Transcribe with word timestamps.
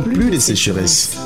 plus 0.00 0.30
de 0.30 0.38
sécheresse. 0.38 1.16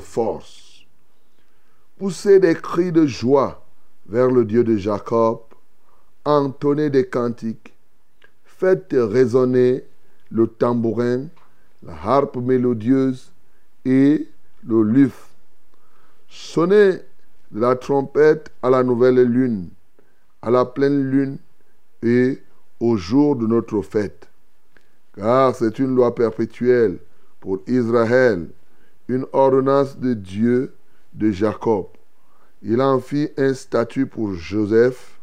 Force. 0.00 0.84
Poussez 1.98 2.40
des 2.40 2.54
cris 2.54 2.92
de 2.92 3.06
joie 3.06 3.64
vers 4.06 4.30
le 4.30 4.44
Dieu 4.44 4.64
de 4.64 4.76
Jacob. 4.76 5.40
Entonnez 6.24 6.90
des 6.90 7.06
cantiques. 7.06 7.74
Faites 8.44 8.88
résonner 8.92 9.84
le 10.30 10.46
tambourin, 10.46 11.26
la 11.82 11.94
harpe 11.94 12.36
mélodieuse 12.36 13.32
et 13.84 14.28
le 14.66 14.82
luth. 14.82 15.12
Sonnez 16.28 16.98
la 17.52 17.76
trompette 17.76 18.50
à 18.62 18.70
la 18.70 18.82
nouvelle 18.82 19.22
lune, 19.22 19.70
à 20.42 20.50
la 20.50 20.64
pleine 20.64 21.10
lune 21.10 21.38
et 22.02 22.38
au 22.78 22.96
jour 22.96 23.36
de 23.36 23.46
notre 23.46 23.82
fête 23.82 24.30
car 25.14 25.54
c'est 25.54 25.78
une 25.78 25.94
loi 25.94 26.14
perpétuelle 26.14 26.98
pour 27.40 27.60
Israël, 27.66 28.48
une 29.10 29.26
ordonnance 29.32 29.98
de 29.98 30.14
Dieu 30.14 30.72
de 31.12 31.30
Jacob. 31.32 31.86
Il 32.62 32.80
en 32.80 33.00
fit 33.00 33.30
un 33.36 33.54
statut 33.54 34.06
pour 34.06 34.34
Joseph 34.34 35.18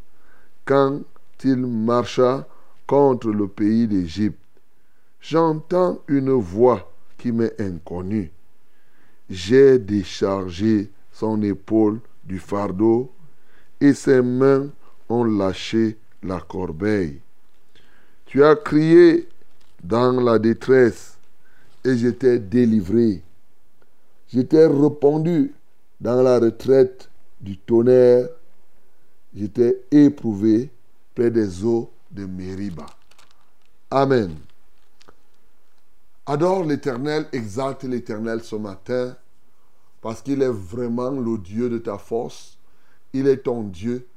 quand 0.66 1.00
il 1.44 1.66
marcha 1.66 2.48
contre 2.86 3.30
le 3.30 3.48
pays 3.48 3.88
d'Égypte. 3.88 4.40
J'entends 5.22 6.02
une 6.08 6.32
voix 6.32 6.92
qui 7.18 7.32
m'est 7.32 7.60
inconnue. 7.62 8.32
J'ai 9.30 9.80
déchargé 9.80 10.90
son 11.12 11.42
épaule 11.42 12.00
du 12.24 12.40
fardeau 12.40 13.12
et 13.80 13.94
ses 13.94 14.22
mains 14.22 14.68
ont 15.10 15.24
lâché 15.24 15.98
la 16.24 16.40
corbeille. 16.40 17.20
Tu 18.26 18.44
as 18.44 18.56
crié 18.56 19.30
dans 19.84 20.20
la 20.20 20.40
détresse 20.40 21.18
et 21.86 21.96
j'étais 21.96 22.40
délivré. 22.40 23.22
J'étais 24.30 24.66
répandu 24.66 25.54
dans 26.02 26.22
la 26.22 26.40
retraite 26.40 27.10
du 27.40 27.58
tonnerre. 27.58 28.30
J'étais 29.34 29.84
éprouvé 29.92 30.72
près 31.16 31.32
des 31.32 31.64
eaux 31.64 31.92
de 32.12 32.26
Mériba. 32.26 32.86
Amen. 33.90 34.36
Adore 36.26 36.66
l'Éternel, 36.66 37.28
exalte 37.32 37.84
l'Éternel 37.84 38.44
ce 38.44 38.58
matin, 38.58 39.16
parce 40.02 40.22
qu'il 40.22 40.42
est 40.42 40.50
vraiment 40.50 41.12
le 41.12 41.38
Dieu 41.38 41.70
de 41.70 41.78
ta 41.78 41.98
force. 41.98 42.58
Il 43.14 43.28
est 43.28 43.44
ton 43.44 43.64
Dieu. 43.64 44.08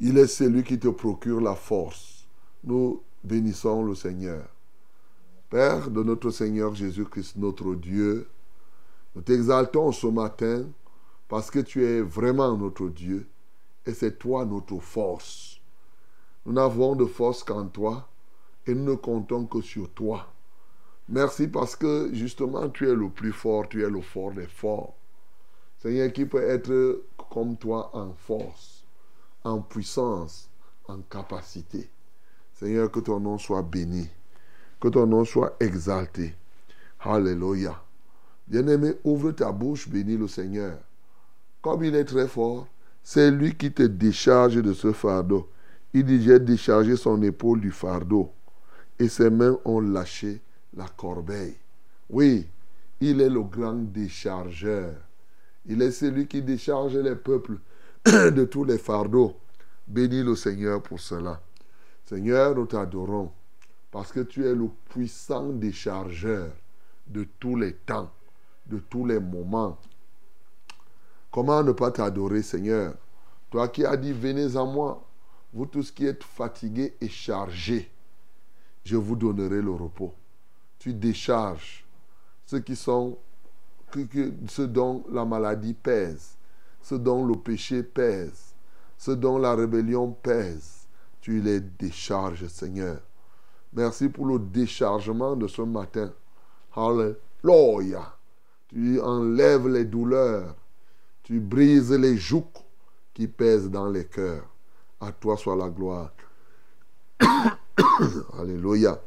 Il 0.00 0.18
est 0.18 0.26
celui 0.26 0.64
qui 0.64 0.78
te 0.78 0.88
procure 0.88 1.40
la 1.40 1.54
force. 1.54 2.26
Nous 2.64 3.02
bénissons 3.22 3.84
le 3.84 3.94
Seigneur. 3.94 4.44
Père 5.48 5.90
de 5.90 6.02
notre 6.02 6.30
Seigneur 6.30 6.74
Jésus-Christ, 6.74 7.36
notre 7.36 7.76
Dieu, 7.76 8.26
nous 9.14 9.22
t'exaltons 9.22 9.92
ce 9.92 10.06
matin 10.06 10.66
parce 11.28 11.50
que 11.50 11.60
tu 11.60 11.84
es 11.84 12.00
vraiment 12.00 12.56
notre 12.56 12.88
Dieu 12.88 13.28
et 13.86 13.94
c'est 13.94 14.18
toi 14.18 14.44
notre 14.44 14.78
force. 14.78 15.60
Nous 16.44 16.52
n'avons 16.52 16.96
de 16.96 17.06
force 17.06 17.44
qu'en 17.44 17.66
toi 17.66 18.08
et 18.66 18.74
nous 18.74 18.84
ne 18.84 18.94
comptons 18.94 19.46
que 19.46 19.60
sur 19.60 19.90
toi. 19.90 20.26
Merci 21.08 21.48
parce 21.48 21.76
que 21.76 22.10
justement 22.12 22.68
tu 22.68 22.88
es 22.88 22.94
le 22.94 23.08
plus 23.08 23.32
fort, 23.32 23.68
tu 23.68 23.84
es 23.84 23.90
le 23.90 24.00
fort 24.00 24.32
des 24.32 24.46
forts. 24.46 24.94
Seigneur, 25.78 26.10
qui 26.12 26.24
peut 26.24 26.42
être 26.42 27.04
comme 27.30 27.58
toi 27.58 27.90
en 27.94 28.14
force, 28.14 28.84
en 29.44 29.60
puissance, 29.60 30.48
en 30.88 31.02
capacité. 31.02 31.90
Seigneur, 32.54 32.90
que 32.90 33.00
ton 33.00 33.20
nom 33.20 33.36
soit 33.36 33.62
béni. 33.62 34.08
Que 34.80 34.88
ton 34.88 35.06
nom 35.06 35.26
soit 35.26 35.56
exalté. 35.60 36.34
Alléluia. 37.00 37.83
Bien-aimé, 38.46 38.94
ouvre 39.04 39.32
ta 39.32 39.52
bouche, 39.52 39.88
bénis 39.88 40.16
le 40.16 40.28
Seigneur. 40.28 40.78
Comme 41.62 41.84
il 41.84 41.94
est 41.94 42.04
très 42.04 42.28
fort, 42.28 42.68
c'est 43.02 43.30
lui 43.30 43.54
qui 43.54 43.72
te 43.72 43.82
décharge 43.82 44.56
de 44.56 44.72
ce 44.72 44.92
fardeau. 44.92 45.50
Il 45.92 46.04
dit, 46.04 46.22
j'ai 46.22 46.38
déchargé 46.38 46.96
son 46.96 47.22
épaule 47.22 47.60
du 47.60 47.70
fardeau. 47.70 48.32
Et 48.98 49.08
ses 49.08 49.30
mains 49.30 49.58
ont 49.64 49.80
lâché 49.80 50.40
la 50.76 50.86
corbeille. 50.88 51.56
Oui, 52.10 52.46
il 53.00 53.20
est 53.20 53.30
le 53.30 53.42
grand 53.42 53.74
déchargeur. 53.74 54.94
Il 55.66 55.80
est 55.82 55.90
celui 55.90 56.26
qui 56.26 56.42
décharge 56.42 56.96
les 56.96 57.16
peuples 57.16 57.58
de 58.04 58.44
tous 58.44 58.64
les 58.64 58.78
fardeaux. 58.78 59.36
Bénis 59.86 60.22
le 60.22 60.34
Seigneur 60.36 60.82
pour 60.82 61.00
cela. 61.00 61.40
Seigneur, 62.04 62.54
nous 62.54 62.66
t'adorons 62.66 63.30
parce 63.90 64.10
que 64.10 64.20
tu 64.20 64.44
es 64.44 64.54
le 64.54 64.68
puissant 64.88 65.50
déchargeur 65.50 66.50
de 67.06 67.26
tous 67.38 67.56
les 67.56 67.74
temps, 67.74 68.10
de 68.66 68.78
tous 68.78 69.04
les 69.04 69.20
moments. 69.20 69.78
Comment 71.30 71.62
ne 71.62 71.72
pas 71.72 71.90
t'adorer, 71.90 72.42
Seigneur? 72.42 72.94
Toi 73.50 73.68
qui 73.68 73.84
as 73.84 73.96
dit, 73.96 74.12
venez 74.12 74.56
à 74.56 74.64
moi, 74.64 75.04
vous 75.52 75.66
tous 75.66 75.90
qui 75.90 76.06
êtes 76.06 76.24
fatigués 76.24 76.96
et 77.00 77.08
chargés, 77.08 77.90
je 78.84 78.96
vous 78.96 79.16
donnerai 79.16 79.62
le 79.62 79.70
repos. 79.70 80.12
Tu 80.78 80.92
décharges 80.92 81.84
ceux 82.46 82.60
qui 82.60 82.76
sont, 82.76 83.16
ceux 84.48 84.66
dont 84.66 85.04
la 85.10 85.24
maladie 85.24 85.74
pèse, 85.74 86.36
ceux 86.82 86.98
dont 86.98 87.24
le 87.24 87.34
péché 87.34 87.82
pèse, 87.82 88.54
ce 88.98 89.12
dont 89.12 89.38
la 89.38 89.54
rébellion 89.54 90.10
pèse, 90.10 90.86
tu 91.20 91.40
les 91.40 91.60
décharges, 91.60 92.46
Seigneur. 92.48 93.00
Merci 93.72 94.08
pour 94.08 94.26
le 94.26 94.38
déchargement 94.38 95.36
de 95.36 95.48
ce 95.48 95.62
matin. 95.62 96.12
Alléluia. 96.76 98.14
Tu 98.74 99.00
enlèves 99.00 99.68
les 99.68 99.84
douleurs. 99.84 100.56
Tu 101.22 101.38
brises 101.38 101.92
les 101.92 102.16
jougs 102.16 102.58
qui 103.14 103.28
pèsent 103.28 103.70
dans 103.70 103.88
les 103.88 104.04
cœurs. 104.04 104.48
À 105.00 105.12
toi 105.12 105.36
soit 105.36 105.54
la 105.54 105.68
gloire. 105.68 106.10
Alléluia. 108.36 109.00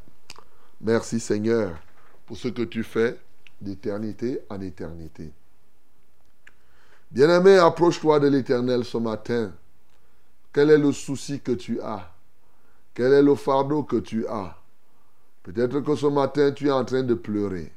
Merci 0.79 1.19
Seigneur 1.19 1.77
pour 2.25 2.37
ce 2.37 2.47
que 2.47 2.61
tu 2.61 2.81
fais 2.81 3.19
d'éternité 3.59 4.39
en 4.49 4.61
éternité. 4.61 5.33
Bien-aimé, 7.11 7.57
approche-toi 7.57 8.21
de 8.21 8.27
l'Éternel 8.27 8.85
ce 8.85 8.97
matin. 8.97 9.51
Quel 10.53 10.69
est 10.69 10.77
le 10.77 10.93
souci 10.93 11.41
que 11.41 11.51
tu 11.51 11.81
as? 11.81 12.09
Quel 12.93 13.11
est 13.11 13.21
le 13.21 13.35
fardeau 13.35 13.83
que 13.83 13.97
tu 13.97 14.25
as? 14.27 14.57
Peut-être 15.43 15.81
que 15.81 15.95
ce 15.95 16.07
matin, 16.07 16.51
tu 16.51 16.67
es 16.67 16.71
en 16.71 16.85
train 16.85 17.03
de 17.03 17.13
pleurer. 17.15 17.73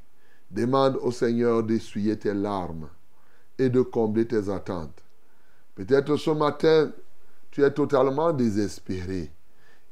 Demande 0.50 0.96
au 1.02 1.12
Seigneur 1.12 1.62
d'essuyer 1.62 2.18
tes 2.18 2.34
larmes 2.34 2.88
et 3.58 3.68
de 3.68 3.82
combler 3.82 4.26
tes 4.26 4.48
attentes. 4.48 5.02
Peut-être 5.74 6.16
ce 6.16 6.30
matin, 6.30 6.90
tu 7.50 7.62
es 7.62 7.70
totalement 7.70 8.32
désespéré. 8.32 9.30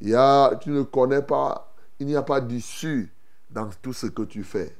Il 0.01 0.17
tu 0.61 0.71
ne 0.71 0.83
connais 0.83 1.23
pas, 1.23 1.75
il 1.99 2.07
n'y 2.07 2.17
a 2.17 2.23
pas 2.23 2.41
d'issue 2.41 3.13
dans 3.51 3.69
tout 3.83 3.93
ce 3.93 4.07
que 4.07 4.23
tu 4.23 4.45
fais. 4.45 4.77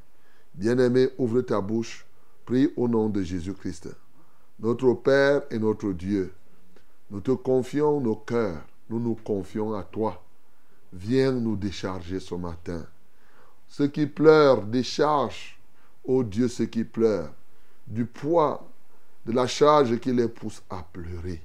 Bien-aimé, 0.55 1.11
ouvre 1.19 1.41
ta 1.43 1.61
bouche, 1.61 2.07
prie 2.45 2.73
au 2.77 2.89
nom 2.89 3.09
de 3.09 3.23
Jésus-Christ. 3.23 3.89
Notre 4.61 4.93
Père 4.95 5.43
et 5.51 5.59
notre 5.59 5.93
Dieu, 5.93 6.33
nous 7.11 7.21
te 7.21 7.31
confions 7.31 8.01
nos 8.01 8.17
cœurs, 8.17 8.65
nous 8.91 8.99
nous 8.99 9.15
confions 9.15 9.75
à 9.75 9.83
toi. 9.83 10.25
Viens 10.93 11.33
nous 11.33 11.57
décharger 11.57 12.19
ce 12.21 12.35
matin. 12.35 12.85
Ceux 13.69 13.89
qui 13.89 14.07
pleurent, 14.07 14.63
décharge, 14.63 15.58
ô 16.05 16.23
Dieu, 16.25 16.49
ceux 16.49 16.67
qui 16.67 16.85
pleurent, 16.85 17.33
du 17.87 18.07
poids, 18.07 18.69
de 19.27 19.33
la 19.33 19.47
charge 19.47 19.99
qui 19.99 20.13
les 20.13 20.29
pousse 20.29 20.63
à 20.71 20.83
pleurer. 20.83 21.43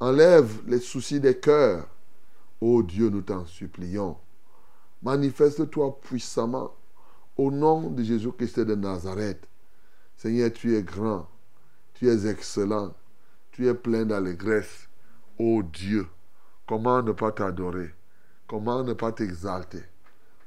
Enlève 0.00 0.62
les 0.66 0.80
soucis 0.80 1.20
des 1.20 1.38
cœurs. 1.38 1.88
Ô 2.60 2.82
Dieu, 2.82 3.10
nous 3.10 3.22
t'en 3.22 3.46
supplions. 3.46 4.16
Manifeste-toi 5.02 6.00
puissamment 6.00 6.74
au 7.36 7.50
nom 7.50 7.90
de 7.90 8.02
Jésus-Christ 8.02 8.60
de 8.60 8.74
Nazareth. 8.74 9.46
Seigneur, 10.16 10.52
tu 10.52 10.76
es 10.76 10.82
grand, 10.82 11.28
tu 11.94 12.08
es 12.08 12.26
excellent, 12.26 12.94
tu 13.52 13.68
es 13.68 13.74
plein 13.74 14.04
d'allégresse. 14.04 14.88
Ô 15.38 15.62
Dieu, 15.62 16.06
comment 16.66 17.02
ne 17.02 17.12
pas 17.12 17.32
t'adorer? 17.32 17.94
Comment 18.46 18.82
ne 18.82 18.92
pas 18.92 19.12
t'exalter? 19.12 19.82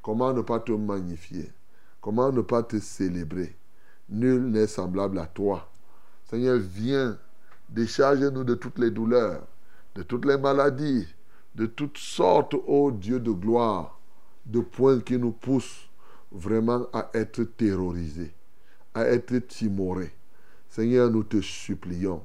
Comment 0.01 0.33
ne 0.33 0.41
pas 0.41 0.59
te 0.59 0.71
magnifier? 0.71 1.51
Comment 2.07 2.31
ne 2.31 2.39
pas 2.39 2.63
te 2.63 2.80
célébrer? 2.80 3.54
Nul 4.07 4.45
n'est 4.50 4.68
semblable 4.68 5.19
à 5.19 5.25
toi. 5.25 5.69
Seigneur, 6.24 6.57
viens, 6.57 7.19
décharge-nous 7.68 8.45
de 8.45 8.56
toutes 8.56 8.80
les 8.80 8.92
douleurs, 8.92 9.45
de 9.94 10.04
toutes 10.04 10.24
les 10.24 10.38
maladies, 10.38 11.06
de 11.56 11.65
toutes 11.65 11.98
sortes, 11.98 12.56
ô 12.65 12.92
Dieu 12.92 13.19
de 13.19 13.31
gloire, 13.31 14.00
de 14.45 14.62
points 14.62 15.01
qui 15.01 15.18
nous 15.18 15.33
poussent 15.33 15.89
vraiment 16.31 16.88
à 16.94 17.09
être 17.13 17.44
terrorisés, 17.44 18.33
à 18.94 19.03
être 19.07 19.38
timorés. 19.39 20.15
Seigneur, 20.69 21.12
nous 21.12 21.25
te 21.25 21.42
supplions, 21.42 22.24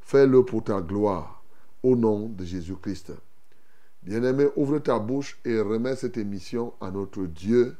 fais-le 0.00 0.44
pour 0.44 0.64
ta 0.64 0.80
gloire, 0.80 1.44
au 1.84 1.94
nom 1.94 2.26
de 2.26 2.44
Jésus-Christ. 2.44 3.12
Bien-aimé, 4.02 4.48
ouvre 4.56 4.80
ta 4.80 4.98
bouche 4.98 5.38
et 5.44 5.60
remets 5.60 5.94
cette 5.94 6.16
émission 6.16 6.72
à 6.80 6.90
notre 6.90 7.22
Dieu. 7.26 7.76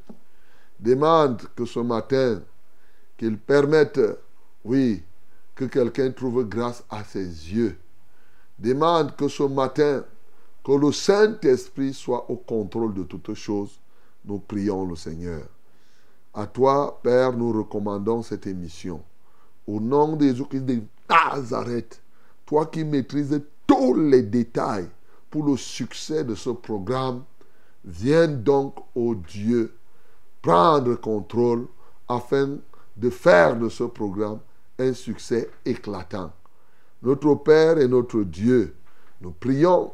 Demande 0.81 1.43
que 1.55 1.67
ce 1.67 1.81
matin, 1.81 2.41
qu'il 3.19 3.37
permette, 3.37 4.00
oui, 4.65 5.03
que 5.55 5.67
quelqu'un 5.67 6.11
trouve 6.11 6.49
grâce 6.49 6.82
à 6.88 7.05
ses 7.05 7.27
yeux. 7.27 7.77
Demande 8.59 9.15
que 9.15 9.29
ce 9.29 9.43
matin, 9.43 10.03
que 10.65 10.73
le 10.73 10.91
Saint-Esprit 10.91 11.93
soit 11.93 12.31
au 12.31 12.37
contrôle 12.37 12.94
de 12.94 13.03
toutes 13.03 13.35
choses. 13.35 13.79
Nous 14.25 14.38
prions 14.38 14.87
le 14.87 14.97
Seigneur. 14.97 15.43
À 16.32 16.47
toi, 16.47 16.99
Père, 17.03 17.35
nous 17.35 17.53
recommandons 17.53 18.23
cette 18.23 18.47
émission. 18.47 19.03
Au 19.67 19.81
nom 19.81 20.17
de 20.17 20.27
Jésus-Christ 20.29 20.65
de 20.65 20.81
Nazareth, 21.11 22.00
toi 22.47 22.67
qui 22.67 22.85
maîtrises 22.85 23.38
tous 23.67 23.94
les 23.94 24.23
détails 24.23 24.88
pour 25.29 25.44
le 25.44 25.59
succès 25.59 26.25
de 26.25 26.35
ce 26.35 26.50
programme, 26.50 27.23
viens 27.85 28.29
donc, 28.29 28.77
ô 28.94 29.15
Dieu, 29.15 29.75
prendre 30.42 30.94
contrôle 30.94 31.66
afin 32.08 32.58
de 32.96 33.10
faire 33.10 33.56
de 33.58 33.69
ce 33.69 33.84
programme 33.84 34.40
un 34.78 34.92
succès 34.92 35.50
éclatant. 35.64 36.32
Notre 37.02 37.34
Père 37.34 37.78
et 37.78 37.88
notre 37.88 38.22
Dieu, 38.22 38.75
nous 39.20 39.32
prions 39.32 39.92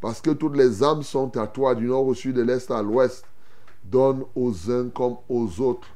parce 0.00 0.20
que 0.20 0.30
toutes 0.30 0.56
les 0.56 0.82
âmes 0.82 1.02
sont 1.02 1.36
à 1.36 1.46
toi, 1.46 1.74
du 1.74 1.86
nord 1.86 2.06
au 2.06 2.14
sud, 2.14 2.36
de 2.36 2.42
l'est 2.42 2.70
à 2.70 2.82
l'ouest. 2.82 3.24
Donne 3.84 4.24
aux 4.34 4.70
uns 4.70 4.90
comme 4.90 5.16
aux 5.28 5.60
autres 5.60 5.88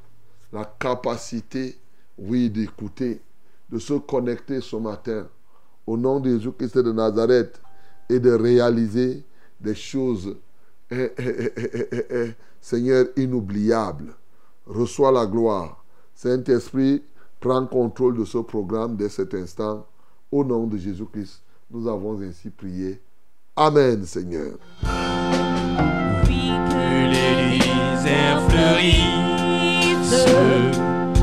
la 0.53 0.65
capacité, 0.65 1.79
oui, 2.19 2.51
d'écouter, 2.51 3.21
de 3.71 3.79
se 3.79 3.95
connecter 3.95 4.61
ce 4.61 4.77
matin 4.77 5.27
au 5.87 5.97
nom 5.97 6.21
de 6.21 6.31
Jésus-Christ 6.31 6.79
de 6.79 6.93
Nazareth 6.93 7.61
et 8.09 8.21
de 8.21 8.33
réaliser 8.33 9.25
des 9.61 9.75
choses, 9.75 10.37
eh, 10.91 11.11
eh, 11.19 11.53
eh, 12.11 12.31
Seigneur, 12.63 13.07
inoubliables. 13.17 14.15
Reçois 14.67 15.11
la 15.11 15.27
gloire. 15.27 15.85
Saint-Esprit, 16.15 17.03
prends 17.41 17.67
contrôle 17.67 18.17
de 18.17 18.25
ce 18.25 18.39
programme 18.39 18.97
dès 18.97 19.09
cet 19.09 19.35
instant. 19.35 19.85
Au 20.31 20.45
nom 20.45 20.69
de 20.69 20.79
Jésus-Christ, 20.79 21.43
nous 21.71 21.89
avons 21.89 22.23
ainsi 22.23 22.51
prié. 22.51 23.03
Amen, 23.57 24.05
Seigneur. 24.05 24.53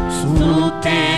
Sous 0.09 0.71
tes. 0.83 1.09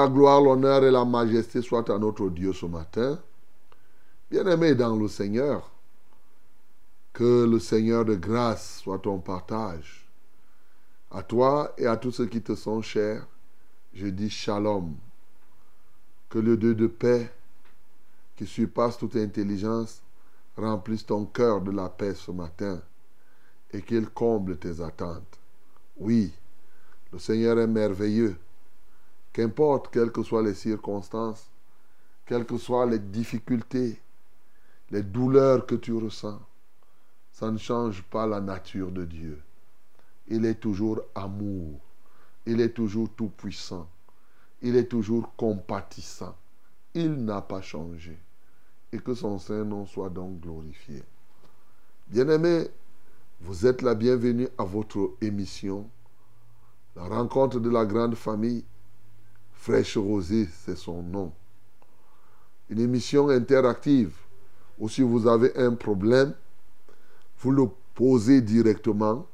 La 0.00 0.08
gloire, 0.08 0.40
l'honneur 0.40 0.84
et 0.84 0.90
la 0.90 1.04
majesté 1.04 1.60
soient 1.60 1.90
à 1.92 1.98
notre 1.98 2.28
Dieu 2.30 2.52
ce 2.52 2.64
matin. 2.64 3.18
Bien-aimé 4.30 4.76
dans 4.76 4.94
le 4.94 5.08
Seigneur, 5.08 5.68
que 7.12 7.44
le 7.44 7.58
Seigneur 7.58 8.04
de 8.04 8.14
grâce 8.14 8.78
soit 8.78 9.00
ton 9.00 9.18
partage. 9.18 10.08
À 11.10 11.24
toi 11.24 11.74
et 11.76 11.86
à 11.86 11.96
tous 11.96 12.12
ceux 12.12 12.26
qui 12.26 12.40
te 12.40 12.54
sont 12.54 12.80
chers, 12.80 13.26
je 13.92 14.06
dis 14.06 14.30
shalom. 14.30 14.94
Que 16.28 16.38
le 16.38 16.56
Dieu 16.56 16.76
de 16.76 16.86
paix, 16.86 17.28
qui 18.36 18.46
surpasse 18.46 18.98
toute 18.98 19.16
intelligence, 19.16 20.00
remplisse 20.56 21.04
ton 21.04 21.24
cœur 21.24 21.60
de 21.60 21.72
la 21.72 21.88
paix 21.88 22.14
ce 22.14 22.30
matin 22.30 22.80
et 23.72 23.82
qu'il 23.82 24.08
comble 24.10 24.58
tes 24.58 24.80
attentes. 24.80 25.40
Oui, 25.98 26.32
le 27.12 27.18
Seigneur 27.18 27.58
est 27.58 27.66
merveilleux. 27.66 28.36
Qu'importe 29.32 29.92
quelles 29.92 30.12
que 30.12 30.22
soient 30.22 30.44
les 30.44 30.54
circonstances, 30.54 31.50
quelles 32.26 32.46
que 32.46 32.58
soient 32.58 32.86
les 32.86 33.00
difficultés, 33.00 34.00
les 34.90 35.02
douleurs 35.02 35.66
que 35.66 35.76
tu 35.76 35.92
ressens, 35.92 36.40
ça 37.32 37.50
ne 37.50 37.58
change 37.58 38.02
pas 38.02 38.26
la 38.26 38.40
nature 38.40 38.90
de 38.90 39.04
Dieu. 39.04 39.40
Il 40.28 40.44
est 40.44 40.56
toujours 40.60 41.00
amour. 41.14 41.80
Il 42.46 42.60
est 42.60 42.70
toujours 42.70 43.08
tout-puissant. 43.14 43.88
Il 44.62 44.76
est 44.76 44.88
toujours 44.88 45.34
compatissant. 45.36 46.36
Il 46.94 47.24
n'a 47.24 47.40
pas 47.40 47.62
changé. 47.62 48.18
Et 48.92 48.98
que 48.98 49.14
son 49.14 49.38
Saint-Nom 49.38 49.86
soit 49.86 50.10
donc 50.10 50.40
glorifié. 50.40 51.02
Bien-aimés, 52.08 52.68
vous 53.40 53.66
êtes 53.66 53.82
la 53.82 53.94
bienvenue 53.94 54.48
à 54.58 54.64
votre 54.64 55.12
émission, 55.20 55.88
La 56.96 57.04
rencontre 57.04 57.60
de 57.60 57.70
la 57.70 57.86
grande 57.86 58.16
famille, 58.16 58.64
Fraîche 59.52 59.96
Rosée, 59.96 60.48
c'est 60.64 60.76
son 60.76 61.02
nom. 61.02 61.32
Une 62.68 62.80
émission 62.80 63.28
interactive 63.28 64.14
où 64.80 64.88
si 64.88 65.02
vous 65.02 65.28
avez 65.28 65.56
un 65.56 65.74
problème, 65.74 66.34
vous 67.38 67.52
le 67.52 67.68
posez 67.94 68.40
directement 68.40 69.26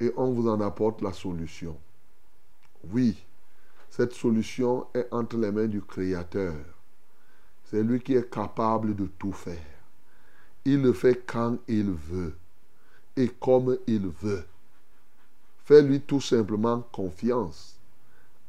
et 0.00 0.12
on 0.16 0.32
vous 0.32 0.48
en 0.48 0.60
apporte 0.60 1.02
la 1.02 1.12
solution. 1.12 1.76
Oui, 2.90 3.24
cette 3.90 4.14
solution 4.14 4.86
est 4.94 5.06
entre 5.12 5.36
les 5.36 5.52
mains 5.52 5.66
du 5.66 5.82
Créateur. 5.82 6.54
C'est 7.64 7.82
lui 7.82 8.00
qui 8.00 8.14
est 8.14 8.30
capable 8.30 8.96
de 8.96 9.06
tout 9.18 9.32
faire. 9.32 9.56
Il 10.64 10.82
le 10.82 10.92
fait 10.92 11.22
quand 11.26 11.58
il 11.68 11.90
veut 11.90 12.34
et 13.16 13.28
comme 13.28 13.76
il 13.86 14.08
veut. 14.08 14.44
Fais-lui 15.64 16.00
tout 16.00 16.20
simplement 16.20 16.80
confiance, 16.92 17.78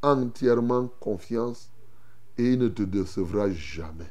entièrement 0.01 0.87
confiance, 1.01 1.69
et 2.37 2.53
il 2.53 2.59
ne 2.59 2.69
te 2.69 2.83
décevra 2.83 3.51
jamais. 3.51 4.09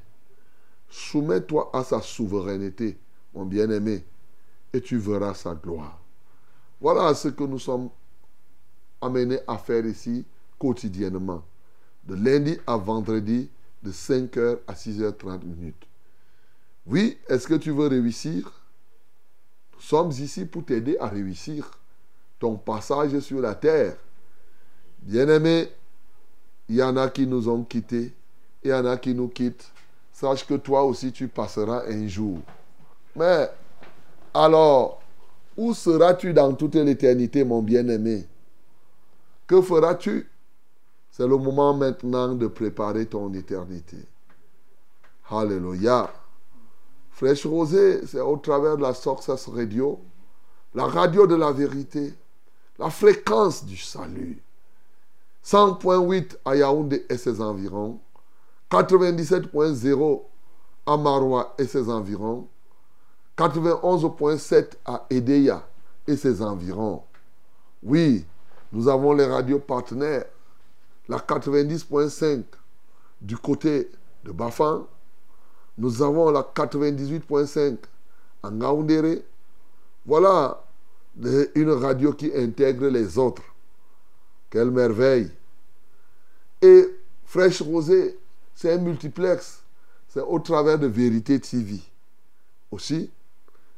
Soumets-toi 0.89 1.71
à 1.73 1.85
sa 1.85 2.01
souveraineté, 2.01 2.99
mon 3.35 3.45
bien-aimé, 3.45 4.05
et 4.73 4.81
tu 4.81 4.99
verras 4.99 5.35
sa 5.35 5.55
gloire. 5.55 5.99
Voilà 6.81 7.15
ce 7.15 7.29
que 7.29 7.45
nous 7.45 7.59
sommes 7.59 7.91
amenés 9.01 9.41
à 9.47 9.59
faire 9.59 9.85
ici 9.87 10.25
quotidiennement, 10.59 11.45
de 12.05 12.15
lundi 12.15 12.59
à 12.67 12.77
vendredi, 12.77 13.49
de 13.83 13.93
5h 13.93 14.59
à 14.67 14.73
6h30 14.73 15.45
minutes. 15.45 15.87
Oui, 16.87 17.19
est-ce 17.29 17.47
que 17.47 17.55
tu 17.55 17.71
veux 17.71 17.87
réussir? 17.87 18.51
Nous 19.75 19.81
sommes 19.81 20.11
ici 20.11 20.47
pour 20.47 20.65
t'aider 20.65 20.97
à 20.99 21.09
réussir 21.09 21.71
ton 22.39 22.57
passage 22.57 23.19
sur 23.21 23.41
la 23.41 23.55
terre. 23.55 23.97
Bien-aimé, 25.01 25.69
il 26.69 26.77
y 26.77 26.83
en 26.83 26.97
a 26.97 27.09
qui 27.09 27.27
nous 27.27 27.49
ont 27.49 27.63
quittés, 27.63 28.13
il 28.65 28.71
y 28.71 28.75
en 28.75 28.85
a 28.87 28.97
qui 28.97 29.15
nous 29.15 29.29
quittent. 29.29 29.71
Sache 30.21 30.45
que 30.45 30.55
toi 30.55 30.83
aussi 30.83 31.13
tu 31.13 31.29
passeras 31.29 31.85
un 31.87 32.09
jour. 32.09 32.41
Mais 33.15 33.49
alors, 34.35 35.01
où 35.57 35.73
seras-tu 35.73 36.33
dans 36.33 36.53
toute 36.55 36.75
l'éternité, 36.75 37.45
mon 37.45 37.63
bien-aimé? 37.63 38.27
Que 39.47 39.63
feras-tu? 39.63 40.29
C'est 41.13 41.29
le 41.29 41.37
moment 41.37 41.73
maintenant 41.73 42.35
de 42.35 42.49
préparer 42.49 43.07
ton 43.07 43.33
éternité. 43.33 43.99
Alléluia. 45.31 46.13
Fraîche 47.13 47.47
Rosée, 47.47 48.05
c'est 48.05 48.19
au 48.19 48.39
travers 48.39 48.77
de 48.77 48.83
la 48.83 48.95
Success 48.95 49.47
Radio, 49.47 50.01
la 50.75 50.87
radio 50.87 51.29
de 51.29 51.37
la 51.37 51.53
vérité, 51.53 52.13
la 52.77 52.91
fréquence 52.91 53.65
du 53.65 53.77
salut. 53.77 54.43
100.8 55.45 56.39
à 56.45 56.57
Yaoundé 56.57 57.07
et 57.09 57.17
ses 57.17 57.41
environs, 57.41 58.01
97.0 58.71 60.23
à 60.87 60.97
Maroua 60.97 61.55
et 61.59 61.67
ses 61.67 61.89
environs, 61.89 62.49
91.7 63.37 64.73
à 64.85 65.07
Edeya 65.11 65.67
et 66.07 66.17
ses 66.17 66.43
environs. 66.43 67.03
Oui, 67.83 68.25
nous 68.73 68.89
avons 68.89 69.13
les 69.13 69.27
radios 69.27 69.61
partenaires, 69.61 70.25
la 71.09 71.19
90.5 71.19 72.43
du 73.21 73.37
côté 73.37 73.91
de 74.25 74.33
Bafan, 74.33 74.87
nous 75.79 76.03
avons 76.03 76.31
la 76.31 76.43
98.5 76.43 77.77
en 78.43 78.51
Ngaoundéré. 78.51 79.25
Voilà 80.05 80.63
une 81.55 81.71
radio 81.71 82.13
qui 82.13 82.33
intègre 82.35 82.89
les 82.89 83.17
autres. 83.17 83.43
Quelle 84.51 84.71
merveille. 84.71 85.31
Et 86.61 86.89
Fraîche 87.25 87.63
Rosée, 87.63 88.19
c'est 88.59 88.73
un 88.73 88.79
multiplex. 88.79 89.63
C'est 90.09 90.21
au 90.21 90.41
travers 90.41 90.81
de 90.81 90.89
Vérité 90.89 91.39
TV. 91.39 91.81
Aussi, 92.73 93.09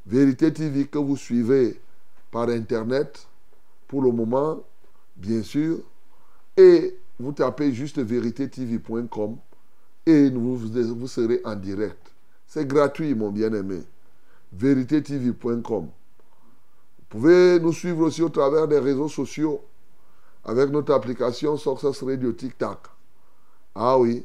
Vérité 0.06 0.50
TV 0.54 0.86
que 0.86 0.96
vous 0.96 1.18
suivez 1.18 1.78
par 2.30 2.48
Internet, 2.48 3.26
pour 3.86 4.00
le 4.00 4.10
moment, 4.10 4.58
bien 5.16 5.42
sûr. 5.42 5.80
Et 6.56 6.96
vous 7.18 7.32
tapez 7.32 7.74
juste 7.74 7.98
véritétv.com 7.98 9.36
et 10.06 10.30
vous, 10.30 11.06
serez 11.06 11.42
en 11.44 11.56
direct. 11.56 12.10
C'est 12.46 12.66
gratuit, 12.66 13.14
mon 13.14 13.30
bien-aimé. 13.30 13.82
véritétv.com. 14.50 15.62
Vous 15.82 17.04
pouvez 17.10 17.60
nous 17.60 17.74
suivre 17.74 18.00
aussi 18.06 18.22
au 18.22 18.30
travers 18.30 18.66
des 18.66 18.78
réseaux 18.78 19.08
sociaux 19.08 19.60
avec 20.42 20.70
notre 20.70 20.94
application 20.94 21.58
Success 21.58 22.02
Radio 22.02 22.32
TikTok. 22.32 22.78
Ah 23.74 23.98
oui, 23.98 24.24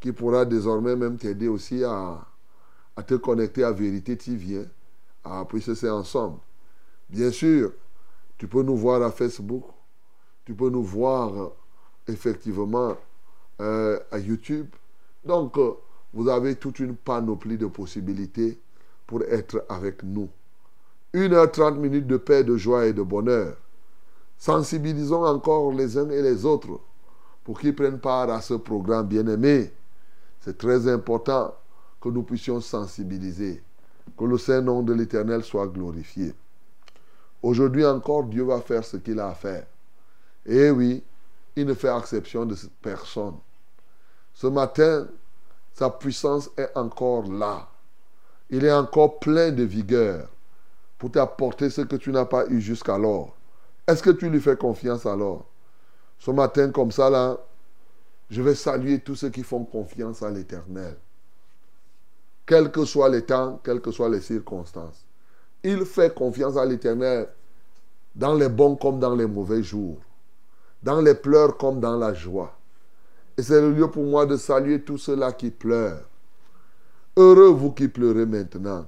qui 0.00 0.12
pourra 0.12 0.44
désormais 0.44 0.96
même 0.96 1.16
t'aider 1.16 1.48
aussi 1.48 1.82
à, 1.84 2.20
à, 2.96 3.02
te 3.02 3.14
connecter 3.14 3.64
à 3.64 3.72
Vérité 3.72 4.16
TV. 4.16 4.58
Hein. 4.58 4.66
Ah, 5.24 5.44
puisque 5.48 5.74
c'est 5.74 5.90
ensemble. 5.90 6.38
Bien 7.08 7.30
sûr, 7.30 7.72
tu 8.38 8.46
peux 8.48 8.62
nous 8.62 8.76
voir 8.76 9.02
à 9.02 9.10
Facebook, 9.10 9.64
tu 10.44 10.54
peux 10.54 10.70
nous 10.70 10.82
voir 10.82 11.42
euh, 11.42 11.48
effectivement 12.08 12.96
euh, 13.60 13.98
à 14.10 14.18
YouTube. 14.18 14.68
Donc, 15.24 15.58
euh, 15.58 15.72
vous 16.12 16.28
avez 16.28 16.56
toute 16.56 16.78
une 16.78 16.96
panoplie 16.96 17.58
de 17.58 17.66
possibilités 17.66 18.60
pour 19.06 19.22
être 19.22 19.64
avec 19.68 20.02
nous. 20.02 20.28
1h30 21.14 21.76
minutes 21.76 22.06
de 22.06 22.16
paix, 22.16 22.44
de 22.44 22.56
joie 22.56 22.86
et 22.86 22.92
de 22.92 23.02
bonheur. 23.02 23.56
Sensibilisons 24.38 25.24
encore 25.24 25.72
les 25.72 25.96
uns 25.96 26.10
et 26.10 26.22
les 26.22 26.44
autres 26.44 26.80
pour 27.42 27.58
qu'ils 27.58 27.74
prennent 27.74 28.00
part 28.00 28.28
à 28.30 28.40
ce 28.40 28.54
programme 28.54 29.06
bien-aimé. 29.06 29.72
C'est 30.46 30.58
très 30.58 30.86
important 30.86 31.52
que 32.00 32.08
nous 32.08 32.22
puissions 32.22 32.60
sensibiliser, 32.60 33.60
que 34.16 34.24
le 34.24 34.38
Saint-Nom 34.38 34.80
de 34.84 34.92
l'Éternel 34.92 35.42
soit 35.42 35.66
glorifié. 35.66 36.32
Aujourd'hui 37.42 37.84
encore, 37.84 38.22
Dieu 38.22 38.44
va 38.44 38.60
faire 38.60 38.84
ce 38.84 38.96
qu'il 38.96 39.18
a 39.18 39.26
à 39.30 39.34
faire. 39.34 39.66
Et 40.46 40.70
oui, 40.70 41.02
il 41.56 41.66
ne 41.66 41.74
fait 41.74 41.92
exception 41.98 42.46
de 42.46 42.54
personne. 42.80 43.34
Ce 44.34 44.46
matin, 44.46 45.08
sa 45.74 45.90
puissance 45.90 46.48
est 46.56 46.70
encore 46.76 47.26
là. 47.28 47.68
Il 48.48 48.64
est 48.64 48.72
encore 48.72 49.18
plein 49.18 49.50
de 49.50 49.64
vigueur 49.64 50.28
pour 50.96 51.10
t'apporter 51.10 51.70
ce 51.70 51.80
que 51.80 51.96
tu 51.96 52.12
n'as 52.12 52.24
pas 52.24 52.46
eu 52.46 52.60
jusqu'alors. 52.60 53.34
Est-ce 53.88 54.00
que 54.00 54.10
tu 54.10 54.30
lui 54.30 54.40
fais 54.40 54.56
confiance 54.56 55.06
alors? 55.06 55.44
Ce 56.20 56.30
matin, 56.30 56.70
comme 56.70 56.92
ça, 56.92 57.10
là, 57.10 57.36
je 58.30 58.42
vais 58.42 58.54
saluer 58.54 59.00
tous 59.00 59.14
ceux 59.14 59.30
qui 59.30 59.42
font 59.42 59.64
confiance 59.64 60.22
à 60.22 60.30
l'Éternel. 60.30 60.96
Quels 62.44 62.70
que 62.70 62.84
soient 62.84 63.08
les 63.08 63.22
temps, 63.22 63.60
quelles 63.62 63.80
que 63.80 63.90
soient 63.90 64.08
les 64.08 64.20
circonstances. 64.20 65.04
Il 65.62 65.84
fait 65.84 66.14
confiance 66.14 66.56
à 66.56 66.64
l'Éternel 66.64 67.28
dans 68.14 68.34
les 68.34 68.48
bons 68.48 68.76
comme 68.76 68.98
dans 68.98 69.14
les 69.14 69.26
mauvais 69.26 69.62
jours, 69.62 69.98
dans 70.82 71.00
les 71.00 71.14
pleurs 71.14 71.56
comme 71.56 71.80
dans 71.80 71.96
la 71.96 72.14
joie. 72.14 72.56
Et 73.36 73.42
c'est 73.42 73.60
le 73.60 73.72
lieu 73.72 73.90
pour 73.90 74.04
moi 74.04 74.26
de 74.26 74.36
saluer 74.36 74.80
tous 74.82 74.98
ceux-là 74.98 75.32
qui 75.32 75.50
pleurent. 75.50 76.04
Heureux 77.16 77.48
vous 77.48 77.72
qui 77.72 77.88
pleurez 77.88 78.26
maintenant, 78.26 78.86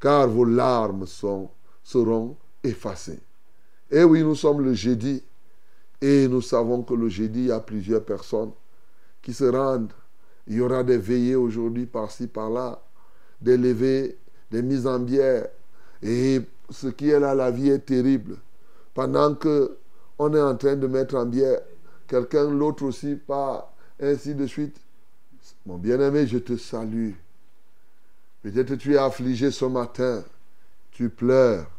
car 0.00 0.28
vos 0.28 0.44
larmes 0.44 1.06
seront 1.06 2.36
effacées. 2.62 3.20
Et 3.90 4.04
oui, 4.04 4.22
nous 4.22 4.34
sommes 4.34 4.62
le 4.62 4.74
jeudi, 4.74 5.22
et 6.00 6.28
nous 6.28 6.42
savons 6.42 6.82
que 6.82 6.94
le 6.94 7.08
jeudi, 7.08 7.40
il 7.40 7.46
y 7.46 7.52
a 7.52 7.60
plusieurs 7.60 8.04
personnes 8.04 8.52
qui 9.22 9.32
se 9.32 9.44
rendent. 9.44 9.92
Il 10.46 10.56
y 10.56 10.60
aura 10.60 10.82
des 10.82 10.98
veillées 10.98 11.36
aujourd'hui 11.36 11.86
par-ci, 11.86 12.26
par-là, 12.26 12.82
des 13.40 13.56
levées, 13.56 14.18
des 14.50 14.62
mises 14.62 14.86
en 14.86 14.98
bière. 14.98 15.46
Et 16.02 16.40
ce 16.68 16.88
qui 16.88 17.10
est 17.10 17.20
là, 17.20 17.34
la 17.34 17.50
vie 17.50 17.70
est 17.70 17.86
terrible. 17.86 18.36
Pendant 18.92 19.34
que 19.34 19.78
on 20.18 20.34
est 20.34 20.40
en 20.40 20.56
train 20.56 20.76
de 20.76 20.86
mettre 20.86 21.16
en 21.16 21.26
bière, 21.26 21.60
quelqu'un, 22.06 22.50
l'autre 22.50 22.84
aussi, 22.84 23.14
part, 23.16 23.72
ainsi 24.00 24.34
de 24.34 24.46
suite. 24.46 24.76
Mon 25.66 25.78
bien-aimé, 25.78 26.26
je 26.26 26.38
te 26.38 26.56
salue. 26.56 27.12
Peut-être 28.42 28.74
tu 28.74 28.94
es 28.94 28.98
affligé 28.98 29.50
ce 29.50 29.64
matin. 29.64 30.24
Tu 30.90 31.08
pleures. 31.08 31.70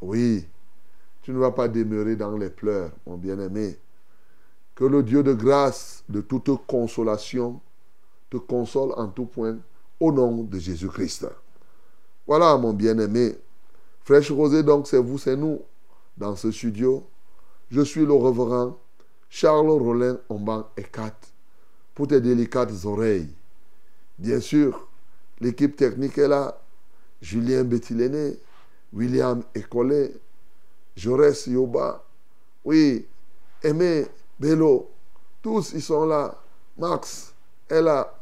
Oui. 0.00 0.46
Tu 1.22 1.30
ne 1.32 1.38
vas 1.38 1.52
pas 1.52 1.68
demeurer 1.68 2.16
dans 2.16 2.36
les 2.36 2.50
pleurs, 2.50 2.90
mon 3.06 3.16
bien-aimé. 3.16 3.76
Que 4.78 4.84
le 4.84 5.02
Dieu 5.02 5.24
de 5.24 5.32
grâce, 5.32 6.04
de 6.08 6.20
toute 6.20 6.48
consolation, 6.68 7.60
te 8.30 8.36
console 8.36 8.92
en 8.96 9.08
tout 9.08 9.24
point 9.26 9.58
au 9.98 10.12
nom 10.12 10.44
de 10.44 10.56
Jésus-Christ. 10.56 11.26
Voilà, 12.28 12.56
mon 12.56 12.72
bien-aimé. 12.72 13.36
Fraîche 14.04 14.30
Rosée, 14.30 14.62
donc, 14.62 14.86
c'est 14.86 15.02
vous, 15.02 15.18
c'est 15.18 15.34
nous, 15.34 15.62
dans 16.16 16.36
ce 16.36 16.52
studio. 16.52 17.04
Je 17.72 17.80
suis 17.80 18.06
le 18.06 18.12
reverend 18.12 18.78
Charles 19.28 19.68
Rollin 19.68 20.16
Omban 20.28 20.68
Ekat 20.76 21.16
pour 21.92 22.06
tes 22.06 22.20
délicates 22.20 22.84
oreilles. 22.84 23.34
Bien 24.16 24.38
sûr, 24.38 24.86
l'équipe 25.40 25.74
technique 25.74 26.18
est 26.18 26.28
là. 26.28 26.56
Julien 27.20 27.64
Bettiléné, 27.64 28.38
William 28.92 29.42
Ecolé, 29.56 30.14
Jaurès 30.94 31.48
Yoba. 31.48 32.04
Oui, 32.64 33.08
Aimé, 33.64 34.06
Bello, 34.38 34.88
tous 35.42 35.72
ils 35.74 35.82
sont 35.82 36.06
là. 36.06 36.34
Max 36.76 37.34
est 37.68 37.82
là. 37.82 38.14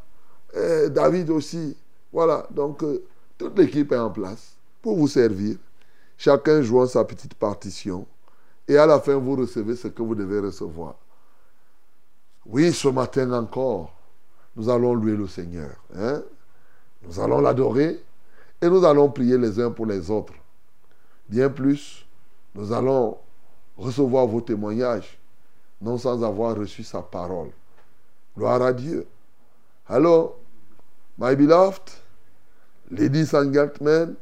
David 0.88 1.30
aussi. 1.30 1.76
Voilà, 2.12 2.46
donc 2.50 2.82
euh, 2.82 3.04
toute 3.36 3.58
l'équipe 3.58 3.92
est 3.92 3.98
en 3.98 4.10
place 4.10 4.54
pour 4.80 4.96
vous 4.96 5.08
servir. 5.08 5.56
Chacun 6.16 6.62
jouant 6.62 6.86
sa 6.86 7.04
petite 7.04 7.34
partition. 7.34 8.06
Et 8.66 8.76
à 8.78 8.86
la 8.86 8.98
fin, 9.00 9.16
vous 9.16 9.36
recevez 9.36 9.76
ce 9.76 9.88
que 9.88 10.02
vous 10.02 10.14
devez 10.14 10.40
recevoir. 10.40 10.94
Oui, 12.46 12.72
ce 12.72 12.88
matin 12.88 13.30
encore, 13.32 13.92
nous 14.56 14.70
allons 14.70 14.94
louer 14.94 15.16
le 15.16 15.26
Seigneur. 15.26 15.70
hein. 15.94 16.22
Nous 17.02 17.20
allons 17.20 17.40
l'adorer 17.40 18.02
et 18.62 18.68
nous 18.68 18.84
allons 18.84 19.10
prier 19.10 19.36
les 19.36 19.60
uns 19.60 19.70
pour 19.70 19.84
les 19.86 20.10
autres. 20.10 20.32
Bien 21.28 21.50
plus, 21.50 22.06
nous 22.54 22.72
allons 22.72 23.18
recevoir 23.76 24.26
vos 24.26 24.40
témoignages, 24.40 25.18
non 25.80 25.98
sans 25.98 26.22
avoir 26.22 26.56
reçu 26.56 26.82
sa 26.82 27.02
parole. 27.02 27.50
Gloire 28.36 28.62
à 28.62 28.72
Dieu. 28.72 29.06
Hello, 29.88 30.36
my 31.18 31.34
beloved, 31.34 31.92
ladies 32.90 33.34
and 33.34 33.52
gentlemen, 33.52 34.16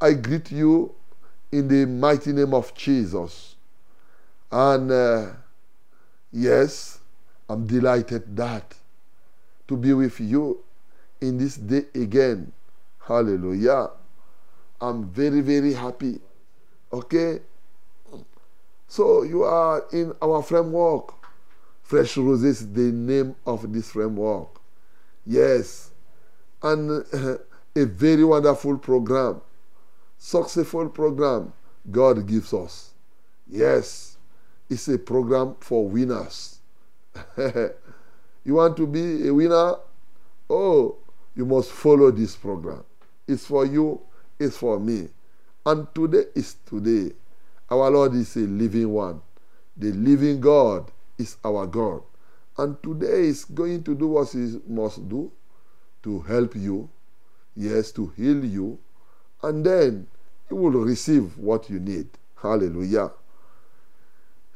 I 0.00 0.14
greet 0.14 0.50
you 0.50 0.94
in 1.52 1.68
the 1.68 1.86
mighty 1.86 2.32
name 2.32 2.54
of 2.54 2.74
Jesus. 2.74 3.56
And 4.50 4.90
uh, 4.90 5.26
yes, 6.32 6.98
I'm 7.48 7.66
delighted 7.66 8.36
that 8.36 8.74
to 9.68 9.76
be 9.76 9.92
with 9.92 10.20
you 10.20 10.58
in 11.20 11.38
this 11.38 11.56
day 11.56 11.84
again. 11.94 12.52
Hallelujah. 13.06 13.90
I'm 14.80 15.04
very, 15.08 15.40
very 15.40 15.72
happy. 15.72 16.20
Okay? 16.92 17.40
So 18.88 19.22
you 19.22 19.44
are 19.44 19.84
in 19.92 20.14
our 20.22 20.42
framework. 20.42 21.14
Fresh 21.82 22.16
Roses 22.16 22.62
is 22.62 22.72
the 22.72 22.90
name 22.92 23.36
of 23.46 23.70
this 23.72 23.90
framework. 23.90 24.48
Yes. 25.26 25.90
And 26.62 27.04
a 27.76 27.84
very 27.84 28.24
wonderful 28.24 28.78
program. 28.78 29.42
Successful 30.16 30.88
program 30.88 31.52
God 31.90 32.26
gives 32.26 32.52
us. 32.54 32.92
Yes. 33.46 34.16
It's 34.70 34.88
a 34.88 34.98
program 34.98 35.56
for 35.60 35.86
winners. 35.86 36.58
you 37.36 38.54
want 38.54 38.76
to 38.78 38.86
be 38.86 39.28
a 39.28 39.34
winner? 39.34 39.76
Oh, 40.48 40.96
you 41.36 41.44
must 41.44 41.70
follow 41.70 42.10
this 42.10 42.36
program. 42.36 42.84
It's 43.26 43.46
for 43.46 43.66
you, 43.66 44.00
it's 44.38 44.56
for 44.56 44.80
me. 44.80 45.08
And 45.64 45.86
today 45.94 46.24
is 46.34 46.56
today. 46.66 47.14
Our 47.70 47.90
Lord 47.90 48.14
is 48.14 48.34
a 48.36 48.40
living 48.40 48.90
one. 48.90 49.20
The 49.76 49.92
living 49.92 50.40
God 50.40 50.90
is 51.18 51.36
our 51.44 51.66
God. 51.66 52.02
And 52.56 52.82
today 52.82 53.26
is 53.26 53.44
going 53.44 53.84
to 53.84 53.94
do 53.94 54.08
what 54.08 54.30
He 54.30 54.58
must 54.66 55.08
do 55.08 55.30
to 56.02 56.20
help 56.20 56.56
you, 56.56 56.88
yes, 57.54 57.92
to 57.92 58.08
heal 58.16 58.44
you, 58.44 58.78
and 59.42 59.64
then 59.64 60.06
you 60.50 60.56
will 60.56 60.70
receive 60.84 61.36
what 61.36 61.68
you 61.68 61.78
need. 61.78 62.08
Hallelujah. 62.40 63.10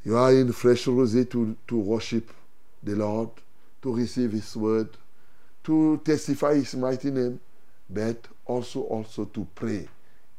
You 0.04 0.16
are 0.16 0.32
in 0.32 0.50
fresh 0.52 0.86
rosé 0.86 1.28
to, 1.30 1.56
to 1.68 1.76
worship 1.76 2.32
the 2.82 2.96
Lord, 2.96 3.28
to 3.82 3.94
receive 3.94 4.32
His 4.32 4.56
word, 4.56 4.88
to 5.64 6.00
testify 6.04 6.54
His 6.54 6.74
mighty 6.74 7.10
name, 7.10 7.38
but 7.88 8.26
also 8.46 8.80
also 8.82 9.26
to 9.26 9.46
pray 9.54 9.86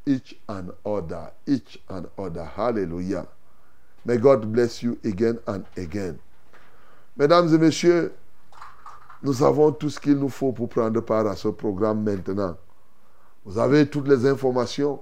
each 0.06 0.34
and 0.48 0.70
other, 0.84 1.32
each 1.46 1.78
and 1.88 2.06
other. 2.18 2.44
Hallelujah. 2.44 3.26
May 4.04 4.18
God 4.18 4.52
bless 4.52 4.82
you 4.82 4.98
again 5.04 5.38
and 5.46 5.64
again. 5.76 6.18
Mesdames 7.16 7.54
et 7.54 7.58
messieurs, 7.58 8.12
nous 9.22 9.42
avons 9.42 9.72
tout 9.72 9.88
ce 9.88 9.98
qu'il 9.98 10.16
nous 10.18 10.28
faut 10.28 10.52
pour 10.52 10.68
prendre 10.68 11.00
part 11.00 11.26
à 11.26 11.36
ce 11.36 11.48
programme 11.48 12.02
maintenant. 12.02 12.56
Vous 13.44 13.58
avez 13.58 13.86
toutes 13.88 14.08
les 14.08 14.26
informations. 14.26 15.00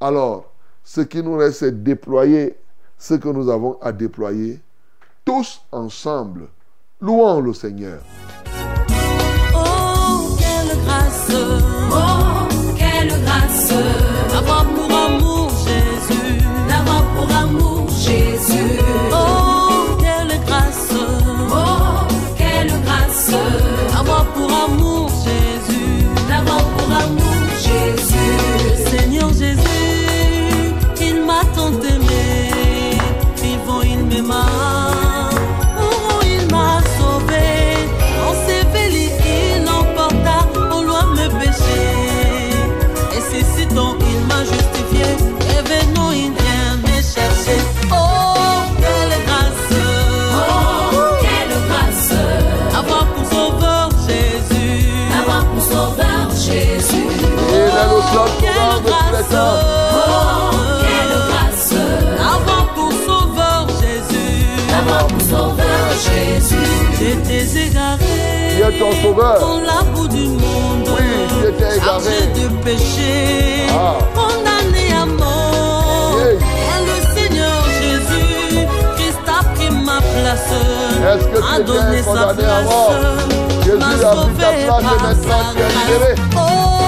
Alors, 0.00 0.52
ce 0.84 1.00
qui 1.00 1.22
nous 1.22 1.36
reste, 1.36 1.60
c'est 1.60 1.82
déployer 1.82 2.56
ce 2.98 3.14
que 3.14 3.28
nous 3.28 3.48
avons 3.48 3.78
à 3.80 3.92
déployer. 3.92 4.60
Tous 5.24 5.62
ensemble, 5.72 6.48
louons 7.00 7.40
le 7.40 7.54
Seigneur. 7.54 8.00
Oh, 9.54 10.36
quelle 10.38 10.76
grâce, 10.84 11.30
oh, 11.32 12.19
Oh, 19.12 19.96
quelle 20.00 20.40
grâce, 20.46 20.92
oh, 21.52 22.06
quelle 22.36 22.72
grâce, 22.84 23.34
ton 68.78 68.92
sauveur. 69.02 69.40
dans 69.40 69.60
la 69.60 69.82
boue 69.94 70.08
du 70.08 70.26
monde, 70.26 70.88
Oui, 70.88 71.48
égaré. 71.48 71.80
chargé 71.80 72.26
de 72.34 72.48
péché, 72.64 73.66
Ah. 73.70 73.94
condamné 74.14 74.92
à 75.00 75.06
mort. 75.06 76.16
Et 76.20 76.38
le 76.86 76.98
Seigneur 77.14 77.56
Jésus, 77.80 78.66
Christ 78.96 79.18
a 79.28 79.44
pris 79.54 79.70
ma 79.70 79.98
place, 80.00 80.52
Est-ce 81.02 81.54
a 81.54 81.60
donné 81.60 82.02
sa 82.02 82.08
condamné 82.08 82.44
à 82.44 82.62
mort? 82.62 82.88
place, 82.90 83.64
Jésus 83.64 83.78
m'a 83.78 83.86
a 83.86 83.88
pris 83.90 84.20
sauvé 84.20 84.32
place 84.38 84.66
par 84.66 84.80
sa 84.80 84.96
grâce. 84.98 86.79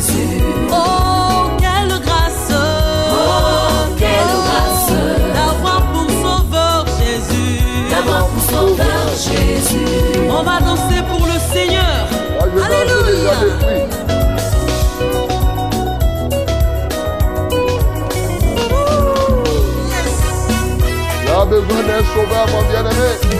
Jésus. 0.00 0.42
Oh, 0.72 1.50
quelle 1.58 2.00
grâce, 2.00 2.52
oh, 2.52 3.94
quelle 3.98 4.34
grâce, 4.46 4.92
d'avoir 5.34 5.82
pour 5.92 6.10
sauveur 6.10 6.86
Jésus, 6.98 7.60
d'avoir 7.90 8.26
pour 8.28 8.42
sauveur 8.42 9.08
Jésus. 9.14 9.86
On 10.30 10.42
va 10.42 10.60
danser 10.60 11.02
pour 11.08 11.26
le 11.26 11.38
Seigneur. 11.52 12.08
Alléluia. 12.40 13.80
besoin 21.46 21.82
d'un 21.82 22.04
sauveur, 22.14 22.46
mon 22.52 22.62
bien-aimé. 22.70 23.39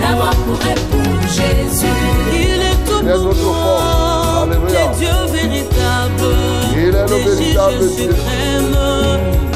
D'avoir 0.00 0.34
pour 0.36 0.58
époux 0.66 1.12
Jésus. 1.28 1.86
Il 2.32 2.60
est 2.60 2.84
tout 2.86 3.02
notre. 3.02 4.42
Alléluia. 4.42 4.86
Dieu 4.98 5.08
véritable. 5.32 6.36
Il 6.72 6.78
est 6.78 6.92
le 6.92 7.06
véritable 7.06 7.78
Dieu. 7.78 8.10
suprême. 8.10 9.51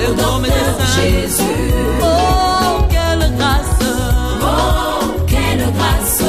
D'avoir 0.00 0.40
pour 0.40 0.40
docteur 0.40 0.86
Jésus. 0.96 1.42
Oh, 2.02 2.82
quelle 2.88 3.36
grâce. 3.36 3.80
Oh, 4.42 5.04
quelle 5.26 5.64
grâce. 5.76 6.22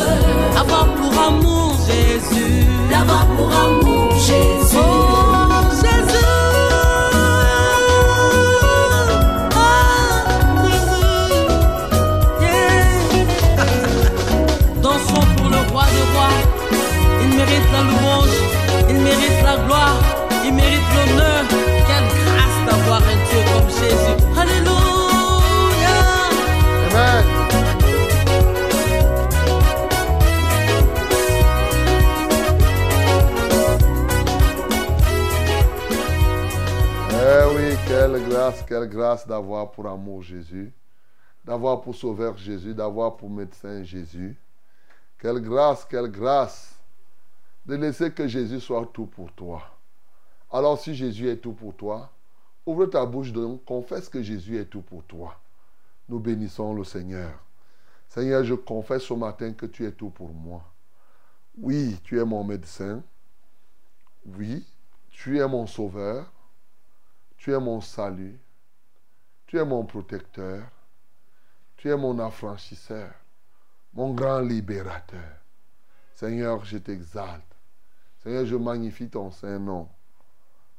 D'avoir 0.54 0.86
pour 0.96 1.14
amour 1.28 1.76
Jésus. 1.88 2.66
D'avoir 2.90 3.26
pour 3.28 3.52
amour 3.52 4.12
Jésus. 4.12 4.91
Quelle 38.72 38.88
grâce, 38.88 39.28
d'avoir 39.28 39.70
pour 39.70 39.86
amour 39.86 40.22
Jésus, 40.22 40.72
d'avoir 41.44 41.82
pour 41.82 41.94
sauveur 41.94 42.38
Jésus, 42.38 42.74
d'avoir 42.74 43.18
pour 43.18 43.30
médecin 43.30 43.84
Jésus. 43.84 44.40
Quelle 45.20 45.42
grâce, 45.42 45.84
quelle 45.84 46.08
grâce 46.10 46.80
de 47.66 47.76
laisser 47.76 48.14
que 48.14 48.26
Jésus 48.30 48.62
soit 48.62 48.90
tout 48.94 49.08
pour 49.08 49.30
toi. 49.34 49.62
Alors 50.50 50.80
si 50.80 50.96
Jésus 50.96 51.28
est 51.28 51.36
tout 51.36 51.52
pour 51.52 51.76
toi, 51.76 52.10
ouvre 52.66 52.86
ta 52.86 53.06
bouche 53.06 53.34
donc, 53.34 53.66
confesse 53.66 54.08
que 54.08 54.22
Jésus 54.22 54.58
est 54.58 54.68
tout 54.68 54.84
pour 54.84 55.04
toi. 55.04 55.38
Nous 56.08 56.22
bénissons 56.22 56.74
le 56.74 56.86
Seigneur. 56.86 57.34
Seigneur, 58.08 58.42
je 58.46 58.54
confesse 58.54 59.04
ce 59.04 59.14
matin 59.14 59.52
que 59.52 59.66
tu 59.66 59.86
es 59.86 59.92
tout 59.92 60.12
pour 60.12 60.34
moi. 60.34 60.64
Oui, 61.58 62.00
tu 62.06 62.18
es 62.18 62.24
mon 62.24 62.46
médecin. 62.46 63.04
Oui, 64.26 64.66
tu 65.10 65.40
es 65.40 65.48
mon 65.50 65.68
sauveur. 65.68 66.32
Tu 67.36 67.52
es 67.52 67.60
mon 67.60 67.82
salut. 67.82 68.40
Tu 69.52 69.58
es 69.58 69.66
mon 69.66 69.84
protecteur. 69.84 70.64
Tu 71.76 71.90
es 71.90 71.98
mon 71.98 72.18
affranchisseur. 72.20 73.12
Mon 73.94 74.14
grand 74.14 74.40
libérateur. 74.40 75.40
Seigneur, 76.16 76.64
je 76.64 76.78
t'exalte. 76.78 77.54
Seigneur, 78.24 78.46
je 78.46 78.56
magnifie 78.56 79.10
ton 79.10 79.30
saint 79.30 79.60
nom. 79.60 79.90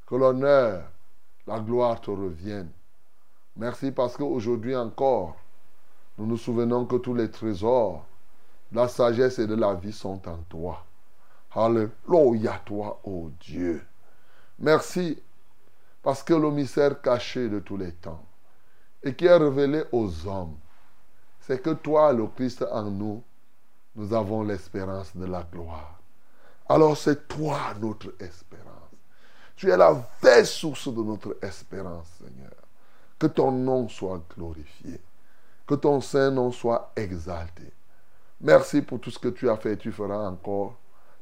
Que 0.06 0.14
l'honneur, 0.14 0.90
la 1.46 1.60
gloire 1.60 2.00
te 2.00 2.10
reviennent. 2.10 2.72
Merci 3.56 3.92
parce 3.92 4.16
qu'aujourd'hui 4.16 4.74
encore, 4.74 5.36
nous 6.16 6.24
nous 6.24 6.38
souvenons 6.38 6.86
que 6.86 6.96
tous 6.96 7.12
les 7.12 7.30
trésors 7.30 8.06
de 8.70 8.76
la 8.78 8.88
sagesse 8.88 9.38
et 9.38 9.46
de 9.46 9.54
la 9.54 9.74
vie 9.74 9.92
sont 9.92 10.26
en 10.26 10.38
toi. 10.48 10.82
Alléluia 11.54 12.58
toi, 12.64 13.02
ô 13.04 13.30
Dieu. 13.38 13.84
Merci 14.58 15.22
parce 16.00 16.22
que 16.22 16.32
le 16.32 16.50
mystère 16.50 17.02
caché 17.02 17.50
de 17.50 17.60
tous 17.60 17.76
les 17.76 17.92
temps 17.92 18.24
et 19.02 19.14
qui 19.14 19.26
est 19.26 19.36
révélé 19.36 19.84
aux 19.92 20.26
hommes, 20.26 20.56
c'est 21.40 21.60
que 21.60 21.70
toi, 21.70 22.12
le 22.12 22.26
Christ 22.28 22.64
en 22.70 22.84
nous, 22.84 23.22
nous 23.94 24.14
avons 24.14 24.42
l'espérance 24.42 25.16
de 25.16 25.26
la 25.26 25.42
gloire. 25.42 25.98
Alors 26.68 26.96
c'est 26.96 27.28
toi 27.28 27.74
notre 27.80 28.14
espérance. 28.20 28.68
Tu 29.56 29.70
es 29.70 29.76
la 29.76 29.92
vraie 30.20 30.44
source 30.44 30.88
de 30.88 31.02
notre 31.02 31.36
espérance, 31.42 32.06
Seigneur. 32.18 32.54
Que 33.18 33.26
ton 33.26 33.52
nom 33.52 33.88
soit 33.88 34.20
glorifié. 34.34 35.00
Que 35.66 35.74
ton 35.74 36.00
saint 36.00 36.30
nom 36.30 36.50
soit 36.50 36.92
exalté. 36.96 37.70
Merci 38.40 38.82
pour 38.82 39.00
tout 39.00 39.10
ce 39.10 39.18
que 39.18 39.28
tu 39.28 39.48
as 39.48 39.56
fait 39.56 39.74
et 39.74 39.76
tu 39.76 39.92
feras 39.92 40.28
encore 40.28 40.76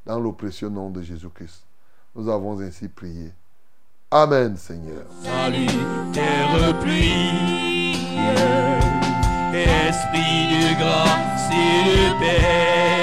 dans 0.07 0.19
le 0.19 0.33
précieux 0.33 0.71
nom 0.71 0.89
de 0.91 1.03
Jésus-Christ. 1.03 1.65
Nous 2.15 2.29
avons 2.29 2.59
ainsi 2.61 2.89
prié. 2.89 3.33
Amen, 4.13 4.57
Seigneur. 4.57 5.05
Salut, 5.23 5.69
terre 6.13 6.77
pluie, 6.81 7.31
esprit 9.55 10.49
de 10.51 10.75
grâce 10.81 11.49
et 11.53 11.85
de 11.87 12.19
paix, 12.19 13.00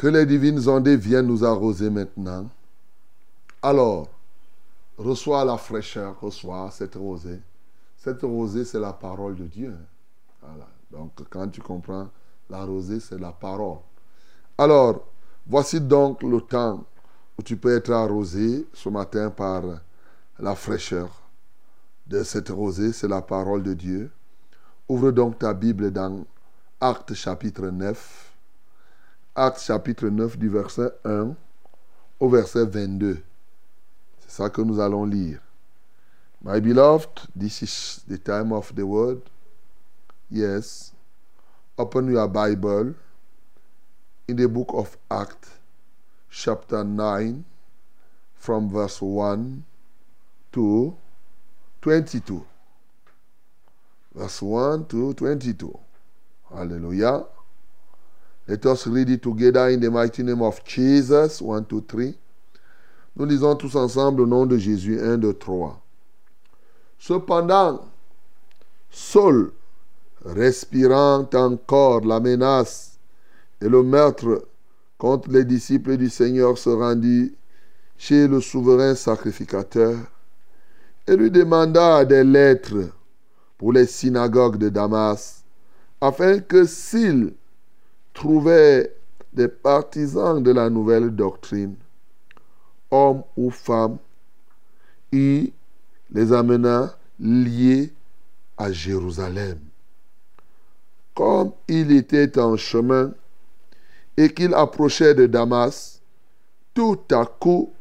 Que 0.00 0.06
les 0.06 0.24
divines 0.24 0.66
ondées 0.66 0.96
viennent 0.96 1.26
nous 1.26 1.44
arroser 1.44 1.90
maintenant. 1.90 2.48
Alors, 3.60 4.08
reçois 4.96 5.44
la 5.44 5.58
fraîcheur, 5.58 6.18
reçois 6.18 6.70
cette 6.70 6.94
rosée. 6.94 7.38
Cette 7.98 8.22
rosée, 8.22 8.64
c'est 8.64 8.80
la 8.80 8.94
parole 8.94 9.36
de 9.36 9.44
Dieu. 9.44 9.76
Voilà. 10.40 10.66
Donc, 10.90 11.12
quand 11.28 11.48
tu 11.48 11.60
comprends, 11.60 12.08
la 12.48 12.64
rosée, 12.64 12.98
c'est 12.98 13.18
la 13.18 13.30
parole. 13.30 13.76
Alors, 14.56 15.04
voici 15.46 15.78
donc 15.78 16.22
le 16.22 16.40
temps 16.40 16.82
où 17.38 17.42
tu 17.42 17.58
peux 17.58 17.76
être 17.76 17.92
arrosé 17.92 18.66
ce 18.72 18.88
matin 18.88 19.28
par 19.28 19.64
la 20.38 20.54
fraîcheur 20.54 21.10
de 22.06 22.22
cette 22.22 22.48
rosée, 22.48 22.94
c'est 22.94 23.06
la 23.06 23.20
parole 23.20 23.62
de 23.62 23.74
Dieu. 23.74 24.10
Ouvre 24.88 25.10
donc 25.10 25.40
ta 25.40 25.52
Bible 25.52 25.90
dans 25.90 26.24
Actes 26.80 27.12
chapitre 27.12 27.66
9. 27.66 28.29
Actes 29.34 29.64
chapitre 29.64 30.08
9 30.08 30.36
du 30.36 30.48
verset 30.48 30.90
1 31.04 31.34
au 32.18 32.28
verset 32.28 32.64
22. 32.64 33.22
C'est 34.18 34.30
ça 34.30 34.50
que 34.50 34.60
nous 34.60 34.80
allons 34.80 35.04
lire. 35.04 35.40
My 36.42 36.60
beloved, 36.60 37.28
this 37.36 37.62
is 37.62 38.02
the 38.08 38.18
time 38.18 38.52
of 38.52 38.74
the 38.74 38.82
word. 38.82 39.20
Yes. 40.30 40.92
Open 41.78 42.10
your 42.10 42.28
Bible 42.28 42.94
in 44.26 44.36
the 44.36 44.48
book 44.48 44.70
of 44.74 44.96
Acts, 45.10 45.58
chapter 46.28 46.82
9, 46.84 47.44
from 48.34 48.68
verse 48.68 49.00
1 49.00 49.62
to 50.52 50.96
22. 51.82 52.44
Verse 54.14 54.42
1 54.42 54.86
to 54.86 55.14
22. 55.14 55.78
Alléluia. 56.52 57.26
Let 58.50 58.66
us 58.66 58.88
read 58.88 59.08
it 59.10 59.22
together 59.22 59.68
in 59.68 59.78
the 59.78 59.92
mighty 59.92 60.24
name 60.24 60.42
of 60.42 60.64
Jesus. 60.64 61.40
One, 61.40 61.64
two, 61.66 61.82
three. 61.82 62.18
Nous 63.14 63.24
lisons 63.24 63.54
tous 63.54 63.76
ensemble 63.76 64.22
au 64.22 64.26
nom 64.26 64.44
de 64.44 64.58
Jésus. 64.58 64.98
1, 65.00 65.18
2, 65.18 65.34
3. 65.34 65.80
Cependant, 66.98 67.84
Saul, 68.90 69.52
respirant 70.24 71.28
encore 71.32 72.00
la 72.00 72.18
menace 72.18 72.98
et 73.60 73.68
le 73.68 73.84
meurtre 73.84 74.48
contre 74.98 75.30
les 75.30 75.44
disciples 75.44 75.96
du 75.96 76.10
Seigneur, 76.10 76.58
se 76.58 76.70
rendit 76.70 77.32
chez 77.96 78.26
le 78.26 78.40
souverain 78.40 78.96
sacrificateur 78.96 79.96
et 81.06 81.14
lui 81.14 81.30
demanda 81.30 82.04
des 82.04 82.24
lettres 82.24 82.90
pour 83.58 83.72
les 83.72 83.86
synagogues 83.86 84.56
de 84.56 84.70
Damas, 84.70 85.44
afin 86.00 86.40
que 86.40 86.64
s'il 86.64 87.34
trouvait 88.20 88.94
des 89.32 89.48
partisans 89.48 90.42
de 90.42 90.50
la 90.50 90.68
nouvelle 90.68 91.08
doctrine, 91.08 91.74
hommes 92.90 93.22
ou 93.34 93.50
femmes, 93.50 93.96
il 95.10 95.52
les 96.12 96.30
amena 96.30 96.98
liés 97.18 97.94
à 98.58 98.70
Jérusalem. 98.70 99.58
Comme 101.14 101.52
il 101.66 101.92
était 101.92 102.38
en 102.38 102.58
chemin 102.58 103.12
et 104.18 104.28
qu'il 104.28 104.52
approchait 104.52 105.14
de 105.14 105.26
Damas, 105.26 106.02
tout 106.74 107.00
à 107.10 107.24
coup, 107.24 107.72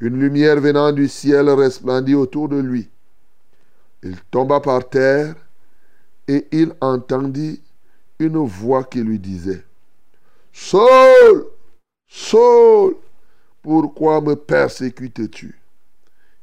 une 0.00 0.18
lumière 0.18 0.60
venant 0.60 0.90
du 0.90 1.06
ciel 1.06 1.48
resplendit 1.48 2.16
autour 2.16 2.48
de 2.48 2.58
lui. 2.58 2.90
Il 4.02 4.16
tomba 4.32 4.58
par 4.58 4.88
terre 4.88 5.36
et 6.26 6.48
il 6.50 6.72
entendit 6.80 7.62
une 8.18 8.38
voix 8.38 8.82
qui 8.82 9.00
lui 9.00 9.20
disait, 9.20 9.65
Saul, 10.58 11.48
Saul, 12.08 12.96
pourquoi 13.62 14.22
me 14.22 14.34
persécutes-tu? 14.34 15.60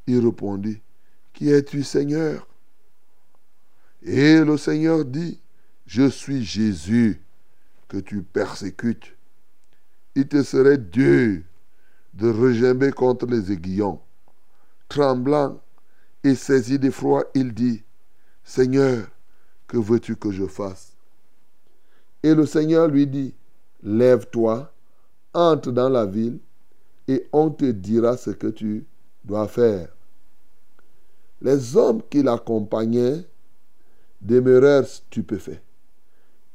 Il 0.05 0.23
répondit, 0.23 0.79
Qui 1.33 1.49
es-tu 1.49 1.83
Seigneur? 1.83 2.47
Et 4.03 4.39
le 4.39 4.55
Seigneur 4.55 5.03
dit, 5.03 5.41
Je 5.87 6.07
suis 6.07 6.45
Jésus 6.45 7.21
que 7.87 7.97
tu 7.97 8.21
persécutes. 8.21 9.15
Il 10.13 10.27
te 10.27 10.43
serait 10.43 10.77
Dieu 10.77 11.43
de 12.13 12.29
regimber 12.29 12.91
contre 12.91 13.25
les 13.25 13.51
aiguillons. 13.51 13.99
Tremblant 14.89 15.59
et 16.23 16.35
saisi 16.35 16.77
d'effroi, 16.77 17.25
il 17.33 17.51
dit, 17.51 17.83
Seigneur, 18.43 19.07
que 19.67 19.77
veux-tu 19.77 20.15
que 20.15 20.31
je 20.31 20.45
fasse? 20.45 20.93
Et 22.21 22.35
le 22.35 22.45
Seigneur 22.45 22.87
lui 22.87 23.07
dit, 23.07 23.33
Lève-toi, 23.83 24.71
entre 25.33 25.71
dans 25.71 25.89
la 25.89 26.05
ville, 26.05 26.39
et 27.07 27.27
on 27.33 27.49
te 27.49 27.65
dira 27.65 28.15
ce 28.17 28.29
que 28.29 28.47
tu 28.47 28.85
dois 29.25 29.47
faire. 29.47 29.89
Les 31.41 31.75
hommes 31.75 32.01
qui 32.09 32.23
l'accompagnaient 32.23 33.27
demeurèrent 34.21 34.87
stupéfaits. 34.87 35.61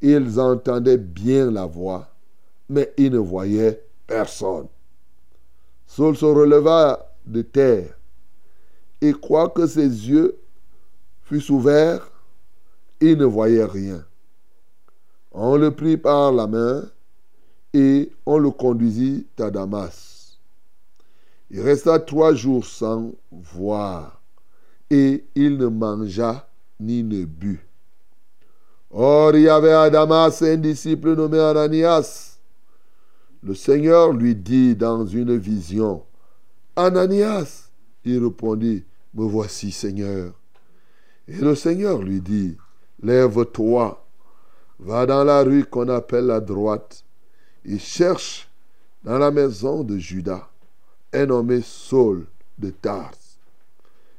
Ils 0.01 0.41
entendaient 0.41 0.97
bien 0.97 1.51
la 1.51 1.67
voix, 1.67 2.09
mais 2.69 2.93
ils 2.97 3.13
ne 3.13 3.19
voyaient 3.19 3.85
personne. 4.07 4.69
Saul 5.87 6.17
se 6.17 6.25
releva 6.25 7.15
de 7.27 7.43
terre, 7.43 7.99
et 9.01 9.13
quoique 9.13 9.67
ses 9.67 9.83
yeux 9.83 10.39
fussent 11.23 11.51
ouverts, 11.51 12.11
il 13.01 13.19
ne 13.19 13.25
voyait 13.25 13.65
rien. 13.65 14.05
On 15.33 15.57
le 15.57 15.71
prit 15.71 15.97
par 15.97 16.33
la 16.33 16.47
main 16.47 16.91
et 17.73 18.11
on 18.27 18.39
le 18.39 18.51
conduisit 18.51 19.27
à 19.39 19.51
Damas. 19.51 20.39
Il 21.51 21.61
resta 21.61 21.99
trois 21.99 22.35
jours 22.35 22.65
sans 22.65 23.13
voir, 23.31 24.21
et 24.91 25.25
il 25.35 25.57
ne 25.57 25.67
mangea 25.67 26.49
ni 26.81 27.03
ne 27.03 27.25
but. 27.25 27.61
Or, 28.91 29.35
il 29.37 29.43
y 29.43 29.49
avait 29.49 29.73
à 29.73 29.91
Damas 29.91 30.43
un 30.43 30.57
disciple 30.57 31.15
nommé 31.15 31.39
Ananias. 31.39 32.39
Le 33.43 33.55
Seigneur 33.55 34.13
lui 34.13 34.35
dit 34.35 34.75
dans 34.75 35.07
une 35.07 35.37
vision, 35.37 36.03
Ananias, 36.75 37.71
il 38.05 38.25
répondit, 38.25 38.85
Me 39.15 39.25
voici, 39.25 39.73
Seigneur. 39.73 40.33
Et 41.27 41.37
le 41.37 41.55
Seigneur 41.55 42.03
lui 42.03 42.21
dit, 42.21 42.57
Lève-toi, 43.03 44.07
va 44.79 45.07
dans 45.07 45.25
la 45.25 45.43
rue 45.43 45.65
qu'on 45.65 45.89
appelle 45.89 46.27
la 46.27 46.41
droite, 46.41 47.05
et 47.69 47.79
cherche 47.79 48.49
dans 49.05 49.19
la 49.19 49.31
maison 49.31 49.85
de 49.85 49.99
Judas 49.99 50.49
un 51.13 51.27
nommé 51.27 51.61
Saul 51.63 52.27
de 52.59 52.71
Tars. 52.71 53.13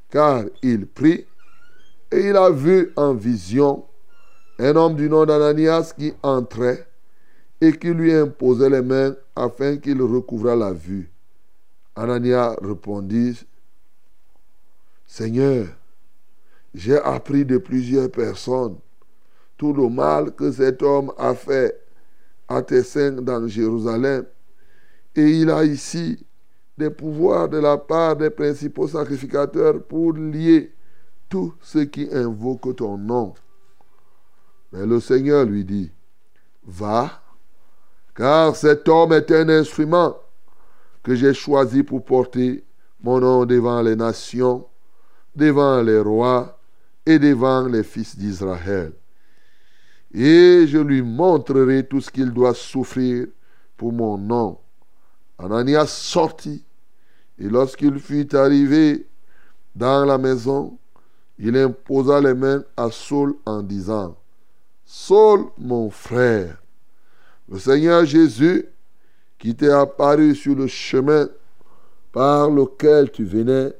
Car 0.09 0.45
il 0.61 0.87
prit 0.87 1.25
et 2.11 2.29
il 2.29 2.35
a 2.35 2.49
vu 2.49 2.91
en 2.95 3.13
vision 3.13 3.85
un 4.57 4.75
homme 4.75 4.95
du 4.95 5.09
nom 5.09 5.25
d'Ananias 5.25 5.93
qui 5.97 6.13
entrait 6.23 6.87
et 7.61 7.73
qui 7.73 7.89
lui 7.89 8.13
imposait 8.13 8.69
les 8.69 8.81
mains 8.81 9.15
afin 9.35 9.77
qu'il 9.77 10.01
recouvrât 10.01 10.55
la 10.55 10.71
vue. 10.71 11.11
Ananias 11.95 12.55
répondit, 12.61 13.45
Seigneur, 15.05 15.67
j'ai 16.73 16.97
appris 16.97 17.45
de 17.45 17.57
plusieurs 17.57 18.09
personnes 18.11 18.77
tout 19.57 19.73
le 19.73 19.89
mal 19.89 20.31
que 20.31 20.51
cet 20.51 20.81
homme 20.81 21.11
a 21.17 21.35
fait 21.35 21.88
à 22.49 22.61
tes 22.63 22.83
saints 22.83 23.21
dans 23.21 23.47
Jérusalem. 23.47 24.25
Et 25.15 25.39
il 25.41 25.49
a 25.49 25.63
ici 25.63 26.25
des 26.77 26.89
pouvoirs 26.89 27.47
de 27.47 27.57
la 27.57 27.77
part 27.77 28.15
des 28.15 28.29
principaux 28.29 28.87
sacrificateurs 28.87 29.83
pour 29.83 30.13
lier 30.13 30.73
tous 31.29 31.53
ceux 31.61 31.85
qui 31.85 32.09
invoquent 32.11 32.75
ton 32.75 32.97
nom. 32.97 33.33
Mais 34.71 34.85
le 34.85 34.99
Seigneur 34.99 35.45
lui 35.45 35.63
dit, 35.63 35.91
va, 36.65 37.21
car 38.15 38.55
cet 38.55 38.87
homme 38.89 39.13
est 39.13 39.31
un 39.31 39.49
instrument 39.49 40.17
que 41.03 41.15
j'ai 41.15 41.33
choisi 41.33 41.83
pour 41.83 42.03
porter 42.03 42.63
mon 43.01 43.19
nom 43.19 43.45
devant 43.45 43.81
les 43.81 43.95
nations, 43.95 44.67
devant 45.35 45.81
les 45.81 45.99
rois 45.99 46.59
et 47.05 47.19
devant 47.19 47.67
les 47.67 47.83
fils 47.83 48.17
d'Israël. 48.17 48.93
Et 50.13 50.65
je 50.67 50.77
lui 50.77 51.01
montrerai 51.01 51.85
tout 51.85 52.01
ce 52.01 52.09
qu'il 52.09 52.31
doit 52.31 52.53
souffrir 52.53 53.27
pour 53.77 53.93
mon 53.93 54.17
nom. 54.17 54.57
Ananias 55.37 55.87
sortit, 55.87 56.63
et 57.37 57.47
lorsqu'il 57.47 57.99
fut 57.99 58.35
arrivé 58.35 59.07
dans 59.75 60.05
la 60.05 60.17
maison, 60.17 60.77
il 61.37 61.55
imposa 61.55 62.19
les 62.19 62.33
mains 62.33 62.63
à 62.75 62.89
Saul 62.91 63.35
en 63.45 63.61
disant, 63.61 64.17
Saul, 64.85 65.45
mon 65.57 65.89
frère, 65.89 66.61
le 67.47 67.59
Seigneur 67.59 68.03
Jésus, 68.03 68.65
qui 69.37 69.55
t'est 69.55 69.71
apparu 69.71 70.35
sur 70.35 70.55
le 70.55 70.67
chemin 70.67 71.29
par 72.11 72.49
lequel 72.49 73.11
tu 73.11 73.23
venais, 73.23 73.71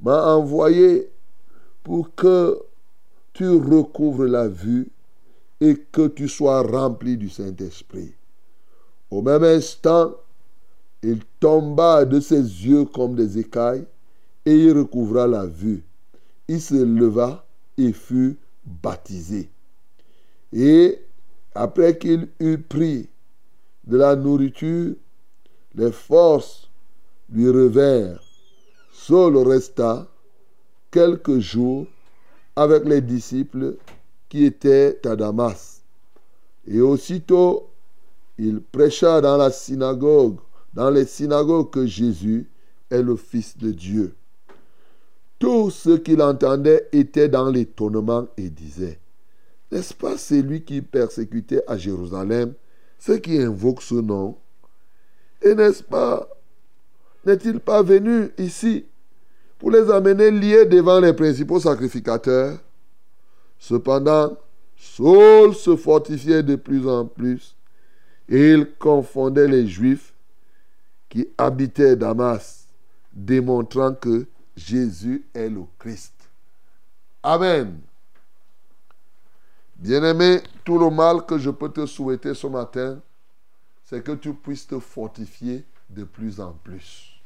m'a 0.00 0.34
envoyé 0.34 1.10
pour 1.82 2.14
que 2.14 2.58
tu 3.34 3.48
recouvres 3.48 4.26
la 4.26 4.48
vue 4.48 4.88
et 5.60 5.76
que 5.76 6.08
tu 6.08 6.28
sois 6.28 6.62
rempli 6.62 7.16
du 7.16 7.28
Saint-Esprit. 7.28 8.12
Au 9.10 9.22
même 9.22 9.44
instant, 9.44 10.14
il 11.02 11.20
tomba 11.40 12.04
de 12.04 12.20
ses 12.20 12.40
yeux 12.40 12.84
comme 12.84 13.14
des 13.14 13.38
écailles 13.38 13.84
et 14.44 14.54
il 14.54 14.72
recouvra 14.72 15.26
la 15.26 15.46
vue. 15.46 15.82
Il 16.48 16.60
se 16.60 16.74
leva 16.74 17.44
et 17.76 17.92
fut 17.92 18.36
baptisé. 18.64 19.50
Et 20.52 20.98
après 21.54 21.98
qu'il 21.98 22.28
eut 22.40 22.58
pris 22.58 23.08
de 23.86 23.96
la 23.96 24.16
nourriture, 24.16 24.94
les 25.74 25.92
forces 25.92 26.68
lui 27.30 27.48
revinrent. 27.48 28.22
Saul 28.92 29.36
resta 29.38 30.06
quelques 30.90 31.38
jours 31.38 31.86
avec 32.56 32.84
les 32.84 33.00
disciples 33.00 33.76
qui 34.28 34.44
étaient 34.44 34.98
à 35.06 35.16
Damas. 35.16 35.82
Et 36.66 36.80
aussitôt, 36.80 37.70
il 38.38 38.60
prêcha 38.60 39.20
dans 39.20 39.36
la 39.36 39.50
synagogue, 39.50 40.38
dans 40.74 40.90
les 40.90 41.06
synagogues 41.06 41.70
que 41.70 41.86
Jésus 41.86 42.46
est 42.90 43.02
le 43.02 43.16
Fils 43.16 43.56
de 43.56 43.72
Dieu. 43.72 44.14
Tous 45.38 45.70
ceux 45.70 45.98
qui 45.98 46.16
l'entendaient 46.16 46.88
étaient 46.92 47.28
dans 47.28 47.50
l'étonnement 47.50 48.26
et 48.36 48.50
disaient, 48.50 48.98
n'est-ce 49.70 49.94
pas 49.94 50.16
celui 50.16 50.62
qui 50.62 50.82
persécutait 50.82 51.62
à 51.66 51.76
Jérusalem 51.76 52.54
ceux 52.98 53.18
qui 53.18 53.38
invoquent 53.38 53.82
ce 53.82 53.94
nom? 53.94 54.36
Et 55.42 55.54
n'est-ce 55.54 55.82
pas, 55.82 56.28
n'est-il 57.24 57.60
pas 57.60 57.82
venu 57.82 58.30
ici 58.38 58.84
pour 59.58 59.70
les 59.70 59.90
amener 59.90 60.30
liés 60.30 60.66
devant 60.66 61.00
les 61.00 61.12
principaux 61.12 61.60
sacrificateurs? 61.60 62.58
Cependant, 63.58 64.36
Saul 64.76 65.54
se 65.54 65.76
fortifiait 65.76 66.42
de 66.42 66.56
plus 66.56 66.88
en 66.88 67.04
plus 67.04 67.56
Et 68.28 68.52
il 68.52 68.74
confondait 68.78 69.48
les 69.48 69.66
Juifs 69.66 70.14
qui 71.08 71.26
habitaient 71.38 71.96
Damas, 71.96 72.66
démontrant 73.12 73.94
que 73.94 74.26
Jésus 74.56 75.24
est 75.34 75.48
le 75.48 75.62
Christ. 75.78 76.12
Amen. 77.22 77.80
Bien-aimé, 79.76 80.42
tout 80.64 80.78
le 80.78 80.90
mal 80.90 81.24
que 81.24 81.38
je 81.38 81.50
peux 81.50 81.70
te 81.70 81.86
souhaiter 81.86 82.34
ce 82.34 82.46
matin, 82.46 83.00
c'est 83.84 84.02
que 84.04 84.12
tu 84.12 84.34
puisses 84.34 84.66
te 84.66 84.78
fortifier 84.78 85.64
de 85.88 86.04
plus 86.04 86.40
en 86.40 86.52
plus. 86.52 87.20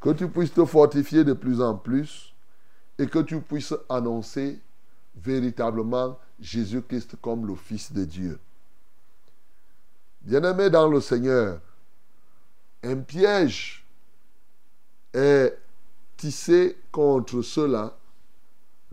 Que 0.00 0.10
tu 0.10 0.28
puisses 0.28 0.52
te 0.52 0.64
fortifier 0.64 1.22
de 1.22 1.32
plus 1.32 1.60
en 1.60 1.76
plus 1.76 2.34
et 2.98 3.06
que 3.06 3.20
tu 3.20 3.40
puisses 3.40 3.74
annoncer 3.88 4.58
véritablement 5.16 6.18
Jésus-Christ 6.38 7.16
comme 7.20 7.46
le 7.46 7.54
Fils 7.54 7.92
de 7.92 8.04
Dieu. 8.04 8.38
Bien-aimé 10.22 10.70
dans 10.70 10.88
le 10.88 11.00
Seigneur, 11.00 11.60
un 12.82 12.96
piège 12.96 13.86
est 15.14 15.56
tissé 16.16 16.78
contre 16.92 17.42
ceux-là. 17.42 17.96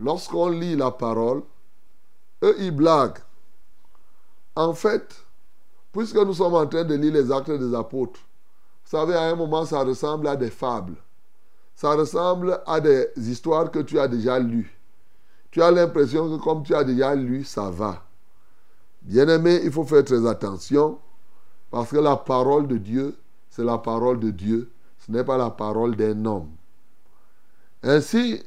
Lorsqu'on 0.00 0.48
lit 0.48 0.76
la 0.76 0.90
parole, 0.90 1.42
eux, 2.42 2.56
ils 2.58 2.70
blaguent. 2.70 3.18
En 4.56 4.74
fait, 4.74 5.24
puisque 5.92 6.16
nous 6.16 6.34
sommes 6.34 6.54
en 6.54 6.66
train 6.66 6.84
de 6.84 6.94
lire 6.94 7.12
les 7.12 7.30
actes 7.32 7.50
des 7.50 7.74
apôtres, 7.74 8.20
vous 8.84 8.90
savez, 8.90 9.14
à 9.14 9.22
un 9.22 9.34
moment, 9.34 9.64
ça 9.64 9.82
ressemble 9.82 10.28
à 10.28 10.36
des 10.36 10.50
fables. 10.50 10.96
Ça 11.74 11.94
ressemble 11.94 12.60
à 12.66 12.80
des 12.80 13.10
histoires 13.16 13.70
que 13.70 13.80
tu 13.80 13.98
as 13.98 14.06
déjà 14.06 14.38
lues. 14.38 14.73
Tu 15.54 15.62
as 15.62 15.70
l'impression 15.70 16.28
que 16.28 16.42
comme 16.42 16.64
tu 16.64 16.74
as 16.74 16.82
déjà 16.82 17.14
lu, 17.14 17.44
ça 17.44 17.70
va. 17.70 18.02
Bien-aimé, 19.02 19.60
il 19.62 19.70
faut 19.70 19.84
faire 19.84 20.02
très 20.02 20.26
attention 20.26 20.98
parce 21.70 21.92
que 21.92 21.96
la 21.96 22.16
parole 22.16 22.66
de 22.66 22.76
Dieu, 22.76 23.16
c'est 23.50 23.62
la 23.62 23.78
parole 23.78 24.18
de 24.18 24.30
Dieu. 24.30 24.68
Ce 24.98 25.12
n'est 25.12 25.22
pas 25.22 25.38
la 25.38 25.50
parole 25.50 25.94
d'un 25.94 26.24
homme. 26.24 26.48
Ainsi, 27.84 28.42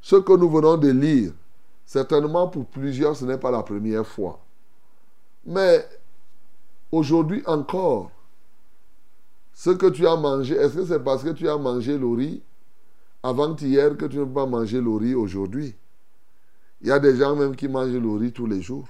ce 0.00 0.14
que 0.14 0.32
nous 0.36 0.48
venons 0.48 0.76
de 0.76 0.90
lire, 0.90 1.32
certainement 1.84 2.46
pour 2.46 2.66
plusieurs, 2.66 3.16
ce 3.16 3.24
n'est 3.24 3.36
pas 3.36 3.50
la 3.50 3.64
première 3.64 4.06
fois. 4.06 4.38
Mais 5.44 5.84
aujourd'hui 6.92 7.42
encore, 7.46 8.12
ce 9.54 9.70
que 9.70 9.86
tu 9.86 10.06
as 10.06 10.14
mangé, 10.14 10.54
est-ce 10.54 10.76
que 10.76 10.84
c'est 10.84 11.02
parce 11.02 11.24
que 11.24 11.30
tu 11.30 11.48
as 11.48 11.58
mangé 11.58 11.98
le 11.98 12.06
riz 12.06 12.44
avant-hier 13.24 13.96
que 13.96 14.04
tu 14.06 14.18
ne 14.18 14.24
peux 14.24 14.34
pas 14.34 14.46
manger 14.46 14.80
le 14.80 14.94
riz 14.94 15.16
aujourd'hui? 15.16 15.74
Il 16.84 16.88
y 16.88 16.92
a 16.92 16.98
des 16.98 17.16
gens 17.16 17.34
même 17.34 17.56
qui 17.56 17.66
mangent 17.66 17.94
le 17.94 18.10
riz 18.10 18.30
tous 18.30 18.44
les 18.44 18.60
jours. 18.60 18.86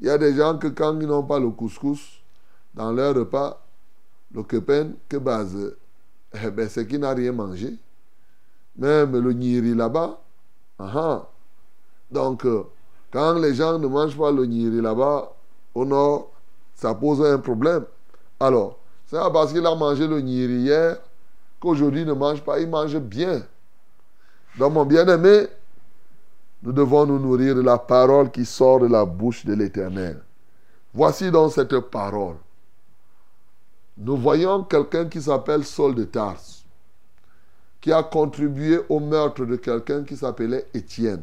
Il 0.00 0.06
y 0.06 0.08
a 0.08 0.16
des 0.16 0.34
gens 0.34 0.56
que 0.56 0.68
quand 0.68 0.98
ils 0.98 1.06
n'ont 1.06 1.22
pas 1.22 1.38
le 1.38 1.50
couscous 1.50 2.22
dans 2.72 2.90
leur 2.92 3.14
repas, 3.14 3.62
le 4.32 4.42
kepen, 4.42 4.94
que 5.06 5.18
base, 5.18 5.76
eh 6.32 6.50
ben, 6.50 6.66
c'est 6.66 6.86
qu'ils 6.86 7.00
n'ont 7.00 7.14
rien 7.14 7.30
mangé. 7.30 7.76
Même 8.78 9.18
le 9.18 9.32
niri 9.34 9.74
là-bas, 9.74 10.18
aha. 10.78 11.28
Donc, 12.10 12.46
euh, 12.46 12.64
quand 13.12 13.34
les 13.34 13.54
gens 13.54 13.78
ne 13.78 13.86
mangent 13.86 14.16
pas 14.16 14.32
le 14.32 14.46
niri 14.46 14.80
là-bas, 14.80 15.30
au 15.74 15.84
nord, 15.84 16.30
ça 16.74 16.94
pose 16.94 17.22
un 17.22 17.38
problème. 17.38 17.84
Alors, 18.40 18.78
c'est 19.04 19.18
parce 19.30 19.52
qu'il 19.52 19.66
a 19.66 19.74
mangé 19.74 20.08
le 20.08 20.22
niri 20.22 20.54
hier 20.54 20.96
qu'aujourd'hui 21.60 22.06
ne 22.06 22.14
mange 22.14 22.42
pas, 22.42 22.60
il 22.60 22.68
mange 22.70 22.98
bien. 22.98 23.42
Donc, 24.58 24.72
mon 24.72 24.86
bien-aimé, 24.86 25.48
nous 26.64 26.72
devons 26.72 27.04
nous 27.04 27.18
nourrir 27.18 27.54
de 27.54 27.60
la 27.60 27.76
parole 27.76 28.30
qui 28.30 28.46
sort 28.46 28.80
de 28.80 28.86
la 28.86 29.04
bouche 29.04 29.44
de 29.44 29.52
l'Éternel. 29.52 30.18
Voici 30.94 31.30
donc 31.30 31.52
cette 31.52 31.78
parole. 31.78 32.36
Nous 33.98 34.16
voyons 34.16 34.64
quelqu'un 34.64 35.04
qui 35.04 35.20
s'appelle 35.20 35.64
Saul 35.64 35.94
de 35.94 36.04
Tarse, 36.04 36.64
qui 37.82 37.92
a 37.92 38.02
contribué 38.02 38.80
au 38.88 38.98
meurtre 38.98 39.44
de 39.44 39.56
quelqu'un 39.56 40.04
qui 40.04 40.16
s'appelait 40.16 40.66
Étienne, 40.72 41.22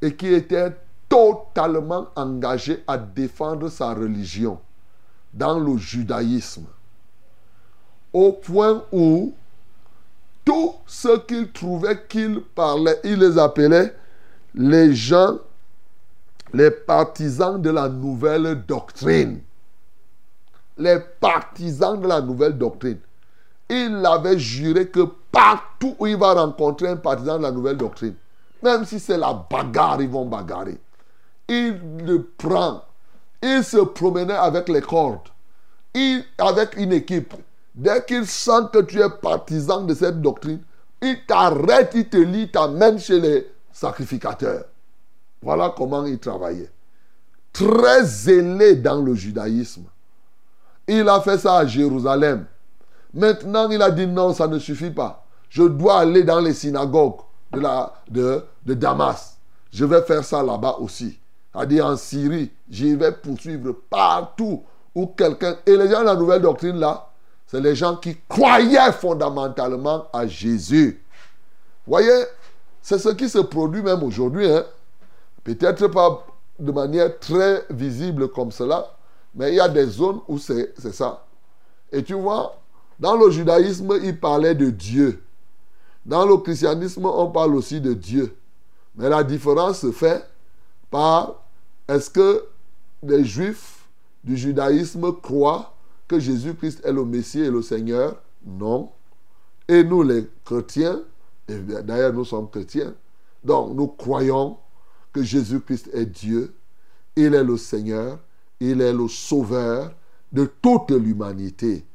et 0.00 0.14
qui 0.14 0.28
était 0.32 0.76
totalement 1.08 2.06
engagé 2.14 2.84
à 2.86 2.96
défendre 2.96 3.68
sa 3.68 3.92
religion 3.94 4.60
dans 5.34 5.58
le 5.58 5.76
judaïsme, 5.76 6.66
au 8.12 8.32
point 8.32 8.84
où 8.92 9.34
tous 10.44 10.74
ceux 10.86 11.18
qu'il 11.20 11.50
trouvait 11.52 12.04
qu'il 12.08 12.40
parlait, 12.40 12.98
il 13.04 13.18
les 13.18 13.38
appelait 13.38 13.94
les 14.54 14.94
gens, 14.94 15.38
les 16.52 16.70
partisans 16.70 17.60
de 17.60 17.70
la 17.70 17.88
nouvelle 17.88 18.64
doctrine. 18.66 19.40
Les 20.78 20.98
partisans 21.20 22.00
de 22.00 22.06
la 22.06 22.20
nouvelle 22.20 22.58
doctrine. 22.58 22.98
Il 23.68 24.04
avait 24.04 24.38
juré 24.38 24.88
que 24.88 25.06
partout 25.30 25.96
où 25.98 26.06
il 26.06 26.16
va 26.16 26.34
rencontrer 26.34 26.88
un 26.88 26.96
partisan 26.96 27.38
de 27.38 27.44
la 27.44 27.50
nouvelle 27.50 27.76
doctrine, 27.76 28.14
même 28.62 28.84
si 28.84 29.00
c'est 29.00 29.16
la 29.16 29.32
bagarre, 29.50 30.02
ils 30.02 30.08
vont 30.08 30.26
bagarrer. 30.26 30.78
Il 31.48 31.80
le 32.04 32.22
prend. 32.36 32.84
Il 33.42 33.64
se 33.64 33.78
promenait 33.78 34.34
avec 34.34 34.68
les 34.68 34.82
cordes. 34.82 35.28
Il, 35.94 36.24
avec 36.38 36.76
une 36.76 36.92
équipe. 36.92 37.34
Dès 37.74 38.04
qu'il 38.04 38.26
sent 38.26 38.68
que 38.72 38.80
tu 38.80 39.00
es 39.00 39.08
partisan 39.08 39.82
de 39.82 39.94
cette 39.94 40.20
doctrine, 40.20 40.60
il 41.00 41.24
t'arrête, 41.26 41.92
il 41.94 42.08
te 42.08 42.16
lit, 42.16 42.50
t'amène 42.50 42.98
chez 42.98 43.18
les 43.18 43.50
sacrificateurs. 43.72 44.64
Voilà 45.40 45.74
comment 45.76 46.04
il 46.04 46.18
travaillait. 46.18 46.70
Très 47.52 48.04
zélé 48.04 48.76
dans 48.76 49.02
le 49.02 49.14
judaïsme. 49.14 49.84
Il 50.86 51.08
a 51.08 51.20
fait 51.20 51.38
ça 51.38 51.58
à 51.58 51.66
Jérusalem. 51.66 52.46
Maintenant, 53.14 53.68
il 53.68 53.82
a 53.82 53.90
dit 53.90 54.06
non, 54.06 54.32
ça 54.32 54.46
ne 54.46 54.58
suffit 54.58 54.90
pas. 54.90 55.24
Je 55.48 55.62
dois 55.64 56.00
aller 56.00 56.22
dans 56.22 56.40
les 56.40 56.54
synagogues 56.54 57.20
de, 57.52 57.60
la, 57.60 57.92
de, 58.08 58.44
de 58.64 58.74
Damas. 58.74 59.36
Je 59.72 59.84
vais 59.84 60.02
faire 60.02 60.24
ça 60.24 60.42
là-bas 60.42 60.76
aussi. 60.80 61.18
C'est-à-dire 61.52 61.86
en 61.86 61.96
Syrie, 61.96 62.50
j'y 62.70 62.94
vais 62.94 63.12
poursuivre 63.12 63.72
partout 63.90 64.62
où 64.94 65.06
quelqu'un... 65.06 65.56
Et 65.66 65.76
les 65.76 65.90
gens 65.90 66.00
de 66.00 66.06
la 66.06 66.14
nouvelle 66.14 66.42
doctrine 66.42 66.76
là, 66.78 67.11
c'est 67.52 67.60
les 67.60 67.76
gens 67.76 67.96
qui 67.96 68.16
croyaient 68.30 68.92
fondamentalement 68.92 70.06
à 70.10 70.26
Jésus. 70.26 71.04
Voyez, 71.86 72.24
c'est 72.80 72.96
ce 72.96 73.10
qui 73.10 73.28
se 73.28 73.40
produit 73.40 73.82
même 73.82 74.02
aujourd'hui. 74.02 74.50
Hein? 74.50 74.64
Peut-être 75.44 75.88
pas 75.88 76.24
de 76.58 76.72
manière 76.72 77.18
très 77.18 77.62
visible 77.68 78.28
comme 78.28 78.50
cela, 78.52 78.96
mais 79.34 79.50
il 79.50 79.56
y 79.56 79.60
a 79.60 79.68
des 79.68 79.84
zones 79.84 80.20
où 80.28 80.38
c'est 80.38 80.72
ça. 80.94 81.26
Et 81.92 82.02
tu 82.02 82.14
vois, 82.14 82.58
dans 82.98 83.16
le 83.16 83.30
judaïsme, 83.30 83.98
il 84.02 84.18
parlait 84.18 84.54
de 84.54 84.70
Dieu. 84.70 85.22
Dans 86.06 86.24
le 86.24 86.38
christianisme, 86.38 87.04
on 87.04 87.30
parle 87.30 87.54
aussi 87.54 87.82
de 87.82 87.92
Dieu. 87.92 88.34
Mais 88.94 89.10
la 89.10 89.22
différence 89.22 89.80
se 89.80 89.92
fait 89.92 90.24
par 90.90 91.34
est-ce 91.86 92.08
que 92.08 92.46
les 93.02 93.26
juifs 93.26 93.84
du 94.24 94.38
judaïsme 94.38 95.12
croient 95.20 95.71
que 96.12 96.18
Jésus-Christ 96.18 96.82
est 96.84 96.92
le 96.92 97.06
Messie 97.06 97.40
et 97.40 97.50
le 97.50 97.62
Seigneur? 97.62 98.20
Non. 98.44 98.90
Et 99.66 99.82
nous, 99.82 100.02
les 100.02 100.28
chrétiens, 100.44 101.00
et 101.48 101.58
d'ailleurs 101.58 102.12
nous 102.12 102.26
sommes 102.26 102.50
chrétiens, 102.50 102.92
donc 103.42 103.74
nous 103.74 103.88
croyons 103.88 104.58
que 105.10 105.22
Jésus-Christ 105.22 105.88
est 105.94 106.04
Dieu, 106.04 106.54
il 107.16 107.34
est 107.34 107.44
le 107.44 107.56
Seigneur, 107.56 108.18
il 108.60 108.82
est 108.82 108.92
le 108.92 109.08
Sauveur 109.08 109.92
de 110.30 110.44
toute 110.60 110.90
l'humanité. 110.90 111.86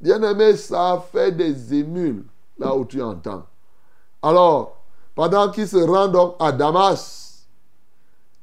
Bien-aimé, 0.00 0.56
ça 0.56 1.04
fait 1.10 1.32
des 1.32 1.74
émules 1.74 2.24
là 2.58 2.76
où 2.76 2.84
tu 2.84 3.02
entends. 3.02 3.44
Alors, 4.22 4.84
pendant 5.16 5.50
qu'il 5.50 5.66
se 5.66 5.78
rend 5.78 6.06
donc 6.06 6.36
à 6.38 6.52
Damas, 6.52 7.46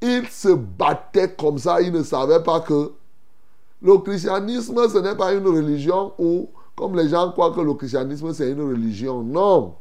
il 0.02 0.28
se 0.28 0.50
battait 0.50 1.34
comme 1.36 1.58
ça, 1.58 1.82
il 1.82 1.94
ne 1.94 2.04
savait 2.04 2.44
pas 2.44 2.60
que 2.60 2.92
le 3.82 3.98
christianisme, 3.98 4.88
ce 4.90 4.98
n'est 5.00 5.16
pas 5.16 5.34
une 5.34 5.48
religion 5.48 6.14
où, 6.18 6.50
comme 6.76 6.96
les 6.96 7.10
gens 7.10 7.32
croient 7.32 7.52
que 7.52 7.62
le 7.62 7.74
christianisme, 7.74 8.34
c'est 8.34 8.52
une 8.52 8.62
religion. 8.62 9.24
Non. 9.24 9.76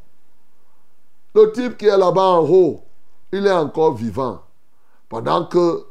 Le 1.34 1.52
type 1.52 1.76
qui 1.76 1.86
est 1.86 1.96
là-bas 1.96 2.22
en 2.22 2.48
haut, 2.48 2.80
il 3.32 3.46
est 3.46 3.52
encore 3.52 3.94
vivant. 3.94 4.40
Pendant 5.08 5.44
que 5.44 5.84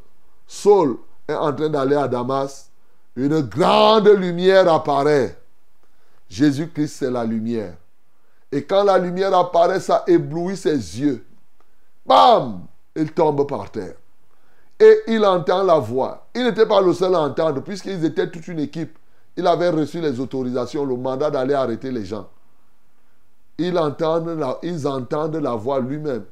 Saul 0.46 0.96
est 1.28 1.34
en 1.34 1.52
train 1.52 1.68
d'aller 1.68 1.96
à 1.96 2.08
Damas, 2.08 2.70
une 3.16 3.40
grande 3.42 4.08
lumière 4.08 4.72
apparaît. 4.72 5.38
Jésus-Christ, 6.28 6.96
c'est 6.98 7.10
la 7.10 7.24
lumière. 7.24 7.76
Et 8.52 8.64
quand 8.64 8.84
la 8.84 8.98
lumière 8.98 9.36
apparaît, 9.36 9.80
ça 9.80 10.04
éblouit 10.06 10.56
ses 10.56 10.74
yeux. 11.00 11.24
Bam! 12.04 12.62
Il 12.96 13.12
tombe 13.12 13.46
par 13.46 13.70
terre. 13.70 13.94
Et 14.80 15.00
il 15.08 15.24
entend 15.26 15.62
la 15.62 15.78
voix. 15.78 16.26
Il 16.34 16.44
n'était 16.44 16.66
pas 16.66 16.80
le 16.80 16.94
seul 16.94 17.14
à 17.14 17.20
entendre, 17.20 17.62
puisqu'ils 17.62 18.02
étaient 18.04 18.30
toute 18.30 18.48
une 18.48 18.60
équipe. 18.60 18.98
Il 19.36 19.46
avait 19.46 19.68
reçu 19.68 20.00
les 20.00 20.18
autorisations, 20.18 20.84
le 20.84 20.96
mandat 20.96 21.30
d'aller 21.30 21.54
arrêter 21.54 21.92
les 21.92 22.04
gens. 22.04 22.28
Ils 23.58 23.76
entendent 23.76 25.36
la, 25.42 25.54
voix 25.54 25.80
lui-même. 25.80 26.24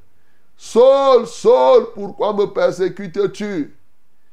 Saul, 0.57 1.27
Saul, 1.27 1.89
pourquoi 1.95 2.33
me 2.33 2.47
persécutes-tu? 2.47 3.77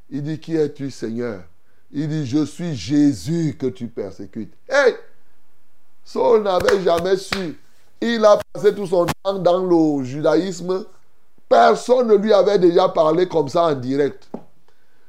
Il 0.09 0.23
dit, 0.23 0.39
qui 0.39 0.55
es-tu, 0.55 0.89
Seigneur? 0.89 1.43
Il 1.91 2.07
dit, 2.07 2.25
je 2.25 2.45
suis 2.45 2.73
Jésus 2.73 3.57
que 3.59 3.67
tu 3.67 3.87
persécutes. 3.87 4.53
Hey! 4.69 4.95
Saul 6.05 6.43
n'avait 6.43 6.81
jamais 6.81 7.17
su. 7.17 7.59
Il 7.99 8.23
a 8.23 8.39
passé 8.53 8.73
tout 8.73 8.87
son 8.87 9.05
temps 9.05 9.39
dans 9.39 9.65
le 9.65 10.03
judaïsme. 10.03 10.85
Personne 11.47 12.07
ne 12.07 12.15
lui 12.15 12.33
avait 12.33 12.59
déjà 12.59 12.89
parlé 12.89 13.27
comme 13.27 13.49
ça 13.49 13.65
en 13.65 13.75
direct. 13.75 14.29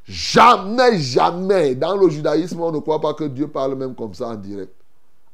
Jamais, 0.04 0.98
jamais. 0.98 1.74
Dans 1.74 1.96
le 1.96 2.08
judaïsme, 2.08 2.60
on 2.60 2.70
ne 2.70 2.78
croit 2.78 3.00
pas 3.00 3.14
que 3.14 3.24
Dieu 3.24 3.48
parle 3.48 3.74
même 3.74 3.94
comme 3.94 4.14
ça 4.14 4.28
en 4.28 4.34
direct. 4.34 4.72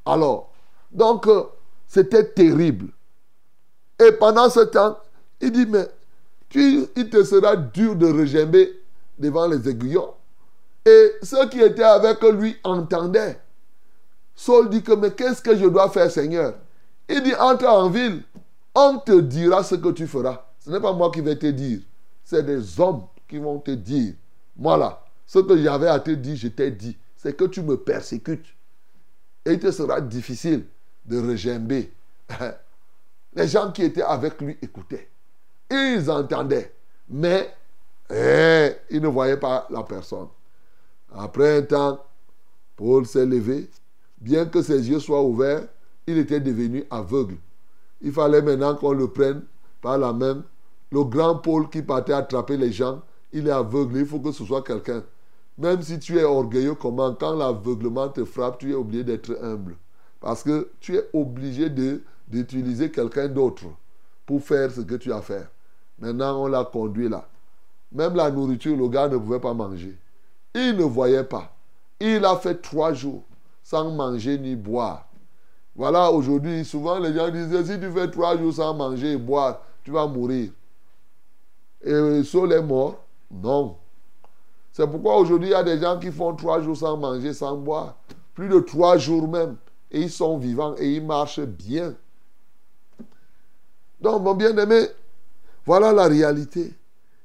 Alors, 0.07 0.50
donc, 0.90 1.26
euh, 1.26 1.44
c'était 1.86 2.24
terrible. 2.24 2.88
Et 3.98 4.12
pendant 4.12 4.48
ce 4.48 4.61
temps, 4.61 4.98
il 5.40 5.53
dit, 5.53 5.66
mais 5.66 5.88
il 6.55 7.11
te 7.11 7.22
sera 7.24 7.57
dur 7.57 7.96
de 7.96 8.07
regimber 8.07 8.80
devant 9.18 9.46
les 9.46 9.68
aiguillons. 9.68 10.14
Et 10.84 11.12
ceux 11.22 11.48
qui 11.48 11.61
étaient 11.61 11.82
avec 11.82 12.22
lui 12.22 12.57
entendaient. 12.64 13.38
Saul 14.34 14.68
dit 14.70 14.82
que, 14.82 14.92
mais 14.92 15.12
qu'est-ce 15.12 15.42
que 15.42 15.57
je 15.57 15.66
dois 15.66 15.90
faire, 15.90 16.11
Seigneur? 16.11 16.55
Il 17.09 17.22
dit, 17.22 17.34
entre 17.34 17.66
en 17.66 17.88
ville, 17.88 18.22
on 18.74 18.98
te 18.98 19.20
dira 19.20 19.62
ce 19.62 19.74
que 19.74 19.90
tu 19.90 20.07
feras. 20.07 20.42
Ce 20.64 20.70
n'est 20.70 20.80
pas 20.80 20.92
moi 20.92 21.10
qui 21.10 21.20
vais 21.20 21.36
te 21.36 21.46
dire. 21.46 21.80
C'est 22.24 22.44
des 22.44 22.80
hommes 22.80 23.06
qui 23.28 23.38
vont 23.38 23.58
te 23.58 23.72
dire. 23.72 24.14
Voilà, 24.56 25.04
ce 25.26 25.40
que 25.40 25.60
j'avais 25.60 25.88
à 25.88 25.98
te 25.98 26.10
dire, 26.12 26.36
je 26.36 26.48
t'ai 26.48 26.70
dit. 26.70 26.96
C'est 27.16 27.36
que 27.36 27.44
tu 27.44 27.62
me 27.62 27.76
persécutes. 27.76 28.46
Et 29.44 29.52
il 29.52 29.58
te 29.58 29.70
sera 29.70 30.00
difficile 30.00 30.64
de 31.04 31.18
regimber. 31.18 31.92
Les 33.34 33.48
gens 33.48 33.72
qui 33.72 33.82
étaient 33.82 34.02
avec 34.02 34.40
lui 34.40 34.56
écoutaient. 34.62 35.08
Ils 35.70 36.10
entendaient. 36.10 36.72
Mais 37.08 37.52
eh, 38.10 38.76
ils 38.90 39.00
ne 39.00 39.08
voyaient 39.08 39.38
pas 39.38 39.66
la 39.70 39.82
personne. 39.82 40.28
Après 41.14 41.58
un 41.58 41.62
temps, 41.62 42.04
Paul 42.76 43.06
s'est 43.06 43.26
levé. 43.26 43.68
Bien 44.20 44.46
que 44.46 44.62
ses 44.62 44.88
yeux 44.88 45.00
soient 45.00 45.22
ouverts, 45.22 45.66
il 46.06 46.18
était 46.18 46.40
devenu 46.40 46.84
aveugle. 46.90 47.36
Il 48.00 48.12
fallait 48.12 48.42
maintenant 48.42 48.76
qu'on 48.76 48.92
le 48.92 49.08
prenne 49.08 49.42
par 49.80 49.98
la 49.98 50.12
main. 50.12 50.44
Le 50.93 51.05
grand 51.05 51.36
Paul 51.36 51.70
qui 51.70 51.80
partait 51.80 52.12
attraper 52.12 52.59
les 52.59 52.70
gens, 52.70 53.01
il 53.32 53.49
est 53.49 53.51
aveugle. 53.51 53.97
Il 53.97 54.07
faut 54.07 54.20
que 54.20 54.30
ce 54.30 54.45
soit 54.45 54.62
quelqu'un. 54.62 55.03
Même 55.57 55.80
si 55.80 55.99
tu 55.99 56.18
es 56.18 56.24
orgueilleux, 56.24 56.74
comment 56.74 57.14
Quand 57.14 57.34
l'aveuglement 57.34 58.09
te 58.11 58.26
frappe, 58.26 58.59
tu 58.59 58.72
es 58.72 58.74
obligé 58.74 59.03
d'être 59.03 59.38
humble. 59.43 59.76
Parce 60.20 60.43
que 60.43 60.70
tu 60.80 60.97
es 60.97 61.09
obligé 61.14 61.70
d'utiliser 62.28 62.90
quelqu'un 62.90 63.28
d'autre 63.28 63.64
pour 64.26 64.43
faire 64.43 64.70
ce 64.70 64.82
que 64.82 64.95
tu 64.97 65.11
as 65.12 65.16
à 65.16 65.22
faire. 65.22 65.49
Maintenant, 65.99 66.43
on 66.43 66.47
l'a 66.47 66.64
conduit 66.64 67.09
là. 67.09 67.26
Même 67.90 68.14
la 68.14 68.30
nourriture, 68.30 68.76
le 68.76 68.88
gars 68.88 69.09
ne 69.09 69.16
pouvait 69.16 69.40
pas 69.40 69.55
manger. 69.55 69.97
Il 70.55 70.76
ne 70.76 70.84
voyait 70.84 71.24
pas. 71.24 71.55
Il 72.01 72.22
a 72.24 72.36
fait 72.36 72.61
trois 72.61 72.93
jours 72.93 73.22
sans 73.62 73.90
manger 73.90 74.38
ni 74.38 74.57
boire. 74.57 75.09
Voilà, 75.74 76.11
aujourd'hui, 76.11 76.66
souvent 76.66 76.99
les 76.99 77.14
gens 77.14 77.30
disent, 77.30 77.64
si 77.64 77.80
tu 77.80 77.90
fais 77.90 78.11
trois 78.11 78.36
jours 78.36 78.53
sans 78.53 78.74
manger 78.74 79.12
et 79.12 79.16
boire, 79.16 79.62
tu 79.84 79.90
vas 79.90 80.07
mourir. 80.07 80.51
Et 81.84 82.22
Saul 82.24 82.52
est 82.52 82.62
mort 82.62 83.04
Non. 83.30 83.76
C'est 84.72 84.86
pourquoi 84.86 85.16
aujourd'hui, 85.18 85.48
il 85.48 85.52
y 85.52 85.54
a 85.54 85.62
des 85.62 85.78
gens 85.78 85.98
qui 85.98 86.10
font 86.10 86.34
trois 86.34 86.60
jours 86.62 86.76
sans 86.76 86.96
manger, 86.96 87.34
sans 87.34 87.56
boire. 87.56 87.96
Plus 88.34 88.48
de 88.48 88.60
trois 88.60 88.96
jours 88.96 89.28
même. 89.28 89.56
Et 89.90 90.02
ils 90.02 90.10
sont 90.10 90.38
vivants 90.38 90.74
et 90.78 90.94
ils 90.94 91.04
marchent 91.04 91.40
bien. 91.40 91.94
Donc, 94.00 94.22
mon 94.22 94.34
bien-aimé, 94.34 94.86
voilà 95.66 95.92
la 95.92 96.08
réalité. 96.08 96.72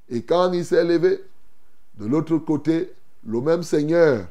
Et 0.09 0.21
quand 0.23 0.51
il 0.51 0.65
s'est 0.65 0.83
levé, 0.83 1.23
de 1.97 2.05
l'autre 2.05 2.37
côté, 2.37 2.93
le 3.25 3.41
même 3.41 3.63
Seigneur, 3.63 4.27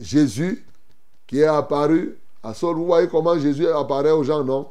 Jésus, 0.00 0.64
qui 1.26 1.40
est 1.40 1.46
apparu 1.46 2.16
à 2.42 2.54
Saul. 2.54 2.76
Vous 2.76 2.86
voyez 2.86 3.08
comment 3.08 3.38
Jésus 3.38 3.66
apparaît 3.68 4.10
aux 4.10 4.22
gens, 4.22 4.44
non? 4.44 4.68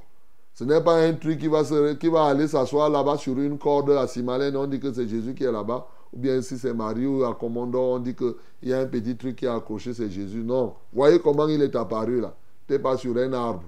Ce 0.56 0.64
n'est 0.64 0.82
pas 0.82 1.02
un 1.02 1.14
truc 1.14 1.38
qui 1.38 1.48
va, 1.50 2.26
aller 2.26 2.48
s'asseoir 2.48 2.90
là-bas 2.90 3.18
sur 3.18 3.38
une 3.38 3.58
corde 3.58 3.92
à 3.92 4.08
Simalène. 4.08 4.56
On 4.56 4.66
dit 4.66 4.80
que 4.80 4.92
c'est 4.94 5.08
Jésus 5.08 5.36
qui 5.36 5.44
est 5.44 5.52
là-bas. 5.52 5.86
Ou 6.14 6.18
bien 6.18 6.42
si 6.42 6.58
c'est 6.58 6.74
Marie 6.74 7.06
ou 7.06 7.26
à 7.26 7.36
Commando, 7.36 7.78
on 7.78 8.00
dit 8.00 8.16
qu'il 8.16 8.34
y 8.64 8.74
a 8.74 8.80
un 8.80 8.86
petit 8.86 9.18
truc 9.18 9.36
qui 9.36 9.46
est 9.46 9.50
accroché, 9.50 9.94
c'est 9.94 10.10
Jésus. 10.10 10.44
Non. 10.44 10.74
Voyez 10.94 11.20
comment 11.20 11.46
il 11.50 11.62
est 11.62 11.76
apparu 11.76 12.22
là. 12.22 12.34
Tu 12.66 12.74
n'es 12.74 12.80
pas 12.80 12.96
sur 12.96 13.18
un 13.18 13.34
arbre 13.34 13.64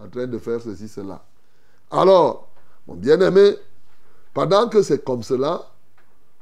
en 0.00 0.08
train 0.08 0.26
de 0.26 0.36
faire 0.38 0.60
ceci, 0.60 0.88
cela. 0.88 1.24
Alors, 1.88 2.48
mon 2.88 2.96
bien-aimé, 2.96 3.54
pendant 4.34 4.68
que 4.68 4.82
c'est 4.82 5.04
comme 5.04 5.22
cela, 5.22 5.62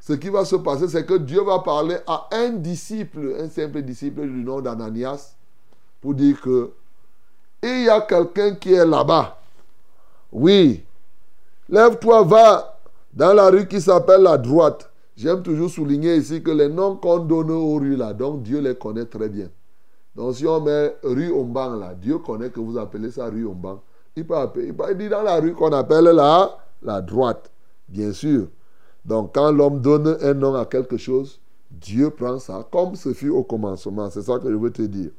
ce 0.01 0.15
qui 0.15 0.31
va 0.31 0.47
se 0.47 0.57
passer, 0.57 0.89
c'est 0.89 1.05
que 1.05 1.19
Dieu 1.19 1.43
va 1.43 1.59
parler 1.59 1.99
à 2.07 2.27
un 2.33 2.51
disciple, 2.51 3.37
un 3.39 3.51
simple 3.51 3.83
disciple 3.83 4.23
du 4.23 4.43
nom 4.43 4.63
d'Ananias, 4.63 5.35
pour 6.01 6.15
dire 6.15 6.41
que 6.41 6.71
il 7.63 7.83
y 7.85 7.89
a 7.91 8.01
quelqu'un 8.01 8.55
qui 8.55 8.73
est 8.73 8.87
là-bas. 8.87 9.40
Oui. 10.33 10.85
Lève-toi, 11.69 12.25
va 12.25 12.79
dans 13.13 13.33
la 13.33 13.51
rue 13.51 13.67
qui 13.67 13.81
s'appelle 13.81 14.23
la 14.23 14.39
droite. 14.39 14.91
J'aime 15.17 15.43
toujours 15.43 15.71
souligner 15.71 16.17
ici 16.17 16.43
que 16.43 16.51
les 16.51 16.69
noms 16.69 16.97
qu'on 16.97 17.19
donne 17.19 17.51
aux 17.51 17.75
rues 17.77 17.97
là, 17.97 18.13
donc 18.13 18.43
Dieu 18.43 18.61
les 18.61 18.75
connaît 18.75 19.05
très 19.05 19.29
bien. 19.29 19.49
Donc 20.15 20.37
si 20.37 20.47
on 20.47 20.61
met 20.61 20.97
rue 21.03 21.33
Omban 21.33 21.77
là, 21.77 21.95
Dieu 21.95 22.19
connaît 22.19 22.51
que 22.51 22.61
vous 22.61 22.79
appelez 22.79 23.11
ça 23.11 23.27
rue 23.27 23.47
Omban. 23.47 23.83
Il 24.17 24.27
peut, 24.27 24.37
appeler, 24.37 24.69
il 24.69 24.75
peut 24.75 24.95
dire 24.95 25.11
dans 25.11 25.23
la 25.23 25.37
rue 25.37 25.53
qu'on 25.53 25.73
appelle 25.73 26.05
là 26.05 26.57
la 26.83 27.01
droite, 27.01 27.51
bien 27.89 28.13
sûr. 28.13 28.47
Donc 29.05 29.35
quand 29.35 29.51
l'homme 29.53 29.81
donne 29.81 30.17
un 30.23 30.35
nom 30.35 30.55
à 30.55 30.65
quelque 30.65 30.97
chose, 30.97 31.41
Dieu 31.71 32.11
prend 32.11 32.39
ça 32.39 32.67
comme 32.71 32.97
ce 32.97 33.13
fut 33.13 33.29
au 33.29 33.43
commencement. 33.43 34.09
C'est 34.11 34.23
ça 34.23 34.39
que 34.39 34.51
je 34.51 34.57
veux 34.57 34.71
te 34.71 34.83
dire. 34.83 35.11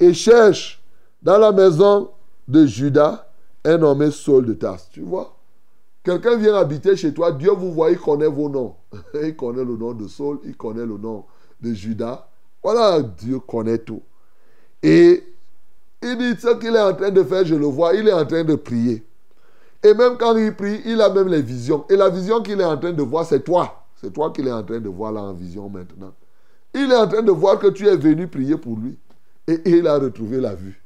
Et 0.00 0.12
cherche 0.12 0.82
dans 1.22 1.38
la 1.38 1.52
maison 1.52 2.10
de 2.48 2.66
Judas 2.66 3.26
un 3.64 3.78
nommé 3.78 4.10
Saul 4.10 4.46
de 4.46 4.54
Tarse. 4.54 4.88
Tu 4.90 5.00
vois 5.00 5.36
Quelqu'un 6.02 6.36
vient 6.36 6.54
habiter 6.56 6.96
chez 6.96 7.14
toi, 7.14 7.32
Dieu 7.32 7.50
vous 7.52 7.72
voit, 7.72 7.90
il 7.90 7.98
connaît 7.98 8.26
vos 8.26 8.50
noms. 8.50 8.76
il 9.22 9.34
connaît 9.34 9.64
le 9.64 9.76
nom 9.76 9.94
de 9.94 10.06
Saul, 10.06 10.38
il 10.44 10.56
connaît 10.56 10.84
le 10.84 10.98
nom 10.98 11.24
de 11.60 11.72
Judas. 11.72 12.28
Voilà, 12.62 13.00
Dieu 13.00 13.38
connaît 13.40 13.78
tout. 13.78 14.02
Et 14.82 15.24
il 16.02 16.18
dit 16.18 16.38
ce 16.38 16.54
qu'il 16.58 16.76
est 16.76 16.80
en 16.80 16.94
train 16.94 17.10
de 17.10 17.22
faire, 17.22 17.44
je 17.46 17.54
le 17.54 17.64
vois, 17.64 17.94
il 17.94 18.06
est 18.06 18.12
en 18.12 18.26
train 18.26 18.44
de 18.44 18.54
prier. 18.54 19.02
Et 19.82 19.94
même 19.94 20.16
quand 20.18 20.36
il 20.36 20.54
prie, 20.54 20.80
il 20.84 21.00
a 21.00 21.10
même 21.10 21.28
les 21.28 21.42
visions. 21.42 21.86
Et 21.88 21.96
la 21.96 22.10
vision 22.10 22.42
qu'il 22.42 22.60
est 22.60 22.64
en 22.64 22.76
train 22.76 22.92
de 22.92 23.02
voir, 23.02 23.24
c'est 23.24 23.42
toi. 23.42 23.86
C'est 23.96 24.12
toi 24.12 24.30
qu'il 24.30 24.46
est 24.46 24.52
en 24.52 24.62
train 24.62 24.80
de 24.80 24.88
voir 24.88 25.12
là 25.12 25.22
en 25.22 25.32
vision 25.32 25.68
maintenant. 25.70 26.12
Il 26.74 26.90
est 26.90 26.96
en 26.96 27.06
train 27.06 27.22
de 27.22 27.30
voir 27.30 27.58
que 27.58 27.68
tu 27.68 27.86
es 27.86 27.96
venu 27.96 28.26
prier 28.26 28.56
pour 28.56 28.76
lui. 28.76 28.98
Et 29.46 29.60
il 29.66 29.86
a 29.86 29.98
retrouvé 29.98 30.40
la 30.40 30.54
vue. 30.54 30.82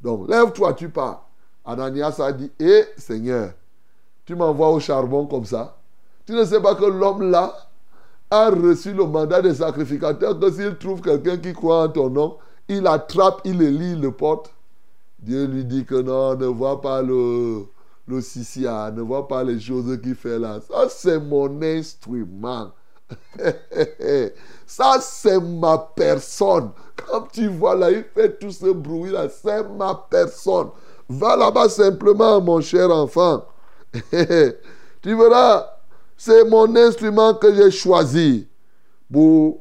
Donc, 0.00 0.28
lève-toi, 0.28 0.74
tu 0.74 0.88
pars. 0.88 1.27
Ananias 1.68 2.18
a 2.18 2.32
dit, 2.32 2.50
hé 2.58 2.84
Seigneur, 2.96 3.52
tu 4.24 4.34
m'envoies 4.34 4.70
au 4.70 4.80
charbon 4.80 5.26
comme 5.26 5.44
ça. 5.44 5.76
Tu 6.26 6.32
ne 6.32 6.44
sais 6.44 6.62
pas 6.62 6.74
que 6.74 6.86
l'homme 6.86 7.30
là 7.30 7.54
a 8.30 8.48
reçu 8.48 8.94
le 8.94 9.04
mandat 9.04 9.42
des 9.42 9.54
sacrificateurs, 9.54 10.38
que 10.40 10.50
s'il 10.50 10.78
trouve 10.78 11.02
quelqu'un 11.02 11.36
qui 11.36 11.52
croit 11.52 11.84
en 11.84 11.88
ton 11.90 12.08
nom, 12.08 12.38
il 12.68 12.86
attrape, 12.86 13.42
il 13.44 13.58
le 13.58 13.68
lit, 13.68 13.92
il 13.92 14.00
le 14.00 14.12
porte. 14.12 14.50
Dieu 15.18 15.44
lui 15.44 15.64
dit 15.66 15.84
que 15.84 15.96
non, 15.96 16.36
ne 16.36 16.46
vois 16.46 16.80
pas 16.80 17.02
le, 17.02 17.66
le 18.06 18.16
ne 18.16 19.00
vois 19.02 19.28
pas 19.28 19.44
les 19.44 19.60
choses 19.60 20.00
qu'il 20.02 20.14
fait 20.14 20.38
là. 20.38 20.60
Ça, 20.66 20.88
c'est 20.88 21.18
mon 21.20 21.60
instrument. 21.60 22.70
Ça, 24.66 24.98
c'est 25.00 25.40
ma 25.40 25.78
personne. 25.78 26.70
Comme 27.06 27.26
tu 27.32 27.48
vois 27.48 27.74
là, 27.74 27.90
il 27.90 28.04
fait 28.04 28.38
tout 28.38 28.52
ce 28.52 28.70
bruit 28.70 29.10
là, 29.10 29.28
c'est 29.28 29.68
ma 29.76 29.94
personne. 30.10 30.68
Va 31.08 31.36
là-bas 31.36 31.68
simplement, 31.70 32.40
mon 32.40 32.60
cher 32.60 32.90
enfant. 32.90 33.44
tu 34.10 35.16
verras, 35.16 35.66
c'est 36.16 36.44
mon 36.44 36.74
instrument 36.76 37.34
que 37.34 37.54
j'ai 37.54 37.70
choisi 37.70 38.46
pour 39.10 39.60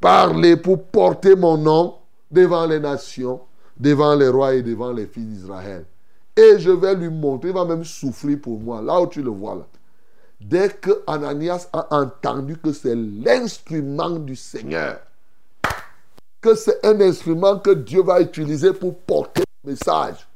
parler, 0.00 0.56
pour 0.56 0.82
porter 0.82 1.36
mon 1.36 1.56
nom 1.56 1.94
devant 2.30 2.66
les 2.66 2.80
nations, 2.80 3.40
devant 3.78 4.16
les 4.16 4.28
rois 4.28 4.54
et 4.54 4.62
devant 4.62 4.90
les 4.90 5.06
fils 5.06 5.26
d'Israël. 5.26 5.84
Et 6.36 6.58
je 6.58 6.70
vais 6.70 6.94
lui 6.94 7.08
montrer, 7.08 7.50
il 7.50 7.54
va 7.54 7.64
même 7.64 7.84
souffrir 7.84 8.40
pour 8.40 8.58
moi, 8.58 8.82
là 8.82 9.00
où 9.00 9.06
tu 9.06 9.22
le 9.22 9.30
vois 9.30 9.54
là. 9.54 9.66
Dès 10.40 10.70
que 10.70 11.02
Ananias 11.06 11.68
a 11.72 11.86
entendu 11.94 12.56
que 12.56 12.72
c'est 12.72 12.96
l'instrument 12.96 14.10
du 14.10 14.34
Seigneur, 14.34 14.98
que 16.40 16.54
c'est 16.54 16.84
un 16.84 16.98
instrument 17.00 17.58
que 17.58 17.70
Dieu 17.70 18.02
va 18.02 18.22
utiliser 18.22 18.72
pour 18.72 18.96
porter 19.00 19.42
le 19.62 19.72
message 19.72 20.26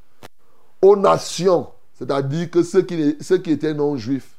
aux 0.85 0.97
nations, 0.97 1.69
c'est-à-dire 1.95 2.51
que 2.51 2.63
ceux 2.63 2.83
qui, 2.83 3.17
ceux 3.21 3.39
qui 3.39 3.53
étaient 3.53 3.73
non-juifs, 3.73 4.37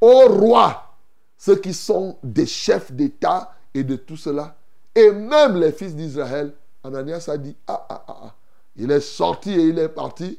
aux 0.00 0.28
rois, 0.28 0.94
ceux 1.38 1.56
qui 1.56 1.72
sont 1.72 2.18
des 2.22 2.46
chefs 2.46 2.92
d'État 2.92 3.54
et 3.72 3.82
de 3.82 3.96
tout 3.96 4.16
cela, 4.16 4.56
et 4.94 5.10
même 5.10 5.56
les 5.56 5.72
fils 5.72 5.94
d'Israël, 5.94 6.52
Ananias 6.84 7.28
a 7.28 7.38
dit, 7.38 7.56
ah, 7.66 7.86
ah, 7.88 8.04
ah, 8.06 8.16
ah. 8.24 8.34
Il 8.76 8.90
est 8.90 9.00
sorti 9.00 9.50
et 9.52 9.68
il 9.68 9.78
est 9.78 9.88
parti. 9.88 10.38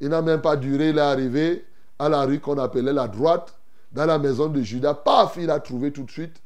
Il 0.00 0.08
n'a 0.08 0.22
même 0.22 0.40
pas 0.40 0.56
duré, 0.56 0.88
il 0.88 0.98
est 0.98 1.02
arrivé 1.02 1.66
à 1.98 2.08
la 2.08 2.22
rue 2.22 2.40
qu'on 2.40 2.58
appelait 2.58 2.92
la 2.92 3.08
droite 3.08 3.54
dans 3.92 4.06
la 4.06 4.18
maison 4.18 4.48
de 4.48 4.62
Judas. 4.62 4.94
Paf, 4.94 5.36
il 5.38 5.50
a 5.50 5.60
trouvé 5.60 5.92
tout 5.92 6.04
de 6.04 6.10
suite. 6.10 6.42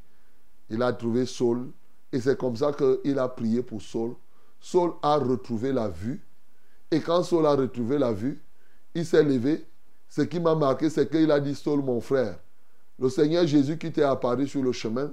Il 0.69 0.83
a 0.83 0.93
trouvé 0.93 1.27
Saul 1.27 1.71
Et 2.13 2.21
c'est 2.21 2.37
comme 2.37 2.57
ça 2.57 2.73
qu'il 2.73 3.19
a 3.19 3.29
prié 3.29 3.63
pour 3.63 3.81
Saul. 3.81 4.15
Saul 4.61 4.93
a 5.03 5.17
retrouvé 5.17 5.73
la 5.73 5.89
vue. 5.89 6.27
Et 6.91 7.01
quand 7.01 7.23
Saul 7.23 7.47
a 7.47 7.55
retrouvé 7.55 7.99
la 7.99 8.13
vue, 8.13 8.43
il 8.95 9.05
s'est 9.05 9.22
levé. 9.22 9.64
Ce 10.09 10.22
qui 10.22 10.41
m'a 10.41 10.55
marqué, 10.55 10.89
c'est 10.91 11.11
qu'il 11.11 11.30
a 11.30 11.41
dit, 11.41 11.55
Saul, 11.55 11.82
mon 11.82 12.01
frère, 12.01 12.39
le 12.99 13.09
Seigneur 13.09 13.47
Jésus 13.47 13.78
qui 13.78 13.93
t'est 13.93 14.03
apparu 14.03 14.47
sur 14.49 14.62
le 14.62 14.72
chemin, 14.72 15.11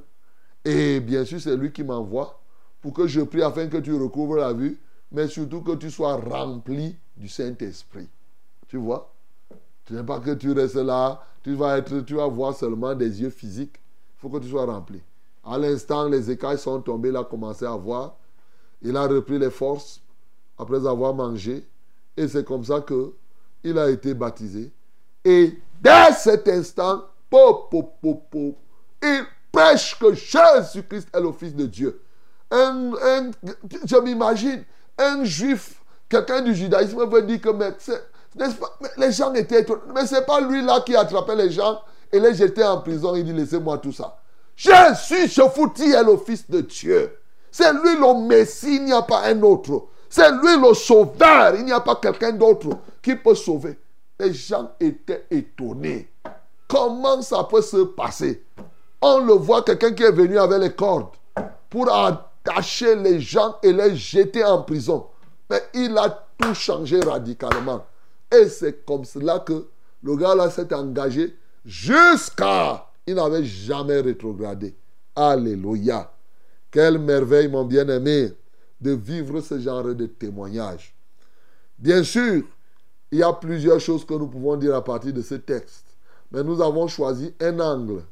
et 0.64 1.00
bien 1.00 1.24
sûr, 1.26 1.40
c'est 1.40 1.56
lui 1.56 1.72
qui 1.72 1.84
m'envoie 1.84 2.42
pour 2.82 2.94
que 2.94 3.08
je 3.08 3.22
prie 3.22 3.44
afin 3.44 3.68
que 3.68 3.78
tu 3.78 3.94
recouvres 3.94 4.38
la 4.38 4.54
vue, 4.54 4.80
mais 5.12 5.28
surtout 5.28 5.62
que 5.62 5.76
tu 5.76 5.92
sois 5.92 6.16
rempli 6.16 6.96
du 7.16 7.28
Saint-Esprit. 7.28 8.08
Tu 8.68 8.78
vois? 8.78 9.14
Ce 9.88 9.94
n'est 9.94 10.04
pas 10.04 10.20
que 10.20 10.32
tu 10.32 10.52
restes 10.52 10.76
là, 10.76 11.22
tu 11.44 11.54
vas, 11.54 11.78
être, 11.78 12.02
tu 12.02 12.16
vas 12.16 12.28
voir 12.28 12.56
seulement 12.56 12.96
des 12.96 13.22
yeux 13.22 13.30
physiques. 13.30 13.76
Il 14.18 14.20
faut 14.20 14.30
que 14.30 14.40
tu 14.40 14.50
sois 14.50 14.66
rempli. 14.66 15.00
À 15.44 15.60
l'instant, 15.60 16.08
les 16.08 16.32
écailles 16.32 16.58
sont 16.58 16.82
tombées, 16.82 17.10
il 17.10 17.18
a 17.18 17.24
commencé 17.24 17.66
à 17.66 17.76
voir. 17.76 18.16
Il 18.82 18.98
a 18.98 19.08
repris 19.08 19.38
les 19.38 19.52
forces 19.52 20.02
après 20.58 20.88
avoir 20.88 21.14
mangé. 21.14 21.64
Et 22.18 22.28
c'est 22.28 22.44
comme 22.44 22.64
ça 22.64 22.82
que 22.82 23.14
il 23.66 23.78
a 23.80 23.90
été 23.90 24.14
baptisé. 24.14 24.72
Et 25.24 25.60
dès 25.82 26.14
cet 26.14 26.48
instant, 26.48 27.04
il 29.02 29.26
prêche 29.52 30.00
que 30.00 30.14
Jésus-Christ 30.14 31.10
est 31.14 31.20
le 31.20 31.32
Fils 31.32 31.56
de 31.56 31.66
Dieu. 31.66 32.02
je 32.52 34.02
m'imagine, 34.02 34.64
un 34.98 35.24
juif, 35.24 35.82
quelqu'un 36.08 36.42
du 36.42 36.54
judaïsme 36.54 37.06
veut 37.10 37.24
dire 37.24 37.42
que 37.42 37.50
les 38.98 39.12
gens 39.12 39.34
étaient 39.34 39.66
Mais 39.94 40.06
ce 40.06 40.16
n'est 40.16 40.22
pas 40.22 40.42
lui 40.42 40.62
là 40.62 40.82
qui 40.86 40.96
attrapait 40.96 41.36
les 41.36 41.50
gens 41.50 41.82
et 42.12 42.20
les 42.20 42.36
jetait 42.36 42.64
en 42.64 42.82
prison. 42.82 43.16
Il 43.16 43.26
dit 43.26 43.34
laissez-moi 43.34 43.80
tout 43.80 43.92
ça. 43.92 44.20
Jésus, 44.56 45.28
je 45.28 45.42
foutis, 45.50 45.92
est 45.92 46.04
le 46.04 46.18
Fils 46.18 46.50
de 46.50 46.62
Dieu. 46.62 47.18
C'est 47.52 47.74
lui 47.74 47.96
le 47.96 48.28
Messie, 48.28 48.76
il 48.76 48.86
n'y 48.86 48.94
a 48.94 49.02
pas 49.02 49.24
un 49.24 49.42
autre. 49.42 49.88
C'est 50.16 50.32
lui 50.32 50.56
le 50.66 50.74
sauveur, 50.74 51.56
il 51.58 51.66
n'y 51.66 51.74
a 51.74 51.82
pas 51.82 51.98
quelqu'un 51.98 52.32
d'autre 52.32 52.70
qui 53.02 53.18
peut 53.18 53.36
sauver. 53.36 53.78
Les 54.18 54.34
gens 54.34 54.72
étaient 54.80 55.26
étonnés. 55.30 56.10
Comment 56.70 57.22
ça 57.22 57.44
peut 57.44 57.62
se 57.62 57.84
passer? 57.84 58.46
On 59.02 59.20
le 59.20 59.34
voit, 59.34 59.64
quelqu'un 59.64 59.92
qui 59.92 60.04
est 60.04 60.14
venu 60.14 60.38
avec 60.38 60.62
les 60.62 60.74
cordes 60.74 61.10
pour 61.70 61.94
attacher 61.94 62.96
les 62.96 63.20
gens 63.20 63.58
et 63.62 63.74
les 63.74 63.98
jeter 63.98 64.46
en 64.46 64.62
prison. 64.62 65.06
Mais 65.50 65.62
il 65.74 65.98
a 65.98 66.26
tout 66.38 66.54
changé 66.54 67.02
radicalement. 67.02 67.86
Et 68.32 68.48
c'est 68.48 68.86
comme 68.86 69.04
cela 69.04 69.40
que 69.40 69.68
le 70.02 70.16
gars 70.16 70.34
là 70.34 70.50
s'est 70.50 70.74
engagé 70.74 71.36
jusqu'à... 71.66 72.88
Il 73.06 73.16
n'avait 73.16 73.44
jamais 73.44 74.00
rétrogradé. 74.00 74.78
Alléluia. 75.14 76.10
Quelle 76.72 77.00
merveille, 77.00 77.50
mon 77.50 77.66
bien-aimé, 77.66 78.32
de 78.82 78.92
vivre 78.92 79.42
ce 79.42 79.60
genre 79.60 79.84
de 79.84 80.06
témoignage. 80.06 80.96
Bien 81.78 82.04
sûr, 82.04 82.44
il 83.12 83.20
y 83.20 83.24
a 83.24 83.34
plusieurs 83.34 83.80
choses 83.80 84.06
que 84.06 84.14
nous 84.14 84.28
pouvons 84.28 84.56
dire 84.58 84.76
à 84.76 84.84
partir 84.84 85.14
de 85.14 85.22
ce 85.22 85.36
texte. 85.36 85.86
Mais 86.32 86.44
nous 86.44 86.62
avons 86.62 86.88
choisi 86.88 87.34
un 87.40 87.60
angle. 87.60 88.04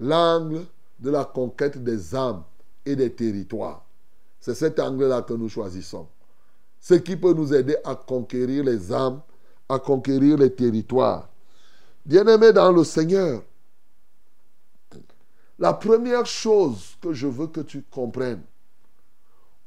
L'angle 0.00 0.64
de 0.98 1.10
la 1.10 1.24
conquête 1.24 1.82
des 1.82 2.14
âmes 2.14 2.42
et 2.86 2.96
des 2.96 3.12
territoires. 3.12 3.84
C'est 4.40 4.54
cet 4.54 4.78
angle-là 4.78 5.22
que 5.22 5.34
nous 5.34 5.48
choisissons. 5.48 6.06
Ce 6.80 6.94
qui 6.94 7.16
peut 7.16 7.32
nous 7.32 7.52
aider 7.52 7.76
à 7.84 7.94
conquérir 7.94 8.64
les 8.64 8.92
âmes, 8.92 9.20
à 9.68 9.78
conquérir 9.78 10.38
les 10.38 10.54
territoires. 10.54 11.28
Bien-aimé 12.06 12.52
dans 12.52 12.72
le 12.72 12.84
Seigneur, 12.84 13.42
la 15.58 15.74
première 15.74 16.24
chose 16.24 16.96
que 17.02 17.12
je 17.12 17.26
veux 17.26 17.48
que 17.48 17.60
tu 17.60 17.82
comprennes, 17.82 18.42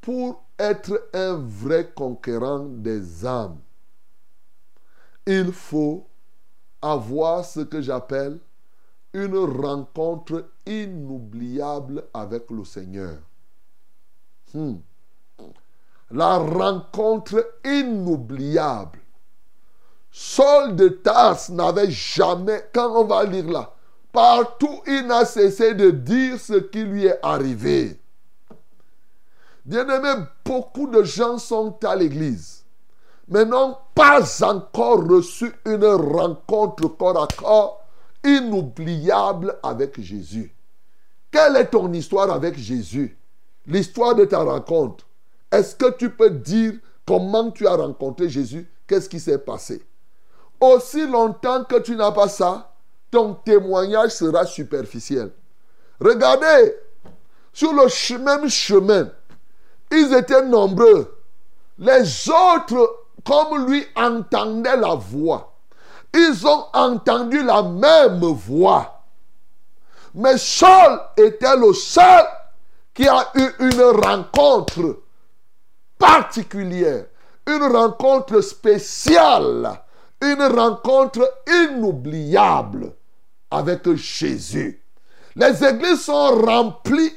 pour 0.02 0.44
être 0.58 1.10
un 1.14 1.36
vrai 1.36 1.92
conquérant 1.96 2.66
des 2.66 3.26
âmes, 3.26 3.60
il 5.26 5.52
faut 5.54 6.08
avoir 6.82 7.46
ce 7.46 7.62
que 7.62 7.82
j'appelle 7.82 8.40
une 9.14 9.38
rencontre 9.38 10.50
inoubliable 10.66 12.04
avec 12.14 12.50
le 12.50 12.66
Seigneur. 12.66 13.18
Hmm. 14.54 14.78
La 16.10 16.38
rencontre 16.38 17.56
inoubliable. 17.64 19.00
Saul 20.12 20.76
de 20.76 20.90
Tarse 20.90 21.50
n'avait 21.50 21.92
jamais, 21.92 22.70
quand 22.74 23.02
on 23.02 23.06
va 23.06 23.24
lire 23.24 23.50
là, 23.50 23.74
partout 24.12 24.82
il 24.88 25.08
n'a 25.08 25.24
cessé 25.24 25.74
de 25.74 25.92
dire 25.92 26.40
ce 26.40 26.56
qui 26.56 26.84
lui 26.84 27.06
est 27.06 27.20
arrivé. 27.24 28.01
Bien-aimé, 29.66 30.26
beaucoup 30.44 30.88
de 30.88 31.04
gens 31.04 31.38
sont 31.38 31.78
à 31.84 31.96
l'église, 31.96 32.66
mais 33.28 33.46
n'ont 33.46 33.78
pas 33.94 34.22
encore 34.44 35.08
reçu 35.08 35.52
une 35.66 35.86
rencontre 35.86 36.88
corps 36.88 37.22
à 37.22 37.28
corps 37.28 37.84
inoubliable 38.24 39.56
avec 39.62 40.02
Jésus. 40.02 40.54
Quelle 41.32 41.56
est 41.56 41.68
ton 41.68 41.92
histoire 41.94 42.32
avec 42.32 42.58
Jésus? 42.58 43.18
L'histoire 43.68 44.16
de 44.16 44.26
ta 44.26 44.40
rencontre. 44.44 45.06
Est-ce 45.52 45.76
que 45.76 45.92
tu 45.96 46.10
peux 46.10 46.32
dire 46.32 46.74
comment 47.06 47.52
tu 47.52 47.68
as 47.68 47.76
rencontré 47.76 48.30
Jésus? 48.30 48.70
Qu'est-ce 48.88 49.10
qui 49.10 49.20
s'est 49.20 49.38
passé? 49.38 49.86
Aussi 50.60 51.08
longtemps 51.08 51.64
que 51.64 51.80
tu 51.80 51.96
n'as 51.96 52.12
pas 52.12 52.28
ça, 52.28 52.74
ton 53.10 53.36
témoignage 53.36 54.12
sera 54.12 54.46
superficiel. 54.46 55.32
Regardez, 56.00 56.74
sur 57.54 57.74
le 57.74 58.18
même 58.20 58.50
chemin, 58.50 59.10
ils 59.92 60.14
étaient 60.14 60.46
nombreux. 60.46 61.18
Les 61.78 62.30
autres, 62.30 63.06
comme 63.26 63.68
lui, 63.68 63.86
entendaient 63.96 64.78
la 64.78 64.96
voix 64.96 65.52
ils 66.14 66.46
ont 66.46 66.66
entendu 66.74 67.44
la 67.44 67.64
même 67.64 68.20
voix. 68.20 69.04
Mais 70.14 70.38
Saul 70.38 71.00
était 71.18 71.56
le 71.56 71.74
seul 71.74 72.26
qui 72.94 73.08
a 73.08 73.32
eu 73.36 73.48
une 73.60 73.82
rencontre 73.82 75.04
particulière, 75.98 77.06
une 77.48 77.64
rencontre 77.64 78.42
spéciale, 78.42 79.82
une 80.22 80.44
rencontre 80.44 81.44
inoubliable 81.48 82.94
avec 83.50 83.94
Jésus. 83.96 84.84
Les 85.36 85.64
églises 85.64 86.02
sont 86.02 86.42
remplies 86.42 87.14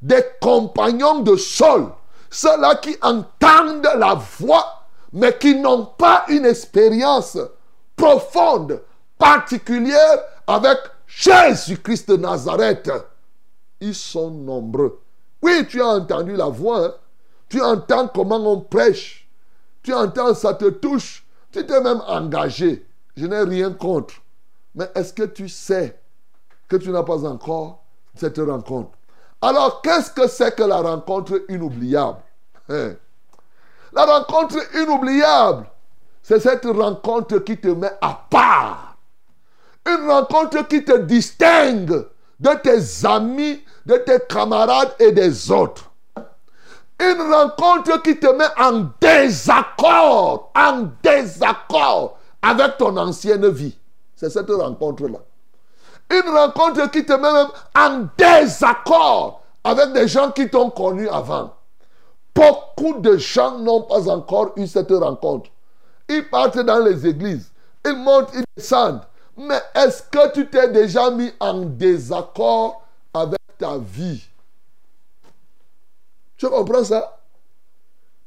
des 0.00 0.24
compagnons 0.40 1.20
de 1.20 1.36
Saul, 1.36 1.92
ceux-là 2.30 2.76
qui 2.76 2.96
entendent 3.02 3.90
la 3.96 4.14
voix, 4.14 4.84
mais 5.12 5.36
qui 5.36 5.56
n'ont 5.56 5.86
pas 5.86 6.24
une 6.28 6.46
expérience 6.46 7.36
profonde, 7.96 8.80
particulière 9.18 10.22
avec 10.46 10.78
Jésus-Christ 11.06 12.08
de 12.10 12.16
Nazareth. 12.16 12.90
Ils 13.80 13.94
sont 13.94 14.30
nombreux. 14.30 15.00
Oui, 15.42 15.66
tu 15.68 15.82
as 15.82 15.88
entendu 15.88 16.36
la 16.36 16.46
voix. 16.46 16.86
Hein. 16.86 16.94
Tu 17.48 17.60
entends 17.60 18.08
comment 18.08 18.36
on 18.36 18.60
prêche. 18.60 19.28
Tu 19.82 19.92
entends, 19.92 20.34
ça 20.34 20.54
te 20.54 20.68
touche. 20.68 21.26
Tu 21.50 21.66
t'es 21.66 21.80
même 21.80 22.02
engagé. 22.06 22.86
Je 23.16 23.26
n'ai 23.26 23.42
rien 23.42 23.72
contre. 23.72 24.14
Mais 24.74 24.90
est-ce 24.94 25.12
que 25.12 25.24
tu 25.24 25.48
sais 25.48 26.00
que 26.68 26.76
tu 26.76 26.90
n'as 26.90 27.02
pas 27.02 27.24
encore 27.24 27.82
cette 28.14 28.38
rencontre? 28.38 28.96
Alors, 29.42 29.80
qu'est-ce 29.82 30.10
que 30.10 30.28
c'est 30.28 30.54
que 30.54 30.62
la 30.62 30.80
rencontre 30.80 31.42
inoubliable 31.48 32.18
hein? 32.68 32.92
La 33.92 34.04
rencontre 34.04 34.58
inoubliable, 34.76 35.66
c'est 36.22 36.40
cette 36.40 36.64
rencontre 36.64 37.38
qui 37.38 37.56
te 37.56 37.68
met 37.68 37.90
à 38.00 38.26
part. 38.30 38.96
Une 39.86 40.08
rencontre 40.08 40.68
qui 40.68 40.84
te 40.84 40.96
distingue 40.98 42.06
de 42.38 42.50
tes 42.62 43.06
amis, 43.06 43.64
de 43.86 43.96
tes 43.96 44.20
camarades 44.28 44.94
et 44.98 45.10
des 45.10 45.50
autres. 45.50 45.90
Une 47.00 47.32
rencontre 47.32 48.02
qui 48.02 48.18
te 48.18 48.26
met 48.26 48.44
en 48.58 48.90
désaccord, 49.00 50.52
en 50.54 50.88
désaccord 51.02 52.18
avec 52.42 52.76
ton 52.76 52.96
ancienne 52.96 53.48
vie. 53.48 53.76
C'est 54.14 54.30
cette 54.30 54.50
rencontre-là. 54.50 55.18
Une 56.10 56.28
rencontre 56.28 56.90
qui 56.90 57.04
te 57.04 57.12
met 57.12 57.32
même 57.32 57.48
en 57.76 58.08
désaccord 58.16 59.42
avec 59.62 59.92
des 59.92 60.08
gens 60.08 60.30
qui 60.32 60.48
t'ont 60.48 60.70
connu 60.70 61.08
avant. 61.08 61.54
Beaucoup 62.34 62.98
de 62.98 63.16
gens 63.16 63.58
n'ont 63.58 63.82
pas 63.82 64.08
encore 64.08 64.52
eu 64.56 64.66
cette 64.66 64.90
rencontre. 64.90 65.50
Ils 66.08 66.28
partent 66.28 66.58
dans 66.58 66.78
les 66.78 67.06
églises. 67.06 67.52
Ils 67.84 67.96
montent, 67.96 68.30
ils 68.34 68.44
descendent. 68.56 69.02
Mais 69.36 69.60
est-ce 69.74 70.02
que 70.02 70.32
tu 70.32 70.48
t'es 70.48 70.68
déjà 70.68 71.10
mis 71.10 71.32
en 71.38 71.60
désaccord 71.60 72.82
avec 73.14 73.38
ta 73.58 73.78
vie? 73.78 74.22
Tu 76.36 76.48
comprends 76.48 76.84
ça? 76.84 77.18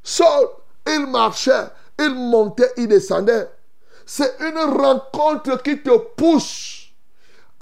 Saul, 0.02 0.48
il 0.88 1.08
marchait, 1.08 1.68
il 2.00 2.14
montait, 2.14 2.72
il 2.78 2.88
descendait. 2.88 3.50
C'est 4.06 4.36
une 4.40 4.58
rencontre 4.58 5.62
qui 5.62 5.82
te 5.82 5.98
pousse 5.98 6.83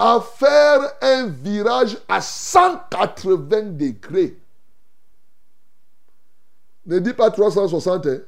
à 0.04 0.20
faire 0.20 0.80
un 1.00 1.28
virage 1.28 1.96
à 2.08 2.20
180 2.20 3.62
degrés. 3.76 4.36
Ne 6.86 6.98
dis 6.98 7.12
pas 7.12 7.30
360. 7.30 8.06
Hein. 8.08 8.18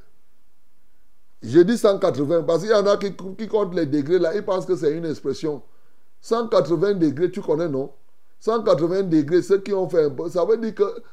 Je 1.43 1.59
dis 1.59 1.77
180 1.77 2.43
parce 2.43 2.61
qu'il 2.61 2.71
y 2.71 2.73
en 2.73 2.87
a 2.87 2.95
qui, 2.95 3.13
comptent 3.13 3.75
les 3.75 3.85
degrés 3.85 4.19
là. 4.19 4.33
Ils 4.33 4.45
pensent 4.45 4.65
que 4.65 4.77
c'est 4.77 4.93
une 4.93 5.03
expression. 5.05 5.63
180 6.21 6.93
degrés, 6.93 7.29
tu 7.29 7.41
connais, 7.41 7.67
non? 7.67 7.91
180 8.39 9.03
degrés, 9.03 9.41
ceux 9.41 9.59
qui 9.59 9.73
ont 9.73 9.89
fait 9.89 10.05
un 10.05 10.11
peu, 10.11 10.29
ça 10.29 10.45
veut 10.45 10.57
dire 10.57 10.75
que 10.75 11.03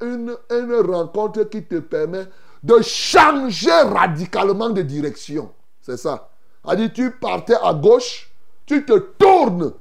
une, 0.00 0.36
une 0.50 0.74
rencontre 0.90 1.44
qui 1.44 1.62
te 1.62 1.78
permet 1.78 2.26
de 2.64 2.82
changer 2.82 3.70
radicalement 3.70 4.70
de 4.70 4.82
direction. 4.82 5.52
C'est 5.80 5.96
ça. 5.96 6.28
A 6.64 6.74
dit, 6.74 6.92
tu 6.92 7.12
partais 7.12 7.54
à 7.62 7.72
gauche, 7.72 8.32
tu 8.66 8.84
te 8.84 8.98
tournes, 8.98 9.72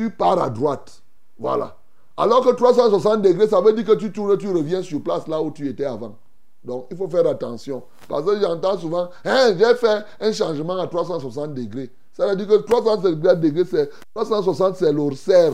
tu 0.00 0.08
pars 0.08 0.42
à 0.42 0.48
droite. 0.48 1.02
Voilà. 1.38 1.76
Alors 2.16 2.42
que 2.42 2.54
360 2.54 3.20
degrés, 3.20 3.46
ça 3.46 3.60
veut 3.60 3.74
dire 3.74 3.84
que 3.84 3.92
tu 3.92 4.10
tournes, 4.10 4.38
tu 4.38 4.48
reviens 4.48 4.80
sur 4.80 5.02
place 5.02 5.28
là 5.28 5.42
où 5.42 5.50
tu 5.50 5.68
étais 5.68 5.84
avant. 5.84 6.16
Donc, 6.64 6.86
il 6.90 6.96
faut 6.96 7.06
faire 7.06 7.26
attention. 7.26 7.82
Parce 8.08 8.24
que 8.24 8.40
j'entends 8.40 8.78
souvent, 8.78 9.10
hein, 9.26 9.54
j'ai 9.58 9.74
fait 9.74 10.04
un 10.20 10.32
changement 10.32 10.78
à 10.78 10.86
360 10.86 11.52
degrés. 11.52 11.90
Ça 12.14 12.26
veut 12.26 12.36
dire 12.36 12.46
que 12.46 12.62
360 12.62 13.40
degrés, 13.40 13.64
c'est 13.70 13.90
360, 14.14 14.76
c'est 14.76 14.90
l'orsère. 14.90 15.52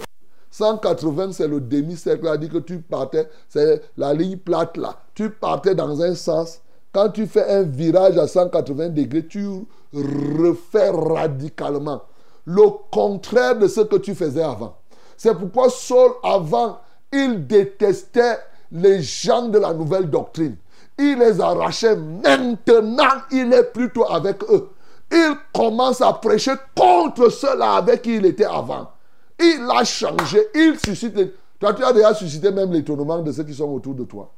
180, 0.52 1.32
c'est 1.32 1.48
le 1.48 1.60
demi-cercle. 1.60 2.24
Ça 2.24 2.32
veut 2.32 2.38
dire 2.38 2.50
que 2.50 2.58
tu 2.58 2.78
partais, 2.78 3.28
c'est 3.48 3.82
la 3.96 4.14
ligne 4.14 4.36
plate 4.36 4.76
là. 4.76 5.00
Tu 5.14 5.30
partais 5.30 5.74
dans 5.74 6.00
un 6.02 6.14
sens. 6.14 6.60
Quand 6.92 7.08
tu 7.08 7.26
fais 7.26 7.46
un 7.48 7.62
virage 7.62 8.16
à 8.16 8.28
180 8.28 8.90
degrés, 8.90 9.26
tu 9.26 9.44
refais 9.92 10.90
radicalement 10.90 12.02
le 12.46 12.68
contraire 12.90 13.58
de 13.58 13.68
ce 13.68 13.82
que 13.82 13.96
tu 13.96 14.14
faisais 14.14 14.42
avant. 14.42 14.78
C'est 15.16 15.34
pourquoi 15.34 15.68
Saul, 15.68 16.12
avant, 16.22 16.80
il 17.12 17.46
détestait 17.46 18.38
les 18.70 19.02
gens 19.02 19.48
de 19.48 19.58
la 19.58 19.72
nouvelle 19.72 20.08
doctrine. 20.08 20.56
Il 20.98 21.18
les 21.18 21.40
arrachait. 21.40 21.96
Maintenant, 21.96 23.22
il 23.30 23.52
est 23.52 23.72
plutôt 23.72 24.10
avec 24.10 24.42
eux. 24.44 24.70
Il 25.10 25.34
commence 25.52 26.00
à 26.00 26.12
prêcher 26.14 26.54
contre 26.76 27.28
ceux-là 27.28 27.74
avec 27.74 28.02
qui 28.02 28.16
il 28.16 28.26
était 28.26 28.44
avant. 28.44 28.90
Il 29.38 29.66
a 29.70 29.84
changé. 29.84 30.40
Il 30.54 30.78
suscite. 30.78 31.14
Toi, 31.58 31.74
tu 31.74 31.84
as 31.84 31.92
déjà 31.92 32.14
suscité 32.14 32.50
même 32.50 32.72
l'étonnement 32.72 33.20
de 33.20 33.32
ceux 33.32 33.44
qui 33.44 33.54
sont 33.54 33.70
autour 33.70 33.94
de 33.94 34.04
toi. 34.04 34.32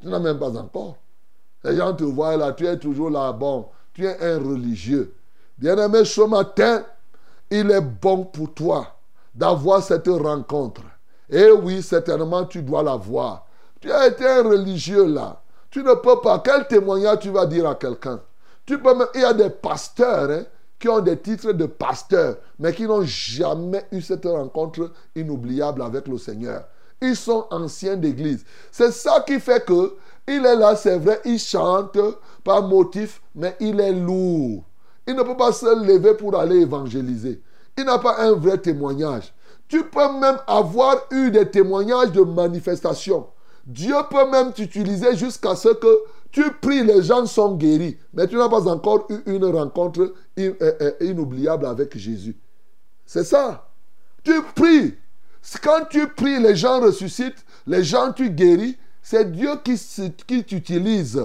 Tu 0.00 0.08
n'as 0.08 0.18
même 0.18 0.38
pas 0.38 0.56
encore. 0.56 0.96
Les 1.64 1.76
gens 1.76 1.94
te 1.94 2.04
voient 2.04 2.36
là, 2.36 2.52
tu 2.52 2.66
es 2.66 2.78
toujours 2.78 3.10
là, 3.10 3.32
bon, 3.32 3.66
tu 3.92 4.06
es 4.06 4.18
un 4.20 4.38
religieux. 4.38 5.14
Bien-aimé, 5.58 6.04
ce 6.06 6.22
matin, 6.22 6.84
il 7.50 7.70
est 7.70 7.80
bon 7.80 8.24
pour 8.24 8.54
toi 8.54 8.86
d'avoir 9.34 9.82
cette 9.82 10.08
rencontre. 10.08 10.82
Et 11.28 11.50
oui, 11.50 11.82
certainement, 11.82 12.44
tu 12.44 12.62
dois 12.62 12.82
la 12.82 12.96
voir. 12.96 13.46
Tu 13.80 13.90
as 13.90 14.08
été 14.08 14.26
un 14.26 14.42
religieux 14.42 15.06
là. 15.06 15.40
Tu 15.70 15.82
ne 15.82 15.94
peux 15.94 16.20
pas. 16.20 16.40
Quel 16.44 16.66
témoignage 16.66 17.20
tu 17.20 17.30
vas 17.30 17.46
dire 17.46 17.68
à 17.68 17.74
quelqu'un? 17.74 18.20
Il 18.68 19.20
y 19.20 19.24
a 19.24 19.32
des 19.32 19.50
pasteurs 19.50 20.30
hein, 20.30 20.44
qui 20.78 20.88
ont 20.88 21.00
des 21.00 21.18
titres 21.18 21.52
de 21.52 21.66
pasteurs, 21.66 22.36
mais 22.58 22.72
qui 22.72 22.84
n'ont 22.84 23.02
jamais 23.02 23.84
eu 23.90 24.00
cette 24.00 24.26
rencontre 24.26 24.92
inoubliable 25.16 25.82
avec 25.82 26.06
le 26.08 26.18
Seigneur. 26.18 26.64
Ils 27.00 27.16
sont 27.16 27.46
anciens 27.50 27.96
d'église. 27.96 28.44
C'est 28.70 28.92
ça 28.92 29.20
qui 29.26 29.40
fait 29.40 29.64
que 29.64 29.96
il 30.28 30.46
est 30.46 30.56
là, 30.56 30.76
c'est 30.76 30.98
vrai, 30.98 31.20
il 31.24 31.38
chante 31.38 31.98
par 32.44 32.62
motif, 32.62 33.20
mais 33.34 33.56
il 33.58 33.80
est 33.80 33.92
lourd. 33.92 34.62
Il 35.10 35.16
ne 35.16 35.24
peut 35.24 35.36
pas 35.36 35.50
se 35.50 35.66
lever 35.84 36.14
pour 36.14 36.38
aller 36.38 36.60
évangéliser. 36.60 37.42
Il 37.76 37.84
n'a 37.84 37.98
pas 37.98 38.20
un 38.20 38.32
vrai 38.32 38.58
témoignage. 38.58 39.34
Tu 39.66 39.82
peux 39.82 40.12
même 40.20 40.38
avoir 40.46 40.98
eu 41.10 41.32
des 41.32 41.50
témoignages 41.50 42.12
de 42.12 42.22
manifestation. 42.22 43.26
Dieu 43.66 43.96
peut 44.08 44.30
même 44.30 44.52
t'utiliser 44.52 45.16
jusqu'à 45.16 45.56
ce 45.56 45.70
que 45.70 45.98
tu 46.30 46.44
pries, 46.60 46.84
les 46.84 47.02
gens 47.02 47.26
sont 47.26 47.56
guéris. 47.56 47.98
Mais 48.14 48.28
tu 48.28 48.36
n'as 48.36 48.48
pas 48.48 48.68
encore 48.68 49.08
eu 49.10 49.18
une 49.26 49.44
rencontre 49.46 50.14
euh, 50.38 50.54
euh, 50.62 50.92
inoubliable 51.00 51.66
avec 51.66 51.98
Jésus. 51.98 52.38
C'est 53.04 53.24
ça. 53.24 53.68
Tu 54.22 54.40
pries. 54.54 54.94
Quand 55.60 55.86
tu 55.90 56.06
pries, 56.06 56.38
les 56.40 56.54
gens 56.54 56.80
ressuscitent, 56.80 57.44
les 57.66 57.82
gens 57.82 58.12
tu 58.12 58.30
guéris. 58.30 58.76
C'est 59.02 59.32
Dieu 59.32 59.50
qui 59.64 60.44
t'utilise. 60.44 61.20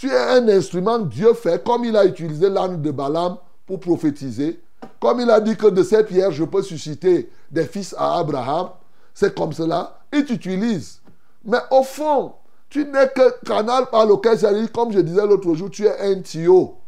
Tu 0.00 0.08
es 0.08 0.16
un 0.16 0.48
instrument, 0.48 0.98
Dieu 1.00 1.34
fait, 1.34 1.62
comme 1.62 1.84
il 1.84 1.94
a 1.94 2.06
utilisé 2.06 2.48
l'âne 2.48 2.80
de 2.80 2.90
Balaam 2.90 3.36
pour 3.66 3.80
prophétiser. 3.80 4.58
Comme 4.98 5.20
il 5.20 5.28
a 5.28 5.38
dit 5.42 5.54
que 5.58 5.66
de 5.66 5.82
cette 5.82 6.06
pierre, 6.06 6.32
je 6.32 6.42
peux 6.44 6.62
susciter 6.62 7.30
des 7.50 7.66
fils 7.66 7.94
à 7.98 8.16
Abraham. 8.16 8.70
C'est 9.12 9.34
comme 9.34 9.52
cela. 9.52 9.98
Il 10.10 10.24
t'utilise. 10.24 11.02
Mais 11.44 11.58
au 11.70 11.82
fond, 11.82 12.32
tu 12.70 12.86
n'es 12.86 13.08
que 13.08 13.44
canal 13.44 13.90
par 13.90 14.06
lequel 14.06 14.38
comme 14.72 14.90
je 14.90 15.00
disais 15.00 15.26
l'autre 15.26 15.52
jour, 15.52 15.68
tu 15.68 15.84
es 15.84 15.98
un 15.98 16.22
tuyau. 16.22 16.78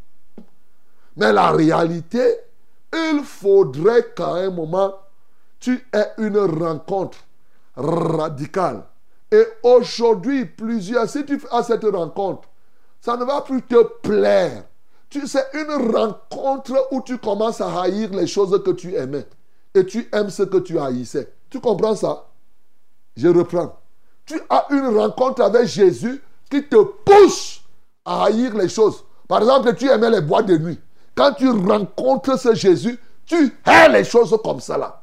Mais 1.15 1.35
la 1.35 1.51
réalité, 1.51 2.35
il 2.95 3.21
faudrait 3.25 4.07
qu'à 4.17 4.37
un 4.37 4.49
moment, 4.49 4.95
tu 5.61 5.87
aies 5.93 6.13
une 6.17 6.39
rencontre 6.39 7.19
radicale. 7.77 8.85
Et 9.31 9.45
aujourd'hui, 9.63 10.47
plusieurs, 10.47 11.11
si 11.11 11.27
tu 11.27 11.39
as 11.51 11.63
cette 11.63 11.85
rencontre, 11.85 12.49
ça 13.03 13.19
ne 13.19 13.25
va 13.25 13.43
plus 13.43 13.61
te 13.61 13.83
plaire. 14.01 14.65
Tu 15.11 15.27
sais, 15.27 15.45
une 15.53 15.95
rencontre 15.95 16.89
où 16.93 17.03
tu 17.03 17.19
commences 17.19 17.61
à 17.61 17.83
haïr 17.83 18.09
les 18.13 18.27
choses 18.27 18.59
que 18.65 18.71
tu 18.71 18.95
aimais. 18.95 19.27
Et 19.75 19.85
tu 19.85 20.09
aimes 20.15 20.31
ce 20.31 20.45
que 20.45 20.57
tu 20.57 20.79
haïssais. 20.79 21.31
Tu 21.51 21.61
comprends 21.61 21.95
ça? 21.95 22.29
Je 23.15 23.29
reprends 23.29 23.77
tu 24.27 24.41
as 24.49 24.67
une 24.71 24.97
rencontre 24.97 25.43
avec 25.43 25.67
Jésus 25.67 26.23
qui 26.51 26.63
te 26.65 26.77
pousse 26.77 27.61
à 28.05 28.25
haïr 28.25 28.55
les 28.55 28.69
choses. 28.69 29.05
Par 29.29 29.41
exemple, 29.41 29.75
tu 29.75 29.89
aimais 29.89 30.11
les 30.11 30.21
bois 30.21 30.43
de 30.43 30.57
nuit. 30.57 30.79
Quand 31.15 31.33
tu 31.33 31.49
rencontres 31.49 32.39
ce 32.39 32.55
Jésus, 32.55 32.99
tu 33.27 33.57
hais 33.67 33.89
les 33.89 34.05
choses 34.05 34.37
comme 34.43 34.61
ça 34.61 34.79
là. 34.79 35.01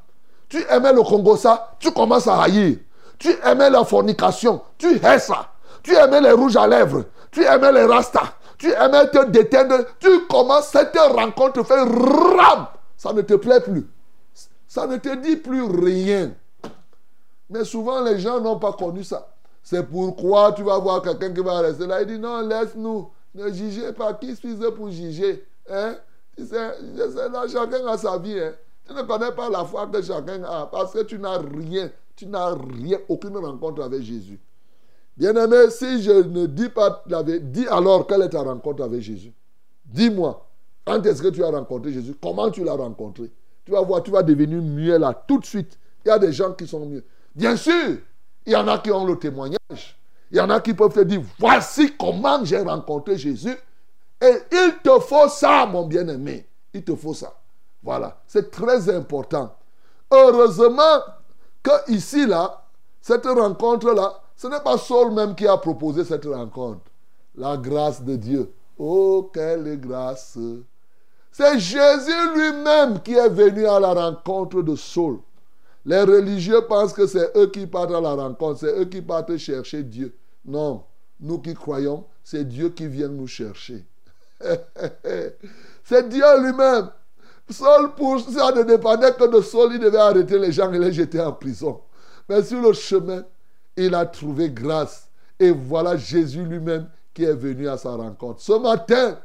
Tu 0.47 0.63
aimais 0.69 0.93
le 0.93 1.03
Congo 1.03 1.37
ça, 1.37 1.75
tu 1.79 1.91
commences 1.91 2.27
à 2.27 2.41
haïr. 2.41 2.77
Tu 3.17 3.29
aimais 3.43 3.69
la 3.69 3.83
fornication, 3.83 4.61
tu 4.77 4.95
hais 4.95 5.19
ça. 5.19 5.49
Tu 5.83 5.95
aimais 5.95 6.21
les 6.21 6.31
rouges 6.31 6.57
à 6.57 6.67
lèvres, 6.67 7.03
tu 7.31 7.43
aimais 7.43 7.71
les 7.71 7.85
rastas, 7.85 8.33
tu 8.57 8.71
aimais 8.71 9.09
te 9.09 9.25
détendre. 9.25 9.85
Tu 9.99 10.27
commences, 10.27 10.69
cette 10.69 10.97
rencontre 10.97 11.63
fait 11.63 11.81
ram. 11.81 12.67
Ça 12.97 13.13
ne 13.13 13.21
te 13.21 13.35
plaît 13.35 13.61
plus. 13.61 13.87
Ça 14.67 14.85
ne 14.85 14.97
te 14.97 15.15
dit 15.15 15.37
plus 15.37 15.63
rien. 15.63 16.33
Mais 17.49 17.63
souvent, 17.63 18.01
les 18.03 18.19
gens 18.19 18.39
n'ont 18.39 18.59
pas 18.59 18.73
connu 18.73 19.03
ça. 19.03 19.27
C'est 19.63 19.83
pourquoi 19.83 20.51
tu 20.53 20.63
vas 20.63 20.77
voir 20.77 21.01
quelqu'un 21.01 21.33
qui 21.33 21.41
va 21.41 21.59
rester 21.59 21.87
là. 21.87 22.01
Il 22.01 22.07
dit 22.07 22.19
non, 22.19 22.41
laisse-nous. 22.41 23.09
Ne 23.35 23.51
jugez 23.51 23.93
pas. 23.93 24.13
Qui 24.13 24.35
suis-je 24.35 24.69
pour 24.69 24.89
juger 24.89 25.45
hein? 25.69 25.95
là, 26.37 27.47
chacun 27.47 27.85
a 27.87 27.97
sa 27.97 28.17
vie. 28.17 28.39
Hein? 28.39 28.53
Tu 28.85 28.93
ne 28.93 29.01
connais 29.03 29.31
pas 29.31 29.49
la 29.49 29.65
foi 29.65 29.87
que 29.87 30.01
chacun 30.01 30.43
a 30.43 30.65
parce 30.65 30.93
que 30.93 31.03
tu 31.03 31.19
n'as 31.19 31.37
rien. 31.37 31.89
Tu 32.15 32.25
n'as 32.25 32.53
rien, 32.53 32.99
aucune 33.07 33.37
rencontre 33.37 33.81
avec 33.81 34.01
Jésus. 34.01 34.39
Bien-aimé, 35.19 35.69
si 35.69 36.01
je 36.01 36.11
ne 36.11 36.45
dis 36.45 36.69
pas 36.69 37.03
dis 37.41 37.67
alors 37.67 38.07
quelle 38.07 38.21
est 38.21 38.29
ta 38.29 38.41
rencontre 38.41 38.81
avec 38.83 39.01
Jésus. 39.01 39.33
Dis-moi, 39.83 40.47
quand 40.85 41.05
est-ce 41.05 41.21
que 41.21 41.27
tu 41.27 41.43
as 41.43 41.49
rencontré 41.49 41.91
Jésus 41.91 42.15
Comment 42.21 42.49
tu 42.49 42.63
l'as 42.63 42.75
rencontré? 42.75 43.29
Tu 43.65 43.71
vas 43.73 43.81
voir, 43.81 44.01
tu 44.01 44.11
vas 44.11 44.23
devenir 44.23 44.61
mieux 44.61 44.97
là 44.97 45.13
tout 45.27 45.37
de 45.37 45.45
suite. 45.45 45.77
Il 46.05 46.07
y 46.07 46.11
a 46.11 46.17
des 46.17 46.31
gens 46.31 46.53
qui 46.53 46.65
sont 46.65 46.85
mieux. 46.85 47.03
Bien 47.35 47.57
sûr, 47.57 47.97
il 48.45 48.53
y 48.53 48.55
en 48.55 48.65
a 48.69 48.77
qui 48.79 48.93
ont 48.93 49.05
le 49.05 49.19
témoignage. 49.19 49.99
Il 50.31 50.37
y 50.37 50.39
en 50.39 50.49
a 50.49 50.61
qui 50.61 50.73
peuvent 50.73 50.93
te 50.93 51.01
dire, 51.01 51.21
voici 51.37 51.97
comment 51.97 52.45
j'ai 52.45 52.61
rencontré 52.61 53.17
Jésus. 53.17 53.57
Et 54.21 54.33
il 54.53 54.73
te 54.81 54.99
faut 54.99 55.27
ça, 55.27 55.65
mon 55.65 55.85
bien-aimé. 55.85 56.47
Il 56.73 56.85
te 56.85 56.95
faut 56.95 57.13
ça. 57.13 57.33
Voilà. 57.83 58.21
C'est 58.25 58.49
très 58.49 58.89
important. 58.89 59.53
Heureusement 60.09 61.01
que 61.61 61.91
ici, 61.91 62.25
là, 62.25 62.63
cette 63.01 63.25
rencontre-là, 63.25 64.21
ce 64.39 64.47
n'est 64.47 64.61
pas 64.61 64.77
Saul 64.77 65.11
même 65.11 65.35
qui 65.35 65.45
a 65.45 65.57
proposé 65.57 66.05
cette 66.05 66.23
rencontre. 66.23 66.89
La 67.35 67.57
grâce 67.57 68.01
de 68.01 68.15
Dieu. 68.15 68.49
Oh, 68.77 69.29
quelle 69.33 69.77
grâce. 69.81 70.37
C'est 71.29 71.59
Jésus 71.59 72.33
lui-même 72.33 73.01
qui 73.01 73.15
est 73.15 73.27
venu 73.27 73.67
à 73.67 73.81
la 73.81 73.93
rencontre 73.93 74.61
de 74.61 74.77
Saul. 74.77 75.19
Les 75.85 76.03
religieux 76.03 76.61
pensent 76.69 76.93
que 76.93 77.05
c'est 77.05 77.35
eux 77.35 77.47
qui 77.47 77.67
partent 77.67 77.91
à 77.91 77.99
la 77.99 78.13
rencontre, 78.13 78.61
c'est 78.61 78.79
eux 78.79 78.85
qui 78.85 79.01
partent 79.01 79.35
chercher 79.35 79.83
Dieu. 79.83 80.15
Non, 80.45 80.85
nous 81.19 81.39
qui 81.39 81.53
croyons, 81.53 82.05
c'est 82.23 82.47
Dieu 82.47 82.69
qui 82.69 82.87
vient 82.87 83.09
nous 83.09 83.27
chercher. 83.27 83.85
c'est 85.83 86.07
Dieu 86.07 86.23
lui-même. 86.41 86.89
Saul, 87.49 87.93
pour 87.93 88.21
ça 88.21 88.53
ne 88.53 88.63
dépendait 88.63 89.11
que 89.11 89.27
de 89.27 89.41
Saul, 89.41 89.73
il 89.73 89.79
devait 89.79 89.97
arrêter 89.97 90.39
les 90.39 90.53
gens 90.53 90.71
et 90.71 90.79
les 90.79 90.93
jeter 90.93 91.19
en 91.19 91.33
prison. 91.33 91.81
Mais 92.29 92.41
sur 92.41 92.61
le 92.61 92.71
chemin, 92.71 93.25
il 93.85 93.95
a 93.95 94.05
trouvé 94.05 94.49
grâce. 94.49 95.09
Et 95.39 95.51
voilà 95.51 95.97
Jésus 95.97 96.43
lui-même 96.43 96.89
qui 97.13 97.23
est 97.23 97.33
venu 97.33 97.67
à 97.67 97.77
sa 97.77 97.95
rencontre. 97.95 98.41
Ce 98.41 98.53
matin, 98.53 99.17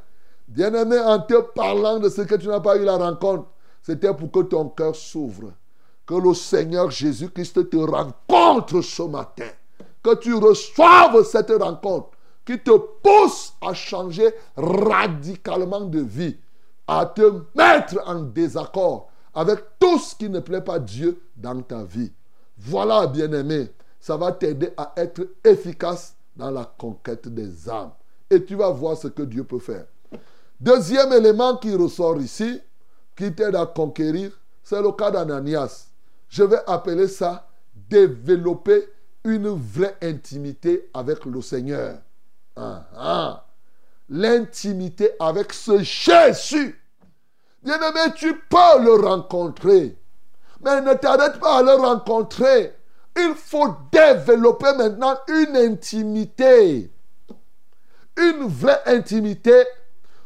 bien-aimé, 0.47 0.99
en 0.99 1.19
te 1.19 1.39
parlant 1.41 1.99
de 1.99 2.09
ce 2.09 2.21
que 2.21 2.35
tu 2.35 2.47
n'as 2.47 2.59
pas 2.59 2.77
eu 2.77 2.83
la 2.83 2.97
rencontre, 2.97 3.45
c'était 3.81 4.13
pour 4.13 4.31
que 4.31 4.39
ton 4.41 4.69
cœur 4.69 4.95
s'ouvre 4.95 5.51
que 6.05 6.15
le 6.15 6.33
Seigneur 6.33 6.91
Jésus-Christ 6.91 7.69
te 7.69 7.77
rencontre 7.77 8.81
ce 8.81 9.03
matin. 9.03 9.49
Que 10.03 10.15
tu 10.15 10.33
reçoives 10.35 11.23
cette 11.23 11.51
rencontre. 11.51 12.09
qui 12.45 12.59
te 12.59 12.77
pousse 12.77 13.53
à 13.59 13.73
changer 13.73 14.31
radicalement 14.55 15.81
de 15.81 15.99
vie, 15.99 16.37
à 16.87 17.07
te 17.07 17.41
mettre 17.55 17.99
en 18.05 18.21
désaccord 18.21 19.09
avec 19.33 19.59
tout 19.79 19.97
ce 19.97 20.15
qui 20.15 20.29
ne 20.29 20.39
plaît 20.39 20.61
pas 20.61 20.77
Dieu 20.79 21.19
dans 21.35 21.59
ta 21.61 21.83
vie. 21.83 22.11
Voilà, 22.57 23.07
bien-aimé, 23.07 23.71
ça 24.05 24.17
va 24.17 24.31
t'aider 24.31 24.71
à 24.77 24.93
être 24.97 25.27
efficace 25.43 26.15
dans 26.35 26.51
la 26.51 26.63
conquête 26.77 27.27
des 27.27 27.67
âmes. 27.67 27.89
Et 28.29 28.45
tu 28.45 28.53
vas 28.53 28.69
voir 28.69 28.95
ce 28.95 29.07
que 29.07 29.23
Dieu 29.23 29.43
peut 29.43 29.57
faire. 29.57 29.87
Deuxième 30.59 31.11
élément 31.11 31.57
qui 31.57 31.73
ressort 31.73 32.21
ici, 32.21 32.61
qui 33.15 33.33
t'aide 33.33 33.55
à 33.55 33.65
conquérir, 33.65 34.29
c'est 34.63 34.79
le 34.79 34.91
cas 34.91 35.09
d'Ananias. 35.09 35.87
Je 36.29 36.43
vais 36.43 36.59
appeler 36.67 37.07
ça 37.07 37.47
développer 37.89 38.87
une 39.23 39.47
vraie 39.47 39.97
intimité 40.03 40.87
avec 40.93 41.25
le 41.25 41.41
Seigneur. 41.41 41.97
Ah, 42.55 42.85
ah. 42.95 43.45
L'intimité 44.07 45.13
avec 45.19 45.51
ce 45.51 45.81
Jésus. 45.81 46.79
Bien-aimé, 47.63 48.13
tu 48.15 48.37
peux 48.37 48.83
le 48.83 49.03
rencontrer. 49.03 49.97
Mais 50.63 50.79
ne 50.81 50.93
t'arrête 50.93 51.39
pas 51.39 51.57
à 51.57 51.63
le 51.63 51.73
rencontrer. 51.73 52.71
Il 53.17 53.33
faut 53.35 53.75
développer 53.91 54.73
maintenant 54.77 55.17
une 55.27 55.55
intimité. 55.55 56.91
Une 58.17 58.47
vraie 58.47 58.81
intimité 58.85 59.63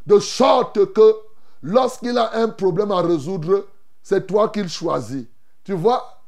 de 0.06 0.20
sorte 0.20 0.94
que 0.94 1.16
lorsqu'il 1.62 2.18
a 2.18 2.36
un 2.36 2.50
problème 2.50 2.92
à 2.92 3.02
résoudre, 3.02 3.68
c'est 4.02 4.26
toi 4.26 4.50
qu'il 4.50 4.70
choisit. 4.70 5.30
Tu 5.64 5.74
vois, 5.74 6.24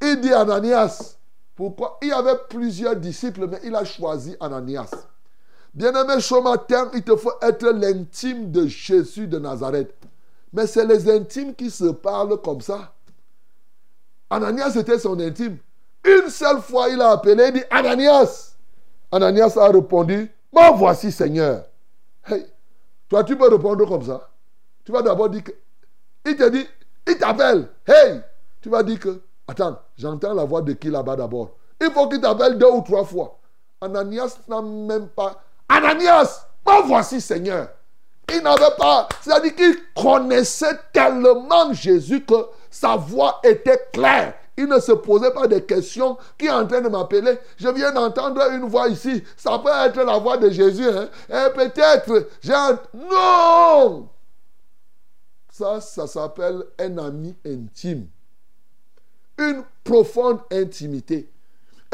il 0.00 0.20
dit 0.20 0.32
Ananias. 0.32 1.16
Pourquoi? 1.54 1.98
Il 2.02 2.08
y 2.08 2.12
avait 2.12 2.38
plusieurs 2.48 2.96
disciples, 2.96 3.46
mais 3.46 3.60
il 3.64 3.74
a 3.74 3.84
choisi 3.84 4.36
Ananias. 4.40 4.90
Bien-aimé, 5.72 6.20
ce 6.20 6.42
matin, 6.42 6.90
il 6.94 7.02
te 7.02 7.16
faut 7.16 7.32
être 7.42 7.68
l'intime 7.68 8.50
de 8.50 8.66
Jésus 8.66 9.26
de 9.26 9.38
Nazareth. 9.38 9.94
Mais 10.52 10.66
c'est 10.66 10.86
les 10.86 11.10
intimes 11.10 11.54
qui 11.54 11.70
se 11.70 11.86
parlent 11.86 12.40
comme 12.40 12.60
ça. 12.62 12.94
Ananias 14.30 14.76
était 14.76 14.98
son 14.98 15.18
intime. 15.20 15.58
Une 16.06 16.30
seule 16.30 16.60
fois, 16.60 16.88
il 16.88 17.00
a 17.00 17.10
appelé, 17.10 17.46
il 17.48 17.52
dit 17.54 17.64
Ananias. 17.70 18.54
Ananias 19.10 19.56
a 19.56 19.68
répondu, 19.68 20.30
moi 20.52 20.70
voici 20.70 21.10
Seigneur. 21.10 21.64
Hey, 22.26 22.46
toi, 23.08 23.24
tu 23.24 23.36
peux 23.36 23.48
répondre 23.48 23.86
comme 23.86 24.04
ça. 24.04 24.28
Tu 24.84 24.92
vas 24.92 25.02
d'abord 25.02 25.28
dire 25.28 25.42
que. 25.44 25.52
Il 26.24 26.36
te 26.36 26.48
dit, 26.48 26.66
il 27.06 27.18
t'appelle. 27.18 27.68
Hey! 27.86 28.20
Tu 28.60 28.68
vas 28.68 28.82
dire 28.82 28.98
que, 28.98 29.20
attends, 29.46 29.78
j'entends 29.96 30.34
la 30.34 30.44
voix 30.44 30.62
de 30.62 30.72
qui 30.72 30.90
là-bas 30.90 31.16
d'abord. 31.16 31.50
Il 31.80 31.90
faut 31.90 32.08
qu'il 32.08 32.20
t'appelle 32.20 32.58
deux 32.58 32.70
ou 32.70 32.82
trois 32.82 33.04
fois. 33.04 33.38
Ananias 33.80 34.38
n'a 34.48 34.62
même 34.62 35.08
pas. 35.08 35.42
Ananias! 35.68 36.46
Moi 36.64 36.82
voici 36.86 37.20
Seigneur. 37.20 37.68
Il 38.32 38.42
n'avait 38.42 38.74
pas. 38.76 39.08
C'est-à-dire 39.20 39.54
qu'il 39.54 39.76
connaissait 39.94 40.78
tellement 40.92 41.72
Jésus 41.72 42.24
que 42.24 42.46
sa 42.70 42.96
voix 42.96 43.40
était 43.44 43.88
claire. 43.92 44.34
Il 44.56 44.66
ne 44.66 44.78
se 44.80 44.92
posait 44.92 45.32
pas 45.32 45.46
des 45.46 45.62
questions. 45.62 46.16
Qui 46.38 46.46
est 46.46 46.50
en 46.50 46.66
train 46.66 46.80
de 46.80 46.88
m'appeler 46.88 47.38
Je 47.56 47.68
viens 47.68 47.92
d'entendre 47.92 48.40
une 48.52 48.68
voix 48.68 48.88
ici. 48.88 49.22
Ça 49.36 49.58
peut 49.58 49.70
être 49.70 50.02
la 50.02 50.18
voix 50.18 50.38
de 50.38 50.50
Jésus. 50.50 50.88
Hein? 50.88 51.08
Et 51.28 51.52
peut-être, 51.52 52.28
j'ai. 52.40 52.52
Non 52.94 54.08
Ça, 55.50 55.80
ça 55.80 56.06
s'appelle 56.06 56.64
un 56.78 56.98
ami 56.98 57.36
intime. 57.44 58.06
Une 59.38 59.62
profonde 59.84 60.40
intimité. 60.50 61.30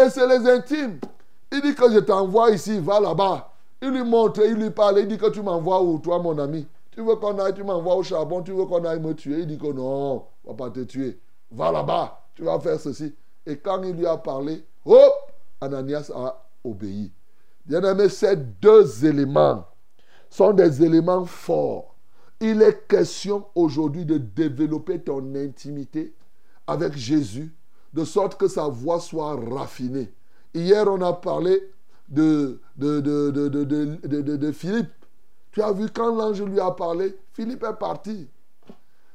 Et 0.01 0.09
c'est 0.09 0.27
les 0.27 0.49
intimes. 0.49 1.01
Il 1.51 1.61
dit 1.61 1.75
que 1.75 1.91
je 1.93 1.99
t'envoie 1.99 2.51
ici, 2.51 2.79
va 2.79 3.01
là-bas. 3.01 3.53
Il 3.83 3.91
lui 3.91 4.05
montre, 4.05 4.41
il 4.47 4.55
lui 4.55 4.71
parle, 4.71 5.01
il 5.01 5.09
dit 5.09 5.19
que 5.19 5.29
tu 5.29 5.43
m'envoies 5.43 5.83
où, 5.83 5.99
toi, 5.99 6.21
mon 6.21 6.39
ami? 6.39 6.67
Tu 6.93 7.03
veux 7.03 7.17
qu'on 7.17 7.39
aille, 7.39 7.53
tu 7.53 7.65
m'envoies 7.65 7.97
au 7.97 8.03
charbon, 8.03 8.43
tu 8.43 8.53
veux 8.53 8.65
qu'on 8.67 8.85
aille 8.85 9.01
me 9.01 9.13
tuer? 9.15 9.41
Il 9.41 9.47
dit 9.49 9.59
que 9.59 9.67
non, 9.73 10.25
on 10.45 10.53
va 10.53 10.55
pas 10.55 10.71
te 10.71 10.81
tuer. 10.81 11.19
Va 11.51 11.73
là-bas, 11.73 12.22
tu 12.35 12.45
vas 12.45 12.59
faire 12.61 12.81
ceci. 12.81 13.15
Et 13.47 13.59
quand 13.59 13.83
il 13.83 13.97
lui 13.97 14.07
a 14.07 14.17
parlé, 14.17 14.65
hop, 14.85 15.13
Ananias 15.61 16.11
a 16.15 16.45
obéi. 16.65 17.13
Bien 17.65 17.83
aimé, 17.83 18.09
ces 18.09 18.37
deux 18.37 19.05
éléments 19.05 19.67
sont 20.29 20.53
des 20.53 20.83
éléments 20.83 21.25
forts. 21.25 21.95
Il 22.41 22.61
est 22.63 22.89
question 22.89 23.47
aujourd'hui 23.55 24.05
de 24.05 24.19
développer 24.19 25.01
ton 25.01 25.35
intimité 25.37 26.15
avec 26.67 26.97
Jésus, 26.97 27.55
de 27.93 28.05
sorte 28.05 28.37
que 28.37 28.49
sa 28.49 28.67
voix 28.67 28.99
soit 28.99 29.37
raffinée. 29.37 30.13
Hier, 30.55 30.87
on 30.89 31.01
a 31.03 31.13
parlé 31.13 31.71
de, 32.09 32.61
de, 32.77 33.01
de, 33.01 33.31
de, 34.11 34.53
Philippe. 34.53 34.91
Tu 35.53 35.63
as 35.63 35.73
vu 35.73 35.89
quand 35.89 36.15
l'ange 36.15 36.43
lui 36.43 36.61
a 36.61 36.71
parlé, 36.71 37.17
Philippe 37.33 37.65
est 37.65 37.79
parti. 37.79 38.29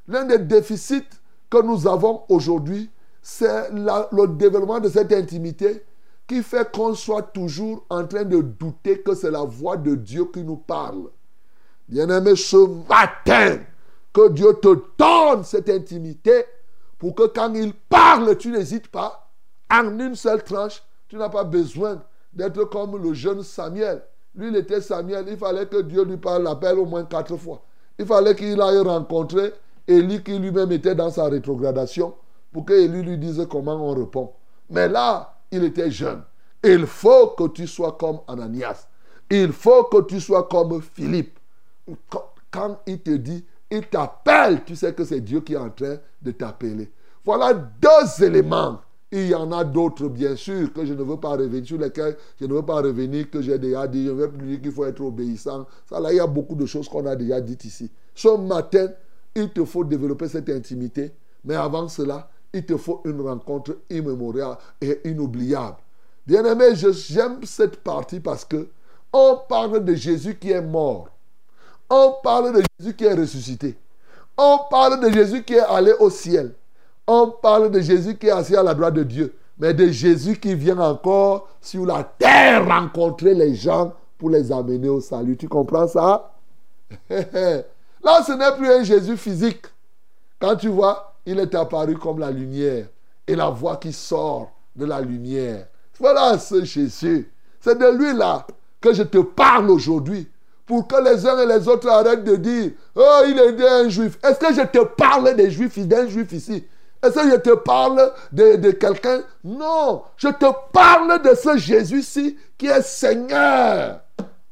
L'un 0.08 0.26
des 0.26 0.40
déficits 0.40 1.04
que 1.50 1.62
nous 1.62 1.88
avons 1.88 2.24
aujourd'hui, 2.30 2.90
c'est 3.30 3.72
le 3.72 4.26
développement 4.26 4.80
de 4.80 4.88
cette 4.88 5.12
intimité 5.12 5.84
qui 6.26 6.42
fait 6.42 6.72
qu'on 6.72 6.94
soit 6.96 7.24
toujours 7.24 7.86
en 7.90 8.08
train 8.08 8.24
de 8.24 8.40
douter 8.40 9.02
que 9.02 9.14
c'est 9.14 9.30
la 9.30 9.44
voix 9.44 9.76
de 9.76 9.96
Dieu 9.96 10.28
qui 10.32 10.46
nous 10.46 10.56
parle. 10.56 11.10
Bien-aimé, 11.90 12.38
ce 12.38 12.56
matin, 12.88 13.60
que 14.14 14.30
Dieu 14.30 14.54
te 14.62 14.82
donne 14.98 15.44
cette 15.44 15.68
intimité 15.68 16.46
pour 16.98 17.16
que 17.16 17.28
quand 17.28 17.54
il 17.54 17.74
parle, 17.74 18.38
tu 18.38 18.50
n'hésites 18.50 18.88
pas. 18.88 19.30
En 19.70 20.00
une 20.00 20.16
seule 20.16 20.42
tranche, 20.42 20.82
tu 21.10 21.18
n'as 21.18 21.28
pas 21.28 21.44
besoin 21.44 22.02
d'être 22.32 22.64
comme 22.64 22.96
le 22.96 23.14
jeune 23.14 23.44
Samuel. 23.44 24.04
Lui, 24.36 24.48
il 24.48 24.56
était 24.56 24.80
Samuel. 24.80 25.26
Il 25.28 25.38
fallait 25.38 25.68
que 25.68 25.82
Dieu 25.82 26.06
lui 26.06 26.18
parle 26.18 26.44
l'appel 26.44 26.80
au 26.80 26.86
moins 26.86 27.04
quatre 27.04 27.36
fois. 27.36 27.62
Il 28.00 28.06
fallait 28.06 28.36
qu'il 28.36 28.62
aille 28.62 28.80
rencontrer 28.80 29.54
Élie 29.86 30.24
qui 30.24 30.40
lui-même 30.40 30.72
était 30.72 30.96
dans 30.96 31.12
sa 31.12 31.26
rétrogradation 31.26 32.14
pour 32.58 32.66
que 32.66 32.74
Élie 32.74 33.04
lui 33.04 33.20
dise 33.20 33.46
comment 33.48 33.76
on 33.76 33.94
répond. 33.94 34.32
Mais 34.72 34.90
là, 34.90 35.38
il 35.52 35.64
était 35.64 35.92
jeune. 35.92 36.24
Il 36.64 36.88
faut 36.88 37.28
que 37.38 37.50
tu 37.50 37.68
sois 37.68 37.92
comme 37.92 38.22
Ananias. 38.28 38.88
Il 39.30 39.52
faut 39.52 39.84
que 39.84 40.02
tu 40.08 40.20
sois 40.20 40.48
comme 40.48 40.82
Philippe. 40.82 41.38
Quand 42.50 42.80
il 42.88 43.00
te 43.00 43.12
dit, 43.12 43.46
il 43.70 43.86
t'appelle, 43.86 44.64
tu 44.66 44.76
sais 44.76 44.92
que 44.92 45.04
c'est 45.04 45.22
Dieu 45.22 45.42
qui 45.42 45.54
est 45.54 45.58
en 45.58 45.70
train 45.70 45.98
de 46.20 46.32
t'appeler. 46.32 46.92
Voilà 47.24 47.54
deux 47.54 48.26
éléments 48.26 48.82
il 49.12 49.28
y 49.28 49.36
en 49.36 49.52
a 49.52 49.64
d'autres, 49.64 50.08
bien 50.10 50.36
sûr, 50.36 50.74
que 50.74 50.84
je 50.84 50.96
ne 50.96 51.04
veux 51.04 51.18
pas 51.18 51.38
revenir, 51.38 51.64
sur 51.64 51.78
lesquels 51.78 52.18
je 52.42 52.46
ne 52.48 52.56
veux 52.56 52.66
pas 52.66 52.82
revenir, 52.82 53.30
que 53.30 53.40
j'ai 53.40 53.60
déjà 53.60 53.88
dit. 53.88 54.04
Je 54.08 54.10
ne 54.10 54.16
veux 54.16 54.32
plus 54.32 54.48
dire 54.48 54.62
qu'il 54.64 54.72
faut 54.72 54.86
être 54.86 55.02
obéissant. 55.02 55.68
Ça, 55.88 56.00
là, 56.00 56.12
il 56.12 56.16
y 56.16 56.20
a 56.20 56.26
beaucoup 56.26 56.56
de 56.56 56.66
choses 56.66 56.90
qu'on 56.90 57.06
a 57.06 57.16
déjà 57.16 57.40
dites 57.40 57.66
ici. 57.66 57.92
Ce 58.16 58.36
matin, 58.36 58.88
il 59.36 59.52
te 59.52 59.64
faut 59.64 59.84
développer 59.84 60.28
cette 60.28 60.50
intimité. 60.50 61.14
Mais 61.46 61.56
avant 61.56 61.88
cela, 61.88 62.30
il 62.58 62.66
te 62.66 62.78
faut 62.78 63.02
une 63.06 63.22
rencontre 63.22 63.78
immémoriale 63.90 64.58
et 64.82 65.02
inoubliable. 65.06 65.78
Bien-aimé, 66.26 66.76
j'aime 66.76 67.40
cette 67.44 67.78
partie 67.78 68.20
parce 68.20 68.44
que 68.44 68.68
on 69.14 69.40
parle 69.48 69.84
de 69.84 69.96
Jésus 69.96 70.36
qui 70.36 70.52
est 70.52 70.62
mort. 70.62 71.10
On 71.90 72.16
parle 72.22 72.54
de 72.54 72.64
Jésus 72.78 72.96
qui 72.96 73.06
est 73.06 73.14
ressuscité. 73.14 73.78
On 74.38 74.60
parle 74.70 75.00
de 75.00 75.10
Jésus 75.10 75.44
qui 75.44 75.54
est 75.54 75.60
allé 75.62 75.94
au 76.00 76.10
ciel. 76.10 76.54
On 77.08 77.32
parle 77.32 77.72
de 77.72 77.80
Jésus 77.80 78.18
qui 78.18 78.28
est 78.28 78.32
assis 78.32 78.56
à 78.56 78.64
la 78.64 78.74
droite 78.74 78.96
de 78.96 79.04
Dieu, 79.04 79.34
mais 79.58 79.74
de 79.74 79.88
Jésus 79.88 80.38
qui 80.38 80.54
vient 80.54 80.80
encore 80.80 81.48
sur 81.62 81.86
la 81.86 82.04
terre 82.04 82.68
rencontrer 82.68 83.34
les 83.34 83.56
gens 83.56 83.94
pour 84.18 84.30
les 84.30 84.52
amener 84.52 84.90
au 84.90 85.00
salut. 85.00 85.38
Tu 85.38 85.48
comprends 85.48 85.88
ça? 85.88 86.34
Là, 87.10 88.24
ce 88.26 88.34
n'est 88.34 88.58
plus 88.58 88.70
un 88.70 88.84
Jésus 88.84 89.16
physique. 89.16 89.66
Quand 90.40 90.56
tu 90.56 90.68
vois, 90.68 91.17
il 91.28 91.40
est 91.40 91.54
apparu 91.56 91.98
comme 91.98 92.20
la 92.20 92.32
lumière 92.32 92.86
et 93.28 93.36
la 93.36 93.50
voix 93.50 93.76
qui 93.76 93.92
sort 93.92 94.50
de 94.74 94.86
la 94.86 95.02
lumière. 95.02 95.68
Voilà 96.00 96.40
ce 96.40 96.64
Jésus. 96.64 97.30
C'est 97.60 97.78
de 97.78 97.98
lui 97.98 98.14
là 98.14 98.48
que 98.80 98.94
je 98.94 99.04
te 99.04 99.18
parle 99.18 99.70
aujourd'hui. 99.70 100.30
Pour 100.66 100.88
que 100.88 100.96
les 101.04 101.26
uns 101.28 101.38
et 101.40 101.46
les 101.46 101.68
autres 101.68 101.90
arrêtent 101.90 102.24
de 102.24 102.38
dire 102.38 102.72
Oh, 102.96 103.22
il 103.28 103.38
est 103.38 103.68
un 103.68 103.90
juif. 103.90 104.18
Est-ce 104.24 104.40
que 104.40 104.54
je 104.54 104.62
te 104.62 104.86
parle 104.86 105.36
des 105.36 105.52
juifs, 105.52 105.78
d'un 105.80 106.08
juif 106.08 106.32
ici? 106.32 106.66
Est-ce 107.04 107.16
que 107.16 107.30
je 107.30 107.36
te 107.36 107.56
parle 107.56 108.14
de, 108.32 108.72
quelqu'un? 108.72 109.22
Non, 109.44 110.04
je 110.16 110.30
te 110.30 110.46
parle 110.72 111.22
de 111.22 111.36
ce 111.36 111.58
Jésus-ci 111.58 112.38
qui 112.58 112.68
est 112.68 112.82
Seigneur, 112.82 114.00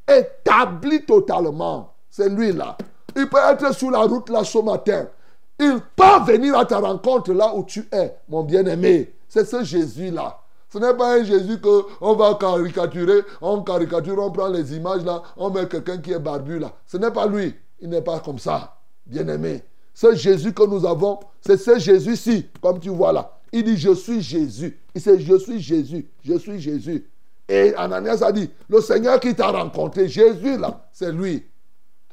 établi 0.06 1.06
totalement. 1.06 1.94
C'est 2.10 2.28
lui-là. 2.28 2.76
Il 3.16 3.28
peut 3.30 3.38
être 3.50 3.74
sur 3.74 3.90
la 3.90 4.00
route 4.00 4.28
là 4.28 4.44
ce 4.44 4.58
matin. 4.58 5.06
Il 5.58 5.78
peut 5.94 6.32
venir 6.32 6.58
à 6.58 6.64
ta 6.64 6.78
rencontre 6.78 7.32
là 7.32 7.54
où 7.54 7.64
tu 7.64 7.88
es, 7.92 8.16
mon 8.28 8.42
bien-aimé. 8.42 9.12
C'est 9.28 9.44
ce 9.44 9.64
Jésus-là. 9.64 10.38
Ce 10.68 10.78
n'est 10.78 10.94
pas 10.94 11.16
un 11.16 11.24
Jésus 11.24 11.58
qu'on 11.60 12.14
va 12.14 12.36
caricaturer, 12.38 13.22
on 13.40 13.62
caricature, 13.62 14.18
on 14.18 14.30
prend 14.30 14.48
les 14.48 14.74
images 14.74 15.04
là, 15.04 15.22
on 15.36 15.50
met 15.50 15.66
quelqu'un 15.66 15.98
qui 15.98 16.12
est 16.12 16.18
barbu 16.18 16.58
là. 16.58 16.72
Ce 16.86 16.96
n'est 16.96 17.10
pas 17.10 17.26
lui. 17.26 17.54
Il 17.80 17.88
n'est 17.88 18.02
pas 18.02 18.20
comme 18.20 18.38
ça, 18.38 18.76
bien-aimé. 19.06 19.62
Ce 19.94 20.14
Jésus 20.14 20.52
que 20.52 20.66
nous 20.66 20.84
avons, 20.84 21.20
c'est 21.40 21.56
ce 21.56 21.78
Jésus-ci, 21.78 22.48
comme 22.60 22.80
tu 22.80 22.90
vois 22.90 23.12
là. 23.12 23.32
Il 23.52 23.64
dit, 23.64 23.76
je 23.76 23.94
suis 23.94 24.20
Jésus. 24.20 24.78
Il 24.94 25.00
dit, 25.00 25.24
je 25.24 25.38
suis 25.38 25.60
Jésus, 25.60 26.06
je 26.22 26.36
suis 26.36 26.60
Jésus. 26.60 27.06
Et 27.48 27.74
Ananias 27.76 28.22
a 28.22 28.32
dit, 28.32 28.50
le 28.68 28.80
Seigneur 28.80 29.20
qui 29.20 29.34
t'a 29.34 29.48
rencontré, 29.48 30.08
Jésus 30.08 30.58
là, 30.58 30.86
c'est 30.92 31.12
lui. 31.12 31.44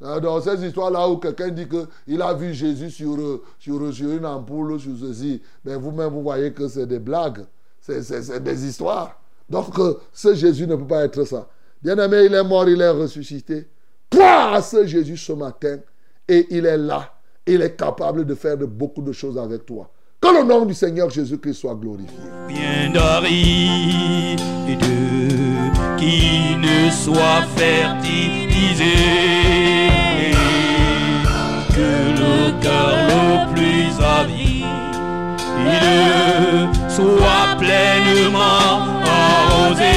Dans 0.00 0.40
ces 0.40 0.66
histoires-là 0.66 1.08
où 1.08 1.18
quelqu'un 1.18 1.50
dit 1.50 1.66
qu'il 1.68 2.20
a 2.20 2.34
vu 2.34 2.52
Jésus 2.52 2.90
sur, 2.90 3.16
euh, 3.16 3.42
une 3.66 4.26
ampoule, 4.26 4.80
sur 4.80 4.92
ceci, 5.00 5.40
mais 5.64 5.76
vous-même, 5.76 6.08
vous 6.08 6.22
voyez 6.22 6.52
que 6.52 6.66
c'est 6.66 6.86
des 6.86 6.98
blagues, 6.98 7.44
c'est 7.80 8.42
des 8.42 8.66
histoires. 8.66 9.20
Donc, 9.48 9.78
euh, 9.78 9.94
ce 10.12 10.34
Jésus 10.34 10.66
ne 10.66 10.74
peut 10.74 10.86
pas 10.86 11.04
être 11.04 11.24
ça. 11.24 11.46
Bien-aimé, 11.82 12.24
il 12.26 12.34
est 12.34 12.42
mort, 12.42 12.68
il 12.68 12.80
est 12.80 12.90
ressuscité. 12.90 13.68
Crois 14.10 14.54
à 14.54 14.62
ce 14.62 14.86
Jésus 14.86 15.16
ce 15.16 15.32
matin 15.32 15.78
et 16.26 16.46
il 16.50 16.66
est 16.66 16.78
là. 16.78 17.12
Il 17.46 17.62
est 17.62 17.76
capable 17.76 18.24
de 18.24 18.34
faire 18.34 18.56
beaucoup 18.56 19.02
de 19.02 19.12
choses 19.12 19.38
avec 19.38 19.66
toi. 19.66 19.90
Que 20.20 20.28
le 20.28 20.44
nom 20.44 20.64
du 20.64 20.74
Seigneur 20.74 21.10
Jésus-Christ 21.10 21.54
soit 21.54 21.74
glorifié. 21.74 22.18
Bien 22.48 22.90
qui 26.04 26.56
ne 26.56 26.90
soit 26.90 27.44
fertilisé. 27.56 28.96
Que 31.76 31.92
le 32.20 32.52
cœur 32.62 32.96
le 33.12 33.24
plus 33.52 33.90
avide 34.20 34.64
soit 36.88 37.56
pleinement 37.58 38.76
arrosé. 39.04 39.94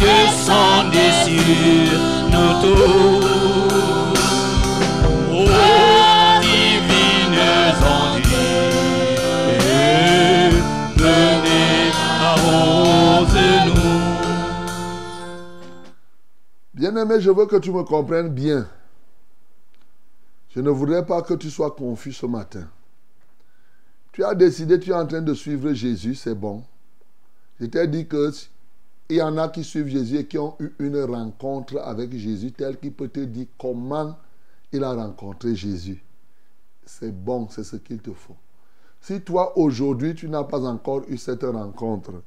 Descendez 0.00 1.12
sur 1.24 1.98
nos 2.32 2.52
tours. 2.62 3.17
Bien-aimé, 16.90 17.20
je 17.20 17.30
veux 17.30 17.44
que 17.44 17.56
tu 17.56 17.70
me 17.70 17.82
comprennes 17.82 18.30
bien. 18.30 18.66
Je 20.48 20.60
ne 20.60 20.70
voudrais 20.70 21.04
pas 21.04 21.20
que 21.20 21.34
tu 21.34 21.50
sois 21.50 21.72
confus 21.72 22.14
ce 22.14 22.24
matin. 22.24 22.66
Tu 24.12 24.24
as 24.24 24.34
décidé, 24.34 24.80
tu 24.80 24.90
es 24.90 24.94
en 24.94 25.06
train 25.06 25.20
de 25.20 25.34
suivre 25.34 25.70
Jésus, 25.74 26.14
c'est 26.14 26.34
bon. 26.34 26.64
Je 27.60 27.66
t'ai 27.66 27.86
dit 27.88 28.06
que 28.06 28.32
il 29.10 29.16
y 29.16 29.22
en 29.22 29.36
a 29.36 29.50
qui 29.50 29.64
suivent 29.64 29.88
Jésus 29.88 30.16
et 30.16 30.26
qui 30.26 30.38
ont 30.38 30.56
eu 30.60 30.70
une 30.78 30.98
rencontre 31.02 31.78
avec 31.78 32.16
Jésus, 32.16 32.52
tel 32.52 32.78
qu'il 32.78 32.92
peut 32.94 33.08
te 33.08 33.20
dire 33.20 33.48
comment 33.58 34.16
il 34.72 34.82
a 34.82 34.94
rencontré 34.94 35.54
Jésus. 35.54 36.02
C'est 36.86 37.12
bon, 37.12 37.48
c'est 37.50 37.64
ce 37.64 37.76
qu'il 37.76 37.98
te 37.98 38.12
faut. 38.12 38.36
Si 39.02 39.20
toi, 39.20 39.58
aujourd'hui, 39.58 40.14
tu 40.14 40.26
n'as 40.26 40.44
pas 40.44 40.64
encore 40.64 41.02
eu 41.08 41.18
cette 41.18 41.44
rencontre, 41.44 42.22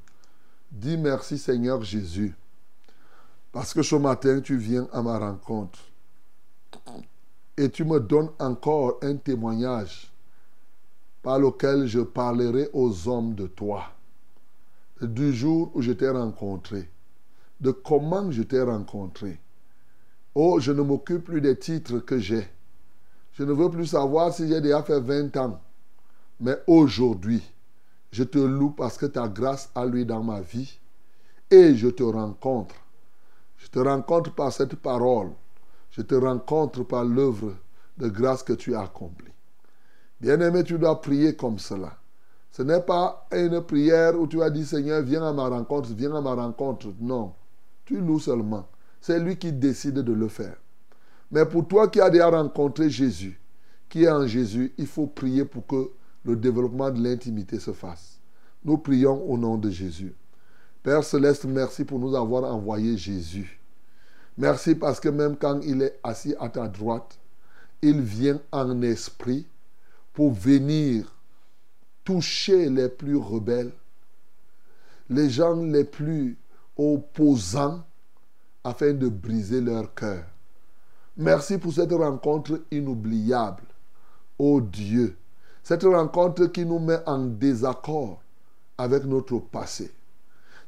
dis 0.72 0.98
merci 0.98 1.40
Seigneur 1.40 1.84
Jésus. 1.84 2.36
Parce 3.52 3.74
que 3.74 3.84
ce 3.84 3.96
matin, 3.96 4.40
tu 4.40 4.58
viens 4.58 4.88
à 4.94 5.02
ma 5.02 5.20
rencontre. 5.20 5.80
Et 7.58 7.70
tu 7.70 7.84
me 7.84 8.00
donnes 8.00 8.30
encore 8.40 8.98
un 9.02 9.18
témoignage 9.18 10.12
par 11.22 11.38
lequel 11.38 11.86
je 11.86 12.00
parlerai 12.00 12.70
aux 12.74 13.08
hommes 13.08 13.36
de 13.36 13.48
toi. 13.48 13.84
Du 15.02 15.34
jour 15.34 15.72
où 15.74 15.82
je 15.82 15.92
t'ai 15.92 16.10
rencontré. 16.10 16.90
De 17.60 17.72
comment 17.72 18.32
je 18.32 18.44
t'ai 18.44 18.62
rencontré. 18.62 19.40
Oh, 20.34 20.60
je 20.60 20.72
ne 20.72 20.82
m'occupe 20.82 21.26
plus 21.26 21.42
des 21.42 21.58
titres 21.58 22.00
que 22.00 22.18
j'ai. 22.18 22.48
Je 23.34 23.44
ne 23.44 23.52
veux 23.52 23.70
plus 23.70 23.88
savoir 23.88 24.34
si 24.34 24.48
j'ai 24.48 24.62
déjà 24.62 24.82
fait 24.82 25.00
20 25.00 25.36
ans. 25.38 25.62
Mais 26.40 26.58
aujourd'hui, 26.68 27.44
je 28.12 28.24
te 28.24 28.40
loue 28.40 28.72
parce 28.72 28.98
que 28.98 29.06
ta 29.06 29.28
grâce 29.28 29.70
a 29.76 29.86
lui 29.86 30.06
dans 30.06 30.24
ma 30.24 30.42
vie. 30.42 30.80
Et 31.50 31.76
je 31.76 31.90
te 31.90 32.04
rencontre. 32.04 32.76
Je 33.62 33.68
te 33.68 33.80
rencontre 33.80 34.34
par 34.34 34.52
cette 34.52 34.76
parole. 34.76 35.30
Je 35.92 36.02
te 36.02 36.16
rencontre 36.16 36.84
par 36.84 37.06
l'œuvre 37.06 37.54
de 37.98 38.10
grâce 38.10 38.44
que 38.44 38.54
tu 38.54 38.76
as 38.76 38.82
accomplie. 38.82 39.32
Bien-aimé, 40.20 40.64
tu 40.64 40.78
dois 40.78 41.00
prier 41.00 41.36
comme 41.36 41.60
cela. 41.60 41.98
Ce 42.52 42.64
n'est 42.64 42.82
pas 42.82 43.28
une 43.32 43.62
prière 43.62 44.20
où 44.20 44.28
tu 44.28 44.42
as 44.42 44.50
dit 44.50 44.66
Seigneur, 44.66 45.02
viens 45.04 45.24
à 45.24 45.32
ma 45.32 45.48
rencontre, 45.48 45.90
viens 45.94 46.14
à 46.16 46.22
ma 46.22 46.34
rencontre. 46.34 46.88
Non, 47.00 47.34
tu 47.86 48.02
loues 48.02 48.20
seulement. 48.20 48.68
C'est 49.00 49.20
lui 49.20 49.38
qui 49.38 49.54
décide 49.54 50.00
de 50.00 50.14
le 50.14 50.28
faire. 50.28 50.58
Mais 51.32 51.46
pour 51.46 51.68
toi 51.68 51.88
qui 51.88 52.02
as 52.02 52.10
déjà 52.10 52.30
rencontré 52.30 52.90
Jésus, 52.90 53.40
qui 53.90 54.04
est 54.04 54.12
en 54.12 54.28
Jésus, 54.28 54.74
il 54.78 54.88
faut 54.88 55.08
prier 55.08 55.46
pour 55.46 55.66
que 55.66 55.92
le 56.26 56.36
développement 56.36 56.92
de 56.92 57.02
l'intimité 57.02 57.60
se 57.60 57.72
fasse. 57.72 58.20
Nous 58.64 58.78
prions 58.78 59.24
au 59.30 59.38
nom 59.38 59.58
de 59.58 59.70
Jésus. 59.70 60.14
Père 60.84 61.04
céleste, 61.04 61.46
merci 61.46 61.86
pour 61.86 62.00
nous 62.00 62.16
avoir 62.16 62.44
envoyé 62.44 62.98
Jésus. 62.98 63.60
Merci 64.38 64.74
parce 64.76 65.00
que 65.00 65.10
même 65.10 65.38
quand 65.38 65.60
il 65.62 65.82
est 65.82 66.00
assis 66.04 66.34
à 66.40 66.50
ta 66.50 66.68
droite, 66.68 67.20
il 67.82 68.02
vient 68.02 68.42
en 68.52 68.82
esprit 68.82 69.46
pour 70.14 70.32
venir 70.32 71.16
toucher 72.04 72.70
les 72.70 72.90
plus 72.90 73.16
rebelles, 73.16 73.72
les 75.10 75.30
gens 75.30 75.56
les 75.56 75.84
plus 75.84 76.38
opposants, 76.78 77.84
afin 78.64 78.94
de 78.94 79.08
briser 79.08 79.62
leur 79.62 79.94
cœur. 79.94 80.24
Merci 81.18 81.58
pour 81.58 81.74
cette 81.74 81.92
rencontre 81.92 82.62
inoubliable. 82.72 83.64
Ô 84.38 84.62
Dieu, 84.62 85.18
cette 85.64 85.84
rencontre 85.84 86.46
qui 86.48 86.66
nous 86.66 86.80
met 86.80 87.00
en 87.06 87.26
désaccord 87.26 88.22
avec 88.78 89.04
notre 89.06 89.40
passé. 89.40 89.92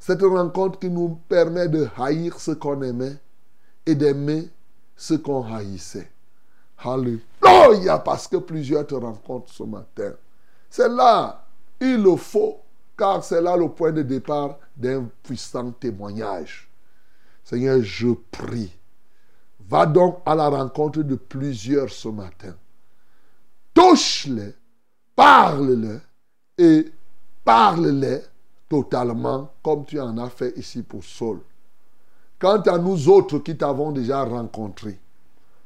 Cette 0.06 0.22
rencontre 0.22 0.80
qui 0.80 0.90
nous 0.90 1.18
permet 1.30 1.70
de 1.70 1.88
haïr 1.98 2.38
ce 2.38 2.52
qu'on 2.52 2.82
aimait 2.82 3.16
et 3.86 3.96
d'aimer 3.96 4.50
ce 4.98 5.14
qu'on 5.14 5.46
haïssait. 5.46 6.12
Alléluia, 6.78 8.00
parce 8.00 8.28
que 8.28 8.36
plusieurs 8.36 8.86
te 8.86 8.96
rencontrent 8.96 9.54
ce 9.54 9.64
matin. 9.64 10.12
C'est 10.70 10.90
là, 10.90 11.46
il 11.80 12.04
le 12.04 12.18
faut, 12.18 12.60
car 12.98 13.24
c'est 13.24 13.40
là 13.40 13.56
le 13.56 13.70
point 13.70 13.94
de 13.94 14.02
départ 14.02 14.60
d'un 14.76 15.10
puissant 15.24 15.72
témoignage. 15.72 16.70
Seigneur, 17.46 17.82
je 17.82 18.10
prie. 18.30 18.78
Va 19.70 19.86
donc 19.86 20.20
à 20.26 20.36
la 20.36 20.50
rencontre 20.50 21.02
de 21.02 21.16
plusieurs 21.16 21.90
ce 21.90 22.10
matin. 22.10 22.54
Touche-les, 23.74 24.54
parle-les 25.16 26.00
et 26.58 26.92
parle-les 27.46 28.20
totalement 28.70 29.50
comme 29.64 29.86
tu 29.86 30.00
en 30.00 30.18
as 30.18 30.30
fait 30.30 30.58
ici 30.58 30.84
pour 30.84 31.04
Saul. 31.04 31.40
Quant 32.40 32.62
à 32.62 32.78
nous 32.78 33.10
autres 33.10 33.40
qui 33.40 33.56
t'avons 33.56 33.92
déjà 33.92 34.24
rencontrés, 34.24 35.00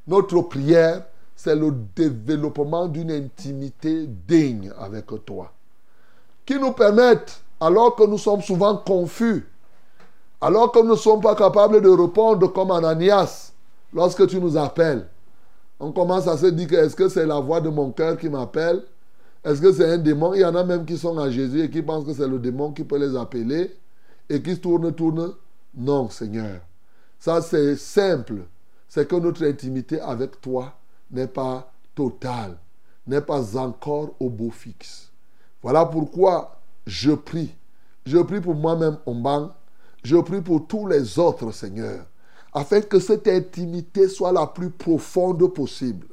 notre 0.07 0.41
prière, 0.41 1.03
c'est 1.35 1.55
le 1.55 1.71
développement 1.95 2.87
d'une 2.87 3.11
intimité 3.11 4.07
digne 4.27 4.71
avec 4.79 5.05
toi. 5.25 5.51
Qui 6.45 6.57
nous 6.59 6.71
permette, 6.71 7.41
alors 7.59 7.95
que 7.95 8.03
nous 8.03 8.17
sommes 8.17 8.41
souvent 8.41 8.77
confus, 8.77 9.45
alors 10.39 10.71
que 10.71 10.79
nous 10.79 10.91
ne 10.91 10.95
sommes 10.95 11.21
pas 11.21 11.35
capables 11.35 11.81
de 11.81 11.89
répondre 11.89 12.51
comme 12.53 12.71
Ananias, 12.71 13.51
lorsque 13.93 14.27
tu 14.27 14.39
nous 14.39 14.57
appelles, 14.57 15.07
on 15.79 15.91
commence 15.91 16.27
à 16.27 16.37
se 16.37 16.47
dire 16.47 16.73
est-ce 16.73 16.95
que 16.95 17.09
c'est 17.09 17.25
la 17.25 17.39
voix 17.39 17.61
de 17.61 17.69
mon 17.69 17.91
cœur 17.91 18.17
qui 18.17 18.29
m'appelle? 18.29 18.83
Est-ce 19.43 19.61
que 19.61 19.71
c'est 19.71 19.89
un 19.89 19.97
démon? 19.97 20.33
Il 20.33 20.41
y 20.41 20.45
en 20.45 20.55
a 20.55 20.63
même 20.63 20.85
qui 20.85 20.97
sont 20.97 21.17
à 21.17 21.29
Jésus 21.29 21.61
et 21.61 21.69
qui 21.69 21.81
pensent 21.81 22.05
que 22.05 22.13
c'est 22.13 22.27
le 22.27 22.39
démon 22.39 22.71
qui 22.71 22.83
peut 22.83 22.97
les 22.97 23.15
appeler 23.15 23.75
et 24.29 24.41
qui 24.41 24.59
tournent, 24.59 24.93
tournent. 24.93 25.33
Non, 25.75 26.09
Seigneur. 26.09 26.61
Ça, 27.19 27.41
c'est 27.41 27.75
simple. 27.75 28.43
C'est 28.88 29.07
que 29.07 29.15
notre 29.15 29.45
intimité 29.45 29.99
avec 29.99 30.41
toi 30.41 30.73
n'est 31.11 31.27
pas 31.27 31.71
totale, 31.93 32.57
n'est 33.05 33.21
pas 33.21 33.57
encore 33.57 34.15
au 34.19 34.29
beau 34.29 34.49
fixe. 34.49 35.09
Voilà 35.61 35.85
pourquoi 35.85 36.59
je 36.85 37.11
prie. 37.11 37.53
Je 38.05 38.17
prie 38.19 38.41
pour 38.41 38.55
moi-même, 38.55 38.97
Omban. 39.05 39.51
Je 40.03 40.15
prie 40.17 40.41
pour 40.41 40.67
tous 40.67 40.88
les 40.88 41.19
autres, 41.19 41.51
Seigneur 41.51 42.05
afin 42.57 42.81
que 42.81 42.99
cette 42.99 43.27
intimité 43.27 44.07
soit 44.07 44.31
la 44.31 44.47
plus 44.47 44.71
profonde 44.71 45.53
possible. 45.53 46.07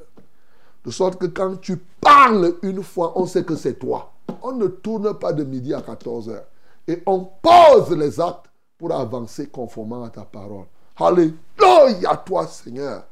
De 0.85 0.91
sorte 0.91 1.19
que 1.19 1.25
quand 1.25 1.59
tu 1.59 1.77
parles 1.99 2.53
une 2.61 2.83
fois, 2.83 3.13
on 3.15 3.25
sait 3.25 3.43
que 3.43 3.55
c'est 3.55 3.79
toi. 3.79 4.13
On 4.43 4.51
ne 4.51 4.67
tourne 4.67 5.17
pas 5.17 5.33
de 5.33 5.43
midi 5.43 5.73
à 5.73 5.81
14 5.81 6.29
heures. 6.29 6.45
Et 6.87 7.01
on 7.07 7.27
pose 7.41 7.97
les 7.97 8.19
actes 8.19 8.45
pour 8.77 8.93
avancer 8.93 9.47
conformément 9.47 10.03
à 10.03 10.09
ta 10.09 10.23
parole. 10.25 10.65
Alléluia 10.97 12.15
toi, 12.23 12.45
Seigneur. 12.45 13.03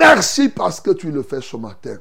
Merci 0.00 0.48
parce 0.48 0.80
que 0.80 0.92
tu 0.92 1.12
le 1.12 1.22
fais 1.22 1.42
ce 1.42 1.56
matin. 1.58 1.98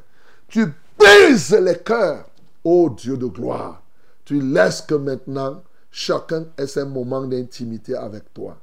Tu 0.48 0.74
brises 0.98 1.52
les 1.52 1.80
cœurs, 1.80 2.26
ô 2.64 2.90
Dieu 2.90 3.18
de 3.18 3.26
gloire. 3.26 3.82
Tu 4.24 4.40
laisses 4.40 4.82
que 4.82 4.96
maintenant, 4.96 5.62
chacun 5.92 6.46
ait 6.58 6.66
ses 6.66 6.86
moments 6.86 7.28
d'intimité 7.28 7.96
avec 7.96 8.34
toi. 8.34 8.58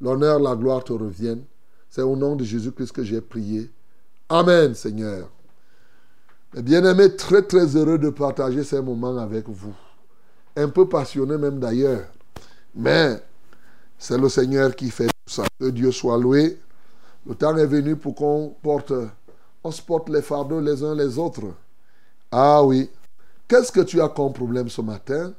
L'honneur, 0.00 0.38
la 0.38 0.54
gloire 0.54 0.84
te 0.84 0.92
reviennent. 0.92 1.44
C'est 1.90 2.02
au 2.02 2.14
nom 2.14 2.36
de 2.36 2.44
Jésus-Christ 2.44 2.92
que 2.92 3.02
j'ai 3.02 3.20
prié. 3.20 3.70
Amen, 4.28 4.74
Seigneur. 4.74 5.28
Mais 6.54 6.62
bien 6.62 6.84
aimé, 6.84 7.16
très 7.16 7.42
très 7.42 7.74
heureux 7.74 7.98
de 7.98 8.10
partager 8.10 8.62
ces 8.62 8.80
moments 8.80 9.18
avec 9.18 9.48
vous. 9.48 9.74
Un 10.56 10.68
peu 10.68 10.88
passionné 10.88 11.36
même 11.36 11.58
d'ailleurs. 11.58 12.06
Mais 12.76 13.20
c'est 13.98 14.16
le 14.16 14.28
Seigneur 14.28 14.76
qui 14.76 14.90
fait 14.90 15.06
tout 15.06 15.34
ça. 15.34 15.44
Que 15.58 15.70
Dieu 15.70 15.90
soit 15.90 16.16
loué. 16.16 16.60
Le 17.26 17.34
temps 17.34 17.56
est 17.56 17.66
venu 17.66 17.96
pour 17.96 18.14
qu'on 18.14 18.54
porte, 18.62 18.92
on 19.64 19.70
se 19.72 19.82
porte 19.82 20.08
les 20.08 20.22
fardeaux 20.22 20.60
les 20.60 20.84
uns 20.84 20.94
les 20.94 21.18
autres. 21.18 21.54
Ah 22.30 22.62
oui. 22.62 22.88
Qu'est-ce 23.48 23.72
que 23.72 23.80
tu 23.80 24.00
as 24.00 24.08
comme 24.08 24.32
problème 24.32 24.68
ce 24.68 24.80
matin? 24.80 25.32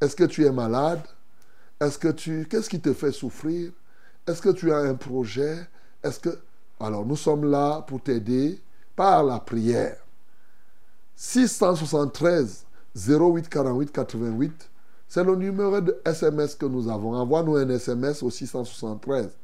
Est-ce 0.00 0.16
que 0.16 0.24
tu 0.24 0.46
es 0.46 0.52
malade? 0.52 1.02
Est-ce 1.80 1.98
que 1.98 2.08
tu 2.08 2.46
qu'est-ce 2.48 2.70
qui 2.70 2.80
te 2.80 2.94
fait 2.94 3.12
souffrir? 3.12 3.72
Est-ce 4.26 4.40
que 4.40 4.50
tu 4.50 4.72
as 4.72 4.78
un 4.78 4.94
projet? 4.94 5.68
Est-ce 6.02 6.18
que 6.18 6.30
alors 6.80 7.04
nous 7.04 7.16
sommes 7.16 7.44
là 7.50 7.82
pour 7.82 8.02
t'aider 8.02 8.58
par 8.96 9.22
la 9.22 9.38
prière. 9.38 9.96
673 11.16 12.64
08 12.94 13.48
48 13.48 13.92
88 13.92 14.70
c'est 15.14 15.24
le 15.24 15.36
numéro 15.36 15.78
de 15.78 16.00
SMS 16.06 16.54
que 16.54 16.64
nous 16.64 16.88
avons. 16.88 17.14
Envoie-nous 17.14 17.56
un 17.56 17.68
SMS 17.68 18.22
au 18.22 18.30
673 18.30 19.36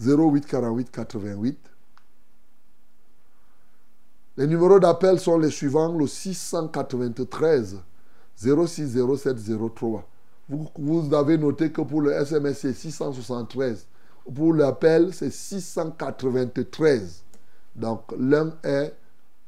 08 0.00 0.46
48 0.46 0.90
88. 0.90 1.58
Les 4.36 4.48
numéros 4.48 4.80
d'appel 4.80 5.20
sont 5.20 5.38
les 5.38 5.50
suivants 5.50 5.96
le 5.96 6.08
693 6.08 7.78
06 8.36 8.98
07 9.16 9.36
03. 9.76 10.08
Vous, 10.48 10.68
vous 10.76 11.14
avez 11.14 11.38
noté 11.38 11.70
que 11.70 11.82
pour 11.82 12.00
le 12.00 12.10
SMS, 12.10 12.58
c'est 12.58 12.72
673. 12.72 13.86
Pour 14.34 14.54
l'appel, 14.54 15.14
c'est 15.14 15.30
693. 15.30 17.22
Donc, 17.76 18.12
l'un 18.18 18.52
est 18.64 18.92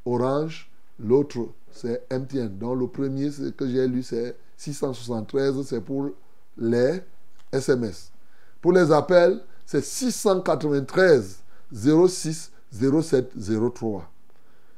orange, 0.04 0.70
l'autre, 1.00 1.48
c'est 1.74 2.06
MTN. 2.10 2.58
Donc, 2.58 2.78
le 2.78 2.86
premier 2.86 3.30
que 3.56 3.68
j'ai 3.68 3.86
lu, 3.86 4.02
c'est 4.02 4.36
673, 4.56 5.62
c'est 5.66 5.80
pour 5.80 6.10
les 6.56 7.00
SMS. 7.52 8.10
Pour 8.60 8.72
les 8.72 8.90
appels, 8.92 9.40
c'est 9.66 9.84
693 9.84 11.42
06 11.72 12.50
07 12.72 13.32
03. 13.74 14.10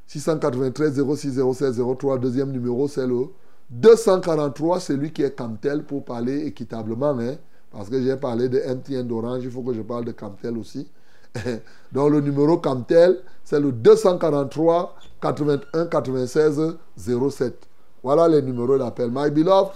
693 0.07 1.03
06 1.17 1.41
07 1.55 1.75
03. 1.99 2.19
Deuxième 2.19 2.51
numéro, 2.51 2.89
c'est 2.89 3.07
le 3.07 3.27
243, 3.71 4.81
celui 4.81 5.13
qui 5.13 5.23
est 5.23 5.37
Camtel 5.37 5.85
pour 5.85 6.05
parler 6.05 6.47
équitablement. 6.47 7.19
Hein, 7.19 7.37
parce 7.73 7.91
que 7.91 8.01
j'ai 8.01 8.17
parlé 8.17 8.49
de 8.49 8.59
MTN 8.59 9.07
d'Orange, 9.07 9.43
il 9.43 9.51
faut 9.51 9.63
que 9.63 9.73
je 9.75 9.83
parle 9.83 10.05
de 10.05 10.13
Camtel 10.13 10.57
aussi. 10.57 10.89
Donc 11.93 12.11
le 12.11 12.21
numéro 12.21 12.57
Camtel, 12.59 13.19
c'est 13.45 13.61
le 13.61 13.73
243 13.73 14.97
81 15.29 15.89
96 15.91 16.79
07. 16.97 17.53
Voilà 18.03 18.29
les 18.29 18.43
numéros 18.43 18.79
d'appel. 18.79 19.11
My 19.11 19.31
beloved, 19.31 19.75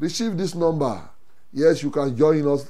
receive 0.00 0.36
this 0.36 0.54
number. 0.54 1.00
Yes, 1.52 1.82
you 1.82 1.90
can 1.90 2.16
join 2.16 2.46
us 2.46 2.66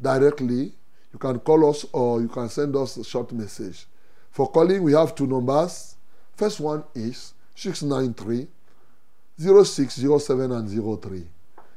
directly. 0.00 0.74
You 1.12 1.18
can 1.18 1.38
call 1.38 1.68
us 1.70 1.86
or 1.92 2.20
you 2.20 2.28
can 2.28 2.48
send 2.48 2.76
us 2.76 2.96
a 2.96 3.04
short 3.04 3.32
message. 3.32 3.86
For 4.30 4.50
calling, 4.50 4.82
we 4.82 4.92
have 4.92 5.14
two 5.14 5.26
numbers. 5.26 5.96
First 6.36 6.60
one 6.60 6.82
is 6.94 7.34
693 7.54 8.48
0607 9.38 10.52
and 10.52 10.68
03. 11.02 11.26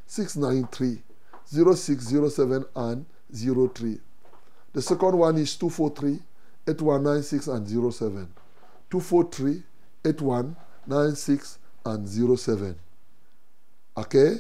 693 0.07 1.03
0607 1.45 2.65
and 2.75 3.05
03. 3.31 3.99
The 4.73 4.81
second 4.81 5.17
one 5.17 5.37
is 5.37 5.55
243 5.55 6.19
8196 6.67 7.47
and 7.47 7.67
07. 7.93 8.27
243 8.89 9.63
8196 10.07 11.59
and 11.85 12.07
07. 12.39 12.75
Okay? 13.97 14.35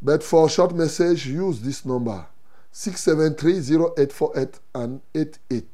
But 0.00 0.22
for 0.22 0.48
short 0.48 0.74
message, 0.74 1.26
use 1.26 1.60
this 1.60 1.84
number 1.84 2.26
673 2.72 3.76
0848 3.96 4.60
and 4.74 5.00
88. 5.14 5.64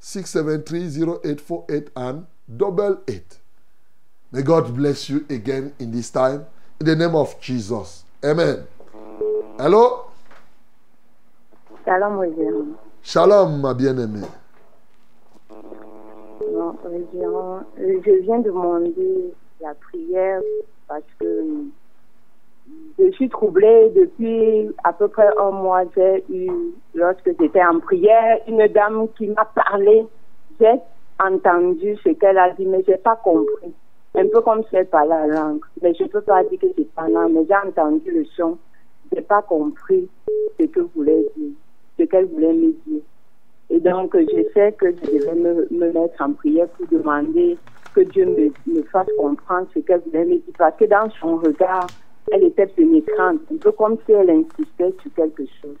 673 0.00 1.02
0848 1.02 1.90
and 1.94 2.26
double 2.56 3.00
eight. 3.06 3.38
May 4.32 4.42
God 4.42 4.74
bless 4.74 5.08
you 5.08 5.24
again 5.30 5.74
in 5.78 5.92
this 5.92 6.10
time. 6.10 6.46
In 6.80 6.86
the 6.86 6.96
name 6.96 7.14
of 7.14 7.40
Jesus. 7.40 8.04
Amen. 8.24 8.66
Hello? 9.58 10.10
Shalom. 11.84 12.78
Shalom, 13.02 13.60
ma 13.60 13.74
bien-aimée. 13.74 14.26
Euh, 16.84 17.60
je 17.78 18.22
viens 18.22 18.38
demander 18.38 19.32
la 19.60 19.74
prière 19.74 20.40
parce 20.88 21.02
que 21.18 21.44
je 22.98 23.10
suis 23.12 23.28
troublée 23.28 23.90
depuis 23.94 24.70
à 24.84 24.92
peu 24.92 25.08
près 25.08 25.28
un 25.38 25.50
mois. 25.50 25.84
J'ai 25.96 26.24
eu, 26.30 26.50
lorsque 26.94 27.30
j'étais 27.38 27.64
en 27.64 27.80
prière, 27.80 28.38
une 28.46 28.66
dame 28.68 29.08
qui 29.16 29.28
m'a 29.28 29.44
parlé. 29.44 30.06
J'ai 30.60 30.80
entendu 31.20 31.96
ce 32.04 32.10
qu'elle 32.10 32.38
a 32.38 32.50
dit, 32.50 32.66
mais 32.66 32.82
j'ai 32.86 32.96
pas 32.96 33.16
compris. 33.16 33.72
Un 34.14 34.28
peu 34.28 34.40
comme 34.42 34.62
si 34.64 34.76
elle 34.76 34.86
parlait 34.86 35.08
la 35.08 35.26
langue. 35.26 35.60
Mais 35.82 35.94
je 35.94 36.04
peux 36.04 36.20
pas 36.20 36.44
dire 36.44 36.58
que 36.58 36.66
c'est 36.76 36.92
pas 36.94 37.08
mais 37.08 37.46
j'ai 37.46 37.68
entendu 37.68 38.10
le 38.10 38.24
son. 38.36 38.58
J'ai 39.12 39.22
pas 39.22 39.42
compris 39.42 40.08
ce 40.58 40.64
que 40.64 40.80
voulait 40.94 41.26
dire, 41.36 41.52
ce 41.98 42.04
qu'elle 42.04 42.26
voulait 42.26 42.52
me 42.52 42.72
dire. 42.86 43.02
Et 43.72 43.80
donc, 43.80 44.14
je 44.14 44.42
sais 44.52 44.72
que 44.72 44.90
je 44.90 45.12
devais 45.12 45.34
me, 45.34 45.66
me 45.70 45.92
mettre 45.92 46.20
en 46.22 46.34
prière 46.34 46.68
pour 46.68 46.86
demander 46.88 47.56
que 47.94 48.02
Dieu 48.02 48.26
me, 48.26 48.52
me 48.66 48.82
fasse 48.82 49.06
comprendre 49.18 49.66
ce 49.72 49.78
qu'elle 49.80 50.00
voulait 50.00 50.26
me 50.26 50.34
dire. 50.34 50.54
Parce 50.58 50.76
que 50.76 50.84
dans 50.84 51.08
son 51.18 51.36
regard, 51.36 51.88
elle 52.30 52.44
était 52.44 52.66
pénétrante, 52.66 53.40
un 53.50 53.56
peu 53.56 53.72
comme 53.72 53.96
si 54.04 54.12
elle 54.12 54.28
insistait 54.28 54.94
sur 55.00 55.14
quelque 55.16 55.44
chose. 55.62 55.78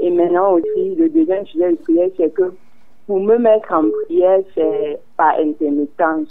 Et 0.00 0.10
maintenant 0.10 0.54
aussi, 0.54 0.94
le 0.94 1.10
deuxième 1.10 1.44
sujet 1.46 1.72
de 1.72 1.76
prière, 1.76 2.08
c'est 2.16 2.32
que 2.32 2.50
pour 3.06 3.20
me 3.20 3.36
mettre 3.36 3.72
en 3.74 3.84
prière, 4.04 4.40
c'est 4.54 4.98
par 5.18 5.38
intermittence. 5.38 6.28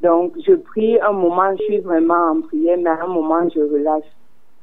Donc, 0.00 0.32
je 0.46 0.54
prie 0.54 0.98
un 1.02 1.12
moment, 1.12 1.54
je 1.58 1.64
suis 1.64 1.78
vraiment 1.80 2.30
en 2.30 2.40
prière, 2.40 2.78
mais 2.78 2.90
à 2.90 3.04
un 3.04 3.08
moment, 3.08 3.46
je 3.54 3.60
relâche. 3.60 4.04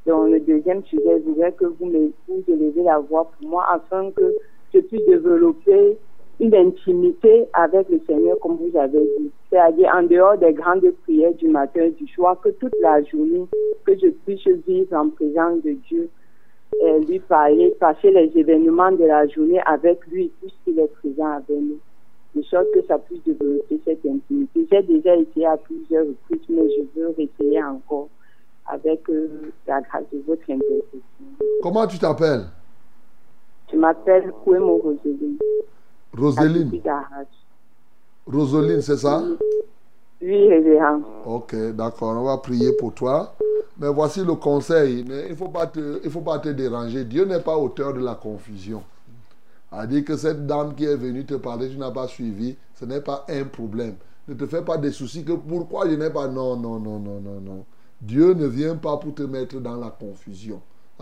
Donc, 0.06 0.30
le 0.30 0.40
deuxième 0.40 0.82
sujet, 0.84 1.20
je 1.20 1.30
voudrais 1.30 1.52
que 1.52 1.66
vous 1.66 1.86
me 1.86 2.10
vous 2.26 2.42
élevez 2.48 2.82
la 2.82 2.98
voix 2.98 3.30
pour 3.38 3.48
moi 3.48 3.64
afin 3.72 4.10
que 4.10 4.34
je 4.72 4.80
puisse 4.80 5.06
développer 5.06 5.98
une 6.40 6.54
intimité 6.54 7.46
avec 7.52 7.88
le 7.88 8.00
Seigneur, 8.06 8.38
comme 8.40 8.56
vous 8.56 8.76
avez 8.76 9.00
dit. 9.18 9.30
C'est-à-dire 9.50 9.90
en 9.94 10.02
dehors 10.02 10.38
des 10.38 10.52
grandes 10.52 10.90
prières 11.02 11.34
du 11.34 11.48
matin 11.48 11.82
et 11.82 11.90
du 11.90 12.06
soir, 12.08 12.40
que 12.40 12.48
toute 12.48 12.74
la 12.80 13.02
journée, 13.04 13.46
que 13.84 13.92
je 13.96 14.08
puisse 14.08 14.46
vivre 14.66 14.96
en 14.96 15.10
présence 15.10 15.62
de 15.62 15.72
Dieu, 15.88 16.08
lui 17.06 17.20
parler, 17.20 17.74
passer 17.78 18.10
les 18.10 18.32
événements 18.34 18.92
de 18.92 19.04
la 19.04 19.26
journée 19.28 19.60
avec 19.66 20.04
lui, 20.06 20.32
puisqu'il 20.40 20.78
est 20.78 20.92
présent 21.00 21.32
avec 21.36 21.50
nous. 21.50 21.78
De 22.34 22.42
sorte 22.44 22.66
que 22.74 22.82
ça 22.86 22.98
puisse 22.98 23.22
développer 23.24 23.78
cette 23.84 24.04
intimité. 24.06 24.66
J'ai 24.72 24.82
déjà 24.82 25.14
essayé 25.16 25.46
à 25.46 25.58
plusieurs 25.58 26.06
reprises, 26.06 26.48
mais 26.48 26.62
je 26.70 27.00
veux 27.00 27.14
essayer 27.18 27.62
encore 27.62 28.08
avec 28.66 29.08
euh, 29.10 29.28
la 29.66 29.82
grâce 29.82 30.04
de 30.12 30.22
votre 30.26 30.50
intercession. 30.50 31.02
Comment 31.62 31.86
tu 31.86 31.98
t'appelles? 31.98 32.46
Je 33.72 33.78
m'appelle 33.78 34.30
Kouemo 34.44 34.76
Roseline. 34.78 35.38
Roseline? 36.16 36.70
Roseline, 38.26 38.80
c'est 38.82 38.96
ça 38.98 39.22
Oui, 40.20 40.48
révérend. 40.48 41.00
Ok, 41.26 41.54
d'accord. 41.74 42.16
On 42.18 42.24
va 42.24 42.38
prier 42.38 42.72
pour 42.74 42.92
toi. 42.92 43.34
Mais 43.78 43.88
voici 43.88 44.24
le 44.24 44.34
conseil. 44.34 45.04
Mais 45.08 45.24
Il 45.26 45.30
ne 45.30 45.36
faut, 45.36 45.48
pas 45.48 45.66
te- 45.66 46.00
il 46.04 46.10
faut 46.10 46.20
pas 46.20 46.38
te 46.38 46.50
déranger. 46.50 47.04
Dieu 47.04 47.24
n'est 47.24 47.40
pas 47.40 47.56
auteur 47.56 47.94
de 47.94 48.00
la 48.00 48.14
confusion. 48.14 48.82
A 49.72 49.86
dit 49.86 50.04
que 50.04 50.16
cette 50.16 50.46
dame 50.46 50.74
qui 50.74 50.84
est 50.84 50.96
venue 50.96 51.24
te 51.24 51.34
parler, 51.34 51.70
tu 51.70 51.78
n'as 51.78 51.90
pas 51.90 52.06
suivi, 52.06 52.56
ce 52.74 52.84
n'est 52.84 53.00
pas 53.00 53.24
un 53.28 53.44
problème. 53.44 53.94
Ne 54.28 54.34
te 54.34 54.46
fais 54.46 54.62
pas 54.62 54.76
des 54.76 54.92
soucis 54.92 55.24
que 55.24 55.32
pourquoi 55.32 55.88
je 55.88 55.94
n'ai 55.96 56.10
pas. 56.10 56.28
Non, 56.28 56.56
non, 56.56 56.78
non, 56.78 56.98
non, 56.98 57.20
non, 57.20 57.40
non. 57.40 57.64
Dieu 58.00 58.34
ne 58.34 58.46
vient 58.46 58.76
pas 58.76 58.98
pour 58.98 59.14
te 59.14 59.22
mettre 59.22 59.58
dans 59.60 59.76
la 59.76 59.88
confusion. 59.88 60.60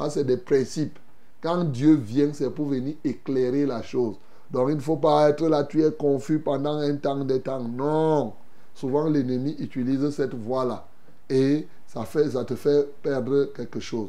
C'est 0.08 0.24
des 0.24 0.36
principes. 0.38 0.98
Quand 1.43 1.64
Dieu 1.64 1.95
vient, 1.95 2.32
c'est 2.32 2.51
pour 2.51 2.66
venir 2.66 2.95
éclairer 3.05 3.66
la 3.66 3.82
chose. 3.82 4.16
Donc, 4.51 4.68
il 4.70 4.76
ne 4.76 4.80
faut 4.80 4.97
pas 4.97 5.30
être 5.30 5.49
là, 5.49 5.64
tu 5.64 5.82
es 5.82 5.93
confus 5.93 6.41
pendant 6.41 6.78
un 6.78 6.97
temps, 6.97 7.24
des 7.24 7.41
temps. 7.41 7.62
Non. 7.62 8.32
Souvent, 8.74 9.09
l'ennemi 9.09 9.57
utilise 9.59 10.11
cette 10.11 10.34
voie-là. 10.34 10.86
Et 11.28 11.66
ça, 11.86 12.05
fait, 12.05 12.30
ça 12.30 12.45
te 12.45 12.55
fait 12.55 12.88
perdre 13.03 13.53
quelque 13.55 13.80
chose. 13.80 14.09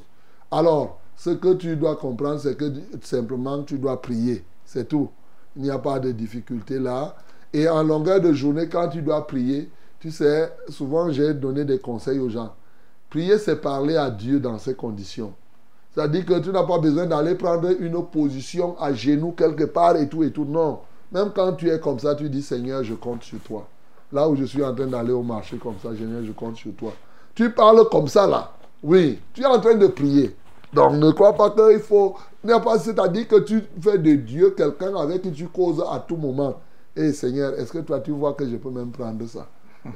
Alors, 0.50 1.00
ce 1.16 1.30
que 1.30 1.54
tu 1.54 1.76
dois 1.76 1.96
comprendre, 1.96 2.40
c'est 2.40 2.58
que 2.58 2.72
simplement, 3.04 3.64
tu 3.64 3.78
dois 3.78 4.02
prier. 4.02 4.44
C'est 4.66 4.88
tout. 4.88 5.10
Il 5.56 5.64
n'y 5.64 5.70
a 5.70 5.78
pas 5.78 6.00
de 6.00 6.12
difficulté 6.12 6.80
là. 6.80 7.16
Et 7.54 7.68
en 7.68 7.84
longueur 7.84 8.22
de 8.22 8.32
journée, 8.34 8.68
quand 8.70 8.90
tu 8.90 9.02
dois 9.02 9.28
prier, 9.28 9.70
tu 10.00 10.10
sais, 10.10 10.52
souvent 10.70 11.12
j'ai 11.12 11.34
donné 11.34 11.66
des 11.66 11.80
conseils 11.80 12.20
aux 12.20 12.30
gens. 12.30 12.56
Prier, 13.10 13.38
c'est 13.38 13.58
parler 13.58 13.98
à 13.98 14.10
Dieu 14.10 14.40
dans 14.40 14.58
ces 14.58 14.74
conditions. 14.74 15.34
C'est-à-dire 15.94 16.26
que 16.26 16.40
tu 16.40 16.50
n'as 16.50 16.64
pas 16.64 16.80
besoin 16.80 17.06
d'aller 17.06 17.36
prendre 17.36 17.70
une 17.80 18.04
position 18.06 18.80
à 18.80 18.94
genoux 18.94 19.34
quelque 19.36 19.66
part 19.66 19.98
et 19.98 20.08
tout 20.08 20.24
et 20.24 20.32
tout. 20.32 20.46
Non. 20.46 20.80
Même 21.12 21.32
quand 21.36 21.54
tu 21.54 21.70
es 21.70 21.80
comme 21.80 22.00
ça, 22.00 22.16
tu 22.16 22.30
dis 22.30 22.42
Seigneur, 22.42 22.84
je 22.84 22.94
compte 22.94 23.24
sur 23.24 23.40
toi. 23.40 23.68
là 24.14 24.28
où 24.30 24.36
je 24.36 24.46
suis 24.46 24.64
en 24.64 24.74
train 24.74 24.88
d'aller 24.88 25.12
au 25.12 25.24
marché 25.24 25.58
comme 25.58 25.76
ça, 25.82 25.90
Seigneur, 25.96 26.24
je 26.24 26.32
compte 26.32 26.56
sur 26.56 26.74
toi. 26.74 26.94
Tu 27.36 27.50
parles 27.52 27.88
comme 27.90 28.08
ça 28.08 28.28
là. 28.28 28.52
Oui, 28.84 29.20
tu 29.34 29.42
es 29.42 29.46
en 29.46 29.60
train 29.60 29.76
de 29.76 29.88
prier. 29.88 30.36
Donc 30.74 30.94
ne 30.94 31.12
crois 31.12 31.34
pas 31.34 31.50
qu'il 31.52 31.80
faut. 31.80 32.16
c'est-à-dire 32.80 33.28
que 33.28 33.40
tu 33.42 33.62
fais 33.82 33.98
de 33.98 34.16
Dieu 34.16 34.52
quelqu'un 34.52 34.96
avec 34.96 35.22
qui 35.24 35.32
tu 35.32 35.48
causes 35.48 35.84
à 35.92 36.00
tout 36.00 36.16
moment. 36.16 36.56
Et 36.96 37.12
Seigneur, 37.12 37.54
est-ce 37.60 37.72
que 37.72 37.80
toi 37.80 38.00
tu 38.00 38.12
vois 38.12 38.34
que 38.34 38.48
je 38.48 38.56
peux 38.56 38.70
même 38.70 38.92
prendre 38.92 39.26
ça? 39.28 39.48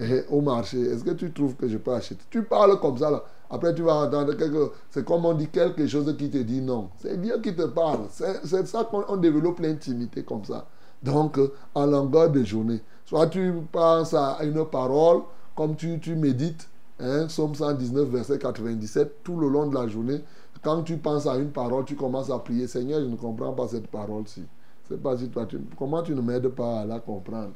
Et 0.01 0.23
au 0.29 0.41
marché 0.41 0.81
Est-ce 0.81 1.03
que 1.03 1.11
tu 1.11 1.31
trouves 1.31 1.55
que 1.55 1.67
je 1.67 1.77
peux 1.77 1.93
acheter? 1.93 2.17
Tu 2.29 2.43
parles 2.43 2.79
comme 2.79 2.97
ça 2.97 3.11
là. 3.11 3.23
Après 3.49 3.73
tu 3.73 3.83
vas 3.83 3.95
entendre 3.95 4.33
quelque 4.33 4.71
C'est 4.89 5.05
comme 5.05 5.25
on 5.25 5.33
dit 5.33 5.47
quelque 5.47 5.87
chose 5.87 6.13
qui 6.17 6.29
te 6.29 6.37
dit 6.37 6.61
non. 6.61 6.89
C'est 6.97 7.19
Dieu 7.21 7.39
qui 7.41 7.55
te 7.55 7.63
parle. 7.63 8.05
C'est 8.09 8.67
ça 8.67 8.83
qu'on 8.83 9.17
développe 9.17 9.59
l'intimité 9.59 10.23
comme 10.23 10.43
ça. 10.43 10.67
Donc, 11.03 11.39
en 11.75 11.85
longueur 11.85 12.31
de 12.31 12.43
journée. 12.43 12.81
Soit 13.05 13.27
tu 13.27 13.53
penses 13.71 14.13
à 14.15 14.39
une 14.41 14.65
parole, 14.65 15.21
comme 15.55 15.75
tu, 15.75 15.99
tu 15.99 16.15
médites, 16.15 16.67
hein, 16.99 17.29
Somme 17.29 17.53
119, 17.53 18.09
verset 18.09 18.39
97, 18.39 19.23
tout 19.23 19.39
le 19.39 19.47
long 19.47 19.67
de 19.67 19.75
la 19.75 19.87
journée. 19.87 20.21
Quand 20.63 20.81
tu 20.81 20.97
penses 20.97 21.27
à 21.27 21.35
une 21.35 21.51
parole, 21.51 21.85
tu 21.85 21.95
commences 21.95 22.31
à 22.31 22.39
prier, 22.39 22.67
Seigneur, 22.67 23.01
je 23.01 23.05
ne 23.05 23.15
comprends 23.15 23.53
pas 23.53 23.67
cette 23.67 23.87
parole-ci. 23.87 24.43
C'est 24.89 25.01
pas 25.01 25.15
si 25.15 25.29
toi, 25.29 25.45
tu, 25.45 25.59
comment 25.77 26.01
tu 26.01 26.15
ne 26.15 26.21
m'aides 26.21 26.47
pas 26.49 26.79
à 26.79 26.85
la 26.85 26.99
comprendre? 26.99 27.53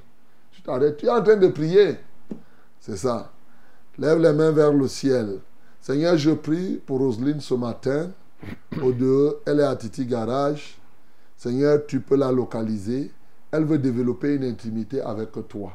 Tu 0.51 0.61
t'arrêtes, 0.61 0.97
tu 0.97 1.07
es 1.07 1.09
en 1.09 1.23
train 1.23 1.37
de 1.37 1.47
prier. 1.47 1.97
C'est 2.79 2.97
ça. 2.97 3.31
Lève 3.97 4.19
les 4.19 4.31
mains 4.31 4.51
vers 4.51 4.71
le 4.71 4.87
ciel. 4.87 5.39
Seigneur, 5.81 6.17
je 6.17 6.31
prie 6.31 6.75
pour 6.85 6.99
Roselyne 6.99 7.39
ce 7.39 7.53
matin. 7.53 8.11
Au 8.81 8.91
deux, 8.91 9.37
elle 9.45 9.61
est 9.61 9.63
à 9.63 9.75
Titi 9.75 10.05
Garage. 10.05 10.77
Seigneur, 11.37 11.85
tu 11.87 12.01
peux 12.01 12.17
la 12.17 12.31
localiser. 12.31 13.11
Elle 13.51 13.63
veut 13.63 13.79
développer 13.79 14.35
une 14.35 14.43
intimité 14.43 15.01
avec 15.01 15.31
toi. 15.47 15.71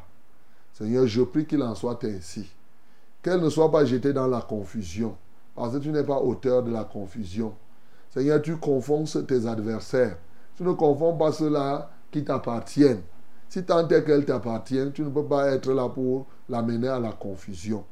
Seigneur, 0.74 1.06
je 1.06 1.22
prie 1.22 1.46
qu'il 1.46 1.62
en 1.62 1.74
soit 1.74 2.04
ainsi. 2.04 2.46
Qu'elle 3.22 3.40
ne 3.40 3.48
soit 3.48 3.72
pas 3.72 3.86
jetée 3.86 4.12
dans 4.12 4.26
la 4.26 4.42
confusion. 4.42 5.16
Parce 5.54 5.72
que 5.72 5.78
tu 5.78 5.88
n'es 5.88 6.04
pas 6.04 6.18
auteur 6.18 6.62
de 6.62 6.70
la 6.70 6.84
confusion. 6.84 7.54
Seigneur, 8.10 8.42
tu 8.42 8.56
confonds 8.58 9.04
tes 9.04 9.46
adversaires. 9.46 10.18
Tu 10.56 10.64
ne 10.64 10.72
confonds 10.72 11.16
pas 11.16 11.32
ceux-là 11.32 11.90
qui 12.10 12.22
t'appartiennent. 12.22 13.02
Si 13.48 13.64
tant 13.64 13.88
est 13.88 14.04
qu'elle 14.04 14.24
t'appartient, 14.24 14.92
tu 14.92 15.02
ne 15.02 15.08
peux 15.08 15.24
pas 15.24 15.52
être 15.52 15.72
là 15.72 15.88
pour 15.88 16.26
l'amener 16.48 16.88
à 16.88 17.00
la 17.00 17.12
confusion. 17.12 17.84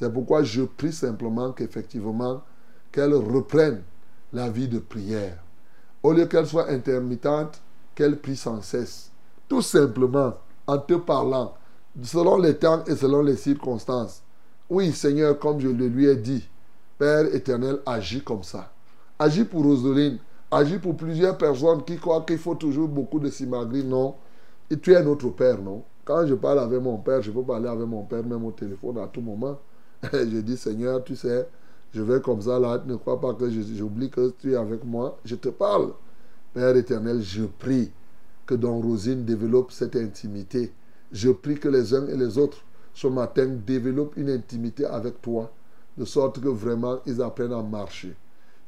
C'est 0.00 0.10
pourquoi 0.10 0.42
je 0.42 0.62
prie 0.62 0.94
simplement 0.94 1.52
qu'effectivement, 1.52 2.40
qu'elle 2.90 3.12
reprenne 3.12 3.82
la 4.32 4.48
vie 4.48 4.66
de 4.66 4.78
prière. 4.78 5.36
Au 6.02 6.14
lieu 6.14 6.24
qu'elle 6.24 6.46
soit 6.46 6.70
intermittente, 6.70 7.60
qu'elle 7.94 8.18
prie 8.18 8.34
sans 8.34 8.62
cesse. 8.62 9.10
Tout 9.46 9.60
simplement, 9.60 10.32
en 10.66 10.78
te 10.78 10.94
parlant, 10.94 11.52
selon 12.02 12.38
les 12.38 12.56
temps 12.56 12.82
et 12.86 12.96
selon 12.96 13.20
les 13.20 13.36
circonstances. 13.36 14.22
Oui, 14.70 14.90
Seigneur, 14.92 15.38
comme 15.38 15.60
je 15.60 15.68
le 15.68 15.88
lui 15.88 16.06
ai 16.06 16.16
dit, 16.16 16.48
Père 16.96 17.26
éternel, 17.34 17.80
agis 17.84 18.24
comme 18.24 18.42
ça. 18.42 18.72
Agis 19.18 19.44
pour 19.44 19.64
Roseline. 19.64 20.16
Agis 20.50 20.78
pour 20.78 20.96
plusieurs 20.96 21.36
personnes 21.36 21.84
qui 21.84 21.98
croient 21.98 22.24
qu'il 22.26 22.38
faut 22.38 22.54
toujours 22.54 22.88
beaucoup 22.88 23.20
de 23.20 23.28
simagri. 23.28 23.84
Non. 23.84 24.14
Et 24.70 24.78
tu 24.78 24.94
es 24.94 25.02
notre 25.02 25.28
Père, 25.28 25.60
non 25.60 25.82
Quand 26.06 26.26
je 26.26 26.32
parle 26.32 26.60
avec 26.60 26.80
mon 26.80 26.96
Père, 26.96 27.20
je 27.20 27.30
peux 27.30 27.42
parler 27.42 27.68
avec 27.68 27.86
mon 27.86 28.04
Père 28.04 28.24
même 28.24 28.46
au 28.46 28.52
téléphone 28.52 28.96
à 28.96 29.06
tout 29.06 29.20
moment. 29.20 29.58
je 30.12 30.40
dis, 30.40 30.56
Seigneur, 30.56 31.04
tu 31.04 31.16
sais, 31.16 31.48
je 31.92 32.02
vais 32.02 32.20
comme 32.20 32.40
ça 32.40 32.58
là. 32.58 32.82
Ne 32.86 32.96
crois 32.96 33.20
pas 33.20 33.34
que 33.34 33.50
j'oublie 33.50 34.10
que 34.10 34.32
tu 34.38 34.52
es 34.52 34.56
avec 34.56 34.84
moi. 34.84 35.18
Je 35.24 35.34
te 35.34 35.48
parle. 35.48 35.92
Père 36.54 36.76
éternel, 36.76 37.20
je 37.22 37.44
prie 37.44 37.90
que 38.46 38.54
Don 38.54 38.80
Rosine 38.80 39.24
développe 39.24 39.72
cette 39.72 39.96
intimité. 39.96 40.72
Je 41.12 41.30
prie 41.30 41.58
que 41.58 41.68
les 41.68 41.94
uns 41.94 42.06
et 42.08 42.16
les 42.16 42.38
autres, 42.38 42.64
ce 42.94 43.06
matin, 43.06 43.46
développent 43.66 44.16
une 44.16 44.30
intimité 44.30 44.84
avec 44.84 45.20
toi 45.22 45.52
de 45.96 46.04
sorte 46.04 46.40
que 46.40 46.48
vraiment 46.48 46.98
ils 47.06 47.20
apprennent 47.20 47.52
à 47.52 47.62
marcher. 47.62 48.16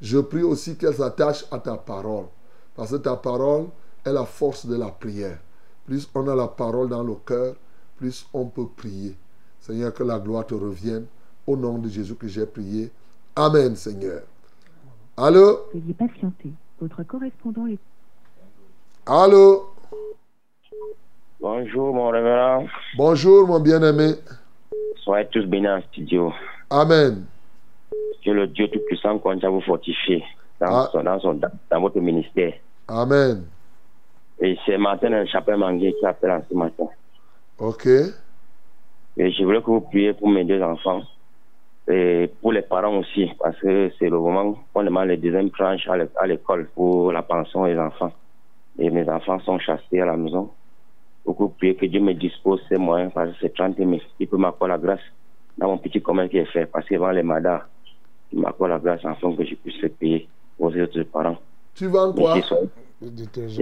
Je 0.01 0.19
prie 0.19 0.43
aussi 0.43 0.77
qu'elles 0.77 0.97
s'attachent 0.97 1.47
à 1.51 1.59
ta 1.59 1.77
parole, 1.77 2.27
parce 2.75 2.91
que 2.91 2.97
ta 2.97 3.17
parole 3.17 3.67
est 4.05 4.13
la 4.13 4.25
force 4.25 4.67
de 4.67 4.77
la 4.77 4.89
prière. 4.89 5.39
Plus 5.87 6.09
on 6.15 6.29
a 6.29 6.35
la 6.35 6.49
parole 6.49 6.89
dans 6.89 7.03
le 7.03 7.15
cœur, 7.27 7.55
plus 7.97 8.27
on 8.33 8.47
peut 8.47 8.67
prier. 8.77 9.17
Seigneur, 9.61 9.95
que 9.95 10.03
la 10.03 10.19
gloire 10.19 10.47
te 10.47 10.55
revienne. 10.55 11.07
Au 11.47 11.57
nom 11.57 11.79
de 11.79 11.89
Jésus 11.89 12.15
que 12.15 12.29
j'ai 12.29 12.47
prié. 12.47 12.91
Amen, 13.35 13.75
Seigneur. 13.75 14.23
Allô? 15.17 15.59
Veuillez 15.75 15.95
patienter. 15.95 16.53
Votre 16.81 17.03
correspondant 17.05 17.67
est. 17.67 17.79
Allô? 19.07 19.67
Bonjour, 21.41 21.93
mon 21.95 22.09
révérend. 22.11 22.67
Bonjour, 22.97 23.47
mon 23.49 23.59
bien-aimé. 23.61 24.13
Soyez 25.03 25.27
tous 25.33 25.45
bénis 25.47 25.69
en 25.69 25.83
studio. 25.83 26.33
Amen. 26.71 27.25
Que 28.25 28.31
le 28.31 28.47
Dieu 28.47 28.69
Tout-Puissant 28.69 29.19
continue 29.19 29.47
à 29.47 29.51
vous 29.51 29.61
fortifier 29.63 30.23
dans, 30.61 30.67
Ah. 30.85 30.89
son- 30.93 31.03
dans, 31.03 31.19
son- 31.21 31.35
dans 31.71 31.81
votre 31.81 31.99
ministère. 32.01 32.55
Amen. 32.87 33.45
Et 34.41 34.57
c'est 34.65 34.79
Martin 34.79 35.13
un 35.13 35.27
chapeau 35.27 35.57
mangué 35.57 35.93
qui 35.99 36.07
appelle 36.07 36.31
en 36.31 36.43
ce 36.49 36.55
matin. 36.55 36.87
Ok. 37.59 37.87
Et 37.87 39.31
je 39.33 39.45
voulais 39.45 39.61
que 39.61 39.67
vous 39.67 39.81
priez 39.81 40.13
pour 40.15 40.29
mes 40.29 40.45
deux 40.45 40.63
enfants. 40.63 41.03
Et 41.93 42.31
pour 42.41 42.53
les 42.53 42.63
parents 42.63 42.97
aussi, 42.99 43.31
parce 43.39 43.59
que 43.61 43.91
c'est 43.99 44.09
le 44.09 44.19
moment 44.19 44.57
qu'on 44.73 44.83
demande 44.85 45.09
les 45.09 45.19
deuxième 45.19 45.51
tranche 45.51 45.87
à 45.89 45.97
l'é- 45.97 46.09
à 46.17 46.27
l'école 46.27 46.69
pour 46.75 47.13
la 47.13 47.23
pension 47.23 47.67
des 47.67 47.79
enfants. 47.79 48.13
Et 48.79 48.89
mes 48.89 49.07
enfants 49.09 49.39
sont 49.41 49.59
chassés 49.59 50.01
à 50.01 50.07
la 50.07 50.17
maison. 50.17 50.51
Beaucoup 51.27 51.49
prier 51.51 51.75
que 51.77 51.85
Dieu 51.87 52.01
me 52.01 52.15
dispose 52.15 52.63
ces 52.69 52.79
moyens, 52.79 53.13
parce 53.13 53.31
que 53.33 53.37
c'est 53.43 53.55
30 53.55 53.77
000. 53.77 53.91
Il 54.19 54.27
peut 54.29 54.39
m'accorder 54.39 54.73
la 54.73 54.79
grâce 54.79 55.01
dans 55.59 55.69
mon 55.69 55.79
petit 55.79 56.01
commerce 56.01 56.31
qui 56.31 56.39
est 56.39 56.47
fait, 56.47 56.65
parce 56.67 56.87
que 56.89 56.95
les 56.95 57.23
madars, 57.23 57.69
il 58.33 58.41
m'accorde 58.41 58.71
la 58.71 58.79
grâce 58.79 59.05
afin 59.05 59.35
que 59.37 59.45
je 59.45 59.55
puisse 59.57 59.81
le 59.83 59.91
payer 59.91 60.29
aux 60.59 60.75
autres 60.75 61.03
parents. 61.03 61.37
Tu 61.75 61.87
vends 61.89 62.13
quoi? 62.13 62.35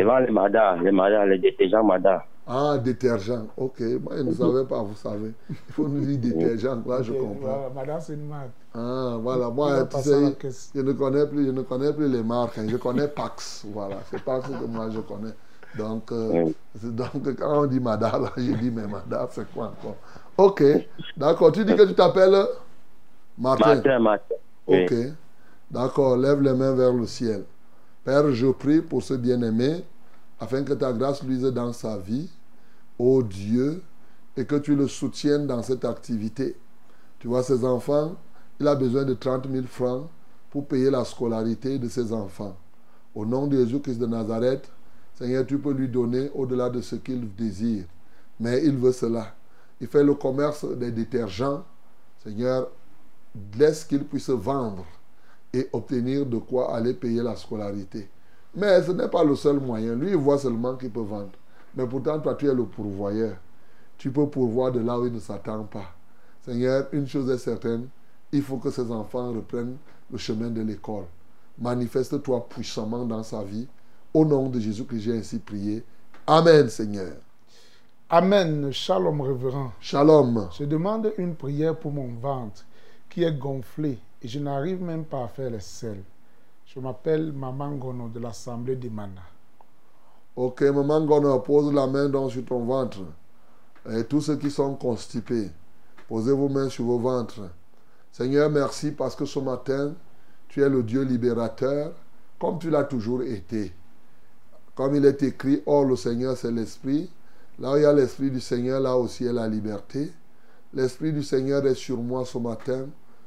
Vends 0.05 0.19
les 0.19 0.31
madars, 0.31 0.81
les 0.82 0.93
madars, 0.93 1.27
les 1.27 1.39
détergents 1.39 1.82
madars. 1.85 2.24
Ah, 2.52 2.77
détergent. 2.78 3.47
Ok. 3.56 3.81
Moi, 4.02 4.16
je 4.16 4.22
ne 4.22 4.32
savais 4.32 4.64
pas, 4.64 4.82
vous 4.82 4.97
savez. 4.97 5.32
Il 5.48 5.55
faut 5.72 5.86
nous 5.86 6.01
dire 6.05 6.18
détergent. 6.35 6.82
Là, 6.85 7.01
je 7.02 7.12
comprends. 7.12 7.70
Madame, 7.72 8.01
c'est 8.01 8.14
une 8.14 8.27
marque. 8.27 8.51
Ah, 8.74 9.16
voilà. 9.20 9.47
Il 9.48 9.55
Moi, 9.55 9.85
tu 9.86 9.98
sais, 10.01 10.36
je 10.74 10.81
ne 10.81 10.93
connais 10.93 11.27
plus, 11.27 11.47
je 11.47 11.51
ne 11.52 11.62
connais 11.62 11.93
plus 11.93 12.09
les 12.09 12.22
marques. 12.24 12.59
hein. 12.59 12.66
Je 12.68 12.77
connais 12.77 13.06
Pax. 13.06 13.64
Voilà. 13.72 13.98
C'est 14.10 14.22
Pax 14.24 14.48
que 14.48 14.64
moi, 14.66 14.89
je 14.90 14.98
connais. 15.01 15.32
Donc, 15.78 16.10
euh, 16.10 16.51
donc 16.82 17.36
quand 17.39 17.62
on 17.62 17.66
dit 17.66 17.78
Mada, 17.78 18.18
là, 18.18 18.32
je 18.36 18.43
dis, 18.55 18.70
mais 18.72 18.89
Mada, 18.89 19.28
c'est 19.31 19.48
quoi 19.52 19.66
encore? 19.66 19.97
Ok. 20.36 20.64
D'accord. 21.16 21.52
Tu 21.52 21.64
dis 21.64 21.77
que 21.77 21.85
tu 21.85 21.94
t'appelles 21.94 22.35
Martin. 23.39 23.74
Martin, 23.77 23.98
Martin. 24.01 24.35
Oui. 24.66 24.85
Ok. 24.86 24.94
D'accord. 25.70 26.16
Lève 26.16 26.40
les 26.43 26.52
mains 26.55 26.72
vers 26.74 26.93
le 26.93 27.06
ciel. 27.06 27.44
Père, 28.05 28.28
je 28.32 28.47
prie 28.48 28.81
pour 28.81 29.02
ce 29.05 29.14
bien-aimé 29.14 29.85
afin 30.40 30.64
que 30.64 30.72
ta 30.72 30.93
grâce 30.93 31.22
luise 31.22 31.43
dans 31.44 31.72
sa 31.72 31.97
vie, 31.98 32.28
ô 33.01 33.22
Dieu, 33.22 33.82
et 34.36 34.44
que 34.44 34.56
tu 34.56 34.77
le 34.77 34.89
soutiennes 34.89 35.47
dans 35.47 35.62
cette 35.62 35.85
activité. 35.85 36.56
Tu 37.18 37.28
vois, 37.28 37.43
ses 37.43 37.64
enfants, 37.64 38.16
il 38.59 38.68
a 38.68 38.74
besoin 38.74 39.05
de 39.05 39.14
30 39.14 39.51
000 39.51 39.66
francs 39.66 40.06
pour 40.51 40.66
payer 40.66 40.90
la 40.90 41.05
scolarité 41.05 41.78
de 41.78 41.89
ses 41.89 42.12
enfants. 42.12 42.56
Au 43.14 43.24
nom 43.24 43.47
de 43.47 43.56
Jésus-Christ 43.56 43.98
de 43.98 44.06
Nazareth, 44.06 44.70
Seigneur, 45.14 45.47
tu 45.47 45.59
peux 45.59 45.72
lui 45.72 45.89
donner 45.89 46.31
au-delà 46.35 46.70
de 46.70 46.81
ce 46.81 46.97
qu'il 46.97 47.35
désire. 47.35 47.85
Mais 48.39 48.64
il 48.64 48.77
veut 48.77 48.93
cela. 48.93 49.35
Il 49.81 49.86
fait 49.86 50.05
le 50.05 50.14
commerce 50.14 50.64
des 50.64 50.90
détergents. 50.90 51.64
Seigneur, 52.22 52.68
laisse 53.59 53.85
qu'il 53.85 54.05
puisse 54.05 54.31
vendre 54.31 54.85
et 55.52 55.68
obtenir 55.72 56.27
de 56.27 56.39
quoi 56.39 56.74
aller 56.74 56.94
payer 56.94 57.22
la 57.22 57.36
scolarité. 57.36 58.09
Mais 58.55 58.82
ce 58.82 58.93
n'est 58.93 59.09
pas 59.09 59.24
le 59.24 59.36
seul 59.36 59.59
moyen. 59.59 59.94
Lui, 59.94 60.10
il 60.10 60.16
voit 60.16 60.39
seulement 60.39 60.77
qu'il 60.77 60.90
peut 60.90 61.01
vendre. 61.01 61.31
Mais 61.75 61.87
pourtant, 61.87 62.19
toi, 62.21 62.35
tu 62.35 62.49
es 62.49 62.55
le 62.55 62.65
pourvoyeur. 62.65 63.37
Tu 63.97 64.11
peux 64.11 64.29
pourvoir 64.29 64.73
de 64.73 64.81
là 64.81 64.99
où 64.99 65.07
il 65.07 65.13
ne 65.13 65.21
s'attend 65.21 65.65
pas. 65.65 65.95
Seigneur, 66.45 66.89
une 66.93 67.07
chose 67.07 67.31
est 67.31 67.39
certaine, 67.39 67.89
il 68.33 68.43
faut 68.43 68.57
que 68.57 68.71
ces 68.71 68.91
enfants 68.91 69.33
reprennent 69.33 69.77
le 70.11 70.19
chemin 70.19 70.49
de 70.49 70.63
l'école. 70.63 71.05
Manifeste-toi 71.59 72.47
puissamment 72.49 73.05
dans 73.05 73.23
sa 73.23 73.43
vie. 73.43 73.69
Au 74.15 74.25
nom 74.25 74.49
de 74.49 74.59
Jésus 74.59 74.85
que 74.85 74.99
j'ai 74.99 75.17
ainsi 75.17 75.39
prié. 75.39 75.85
Amen, 76.27 76.69
Seigneur. 76.69 77.13
Amen. 78.09 78.73
Shalom, 78.73 79.21
révérend. 79.21 79.73
Shalom. 79.81 80.49
Je 80.59 80.65
demande 80.65 81.13
une 81.19 81.35
prière 81.35 81.77
pour 81.79 81.93
mon 81.93 82.09
ventre 82.09 82.65
qui 83.09 83.23
est 83.23 83.39
gonflé 83.39 83.99
et 84.23 84.29
je 84.29 84.39
n'arrive 84.41 84.83
même 84.83 85.05
pas 85.05 85.25
à 85.25 85.29
faire 85.29 85.51
les 85.51 85.61
selles. 85.61 86.03
Je 86.67 86.81
m'appelle 86.81 87.33
Maman 87.33 87.73
Gono 87.73 88.09
de 88.09 88.21
l'Assemblée 88.21 88.77
des 88.77 88.91
Mana. 88.91 89.23
Ok, 90.36 90.62
maman 90.62 91.07
Gono, 91.07 91.39
pose 91.40 91.73
la 91.73 91.86
main 91.86 92.09
donc 92.09 92.31
sur 92.31 92.44
ton 92.44 92.65
ventre. 92.65 93.01
Et 93.90 94.05
tous 94.05 94.20
ceux 94.20 94.36
qui 94.36 94.51
sont 94.51 94.74
constipés, 94.74 95.51
posez 96.09 96.32
vos 96.32 96.48
mains 96.48 96.69
sur 96.69 96.85
vos 96.85 96.98
ventres. 96.98 97.51
Seigneur, 98.12 98.48
merci 98.48 98.93
parce 98.93 99.16
que 99.16 99.24
ce 99.24 99.39
matin, 99.39 99.94
tu 100.48 100.62
es 100.62 100.69
le 100.69 100.82
Dieu 100.82 101.02
libérateur, 101.02 101.93
comme 102.39 102.59
tu 102.59 102.70
l'as 102.70 102.85
toujours 102.85 103.23
été. 103.23 103.73
Comme 104.74 104.94
il 104.94 105.05
est 105.05 105.23
écrit, 105.23 105.62
Or 105.66 105.85
le 105.85 105.97
Seigneur 105.97 106.36
c'est 106.36 106.52
l'Esprit, 106.52 107.11
Là 107.59 107.73
où 107.73 107.77
il 107.77 107.82
y 107.82 107.85
a 107.85 107.93
l'Esprit 107.93 108.31
du 108.31 108.40
Seigneur, 108.40 108.81
là 108.81 108.97
aussi 108.97 109.28
a 109.28 109.32
la 109.32 109.47
liberté. 109.47 110.11
L'Esprit 110.73 111.12
du 111.12 111.23
Seigneur 111.23 111.66
est 111.66 111.74
sur 111.74 111.98
moi 111.98 112.24
ce 112.24 112.39
matin 112.39 112.86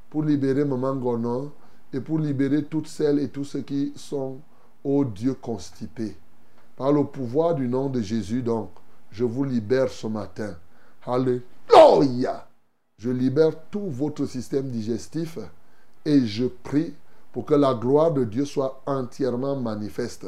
pour 0.10 0.24
libérer 0.24 0.66
Maman 0.66 0.96
Gonon 0.96 1.52
et 1.94 2.00
pour 2.00 2.18
libérer 2.18 2.64
toutes 2.64 2.88
celles 2.88 3.20
et 3.20 3.28
tous 3.28 3.44
ceux 3.44 3.62
qui 3.62 3.94
sont, 3.96 4.40
ô 4.84 5.06
Dieu, 5.06 5.36
constipés. 5.36 6.16
Par 6.76 6.92
le 6.92 7.04
pouvoir 7.04 7.56
du 7.56 7.68
nom 7.68 7.90
de 7.90 8.02
Jésus, 8.02 8.42
donc, 8.42 8.70
je 9.12 9.24
vous 9.24 9.44
libère 9.44 9.90
ce 9.90 10.08
matin. 10.08 10.56
Alléluia. 11.06 12.48
Je 12.98 13.10
libère 13.10 13.52
tout 13.70 13.90
votre 13.90 14.26
système 14.26 14.70
digestif 14.70 15.38
et 16.06 16.26
je 16.26 16.46
prie 16.46 16.94
pour 17.32 17.46
que 17.46 17.54
la 17.54 17.74
gloire 17.74 18.12
de 18.12 18.24
Dieu 18.24 18.46
soit 18.46 18.82
entièrement 18.86 19.56
manifeste. 19.56 20.26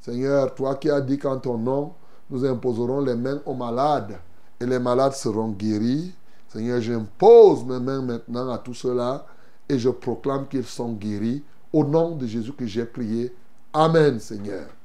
Seigneur, 0.00 0.54
toi 0.54 0.76
qui 0.76 0.90
as 0.90 1.00
dit 1.00 1.18
qu'en 1.18 1.38
ton 1.38 1.58
nom, 1.58 1.92
nous 2.30 2.44
imposerons 2.44 3.00
les 3.00 3.14
mains 3.14 3.40
aux 3.44 3.54
malades 3.54 4.18
et 4.60 4.66
les 4.66 4.78
malades 4.78 5.12
seront 5.12 5.50
guéris. 5.50 6.12
Seigneur, 6.48 6.80
j'impose 6.80 7.64
mes 7.64 7.80
mains 7.80 8.02
maintenant 8.02 8.50
à 8.50 8.58
tous 8.58 8.74
ceux-là 8.74 9.26
et 9.68 9.78
je 9.78 9.90
proclame 9.90 10.46
qu'ils 10.48 10.64
sont 10.64 10.92
guéris. 10.92 11.42
Au 11.72 11.84
nom 11.84 12.16
de 12.16 12.26
Jésus 12.26 12.52
que 12.52 12.66
j'ai 12.66 12.86
prié. 12.86 13.34
Amen, 13.72 14.18
Seigneur. 14.18 14.75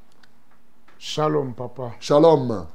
Shalom, 1.03 1.55
papa. 1.55 1.95
Shalom. 1.99 2.67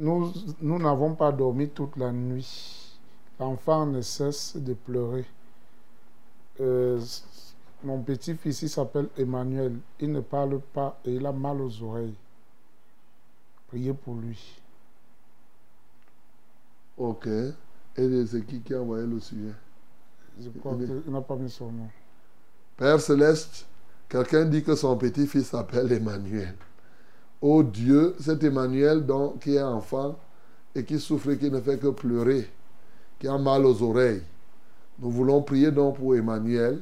Nous 0.00 0.32
nous 0.60 0.78
n'avons 0.78 1.14
pas 1.14 1.32
dormi 1.32 1.70
toute 1.70 1.96
la 1.96 2.12
nuit. 2.12 2.98
L'enfant 3.40 3.86
ne 3.86 4.02
cesse 4.02 4.54
de 4.54 4.74
pleurer. 4.74 5.24
Euh, 6.60 7.00
mon 7.82 8.02
petit-fils 8.02 8.60
il 8.60 8.68
s'appelle 8.68 9.08
Emmanuel. 9.16 9.78
Il 9.98 10.12
ne 10.12 10.20
parle 10.20 10.60
pas 10.60 11.00
et 11.06 11.14
il 11.14 11.24
a 11.24 11.32
mal 11.32 11.62
aux 11.62 11.82
oreilles. 11.84 12.14
Priez 13.68 13.94
pour 13.94 14.16
lui. 14.16 14.60
Ok. 16.98 17.28
Et 17.28 18.26
c'est 18.26 18.44
qui 18.44 18.60
qui 18.60 18.74
a 18.74 18.82
envoyé 18.82 19.06
le 19.06 19.20
sujet? 19.20 19.54
Je 20.38 20.50
crois 20.50 20.74
qu'il 20.74 21.10
n'a 21.10 21.22
pas 21.22 21.36
mis 21.36 21.48
son 21.48 21.72
nom. 21.72 21.88
Père 22.76 23.00
Céleste, 23.00 23.64
quelqu'un 24.06 24.44
dit 24.44 24.62
que 24.62 24.74
son 24.74 24.94
petit-fils 24.98 25.46
s'appelle 25.46 25.90
Emmanuel. 25.90 26.54
Oh 27.42 27.62
Dieu, 27.62 28.14
cet 28.18 28.44
Emmanuel 28.44 29.04
donc, 29.04 29.40
qui 29.40 29.56
est 29.56 29.62
enfant 29.62 30.16
et 30.74 30.84
qui 30.84 30.98
souffre 30.98 31.30
et 31.30 31.38
qui 31.38 31.50
ne 31.50 31.60
fait 31.60 31.78
que 31.78 31.88
pleurer, 31.88 32.48
qui 33.18 33.28
a 33.28 33.36
mal 33.36 33.64
aux 33.64 33.82
oreilles. 33.82 34.22
Nous 34.98 35.10
voulons 35.10 35.42
prier 35.42 35.70
donc 35.70 35.96
pour 35.96 36.14
Emmanuel 36.14 36.80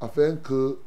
afin 0.00 0.36
que 0.36 0.78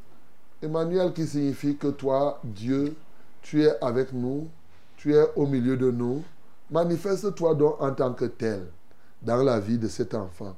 Emmanuel 0.61 1.13
qui 1.13 1.27
signifie 1.27 1.75
que 1.75 1.87
toi, 1.87 2.39
Dieu, 2.43 2.95
tu 3.41 3.63
es 3.63 3.71
avec 3.83 4.13
nous, 4.13 4.47
tu 4.97 5.13
es 5.13 5.23
au 5.35 5.45
milieu 5.45 5.77
de 5.77 5.91
nous, 5.91 6.23
manifeste-toi 6.71 7.53
donc 7.55 7.75
en 7.79 7.91
tant 7.91 8.13
que 8.13 8.25
tel 8.25 8.65
dans 9.21 9.43
la 9.43 9.59
vie 9.59 9.77
de 9.77 9.87
cet 9.87 10.15
enfant. 10.15 10.55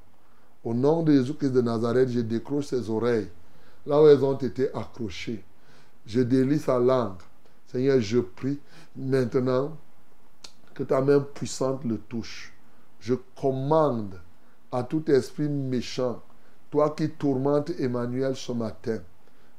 Au 0.64 0.73
nom 0.73 1.03
de 1.03 1.11
Jésus-Christ 1.11 1.52
de 1.52 1.61
Nazareth, 1.61 2.10
je 2.10 2.22
décroche 2.22 2.65
ses 2.65 2.90
oreilles, 2.90 3.27
là 3.86 4.02
où 4.02 4.07
elles 4.07 4.23
ont 4.23 4.38
été 4.38 4.73
accrochées. 4.73 5.44
Je 6.06 6.22
délie 6.22 6.60
sa 6.60 6.80
langue. 6.80 7.18
Seigneur, 7.76 7.99
je 7.99 8.19
prie 8.19 8.57
maintenant 8.95 9.76
que 10.73 10.84
ta 10.84 11.02
main 11.02 11.19
puissante 11.19 11.84
le 11.84 11.97
touche. 11.97 12.53
Je 13.02 13.15
commande 13.35 14.18
à 14.72 14.84
tout 14.84 15.03
esprit 15.11 15.49
méchant, 15.49 16.22
toi 16.72 16.91
qui 16.91 17.10
tourmentes 17.10 17.72
Emmanuel 17.77 18.34
ce 18.38 18.53
matin, 18.53 18.99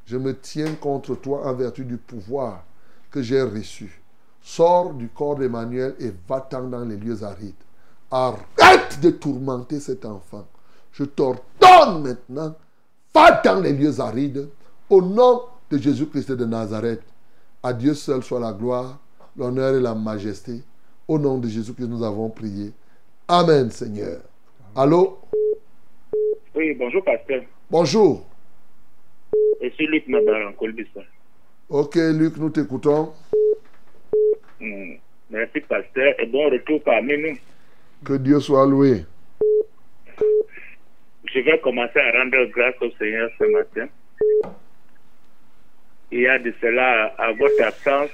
je 0.07 0.17
me 0.17 0.35
tiens 0.35 0.77
contre 0.77 1.15
toi 1.17 1.47
en 1.47 1.53
vertu 1.53 1.85
du 1.85 1.99
pouvoir 1.99 2.65
que 3.11 3.21
j'ai 3.21 3.43
reçu. 3.43 4.01
Sors 4.41 4.95
du 4.95 5.11
corps 5.11 5.37
d'Emmanuel 5.37 5.95
et 5.99 6.11
va-t'en 6.27 6.69
dans 6.69 6.87
les 6.87 6.97
lieux 6.97 7.23
arides. 7.23 7.53
Arrête 8.11 8.99
de 9.03 9.11
tourmenter 9.11 9.79
cet 9.79 10.07
enfant. 10.07 10.47
Je 10.93 11.05
t'ordonne 11.05 12.03
maintenant, 12.03 12.55
va 13.15 13.43
dans 13.43 13.61
les 13.61 13.75
lieux 13.75 14.01
arides 14.01 14.49
au 14.89 15.03
nom 15.03 15.43
de 15.71 15.77
Jésus-Christ 15.77 16.33
de 16.33 16.47
Nazareth. 16.47 17.03
À 17.67 17.73
Dieu 17.73 17.95
seul 17.95 18.23
soit 18.23 18.39
la 18.39 18.53
gloire, 18.53 18.97
l'honneur 19.37 19.75
et 19.75 19.81
la 19.81 19.93
majesté. 19.93 20.63
Au 21.09 21.19
nom 21.19 21.37
de 21.39 21.49
Jésus-Christ, 21.49 21.89
nous 21.89 22.05
avons 22.05 22.31
prié. 22.31 22.71
Amen, 23.27 23.73
Seigneur. 23.73 24.21
Allô? 24.77 25.19
Oui, 26.55 26.75
bonjour, 26.75 27.03
pasteur. 27.03 27.43
Bonjour. 27.69 28.25
Je 29.61 29.69
suis 29.71 29.89
Luc 29.89 30.07
Nabar 30.07 30.47
en 30.49 30.53
Colbissa. 30.53 31.01
Ok, 31.69 31.97
Luc, 31.97 32.37
nous 32.37 32.51
t'écoutons. 32.51 33.13
Hmm, 34.61 34.93
Merci, 35.31 35.59
pasteur, 35.63 36.15
et 36.21 36.27
bon 36.27 36.49
retour 36.49 36.81
parmi 36.85 37.19
nous. 37.19 37.37
Que 38.05 38.13
Dieu 38.17 38.39
soit 38.39 38.65
loué. 38.65 39.05
Je 41.25 41.41
vais 41.41 41.59
commencer 41.59 41.99
à 41.99 42.13
rendre 42.17 42.45
grâce 42.53 42.77
au 42.81 42.93
Seigneur 42.97 43.29
ce 43.37 43.45
matin. 43.47 43.89
Il 46.13 46.21
y 46.21 46.29
a 46.29 46.39
de 46.39 46.53
cela, 46.61 47.15
à 47.19 47.33
votre 47.33 47.63
absence, 47.63 48.11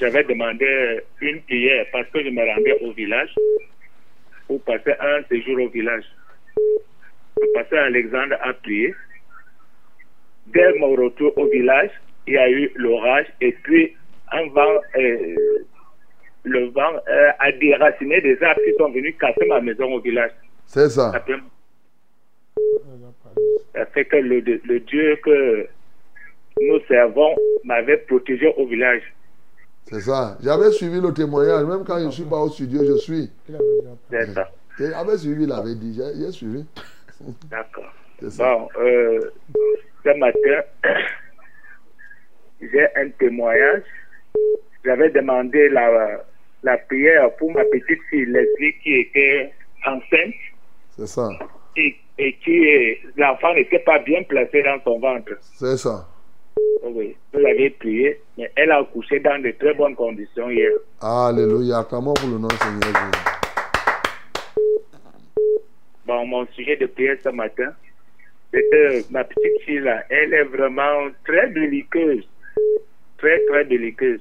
j'avais 0.00 0.24
demandé 0.24 1.00
une 1.20 1.40
prière 1.42 1.86
parce 1.92 2.08
que 2.08 2.22
je 2.24 2.30
me 2.30 2.44
rendais 2.44 2.78
au 2.80 2.92
village 2.92 3.30
pour 4.46 4.60
passer 4.62 4.92
un 5.00 5.22
séjour 5.30 5.60
au 5.62 5.68
village. 5.68 6.04
Le 7.40 7.52
pasteur 7.54 7.84
Alexandre 7.84 8.36
a 8.42 8.52
prié. 8.54 8.94
Dès 10.48 10.72
mon 10.78 10.90
retour 10.96 11.36
au 11.38 11.46
village, 11.46 11.90
il 12.26 12.34
y 12.34 12.38
a 12.38 12.50
eu 12.50 12.70
l'orage 12.74 13.26
et 13.40 13.52
puis 13.62 13.96
un 14.32 14.46
vent, 14.48 14.80
euh, 14.96 15.36
le 16.44 16.64
vent 16.70 16.92
euh, 17.08 17.30
a 17.38 17.52
déraciné 17.52 18.20
des 18.20 18.42
arbres 18.42 18.60
qui 18.64 18.72
sont 18.76 18.90
venus 18.90 19.14
casser 19.18 19.46
ma 19.46 19.60
maison 19.60 19.92
au 19.94 20.00
village. 20.00 20.32
C'est 20.66 20.88
ça. 20.88 21.12
Ça 21.12 21.20
fait- 21.20 21.38
ça 23.74 23.86
fait 23.86 24.04
que 24.04 24.16
le, 24.16 24.40
le 24.40 24.80
Dieu 24.80 25.16
que 25.24 25.66
nous 26.60 26.80
servons 26.88 27.34
m'avait 27.64 27.98
protégé 27.98 28.52
au 28.56 28.66
village. 28.66 29.02
C'est 29.90 30.00
ça. 30.00 30.38
J'avais 30.42 30.70
suivi 30.70 31.00
le 31.00 31.12
témoignage. 31.12 31.64
Même 31.64 31.84
quand 31.84 31.98
je 31.98 32.06
ne 32.06 32.10
suis 32.10 32.24
pas 32.24 32.38
au 32.38 32.48
studio, 32.48 32.84
je 32.84 32.96
suis. 32.98 33.30
C'est 34.10 34.26
ça. 34.32 34.50
J'avais 34.78 35.18
suivi, 35.18 35.44
il 35.44 35.52
avait 35.52 35.74
dit. 35.74 36.00
J'ai 36.18 36.32
suivi. 36.32 36.64
D'accord. 37.50 37.92
C'est 38.20 38.30
ça. 38.30 38.54
Bon, 38.54 38.68
euh, 38.80 39.20
ce 40.04 40.16
matin, 40.18 40.62
j'ai 42.60 42.86
un 42.96 43.10
témoignage. 43.18 43.82
J'avais 44.84 45.10
demandé 45.10 45.68
la, 45.68 46.24
la 46.62 46.78
prière 46.78 47.34
pour 47.36 47.52
ma 47.52 47.64
petite 47.64 48.00
fille 48.10 48.26
Leslie 48.26 48.74
qui 48.82 48.94
était 49.00 49.52
enceinte 49.86 50.34
C'est 50.96 51.06
ça. 51.06 51.28
et, 51.76 51.96
et 52.18 52.36
qui 52.38 52.96
l'enfant 53.16 53.54
n'était 53.54 53.78
pas 53.80 53.98
bien 54.00 54.22
placé 54.24 54.62
dans 54.62 54.80
son 54.84 54.98
ventre. 55.00 55.32
C'est 55.54 55.76
ça. 55.76 56.08
Oui, 56.82 57.16
vous 57.32 57.38
l'avez 57.38 57.70
prié, 57.70 58.20
mais 58.36 58.50
elle 58.56 58.70
a 58.70 58.78
accouché 58.78 59.20
dans 59.20 59.40
de 59.40 59.50
très 59.52 59.74
bonnes 59.74 59.94
conditions 59.94 60.50
hier. 60.50 60.72
Alléluia. 61.00 61.78
Acclamons 61.78 62.14
pour 62.14 62.28
le 62.28 62.38
nom 62.38 62.48
Seigneur 62.50 62.82
Jésus. 62.82 63.32
Bon, 66.06 66.26
mon 66.26 66.46
sujet 66.48 66.76
de 66.76 66.86
prière 66.86 67.16
ce 67.22 67.28
matin, 67.28 67.72
c'est 68.52 68.62
que 68.70 69.12
ma 69.12 69.24
petite 69.24 69.62
fille 69.64 69.80
là, 69.80 70.02
elle 70.10 70.34
est 70.34 70.44
vraiment 70.44 71.08
très 71.24 71.48
délicateuse. 71.50 72.28
Très, 73.18 73.38
très 73.46 73.64
délicateuse. 73.64 74.20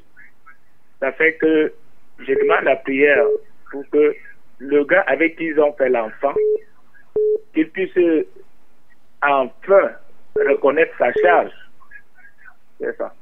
Ça 1.00 1.12
fait 1.14 1.34
que 1.34 1.74
je 2.20 2.34
demande 2.34 2.64
la 2.66 2.76
prière 2.76 3.26
pour 3.72 3.84
que 3.90 4.16
le 4.60 4.84
gars 4.86 5.04
avec 5.08 5.38
qui 5.38 5.46
ils 5.46 5.60
ont 5.60 5.74
fait 5.74 5.90
l'enfant, 5.90 6.36
qu'il 7.54 7.70
puisse 7.72 7.98
enfin 9.22 9.90
reconnaître 10.36 10.96
sa 10.98 11.12
charge. 11.14 11.52
C'est 12.82 12.98
ça. 12.98 13.14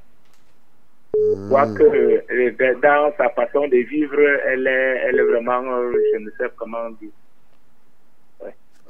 Quoique 1.50 1.84
euh, 1.84 2.76
dans 2.82 3.12
sa 3.18 3.30
façon 3.30 3.68
de 3.68 3.78
vivre, 3.78 4.20
elle 4.48 4.68
est, 4.68 5.02
elle 5.06 5.20
est 5.20 5.24
vraiment, 5.24 5.62
euh, 5.66 5.92
je 6.14 6.20
ne 6.20 6.30
sais 6.32 6.46
comment 6.56 6.90
dire. 6.92 7.10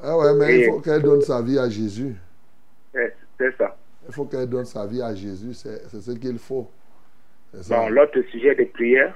Ah 0.01 0.17
ouais, 0.17 0.33
mais 0.35 0.59
il 0.59 0.65
faut 0.67 0.79
qu'elle 0.79 1.01
donne 1.01 1.21
sa 1.21 1.41
vie 1.41 1.57
à 1.59 1.69
Jésus. 1.69 2.15
C'est 2.93 3.57
ça. 3.57 3.75
Il 4.07 4.13
faut 4.13 4.25
qu'elle 4.25 4.47
donne 4.47 4.65
sa 4.65 4.85
vie 4.85 5.01
à 5.01 5.13
Jésus. 5.13 5.53
C'est 5.53 5.89
ce 5.89 6.11
qu'il 6.11 6.37
faut. 6.37 6.69
Bon, 7.69 7.89
l'autre 7.89 8.21
sujet 8.31 8.53
de 8.53 8.65
prière, 8.65 9.13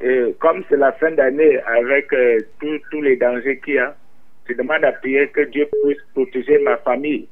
et 0.00 0.34
comme 0.38 0.62
c'est 0.68 0.76
la 0.76 0.92
fin 0.92 1.10
d'année 1.10 1.58
avec 1.60 2.12
euh, 2.12 2.38
tous 2.60 3.02
les 3.02 3.16
dangers 3.16 3.58
qu'il 3.58 3.74
y 3.74 3.78
a, 3.78 3.96
je 4.48 4.54
demande 4.54 4.84
à 4.84 4.92
prier 4.92 5.28
que 5.28 5.40
Dieu 5.40 5.68
puisse 5.82 5.98
protéger 6.14 6.58
ma 6.60 6.76
famille 6.78 7.26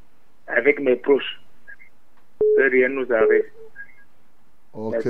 avec 0.48 0.80
mes 0.80 0.96
proches. 0.96 1.40
Rien 2.70 2.88
nous 2.88 3.12
arrive. 3.12 3.44
Ok. 4.72 5.08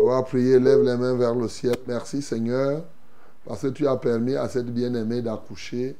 On 0.00 0.06
va 0.06 0.22
prier, 0.22 0.58
lève 0.58 0.82
les 0.82 0.96
mains 0.96 1.16
vers 1.16 1.34
le 1.34 1.48
ciel. 1.48 1.76
Merci 1.86 2.22
Seigneur, 2.22 2.84
parce 3.44 3.62
que 3.62 3.68
tu 3.68 3.86
as 3.86 3.96
permis 3.96 4.34
à 4.36 4.48
cette 4.48 4.72
bien-aimée 4.72 5.22
d'accoucher, 5.22 5.96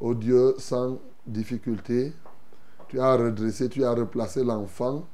au 0.00 0.14
Dieu, 0.14 0.54
sans 0.58 0.98
difficulté. 1.26 2.12
Tu 2.88 3.00
as 3.00 3.16
redressé, 3.16 3.68
tu 3.68 3.84
as 3.84 3.92
replacé 3.92 4.44
l'enfant 4.44 5.04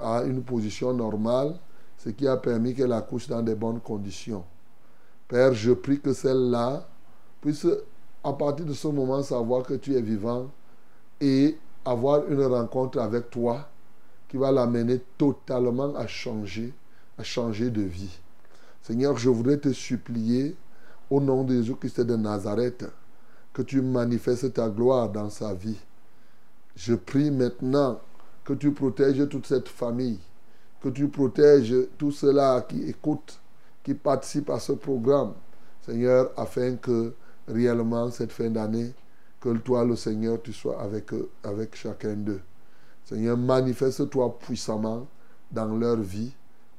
à 0.00 0.22
une 0.24 0.42
position 0.42 0.92
normale 0.92 1.54
ce 1.98 2.10
qui 2.10 2.28
a 2.28 2.36
permis 2.36 2.74
qu'elle 2.74 2.92
accouche 2.92 3.26
dans 3.26 3.42
des 3.42 3.54
bonnes 3.54 3.80
conditions. 3.80 4.44
Père, 5.28 5.52
je 5.54 5.72
prie 5.72 6.00
que 6.00 6.12
celle-là 6.12 6.86
puisse, 7.40 7.66
à 8.22 8.32
partir 8.32 8.66
de 8.66 8.72
ce 8.72 8.88
moment, 8.88 9.22
savoir 9.22 9.64
que 9.64 9.74
tu 9.74 9.94
es 9.94 10.00
vivant 10.00 10.50
et 11.20 11.56
avoir 11.86 12.26
une 12.28 12.42
rencontre 12.42 12.98
avec 12.98 13.30
toi 13.30 13.68
qui 14.28 14.36
va 14.36 14.50
l'amener 14.50 15.00
totalement 15.16 15.94
à 15.94 16.06
changer, 16.06 16.74
à 17.16 17.22
changer 17.22 17.70
de 17.70 17.82
vie. 17.82 18.18
Seigneur, 18.82 19.16
je 19.16 19.30
voudrais 19.30 19.58
te 19.58 19.72
supplier, 19.72 20.56
au 21.08 21.20
nom 21.20 21.44
de 21.44 21.54
Jésus-Christ 21.54 22.00
de 22.00 22.16
Nazareth, 22.16 22.84
que 23.52 23.62
tu 23.62 23.80
manifestes 23.80 24.52
ta 24.52 24.68
gloire 24.68 25.08
dans 25.08 25.30
sa 25.30 25.54
vie. 25.54 25.78
Je 26.74 26.94
prie 26.94 27.30
maintenant 27.30 28.00
que 28.44 28.52
tu 28.52 28.72
protèges 28.72 29.28
toute 29.28 29.46
cette 29.46 29.68
famille, 29.68 30.18
que 30.80 30.88
tu 30.88 31.08
protèges 31.08 31.74
tous 31.96 32.12
ceux-là 32.12 32.62
qui 32.62 32.82
écoutent, 32.82 33.38
qui 33.82 33.94
participent 33.94 34.50
à 34.50 34.58
ce 34.58 34.72
programme, 34.72 35.32
Seigneur, 35.82 36.30
afin 36.36 36.76
que 36.76 37.12
réellement 37.48 38.10
cette 38.10 38.32
fin 38.32 38.50
d'année, 38.50 38.92
que 39.54 39.58
toi, 39.58 39.84
le 39.84 39.96
Seigneur, 39.96 40.40
tu 40.42 40.52
sois 40.52 40.80
avec 40.80 41.12
eux, 41.12 41.30
avec 41.44 41.76
chacun 41.76 42.14
d'eux. 42.14 42.40
Seigneur, 43.04 43.36
manifeste-toi 43.36 44.38
puissamment 44.38 45.06
dans 45.50 45.76
leur 45.76 45.96
vie. 45.96 46.32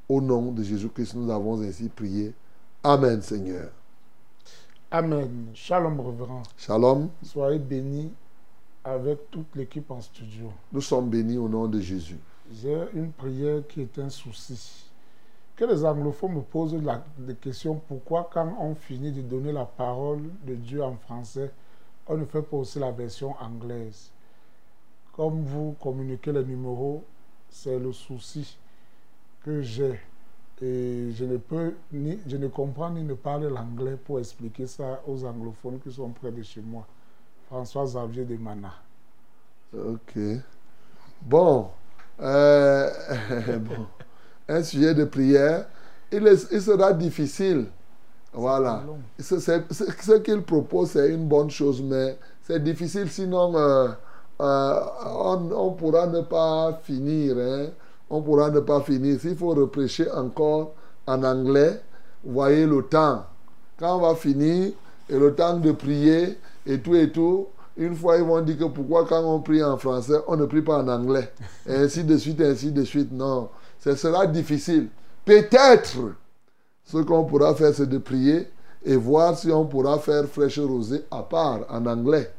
Au 0.10 0.22
nom 0.22 0.52
de 0.52 0.64
Jésus-Christ, 0.64 1.15
nous 1.15 1.31
avons 1.31 1.61
ainsi 1.61 1.89
prié. 1.89 2.34
Amen, 2.84 3.22
Seigneur. 3.22 3.69
Amen. 4.91 5.48
Shalom, 5.53 5.99
révérend. 5.99 6.44
Shalom. 6.57 7.10
Soyez 7.23 7.60
bénis 7.60 8.11
avec 8.84 9.31
toute 9.31 9.56
l'équipe 9.56 9.89
en 9.91 10.02
studio. 10.02 10.52
Nous 10.72 10.81
sommes 10.81 11.10
bénis 11.10 11.38
au 11.38 11.49
nom 11.49 11.68
de 11.68 11.80
Jésus. 11.80 12.19
J'ai 12.52 12.77
une 12.94 13.11
prière 13.11 13.65
qui 13.68 13.81
est 13.81 13.99
un 13.99 14.10
souci. 14.10 14.89
Que 15.56 15.65
les 15.65 15.84
anglophones 15.84 16.35
me 16.35 16.41
posent 16.41 16.76
la, 16.76 17.03
des 17.18 17.35
questions 17.35 17.81
pourquoi, 17.88 18.30
quand 18.31 18.56
on 18.60 18.76
finit 18.76 19.11
de 19.11 19.22
donner 19.22 19.52
la 19.52 19.65
parole 19.65 20.22
de 20.45 20.56
Dieu 20.56 20.84
en 20.84 20.95
français, 20.95 21.52
on 22.10 22.18
ne 22.18 22.26
fait 22.26 22.42
pas 22.42 22.58
aussi 22.58 22.80
la 22.80 22.92
version 22.92 23.36
anglaise. 23.40 24.12
Comme 25.14 25.44
vous 25.44 25.76
communiquez 25.82 26.32
les 26.32 26.44
numéros, 26.44 27.04
c'est 27.50 27.80
le 27.80 27.92
souci 27.92 28.58
que 29.44 29.62
j'ai. 29.62 30.00
Et 30.62 31.12
je 31.12 31.26
ne 31.26 31.38
peux 31.38 31.76
ni, 31.92 32.20
je 32.26 32.38
ne 32.38 32.48
comprends 32.48 32.90
ni 32.90 33.04
ne 33.04 33.14
parle 33.14 33.48
l'anglais 33.48 33.96
pour 33.96 34.20
expliquer 34.20 34.66
ça 34.68 35.02
aux 35.08 35.24
anglophones 35.24 35.80
qui 35.80 35.92
sont 35.92 36.10
près 36.10 36.32
de 36.32 36.42
chez 36.42 36.62
moi. 36.62 36.86
François 37.48 37.86
Xavier 37.86 38.26
de 38.26 38.36
Mana. 38.38 38.74
Ok. 39.74 40.18
Bon. 41.22 41.70
Euh. 42.20 42.90
Un 44.50 44.64
sujet 44.64 44.94
de 44.96 45.06
prière. 45.06 45.68
Il 46.12 46.26
sera 46.38 46.94
difficile. 46.94 47.68
Voilà. 48.38 48.84
Ce, 49.20 50.18
qu'il 50.20 50.42
propose, 50.44 50.92
c'est 50.92 51.10
une 51.10 51.28
bonne 51.28 51.50
chose, 51.50 51.82
mais 51.82 52.18
c'est 52.44 52.64
difficile, 52.64 53.10
sinon 53.10 53.56
euh, 53.58 53.88
euh, 54.40 54.80
on, 55.06 55.50
on 55.52 55.72
pourra 55.72 56.06
ne 56.08 56.22
pas 56.22 56.80
finir. 56.84 57.36
hein. 57.40 57.68
On 58.10 58.22
pourra 58.22 58.52
ne 58.52 58.60
pas 58.60 58.82
finir. 58.82 59.20
S'il 59.20 59.36
faut 59.36 59.50
reprêcher 59.50 60.10
encore 60.12 60.74
en 61.08 61.24
anglais, 61.24 61.82
voyez 62.24 62.66
le 62.68 62.84
temps. 62.84 63.26
Quand 63.80 63.98
on 63.98 64.02
va 64.02 64.16
finir, 64.16 64.72
et 65.10 65.18
le 65.18 65.34
temps 65.34 65.58
de 65.58 65.72
prier, 65.72 66.38
et 66.66 66.80
tout 66.80 66.96
et 66.96 67.12
tout, 67.12 67.48
une 67.76 67.96
fois 67.96 68.18
ils 68.18 68.24
vont 68.24 68.42
dire 68.42 68.58
que 68.58 68.66
pourquoi 68.66 69.06
quand 69.08 69.24
on 69.24 69.40
prie 69.40 69.64
en 69.64 69.78
français, 69.78 70.18
on 70.28 70.36
ne 70.38 70.46
prie 70.46 70.62
pas 70.62 70.84
en 70.84 70.88
anglais. 70.88 71.32
Et 71.68 71.74
ainsi 71.76 72.04
de 72.04 72.18
suite, 72.18 72.42
ainsi 72.42 72.72
de 72.72 72.84
suite. 72.84 73.12
Non, 73.12 73.50
ce 73.80 73.96
sera 73.96 74.26
difficile. 74.28 74.88
Peut-être, 75.26 75.98
ce 76.88 76.98
qu'on 77.00 77.26
pourra 77.26 77.54
faire, 77.54 77.74
c'est 77.74 77.88
de 77.88 77.98
prier 77.98 78.48
et 78.84 78.96
voir 78.96 79.38
si 79.38 79.52
on 79.52 79.66
pourra 79.66 80.00
faire 80.00 80.26
fraîche 80.26 80.58
rosée 80.60 81.04
à 81.12 81.22
part 81.22 81.60
en 81.70 81.86
anglais. 81.86 82.32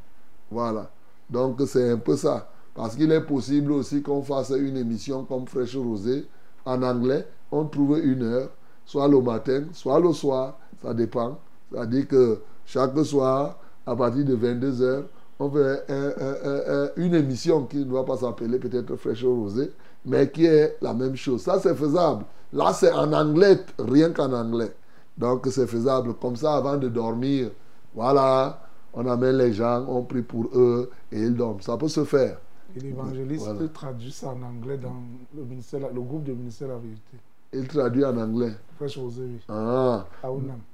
Voilà. 0.50 0.90
Donc 1.28 1.60
c'est 1.66 1.90
un 1.90 1.98
peu 1.98 2.16
ça. 2.16 2.48
Parce 2.74 2.96
qu'il 2.96 3.12
est 3.12 3.20
possible 3.20 3.72
aussi 3.72 4.02
qu'on 4.02 4.22
fasse 4.22 4.50
une 4.50 4.76
émission 4.78 5.24
comme 5.24 5.46
fraîche 5.46 5.76
rosée 5.76 6.26
en 6.64 6.82
anglais. 6.82 7.26
On 7.52 7.66
trouve 7.66 7.98
une 8.02 8.22
heure, 8.22 8.48
soit 8.86 9.06
le 9.08 9.20
matin, 9.20 9.64
soit 9.72 10.00
le 10.00 10.12
soir. 10.12 10.58
Ça 10.82 10.94
dépend. 10.94 11.38
C'est-à-dire 11.70 12.08
que 12.08 12.40
chaque 12.64 12.98
soir, 13.04 13.58
à 13.84 13.94
partir 13.94 14.24
de 14.24 14.34
22h, 14.34 15.02
on 15.40 15.50
fait 15.50 15.84
un- 15.92 16.12
un- 16.20 16.50
un- 16.50 16.84
un- 16.84 16.90
une 16.96 17.14
émission 17.14 17.64
qui 17.66 17.84
ne 17.84 17.92
va 17.92 18.02
pas 18.04 18.16
s'appeler 18.16 18.58
peut-être 18.58 18.96
fraîche 18.96 19.24
rosée, 19.24 19.70
mais 20.06 20.30
qui 20.30 20.46
est 20.46 20.78
la 20.80 20.94
même 20.94 21.16
chose. 21.16 21.42
Ça, 21.42 21.58
c'est 21.60 21.74
faisable. 21.74 22.24
Là, 22.52 22.72
c'est 22.72 22.92
en 22.92 23.12
anglais, 23.12 23.58
rien 23.78 24.10
qu'en 24.12 24.32
anglais. 24.32 24.72
Donc, 25.16 25.46
c'est 25.50 25.66
faisable. 25.66 26.14
Comme 26.14 26.36
ça, 26.36 26.56
avant 26.56 26.76
de 26.76 26.88
dormir, 26.88 27.50
voilà, 27.94 28.60
on 28.94 29.06
amène 29.06 29.36
les 29.36 29.52
gens, 29.52 29.84
on 29.88 30.02
prie 30.02 30.22
pour 30.22 30.46
eux 30.54 30.90
et 31.12 31.20
ils 31.20 31.34
dorment. 31.34 31.60
Ça 31.60 31.76
peut 31.76 31.88
se 31.88 32.04
faire. 32.04 32.38
Et 32.76 32.80
l'évangéliste 32.80 33.44
Voilà. 33.46 33.68
traduit 33.68 34.12
ça 34.12 34.28
en 34.28 34.42
anglais 34.42 34.78
dans 34.78 34.94
le, 35.36 35.42
ministère, 35.44 35.80
le 35.92 36.00
groupe 36.00 36.24
du 36.24 36.32
ministère 36.32 36.68
de 36.68 36.72
la 36.74 36.78
vérité. 36.78 37.16
Il 37.52 37.66
traduit 37.66 38.04
en 38.04 38.16
anglais. 38.16 38.52
Fraîche 38.76 38.98
Rosée, 38.98 39.22
oui. 39.22 39.40
Ah. 39.48 40.04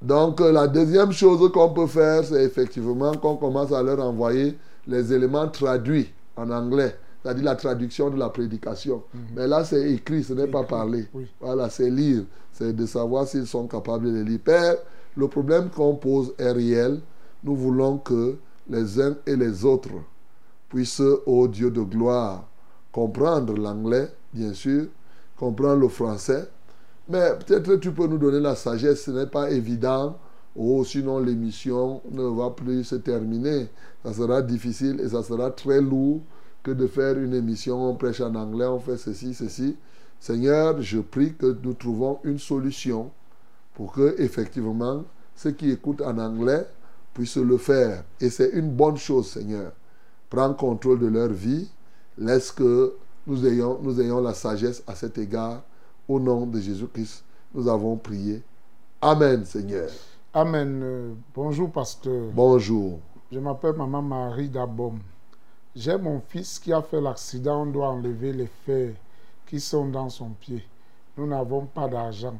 Donc, 0.02 0.40
euh, 0.40 0.50
la 0.52 0.66
deuxième 0.66 1.12
chose 1.12 1.50
qu'on 1.52 1.70
peut 1.72 1.86
faire, 1.86 2.24
c'est 2.24 2.42
effectivement 2.44 3.12
qu'on 3.14 3.36
commence 3.36 3.72
à 3.72 3.82
leur 3.82 4.00
envoyer 4.00 4.58
les 4.86 5.12
éléments 5.12 5.48
traduits 5.48 6.12
en 6.36 6.50
anglais, 6.50 6.96
c'est-à-dire 7.24 7.44
la 7.44 7.56
traduction 7.56 8.10
de 8.10 8.18
la 8.18 8.28
prédication. 8.28 9.02
Mais 9.34 9.48
là, 9.48 9.64
c'est 9.64 9.90
écrit, 9.92 10.22
ce 10.22 10.34
n'est 10.34 10.46
pas 10.46 10.64
parlé. 10.64 11.06
Voilà, 11.40 11.70
c'est 11.70 11.88
lire, 11.88 12.24
c'est 12.52 12.76
de 12.76 12.84
savoir 12.84 13.26
s'ils 13.26 13.46
sont 13.46 13.66
capables 13.66 14.12
de 14.12 14.20
lire. 14.20 14.40
Père, 14.44 14.76
le 15.16 15.26
problème 15.28 15.70
qu'on 15.70 15.94
pose 15.94 16.34
est 16.38 16.52
réel. 16.52 17.00
Nous 17.42 17.56
voulons 17.56 17.96
que 17.96 18.36
les 18.68 19.00
uns 19.00 19.16
et 19.26 19.36
les 19.36 19.64
autres 19.64 19.88
puissent, 20.68 21.00
ô 21.24 21.48
Dieu 21.48 21.70
de 21.70 21.80
gloire, 21.80 22.46
comprendre 22.92 23.54
l'anglais, 23.54 24.08
bien 24.34 24.52
sûr, 24.52 24.86
comprendre 25.38 25.80
le 25.80 25.88
français, 25.88 26.46
mais 27.08 27.30
peut-être 27.38 27.76
tu 27.76 27.92
peux 27.92 28.06
nous 28.06 28.18
donner 28.18 28.40
la 28.40 28.54
sagesse, 28.54 29.04
ce 29.04 29.10
n'est 29.10 29.26
pas 29.26 29.50
évident. 29.50 30.18
Oh, 30.56 30.84
sinon 30.84 31.18
l'émission 31.18 32.00
ne 32.10 32.22
va 32.22 32.50
plus 32.50 32.84
se 32.84 32.94
terminer. 32.96 33.68
Ça 34.04 34.12
sera 34.12 34.40
difficile 34.40 35.00
et 35.00 35.08
ça 35.08 35.22
sera 35.22 35.50
très 35.50 35.80
lourd 35.80 36.20
que 36.64 36.70
de 36.70 36.86
faire 36.88 37.16
une 37.18 37.34
émission, 37.34 37.90
on 37.90 37.94
prêche 37.94 38.22
en 38.22 38.34
anglais, 38.34 38.64
on 38.66 38.80
fait 38.80 38.96
ceci, 38.96 39.34
ceci. 39.34 39.76
Seigneur, 40.18 40.80
je 40.80 40.98
prie 40.98 41.34
que 41.34 41.56
nous 41.62 41.74
trouvons 41.74 42.18
une 42.24 42.38
solution 42.38 43.10
pour 43.74 43.92
que, 43.92 44.16
effectivement, 44.18 45.04
ceux 45.36 45.50
qui 45.50 45.70
écoutent 45.70 46.00
en 46.00 46.16
anglais 46.18 46.66
puissent 47.12 47.36
le 47.36 47.58
faire. 47.58 48.02
Et 48.18 48.30
c'est 48.30 48.48
une 48.50 48.70
bonne 48.70 48.96
chose, 48.96 49.28
Seigneur. 49.28 49.72
Prends 50.30 50.54
contrôle 50.54 50.98
de 50.98 51.06
leur 51.06 51.28
vie. 51.28 51.70
Laisse 52.16 52.50
que 52.50 52.94
nous 53.26 53.46
ayons, 53.46 53.78
nous 53.82 54.00
ayons 54.00 54.20
la 54.20 54.32
sagesse 54.32 54.82
à 54.86 54.94
cet 54.94 55.18
égard. 55.18 55.62
Au 56.08 56.18
nom 56.18 56.46
de 56.46 56.60
Jésus-Christ, 56.60 57.24
nous 57.54 57.68
avons 57.68 57.96
prié. 57.96 58.42
Amen, 59.02 59.44
Seigneur. 59.44 59.90
Amen. 60.32 60.80
Euh, 60.82 61.12
bonjour, 61.34 61.70
pasteur. 61.70 62.30
Bonjour. 62.34 63.00
Je 63.30 63.38
m'appelle 63.38 63.74
Maman 63.74 64.00
Marie 64.00 64.48
Dabom. 64.48 64.98
J'ai 65.76 65.98
mon 65.98 66.20
fils 66.20 66.58
qui 66.60 66.72
a 66.72 66.82
fait 66.82 67.00
l'accident. 67.00 67.62
On 67.62 67.66
doit 67.66 67.88
enlever 67.88 68.32
les 68.32 68.48
fers 68.64 68.92
qui 69.46 69.58
sont 69.58 69.88
dans 69.88 70.08
son 70.08 70.30
pied. 70.30 70.64
Nous 71.16 71.26
n'avons 71.26 71.66
pas 71.66 71.88
d'argent, 71.88 72.38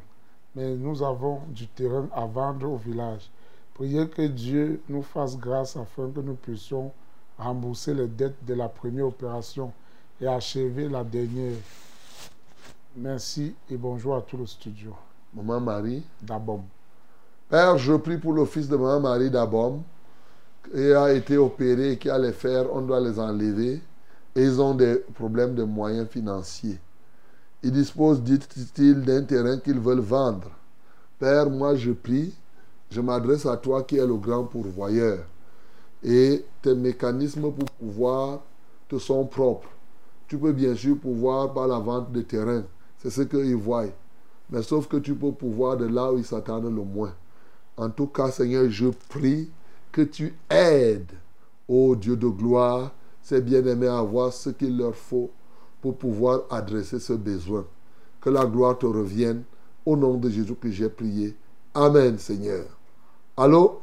mais 0.54 0.74
nous 0.76 1.02
avons 1.02 1.40
du 1.48 1.66
terrain 1.66 2.08
à 2.12 2.26
vendre 2.26 2.70
au 2.70 2.76
village. 2.76 3.28
Priez 3.74 4.08
que 4.08 4.22
Dieu 4.22 4.80
nous 4.88 5.02
fasse 5.02 5.36
grâce 5.36 5.76
afin 5.76 6.10
que 6.10 6.20
nous 6.20 6.34
puissions 6.34 6.92
rembourser 7.36 7.92
les 7.92 8.06
dettes 8.06 8.44
de 8.44 8.54
la 8.54 8.68
première 8.68 9.06
opération 9.06 9.72
et 10.20 10.26
achever 10.28 10.88
la 10.88 11.02
dernière. 11.02 11.56
Merci 12.96 13.54
et 13.68 13.76
bonjour 13.76 14.14
à 14.14 14.22
tout 14.22 14.36
le 14.36 14.46
studio. 14.46 14.94
Maman 15.34 15.60
Marie. 15.60 16.04
Dabom. 16.22 16.62
Père, 17.48 17.76
je 17.78 17.94
prie 17.94 18.18
pour 18.18 18.32
le 18.32 18.44
fils 18.44 18.68
de 18.68 18.76
Maman 18.76 19.00
Marie 19.00 19.30
Dabom, 19.30 19.82
qui 20.70 20.92
a 20.92 21.12
été 21.12 21.36
opéré 21.36 21.92
et 21.92 21.98
qui 21.98 22.10
a 22.10 22.18
les 22.18 22.32
fers, 22.32 22.66
on 22.72 22.82
doit 22.82 23.00
les 23.00 23.18
enlever. 23.18 23.80
Et 24.36 24.42
ils 24.42 24.60
ont 24.60 24.74
des 24.74 24.96
problèmes 25.14 25.54
de 25.54 25.62
moyens 25.62 26.08
financiers. 26.08 26.78
Ils 27.62 27.72
disposent, 27.72 28.20
dit-il, 28.20 29.02
d'un 29.02 29.22
terrain 29.22 29.58
qu'ils 29.58 29.78
veulent 29.78 30.00
vendre. 30.00 30.50
Père, 31.18 31.48
moi 31.48 31.76
je 31.76 31.92
prie, 31.92 32.34
je 32.90 33.00
m'adresse 33.00 33.46
à 33.46 33.56
toi 33.56 33.82
qui 33.84 33.96
es 33.96 34.06
le 34.06 34.16
grand 34.16 34.44
pourvoyeur. 34.44 35.24
Et 36.02 36.44
tes 36.60 36.74
mécanismes 36.74 37.52
pour 37.52 37.70
pouvoir 37.78 38.40
te 38.88 38.98
sont 38.98 39.24
propres. 39.24 39.70
Tu 40.28 40.36
peux 40.36 40.52
bien 40.52 40.74
sûr 40.74 40.98
pouvoir 40.98 41.52
par 41.54 41.68
la 41.68 41.78
vente 41.78 42.12
de 42.12 42.22
terrain. 42.22 42.64
C'est 42.98 43.10
ce 43.10 43.22
qu'ils 43.22 43.56
voient. 43.56 43.86
Mais 44.50 44.62
sauf 44.62 44.88
que 44.88 44.96
tu 44.98 45.14
peux 45.14 45.32
pouvoir 45.32 45.76
de 45.76 45.86
là 45.86 46.12
où 46.12 46.18
ils 46.18 46.24
s'attendent 46.24 46.64
le 46.64 46.82
moins. 46.82 47.14
En 47.76 47.88
tout 47.88 48.06
cas, 48.06 48.30
Seigneur, 48.30 48.68
je 48.68 48.88
prie 49.08 49.48
que 49.94 50.02
tu 50.02 50.34
aides, 50.50 51.12
ô 51.68 51.94
Dieu 51.94 52.16
de 52.16 52.26
gloire, 52.26 52.92
ces 53.22 53.40
bien-aimés 53.40 53.86
à 53.86 54.02
voir 54.02 54.32
ce 54.32 54.50
qu'il 54.50 54.76
leur 54.76 54.96
faut 54.96 55.30
pour 55.80 55.96
pouvoir 55.96 56.42
adresser 56.50 56.98
ce 56.98 57.12
besoin. 57.12 57.64
Que 58.20 58.28
la 58.28 58.44
gloire 58.44 58.76
te 58.76 58.86
revienne 58.86 59.44
Au 59.86 59.96
nom 59.96 60.16
de 60.16 60.28
Jésus 60.28 60.56
que 60.56 60.68
j'ai 60.68 60.88
prié. 60.88 61.36
Amen, 61.74 62.18
Seigneur. 62.18 62.64
Allô? 63.36 63.80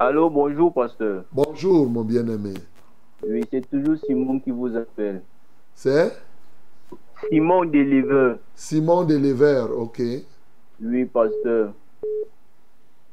Allô, 0.00 0.28
bonjour, 0.28 0.72
pasteur. 0.72 1.24
Bonjour, 1.30 1.88
mon 1.88 2.02
bien-aimé. 2.02 2.54
Oui, 3.24 3.44
c'est 3.48 3.70
toujours 3.70 3.98
Simon 4.04 4.40
qui 4.40 4.50
vous 4.50 4.74
appelle. 4.76 5.22
C'est? 5.76 6.12
Simon 7.30 7.66
Deliver. 7.66 8.34
Simon 8.54 9.04
Deliver, 9.04 9.66
ok. 9.70 10.02
Oui, 10.82 11.04
pasteur. 11.04 11.72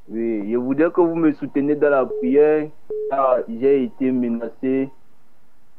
Oui, 0.10 0.52
je 0.52 0.58
voudrais 0.58 0.92
que 0.92 1.02
vous 1.02 1.16
me 1.16 1.32
souteniez 1.34 1.76
dans 1.76 1.90
la 1.90 2.06
prière. 2.06 2.70
car 3.10 3.40
j'ai 3.48 3.84
été 3.84 4.12
menacé. 4.12 4.90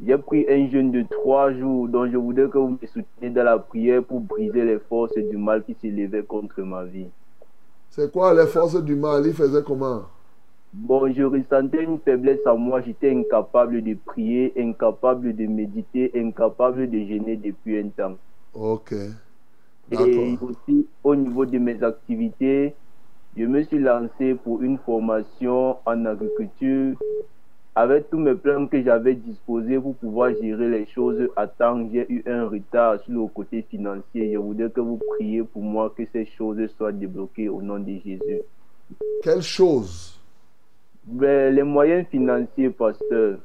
J'ai 0.05 0.18
pris 0.18 0.44
un 0.48 0.68
jeûne 0.70 0.90
de 0.90 1.05
trois 1.09 1.52
jours, 1.52 1.88
donc 1.88 2.10
je 2.10 2.16
voudrais 2.16 2.48
que 2.48 2.59
vous 2.59 2.76
me 2.80 2.86
souteniez 2.86 3.30
dans 3.30 3.44
la 3.44 3.59
prière 3.59 4.02
pour 4.02 4.20
briser 4.20 4.64
les 4.64 4.78
forces 4.78 5.16
du 5.16 5.36
mal 5.36 5.62
qui 5.64 5.74
s'élevaient 5.80 6.24
contre 6.24 6.62
ma 6.62 6.84
vie. 6.84 7.06
C'est 7.90 8.10
quoi 8.10 8.34
les 8.34 8.46
forces 8.46 8.82
du 8.82 8.96
mal? 8.96 9.24
Il 9.24 9.34
faisait 9.34 9.62
comment? 9.62 10.02
Bon, 10.72 11.12
je 11.12 11.22
ressentais 11.22 11.84
une 11.84 12.01
faiblesse 12.01 12.44
en 12.44 12.59
moi. 12.59 12.80
J'étais 12.80 13.14
incapable 13.14 13.82
de 13.82 13.94
prier, 13.94 14.52
incapable 14.59 15.36
de 15.36 15.46
méditer, 15.46 16.10
incapable 16.16 16.90
de 16.90 16.98
jeûner 16.98 17.36
depuis 17.36 17.78
un 17.78 17.88
temps. 17.90 18.16
Ok. 18.52 18.92
Et 19.92 20.38
aussi, 20.40 20.88
au 21.05 21.14
niveau 21.14 21.46
de 21.46 21.59
mes 21.59 21.80
activités, 21.84 22.74
je 23.36 23.44
me 23.44 23.62
suis 23.65 23.78
lancé 23.78 24.35
pour 24.35 24.62
une 24.62 24.78
formation 24.78 25.77
en 25.85 26.05
agriculture 26.05 26.97
avec 27.74 28.09
tous 28.09 28.19
mes 28.19 28.35
plans 28.35 28.69
que 28.69 28.82
j'avais 28.82 29.15
disposés 29.15 29.81
pour 29.81 29.97
pouvoir 29.97 30.31
gérer 30.40 30.69
les 30.69 30.86
choses 30.86 31.28
à 31.35 31.48
temps. 31.48 31.89
J'ai 31.93 32.06
eu 32.11 32.23
un 32.27 32.48
retard 32.48 33.01
sur 33.02 33.12
le 33.12 33.27
côté 33.27 33.62
financier. 33.69 34.32
Je 34.32 34.39
voudrais 34.39 34.70
que 34.70 34.81
vous 34.81 35.01
priez 35.16 35.43
pour 35.43 35.62
moi 35.62 35.93
que 35.97 36.05
ces 36.12 36.27
choses 36.27 36.59
soient 36.77 36.93
débloquées 36.93 37.48
au 37.48 37.61
nom 37.61 37.81
de 37.81 37.98
Jésus. 38.05 38.43
Quelle 39.23 39.43
chose? 39.43 40.20
Ben, 41.05 41.52
les 41.52 41.65
moyens 41.65 42.06
financiers, 42.09 42.70
pasteur. 42.70 43.39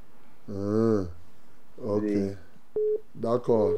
Ah, 0.48 1.02
ok. 1.84 2.12
D'accord. 3.16 3.72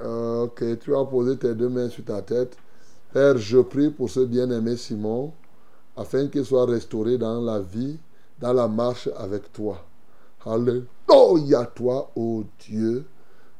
Euh, 0.00 0.44
ok, 0.44 0.78
tu 0.80 0.94
as 0.94 1.04
posé 1.04 1.36
tes 1.36 1.54
deux 1.54 1.68
mains 1.68 1.88
sur 1.88 2.04
ta 2.04 2.22
tête. 2.22 2.56
Père, 3.12 3.36
je 3.36 3.58
prie 3.58 3.90
pour 3.90 4.08
ce 4.08 4.20
bien-aimé 4.20 4.76
Simon, 4.76 5.32
afin 5.98 6.28
qu'il 6.28 6.44
soit 6.44 6.64
restauré 6.64 7.18
dans 7.18 7.40
la 7.40 7.58
vie, 7.58 7.98
dans 8.38 8.52
la 8.52 8.68
marche 8.68 9.08
avec 9.16 9.52
toi. 9.52 9.84
Alléluia 10.46 11.66
toi, 11.74 12.10
ô 12.14 12.44
Dieu. 12.60 13.04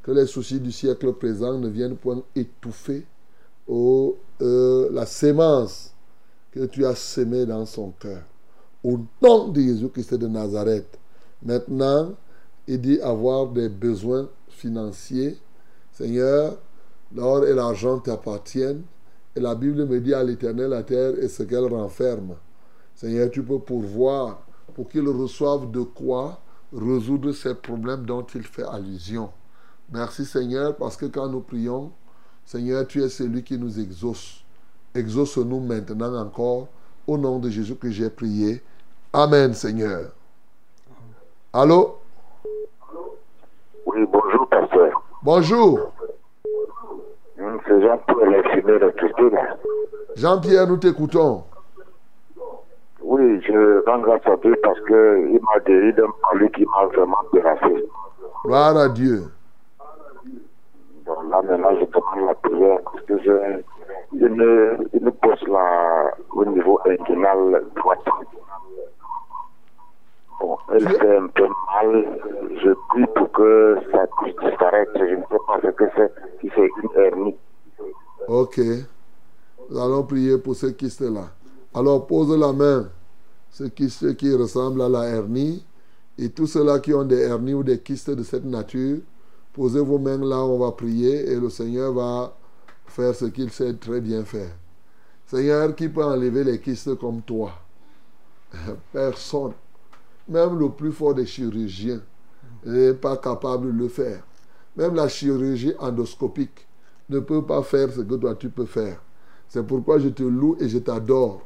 Que 0.02 0.12
les 0.12 0.26
soucis 0.26 0.60
du 0.60 0.72
siècle 0.72 1.12
présent 1.14 1.58
ne 1.58 1.68
viennent 1.68 1.96
point 1.96 2.22
étouffer 2.34 3.04
oh, 3.66 4.16
la 4.40 5.04
sémence 5.04 5.92
que 6.52 6.64
tu 6.64 6.86
as 6.86 6.94
sémée 6.94 7.44
dans 7.44 7.66
son 7.66 7.90
cœur. 7.90 8.22
Au 8.84 8.98
nom 9.20 9.48
de 9.48 9.60
Jésus-Christ 9.60 10.14
de 10.14 10.28
Nazareth. 10.28 10.98
Maintenant, 11.42 12.14
il 12.66 12.80
dit 12.80 13.00
avoir 13.00 13.48
des 13.48 13.68
besoins 13.68 14.28
financiers. 14.48 15.36
Seigneur, 15.92 16.56
l'or 17.14 17.44
et 17.44 17.52
l'argent 17.52 17.98
t'appartiennent. 17.98 18.82
Et 19.38 19.40
la 19.40 19.54
Bible 19.54 19.86
me 19.86 20.00
dit 20.00 20.12
à 20.12 20.24
l'éternel 20.24 20.70
la 20.70 20.82
terre 20.82 21.12
et 21.16 21.28
ce 21.28 21.44
qu'elle 21.44 21.72
renferme. 21.72 22.34
Seigneur, 22.96 23.30
tu 23.30 23.44
peux 23.44 23.60
pourvoir 23.60 24.40
pour 24.74 24.88
qu'il 24.88 25.08
reçoive 25.08 25.70
de 25.70 25.82
quoi 25.82 26.40
résoudre 26.74 27.30
ces 27.30 27.54
problèmes 27.54 28.04
dont 28.04 28.26
il 28.34 28.42
fait 28.42 28.64
allusion. 28.64 29.30
Merci 29.92 30.24
Seigneur 30.24 30.74
parce 30.74 30.96
que 30.96 31.06
quand 31.06 31.28
nous 31.28 31.38
prions, 31.38 31.92
Seigneur, 32.44 32.84
tu 32.88 33.00
es 33.00 33.08
celui 33.08 33.44
qui 33.44 33.56
nous 33.56 33.78
exauce. 33.78 34.42
Exauce-nous 34.92 35.60
maintenant 35.60 36.20
encore 36.20 36.66
au 37.06 37.16
nom 37.16 37.38
de 37.38 37.48
Jésus 37.48 37.76
que 37.76 37.92
j'ai 37.92 38.10
prié. 38.10 38.60
Amen 39.12 39.54
Seigneur. 39.54 40.10
Allô? 41.52 41.98
Oui, 43.86 44.00
bonjour 44.10 44.48
pasteur. 44.48 45.00
Bonjour. 45.22 45.92
Jean-Pierre 50.16 50.66
nous 50.66 50.76
t'écoutons. 50.78 51.44
Oui, 53.02 53.40
je 53.42 53.84
rends 53.86 54.00
grâce 54.00 54.26
à 54.26 54.36
Dieu 54.36 54.56
parce 54.62 54.80
qu'il 54.86 55.40
m'a 55.42 55.60
guéri 55.64 55.92
d'un 55.94 56.08
mal 56.32 56.50
qui 56.50 56.66
m'a 56.66 56.86
vraiment 56.86 57.22
terrassé. 57.32 57.84
Gloire 58.44 58.76
à 58.76 58.88
Dieu. 58.88 59.22
Donc 61.06 61.18
là, 61.30 61.40
maintenant, 61.42 61.70
je 61.80 61.86
demande 61.86 62.26
la 62.28 62.34
prière 62.34 62.78
parce 62.84 63.04
que 63.06 63.18
j'ai 63.22 63.64
une, 64.12 64.88
une 64.92 65.10
poste 65.12 65.46
là 65.48 66.10
au 66.32 66.44
niveau 66.44 66.80
inguinal 66.86 67.62
droite. 67.76 68.04
Bon, 70.40 70.56
elle 70.72 70.88
fait 70.88 71.16
un 71.16 71.26
peu 71.28 71.48
mal. 71.74 72.04
Je 72.62 72.70
prie 72.90 73.06
pour 73.14 73.32
que 73.32 73.78
ça 73.92 74.06
puisse 74.20 74.36
disparaître. 74.36 74.92
Je 74.96 75.14
ne 75.14 75.22
sais 75.22 75.38
pas 75.46 75.58
ce 75.62 75.68
que 75.68 75.84
c'est. 75.96 76.12
Si 76.40 76.50
c'est 76.54 76.70
une 76.82 77.02
hernie. 77.02 77.36
Ok. 78.38 78.60
Nous 79.68 79.78
allons 79.80 80.04
prier 80.04 80.38
pour 80.38 80.54
ce 80.54 80.66
kyste-là. 80.66 81.32
Alors 81.74 82.06
pose 82.06 82.38
la 82.38 82.52
main, 82.52 82.88
ce 83.50 83.64
kyste 83.64 84.16
qui 84.16 84.32
ressemble 84.32 84.80
à 84.80 84.88
la 84.88 85.06
hernie. 85.06 85.64
Et 86.16 86.28
tous 86.28 86.46
ceux-là 86.46 86.78
qui 86.78 86.94
ont 86.94 87.04
des 87.04 87.18
hernies 87.18 87.54
ou 87.54 87.64
des 87.64 87.80
kystes 87.80 88.10
de 88.10 88.22
cette 88.22 88.44
nature, 88.44 88.98
posez 89.52 89.80
vos 89.80 89.98
mains 89.98 90.18
là, 90.18 90.38
on 90.44 90.56
va 90.56 90.70
prier 90.70 91.28
et 91.28 91.34
le 91.34 91.50
Seigneur 91.50 91.92
va 91.92 92.32
faire 92.86 93.12
ce 93.12 93.24
qu'il 93.24 93.50
sait 93.50 93.74
très 93.74 94.00
bien 94.00 94.24
faire. 94.24 94.54
Seigneur, 95.26 95.74
qui 95.74 95.88
peut 95.88 96.04
enlever 96.04 96.44
les 96.44 96.60
kystes 96.60 96.94
comme 96.96 97.22
toi? 97.22 97.50
Personne. 98.92 99.54
Même 100.28 100.56
le 100.56 100.70
plus 100.70 100.92
fort 100.92 101.14
des 101.14 101.26
chirurgiens 101.26 102.02
n'est 102.64 102.94
pas 102.94 103.16
capable 103.16 103.72
de 103.72 103.82
le 103.82 103.88
faire. 103.88 104.22
Même 104.76 104.94
la 104.94 105.08
chirurgie 105.08 105.74
endoscopique 105.80 106.67
ne 107.08 107.20
peut 107.20 107.44
pas 107.44 107.62
faire 107.62 107.92
ce 107.92 108.00
que 108.00 108.14
toi 108.14 108.34
tu 108.34 108.50
peux 108.50 108.66
faire. 108.66 109.00
C'est 109.48 109.66
pourquoi 109.66 109.98
je 109.98 110.08
te 110.08 110.22
loue 110.22 110.56
et 110.60 110.68
je 110.68 110.78
t'adore. 110.78 111.42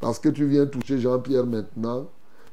Parce 0.00 0.18
que 0.18 0.28
tu 0.28 0.46
viens 0.46 0.66
toucher 0.66 0.98
Jean-Pierre 0.98 1.46
maintenant. 1.46 2.06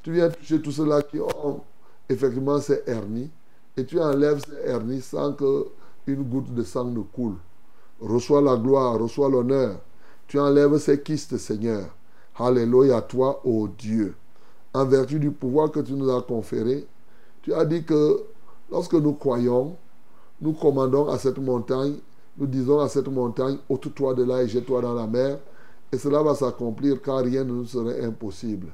Tu 0.04 0.12
viens 0.12 0.30
toucher 0.30 0.62
tous 0.62 0.72
ceux-là 0.72 1.02
qui 1.02 1.20
ont 1.20 1.62
effectivement 2.08 2.60
ces 2.60 2.82
hernies. 2.86 3.32
Et 3.78 3.86
tu 3.86 4.00
enlèves 4.00 4.42
ces 4.46 4.70
hernies 4.70 5.02
sans 5.02 5.34
qu'une 5.34 6.24
goutte 6.24 6.54
de 6.54 6.64
sang 6.64 6.86
ne 6.86 7.02
coule. 7.02 7.36
Reçois 8.00 8.42
la 8.42 8.56
gloire, 8.58 9.00
reçois 9.00 9.30
l'honneur. 9.30 9.80
Tu 10.28 10.40
enlèves 10.40 10.78
ces 10.78 11.02
kystes, 11.02 11.38
Seigneur. 11.38 11.86
Alléluia 12.38 12.98
à 12.98 13.02
toi, 13.02 13.42
ô 13.44 13.68
Dieu. 13.68 14.16
En 14.74 14.86
vertu 14.86 15.20
du 15.20 15.32
pouvoir 15.32 15.72
que 15.72 15.80
tu 15.82 15.94
nous 15.94 16.10
as 16.10 16.22
conféré, 16.22 16.88
tu 17.42 17.54
as 17.54 17.66
dit 17.66 17.84
que 17.84 18.24
lorsque 18.72 18.94
nous 18.94 19.14
croyons, 19.14 19.76
nous 20.42 20.54
commandons 20.54 21.10
à 21.10 21.18
cette 21.18 21.38
montagne, 21.38 21.96
nous 22.38 22.48
disons 22.48 22.80
à 22.80 22.90
cette 22.90 23.08
montagne, 23.08 23.58
ôte-toi 23.70 24.14
de 24.14 24.24
là 24.24 24.42
et 24.44 24.48
jette-toi 24.48 24.82
dans 24.82 24.94
la 24.94 25.08
mer. 25.08 25.38
Et 25.92 25.98
cela 25.98 26.24
va 26.24 26.34
s'accomplir 26.36 27.02
car 27.02 27.20
rien 27.20 27.44
ne 27.44 27.52
nous 27.52 27.66
serait 27.66 28.04
impossible. 28.04 28.68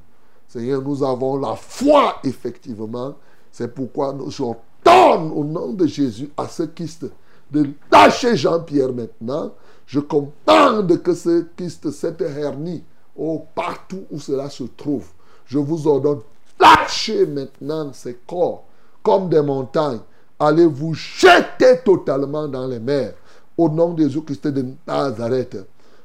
Seigneur, 0.47 0.81
nous 0.81 1.03
avons 1.03 1.37
la 1.37 1.55
foi, 1.55 2.17
effectivement. 2.23 3.15
C'est 3.51 3.73
pourquoi 3.73 4.13
nous 4.13 4.31
ordonnons 4.41 5.35
au 5.35 5.43
nom 5.43 5.73
de 5.73 5.87
Jésus 5.87 6.29
à 6.37 6.47
ce 6.47 6.63
kyste 6.63 7.07
de 7.51 7.69
lâcher 7.91 8.35
Jean-Pierre 8.35 8.93
maintenant. 8.93 9.53
Je 9.85 9.99
commande 9.99 11.01
que 11.01 11.13
ce 11.13 11.45
kyste, 11.55 11.91
cette 11.91 12.21
hernie, 12.21 12.83
oh, 13.17 13.45
partout 13.55 14.03
où 14.11 14.19
cela 14.19 14.49
se 14.49 14.63
trouve, 14.63 15.07
je 15.45 15.57
vous 15.57 15.87
ordonne, 15.87 16.19
lâchez 16.59 17.25
maintenant 17.25 17.91
ces 17.93 18.15
corps 18.27 18.63
comme 19.01 19.29
des 19.29 19.41
montagnes. 19.41 20.01
Allez 20.39 20.65
vous 20.65 20.93
jeter 20.93 21.79
totalement 21.83 22.47
dans 22.47 22.67
les 22.67 22.79
mers. 22.79 23.13
Au 23.57 23.69
nom 23.69 23.93
de 23.93 24.03
Jésus-Christ 24.03 24.47
de 24.47 24.65
Nazareth. 24.85 25.57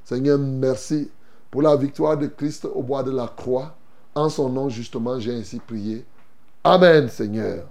Seigneur, 0.05 0.39
merci 0.39 1.11
pour 1.51 1.61
la 1.61 1.77
victoire 1.77 2.17
de 2.17 2.27
Christ 2.27 2.65
au 2.65 2.83
bois 2.83 3.03
de 3.03 3.11
la 3.11 3.29
croix. 3.29 3.77
En 4.15 4.29
son 4.29 4.49
nom, 4.49 4.69
justement, 4.69 5.19
j'ai 5.21 5.35
ainsi 5.35 5.59
prié. 5.59 6.05
Amen, 6.65 7.09
Seigneur. 7.09 7.67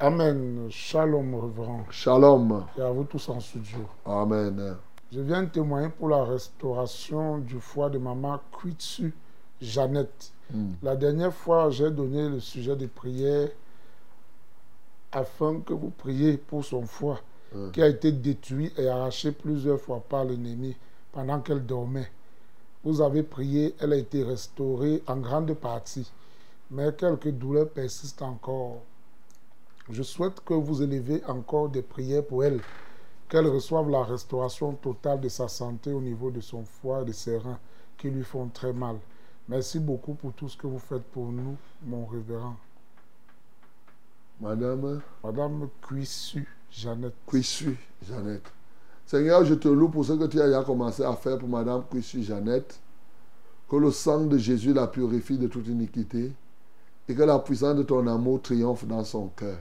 Amen. 0.00 0.68
Shalom, 0.70 1.34
reverend. 1.34 1.84
Shalom. 1.90 2.64
Et 2.78 2.80
à 2.80 2.90
vous 2.90 3.04
tous 3.04 3.28
en 3.28 3.40
studio. 3.40 3.78
Amen. 4.06 4.76
Je 5.12 5.20
viens 5.20 5.44
témoigner 5.44 5.90
pour 5.90 6.08
la 6.08 6.24
restauration 6.24 7.38
du 7.38 7.60
foie 7.60 7.90
de 7.90 7.98
maman 7.98 8.40
Kwitsu 8.50 9.14
Jeannette. 9.60 10.32
Mm. 10.52 10.72
La 10.82 10.96
dernière 10.96 11.34
fois, 11.34 11.70
j'ai 11.70 11.90
donné 11.90 12.28
le 12.28 12.40
sujet 12.40 12.74
de 12.74 12.86
prière 12.86 13.48
afin 15.12 15.60
que 15.60 15.74
vous 15.74 15.90
priez 15.90 16.38
pour 16.38 16.64
son 16.64 16.86
foie 16.86 17.20
Qui 17.72 17.82
a 17.82 17.88
été 17.88 18.12
détruit 18.12 18.72
et 18.78 18.88
arraché 18.88 19.32
plusieurs 19.32 19.80
fois 19.80 20.02
par 20.08 20.24
l'ennemi 20.24 20.76
pendant 21.12 21.40
qu'elle 21.40 21.64
dormait. 21.66 22.10
Vous 22.84 23.00
avez 23.00 23.22
prié, 23.22 23.74
elle 23.78 23.92
a 23.92 23.96
été 23.96 24.24
restaurée 24.24 25.02
en 25.06 25.18
grande 25.18 25.54
partie, 25.54 26.10
mais 26.70 26.92
quelques 26.94 27.30
douleurs 27.30 27.68
persistent 27.68 28.22
encore. 28.22 28.82
Je 29.90 30.02
souhaite 30.02 30.40
que 30.44 30.54
vous 30.54 30.82
élevez 30.82 31.22
encore 31.26 31.68
des 31.68 31.82
prières 31.82 32.24
pour 32.24 32.44
elle, 32.44 32.60
qu'elle 33.28 33.46
reçoive 33.46 33.90
la 33.90 34.02
restauration 34.02 34.72
totale 34.72 35.20
de 35.20 35.28
sa 35.28 35.48
santé 35.48 35.92
au 35.92 36.00
niveau 36.00 36.30
de 36.30 36.40
son 36.40 36.64
foie 36.64 37.02
et 37.02 37.04
de 37.04 37.12
ses 37.12 37.36
reins 37.38 37.58
qui 37.98 38.10
lui 38.10 38.24
font 38.24 38.48
très 38.48 38.72
mal. 38.72 38.96
Merci 39.48 39.78
beaucoup 39.78 40.14
pour 40.14 40.32
tout 40.32 40.48
ce 40.48 40.56
que 40.56 40.66
vous 40.66 40.78
faites 40.78 41.04
pour 41.04 41.26
nous, 41.26 41.56
mon 41.84 42.06
révérend. 42.06 42.56
Madame? 44.40 45.00
Madame 45.22 45.68
Cuissu, 45.82 46.48
Jeannette. 46.72 47.14
Cuissu, 47.26 47.76
Jeannette. 48.08 48.50
Seigneur, 49.06 49.44
je 49.44 49.54
te 49.54 49.68
loue 49.68 49.88
pour 49.88 50.04
ce 50.04 50.14
que 50.14 50.24
tu 50.24 50.40
as 50.40 50.64
commencé 50.64 51.02
à 51.02 51.14
faire 51.14 51.38
pour 51.38 51.48
Madame 51.48 51.82
Cuissu, 51.90 52.22
Jeannette. 52.22 52.78
Que 53.68 53.76
le 53.76 53.90
sang 53.90 54.24
de 54.24 54.38
Jésus 54.38 54.72
la 54.72 54.86
purifie 54.86 55.38
de 55.38 55.46
toute 55.46 55.66
iniquité 55.66 56.32
et 57.08 57.14
que 57.14 57.22
la 57.22 57.38
puissance 57.38 57.76
de 57.76 57.82
ton 57.82 58.06
amour 58.06 58.42
triomphe 58.42 58.86
dans 58.86 59.04
son 59.04 59.28
cœur. 59.28 59.58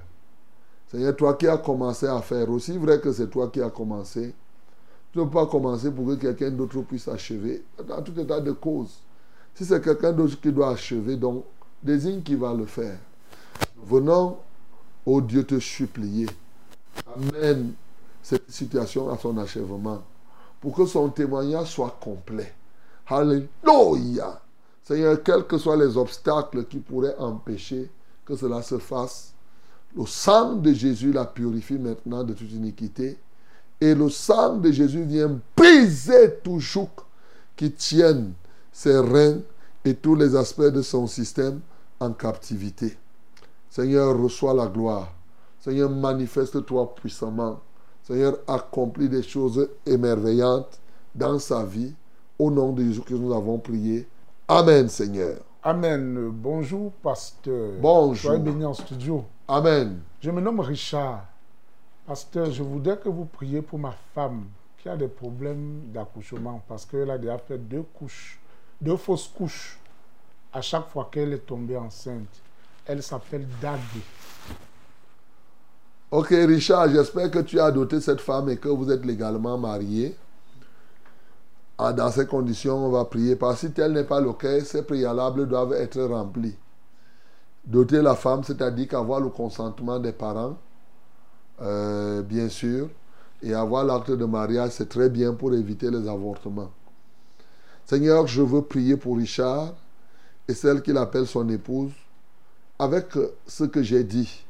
Seigneur, 0.90 1.16
toi 1.16 1.34
qui 1.36 1.48
as 1.48 1.58
commencé 1.58 2.08
à 2.08 2.22
faire, 2.22 2.50
aussi 2.50 2.78
vrai 2.78 3.00
que 3.00 3.12
c'est 3.12 3.30
toi 3.30 3.50
qui 3.50 3.62
as 3.62 3.70
commencé, 3.70 4.34
tu 5.12 5.20
ne 5.20 5.24
peux 5.24 5.30
pas 5.30 5.46
commencer 5.46 5.92
pour 5.92 6.08
que 6.08 6.16
quelqu'un 6.16 6.52
d'autre 6.52 6.82
puisse 6.82 7.08
achever, 7.08 7.64
dans 7.88 8.02
tout 8.02 8.18
état 8.20 8.40
de 8.40 8.52
cause. 8.52 9.00
Si 9.54 9.66
c'est 9.66 9.82
quelqu'un 9.82 10.12
d'autre 10.12 10.40
qui 10.40 10.52
doit 10.52 10.72
achever, 10.72 11.16
donc 11.16 11.46
désigne 11.82 12.22
qui 12.22 12.36
va 12.36 12.54
le 12.54 12.66
faire. 12.66 12.98
Venons, 13.84 14.38
ô 15.06 15.22
Dieu, 15.22 15.44
te 15.46 15.60
supplier. 15.60 16.28
Amène 17.16 17.74
cette 18.22 18.50
situation 18.52 19.10
à 19.12 19.18
son 19.18 19.38
achèvement 19.38 20.02
pour 20.60 20.76
que 20.76 20.86
son 20.86 21.10
témoignage 21.10 21.72
soit 21.72 21.98
complet. 22.00 22.54
Alléluia. 23.08 24.42
Seigneur, 24.84 25.22
quels 25.24 25.46
que 25.46 25.58
soient 25.58 25.78
les 25.78 25.98
obstacles 25.98 26.66
qui 26.66 26.80
pourraient 26.80 27.18
empêcher 27.18 27.90
que 28.26 28.36
cela 28.36 28.62
se 28.62 28.78
fasse, 28.78 29.34
le 29.96 30.06
sang 30.06 30.56
de 30.56 30.72
Jésus 30.72 31.12
la 31.12 31.26
purifie 31.26 31.78
maintenant 31.78 32.24
de 32.24 32.34
toute 32.34 32.52
iniquité. 32.52 33.18
Et 33.80 33.94
le 33.96 34.10
sang 34.10 34.58
de 34.58 34.72
Jésus 34.72 35.04
vient 35.04 35.40
briser 35.58 36.36
tout 36.44 36.60
joug 36.60 36.90
qui 37.56 37.72
tienne 37.72 38.34
ses 38.72 38.98
reins 38.98 39.40
et 39.84 39.96
tous 39.96 40.16
les 40.16 40.36
aspects 40.36 40.62
de 40.62 40.82
son 40.82 41.08
système 41.08 41.60
en 42.00 42.12
captivité. 42.14 42.98
Seigneur, 43.70 44.18
reçois 44.18 44.54
la 44.54 44.68
gloire. 44.68 45.12
Seigneur, 45.62 45.92
manifeste-toi 45.92 46.96
puissamment. 46.96 47.60
Seigneur, 48.02 48.40
accomplis 48.48 49.08
des 49.08 49.22
choses 49.22 49.70
émerveillantes 49.86 50.80
dans 51.14 51.38
sa 51.38 51.64
vie. 51.64 51.94
Au 52.40 52.50
nom 52.50 52.74
de 52.74 52.84
Jésus 52.84 53.02
que 53.02 53.14
nous 53.14 53.32
avons 53.32 53.60
prié. 53.60 54.08
Amen, 54.48 54.90
Seigneur. 54.90 55.38
Amen. 55.62 56.30
Bonjour, 56.34 56.92
pasteur. 57.04 57.74
Bonjour. 57.80 58.32
Soyez 58.32 58.44
béni 58.44 58.66
en 58.66 58.74
studio. 58.74 59.24
Amen. 59.48 60.00
Je 60.20 60.32
me 60.32 60.42
nomme 60.42 60.62
Richard. 60.62 61.26
Pasteur, 62.08 62.50
je 62.50 62.64
voudrais 62.64 62.98
que 62.98 63.10
vous 63.10 63.26
priez 63.26 63.62
pour 63.62 63.78
ma 63.78 63.94
femme 64.16 64.46
qui 64.80 64.90
a 64.90 64.98
des 64.98 65.08
problèmes 65.08 65.84
d'accouchement 65.94 66.64
parce 66.68 66.86
qu'elle 66.88 67.12
a 67.12 67.20
déjà 67.20 67.38
fait 67.38 67.60
deux 67.60 67.84
couches, 67.84 68.40
deux 68.82 68.98
fausses 68.98 69.28
couches 69.28 69.78
à 70.52 70.62
chaque 70.62 70.90
fois 70.90 71.10
qu'elle 71.12 71.34
est 71.34 71.46
tombée 71.46 71.78
enceinte. 71.78 72.42
Elle 72.88 73.04
s'appelle 73.04 73.46
Dagui. 73.62 74.02
Ok, 76.12 76.28
Richard, 76.32 76.90
j'espère 76.90 77.32
que 77.32 77.40
tu 77.40 77.58
as 77.58 77.72
doté 77.72 78.02
cette 78.02 78.20
femme 78.20 78.50
et 78.50 78.58
que 78.58 78.68
vous 78.68 78.92
êtes 78.92 79.06
légalement 79.06 79.58
mariés. 79.58 80.14
Ah, 81.78 81.94
dans 81.94 82.12
ces 82.12 82.28
conditions, 82.28 82.86
on 82.86 82.90
va 82.90 83.06
prier. 83.06 83.38
Parce 83.38 83.62
que 83.62 83.68
si 83.68 83.74
tel 83.74 83.94
n'est 83.94 84.04
pas 84.04 84.20
le 84.20 84.34
cas, 84.34 84.60
ces 84.60 84.84
préalables 84.84 85.48
doivent 85.48 85.72
être 85.72 86.02
remplis. 86.02 86.54
Doter 87.64 88.02
la 88.02 88.16
femme, 88.16 88.44
c'est-à-dire 88.44 88.90
qu'avoir 88.90 89.22
le 89.22 89.30
consentement 89.30 90.00
des 90.00 90.12
parents, 90.12 90.58
euh, 91.62 92.22
bien 92.24 92.50
sûr, 92.50 92.90
et 93.42 93.54
avoir 93.54 93.86
l'acte 93.86 94.12
de 94.12 94.26
mariage, 94.26 94.72
c'est 94.72 94.90
très 94.90 95.10
bien 95.10 95.34
pour 95.34 95.54
éviter 95.54 95.90
les 95.90 96.10
avortements. 96.10 96.72
Seigneur, 97.86 98.28
je 98.28 98.42
veux 98.42 98.64
prier 98.64 98.98
pour 98.98 99.16
Richard 99.16 99.76
et 100.46 100.54
celle 100.54 100.82
qu'il 100.82 100.98
appelle 100.98 101.26
son 101.26 101.48
épouse, 101.48 101.94
avec 102.78 103.18
ce 103.48 103.64
que 103.64 103.82
j'ai 103.82 104.04
dit. 104.04 104.44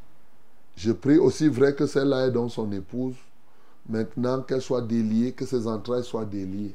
Je 0.83 0.91
prie 0.91 1.19
aussi 1.19 1.47
vrai 1.47 1.75
que 1.75 1.85
celle-là 1.85 2.25
est 2.25 2.31
donc 2.31 2.49
son 2.49 2.71
épouse, 2.71 3.13
maintenant 3.87 4.41
qu'elle 4.41 4.63
soit 4.63 4.81
déliée, 4.81 5.31
que 5.31 5.45
ses 5.45 5.67
entrailles 5.67 6.03
soient 6.03 6.25
déliées. 6.25 6.73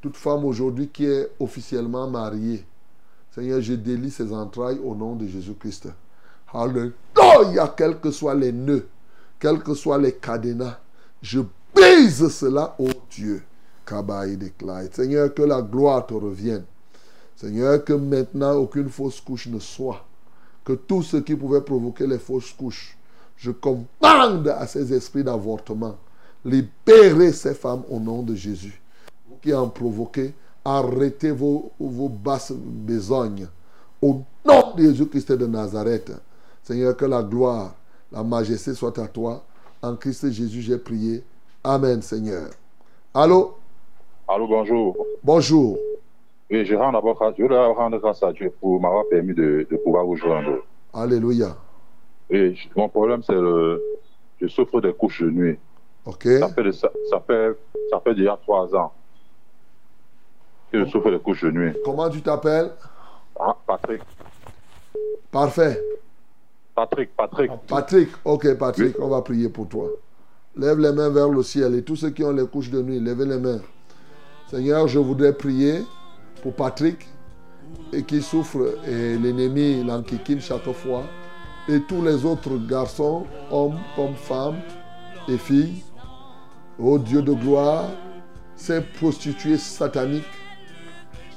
Toute 0.00 0.16
femme 0.16 0.44
aujourd'hui 0.44 0.86
qui 0.86 1.04
est 1.04 1.28
officiellement 1.40 2.08
mariée, 2.08 2.64
Seigneur, 3.34 3.60
je 3.60 3.74
délie 3.74 4.12
ses 4.12 4.32
entrailles 4.32 4.78
au 4.78 4.94
nom 4.94 5.16
de 5.16 5.26
Jésus-Christ. 5.26 5.88
Alléluia, 6.54 7.74
quels 7.76 7.98
que 7.98 8.12
soient 8.12 8.36
les 8.36 8.52
nœuds, 8.52 8.86
quels 9.40 9.64
que 9.64 9.74
soient 9.74 9.98
les 9.98 10.12
cadenas, 10.12 10.78
je 11.20 11.40
brise 11.74 12.28
cela, 12.28 12.76
ô 12.78 12.86
Dieu. 13.10 13.42
Kabaï 13.84 14.36
déclare. 14.36 14.84
Seigneur, 14.92 15.34
que 15.34 15.42
la 15.42 15.60
gloire 15.60 16.06
te 16.06 16.14
revienne. 16.14 16.62
Seigneur, 17.34 17.82
que 17.82 17.94
maintenant 17.94 18.52
aucune 18.52 18.90
fausse 18.90 19.20
couche 19.20 19.48
ne 19.48 19.58
soit. 19.58 20.04
Que 20.64 20.74
tout 20.74 21.02
ce 21.02 21.16
qui 21.16 21.34
pouvait 21.34 21.62
provoquer 21.62 22.06
les 22.06 22.18
fausses 22.18 22.52
couches, 22.52 22.97
je 23.38 23.52
commande 23.52 24.48
à 24.48 24.66
ces 24.66 24.92
esprits 24.92 25.24
d'avortement. 25.24 25.96
Libérez 26.44 27.32
ces 27.32 27.54
femmes 27.54 27.82
au 27.88 27.98
nom 27.98 28.22
de 28.22 28.34
Jésus. 28.34 28.80
Vous 29.28 29.36
qui 29.40 29.54
en 29.54 29.68
provoquez, 29.68 30.34
arrêtez 30.64 31.30
vos, 31.30 31.70
vos 31.78 32.08
basses 32.08 32.52
besognes. 32.52 33.46
Au 34.02 34.20
nom 34.44 34.74
de 34.76 34.82
Jésus-Christ 34.82 35.32
de 35.32 35.46
Nazareth. 35.46 36.12
Seigneur, 36.62 36.96
que 36.96 37.04
la 37.04 37.22
gloire, 37.22 37.74
la 38.12 38.22
majesté 38.22 38.74
soit 38.74 38.98
à 38.98 39.06
toi. 39.06 39.42
En 39.82 39.96
Christ 39.96 40.30
Jésus, 40.30 40.60
j'ai 40.60 40.78
prié. 40.78 41.22
Amen, 41.62 42.02
Seigneur. 42.02 42.50
Allô? 43.14 43.54
Allô, 44.26 44.46
bonjour. 44.46 44.96
Bonjour. 45.22 45.78
Oui, 46.50 46.64
je, 46.64 46.74
rends 46.74 46.92
d'abord, 46.92 47.18
je 47.36 47.44
rendre 47.44 47.98
grâce 47.98 48.22
à 48.22 48.32
Dieu 48.32 48.52
pour 48.60 48.80
m'avoir 48.80 49.04
permis 49.08 49.34
de, 49.34 49.66
de, 49.70 49.76
pouvoir 49.76 50.04
vous 50.04 50.16
joindre. 50.16 50.58
Alléluia. 50.92 51.56
Mon 52.76 52.88
problème, 52.88 53.22
c'est 53.22 53.32
le. 53.34 53.82
Je 54.40 54.46
souffre 54.46 54.80
des 54.80 54.92
couches 54.92 55.22
de 55.22 55.30
nuit. 55.30 55.58
Ok. 56.04 56.24
Ça 56.24 56.48
fait, 56.48 56.62
de, 56.62 56.72
ça, 56.72 56.90
ça, 57.10 57.20
fait, 57.26 57.58
ça 57.90 58.00
fait 58.00 58.14
déjà 58.14 58.38
trois 58.40 58.74
ans 58.74 58.92
que 60.70 60.84
je 60.84 60.90
souffre 60.90 61.10
des 61.10 61.18
couches 61.18 61.44
de 61.44 61.50
nuit. 61.50 61.72
Comment 61.84 62.08
tu 62.08 62.20
t'appelles? 62.22 62.70
Ah, 63.38 63.56
Patrick. 63.66 64.02
Parfait. 65.30 65.82
Patrick, 66.74 67.10
Patrick. 67.16 67.50
Patrick, 67.66 68.08
ok, 68.24 68.56
Patrick, 68.56 68.96
oui. 68.96 69.04
on 69.04 69.08
va 69.08 69.20
prier 69.22 69.48
pour 69.48 69.66
toi. 69.68 69.88
Lève 70.56 70.78
les 70.78 70.92
mains 70.92 71.10
vers 71.10 71.28
le 71.28 71.42
ciel 71.42 71.74
et 71.74 71.82
tous 71.82 71.96
ceux 71.96 72.10
qui 72.10 72.22
ont 72.22 72.30
les 72.30 72.46
couches 72.46 72.70
de 72.70 72.80
nuit, 72.80 73.00
levez 73.00 73.26
les 73.26 73.38
mains. 73.38 73.60
Seigneur, 74.48 74.86
je 74.86 74.98
voudrais 74.98 75.32
prier 75.32 75.82
pour 76.42 76.54
Patrick 76.54 77.06
et 77.92 78.04
qui 78.04 78.22
souffre 78.22 78.76
et 78.86 79.18
l'ennemi 79.18 79.82
l'enquiquine 79.82 80.40
chaque 80.40 80.70
fois 80.72 81.02
et 81.68 81.80
tous 81.82 82.02
les 82.02 82.24
autres 82.24 82.56
garçons, 82.56 83.26
hommes 83.50 83.78
comme 83.94 84.14
femmes 84.14 84.60
et 85.28 85.36
filles. 85.36 85.82
Ô 86.78 86.98
Dieu 86.98 87.22
de 87.22 87.32
gloire, 87.32 87.84
ces 88.56 88.80
prostituées 88.80 89.58
sataniques, 89.58 90.24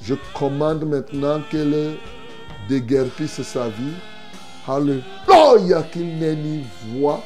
je 0.00 0.14
commande 0.34 0.84
maintenant 0.84 1.40
qu'elle 1.50 1.96
déguerpisse 2.68 3.42
sa 3.42 3.68
vie. 3.68 3.94
Alléluia, 4.66 5.82
qu'il 5.92 6.18
n'ait 6.18 6.36
ni 6.36 6.64
voix 6.94 7.20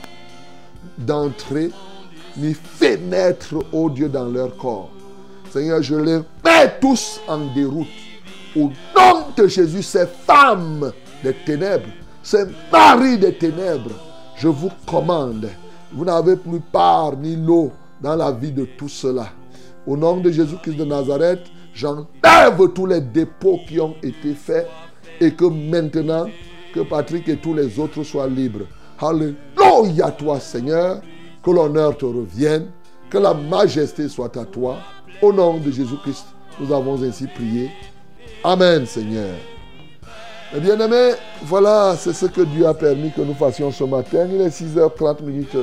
d'entrée, 0.99 1.71
ni 2.37 2.55
fenêtre, 2.55 3.57
ô 3.73 3.89
Dieu, 3.91 4.09
dans 4.09 4.27
leur 4.27 4.57
corps. 4.57 4.91
Seigneur, 5.51 5.83
je 5.83 5.95
les 5.95 6.19
mets 6.45 6.79
tous 6.81 7.21
en 7.29 7.53
déroute. 7.55 7.87
Au 8.57 8.71
nom 8.97 9.27
de 9.37 9.47
Jésus, 9.47 9.83
ces 9.83 10.07
femmes 10.07 10.93
des 11.23 11.35
ténèbres, 11.35 11.89
ces 12.27 12.45
maris 12.73 13.19
des 13.19 13.35
ténèbres, 13.35 13.93
je 14.35 14.49
vous 14.49 14.73
commande. 14.85 15.49
Vous 15.93 16.05
n'avez 16.05 16.35
plus 16.35 16.59
part 16.59 17.17
ni 17.17 17.37
l'eau 17.37 17.71
dans 18.03 18.17
la 18.17 18.33
vie 18.33 18.51
de 18.51 18.65
tout 18.65 18.89
cela. 18.89 19.29
Au 19.87 19.97
nom 19.97 20.17
de 20.17 20.33
Jésus-Christ 20.33 20.75
de 20.75 20.85
Nazareth, 20.85 21.43
j'enlève 21.73 22.69
tous 22.75 22.87
les 22.87 23.01
dépôts 23.01 23.61
qui 23.69 23.79
ont 23.79 23.95
été 24.03 24.35
faits 24.35 24.67
et 25.21 25.35
que 25.35 25.45
maintenant, 25.45 26.27
que 26.75 26.81
Patrick 26.81 27.29
et 27.29 27.37
tous 27.37 27.55
les 27.55 27.79
autres 27.79 28.03
soient 28.03 28.27
libres. 28.27 28.67
Alléluia 29.01 30.11
toi, 30.11 30.41
Seigneur. 30.41 31.01
Que 31.45 31.53
l'honneur 31.53 31.97
te 31.97 32.07
revienne. 32.07 32.67
Que 33.09 33.19
la 33.19 33.35
majesté 33.35 34.09
soit 34.09 34.37
à 34.37 34.45
toi. 34.45 34.79
Au 35.23 35.33
nom 35.33 35.59
de 35.59 35.71
Jésus-Christ, 35.71 36.27
nous 36.59 36.75
avons 36.75 37.01
ainsi 37.05 37.29
prié. 37.29 37.71
Amen, 38.43 38.85
Seigneur. 38.85 39.37
Eh 40.55 40.61
bien 40.61 40.79
aimés, 40.79 41.15
voilà, 41.45 41.97
c'est 41.99 42.13
ce 42.13 42.27
que 42.27 42.43
Dieu 42.43 42.67
a 42.67 42.75
permis 42.75 43.11
que 43.11 43.21
nous 43.21 43.35
fassions 43.35 43.71
ce 43.73 43.85
matin. 43.85 44.27
Il 44.31 44.41
est 44.41 44.49
6h30 44.49 45.23
minutes 45.23 45.57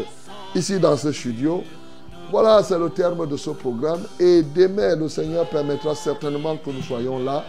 ici 0.55 0.79
dans 0.79 0.97
ce 0.97 1.11
studio. 1.11 1.63
Voilà, 2.31 2.61
c'est 2.63 2.77
le 2.77 2.89
terme 2.89 3.25
de 3.27 3.37
ce 3.37 3.51
programme. 3.51 4.01
Et 4.19 4.41
demain, 4.43 4.95
le 4.95 5.07
Seigneur 5.07 5.47
permettra 5.47 5.95
certainement 5.95 6.57
que 6.57 6.69
nous 6.69 6.81
soyons 6.81 7.19
là. 7.19 7.43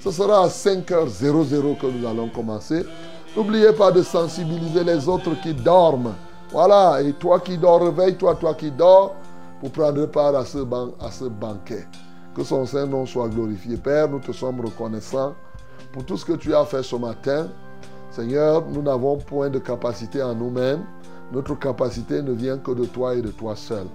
Ce 0.00 0.10
sera 0.10 0.44
à 0.44 0.48
5h00 0.48 1.76
que 1.78 1.86
nous 1.86 2.06
allons 2.06 2.28
commencer. 2.28 2.84
N'oubliez 3.36 3.72
pas 3.72 3.90
de 3.90 4.02
sensibiliser 4.02 4.84
les 4.84 5.08
autres 5.08 5.34
qui 5.42 5.52
dorment. 5.52 6.14
Voilà, 6.52 7.02
et 7.02 7.12
toi 7.14 7.40
qui 7.40 7.58
dors, 7.58 7.82
réveille-toi, 7.82 8.36
toi 8.36 8.54
qui 8.54 8.70
dors. 8.70 9.14
vous 9.62 9.68
prendrez 9.70 10.06
part 10.06 10.36
à 10.36 10.44
ce, 10.44 10.58
ban- 10.58 10.92
à 11.00 11.10
ce 11.10 11.24
banquet. 11.24 11.86
Que 12.34 12.44
son 12.44 12.64
Saint-Nom 12.64 13.04
soit 13.06 13.28
glorifié. 13.28 13.76
Père, 13.76 14.08
nous 14.08 14.20
te 14.20 14.30
sommes 14.32 14.60
reconnaissants 14.60 15.34
pour 15.96 16.04
tout 16.04 16.18
ce 16.18 16.26
que 16.26 16.34
tu 16.34 16.54
as 16.54 16.66
fait 16.66 16.82
ce 16.82 16.94
matin. 16.94 17.48
Seigneur, 18.10 18.62
nous 18.70 18.82
n'avons 18.82 19.16
point 19.16 19.48
de 19.48 19.58
capacité 19.58 20.22
en 20.22 20.34
nous-mêmes. 20.34 20.82
Notre 21.32 21.54
capacité 21.54 22.20
ne 22.20 22.32
vient 22.32 22.58
que 22.58 22.72
de 22.72 22.84
toi 22.84 23.14
et 23.14 23.22
de 23.22 23.30
toi 23.30 23.56
seul. 23.56 23.86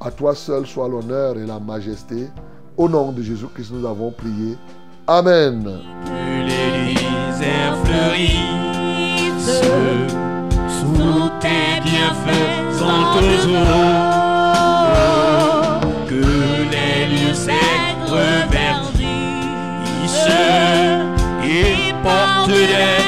À 0.00 0.10
toi 0.10 0.34
seul 0.34 0.64
soit 0.64 0.88
l'honneur 0.88 1.36
et 1.36 1.44
la 1.44 1.60
majesté. 1.60 2.30
Au 2.78 2.88
nom 2.88 3.12
de 3.12 3.20
Jésus-Christ, 3.20 3.72
nous 3.74 3.86
avons 3.86 4.10
prié. 4.10 4.56
Amen. 5.06 5.70
Sous 9.36 11.28
tes 11.40 11.82
bienfaisantes 11.84 13.22
eaux. 13.44 13.84
Que 16.08 16.24
les 16.70 17.06
lieux 17.14 17.34
today. 22.46 23.03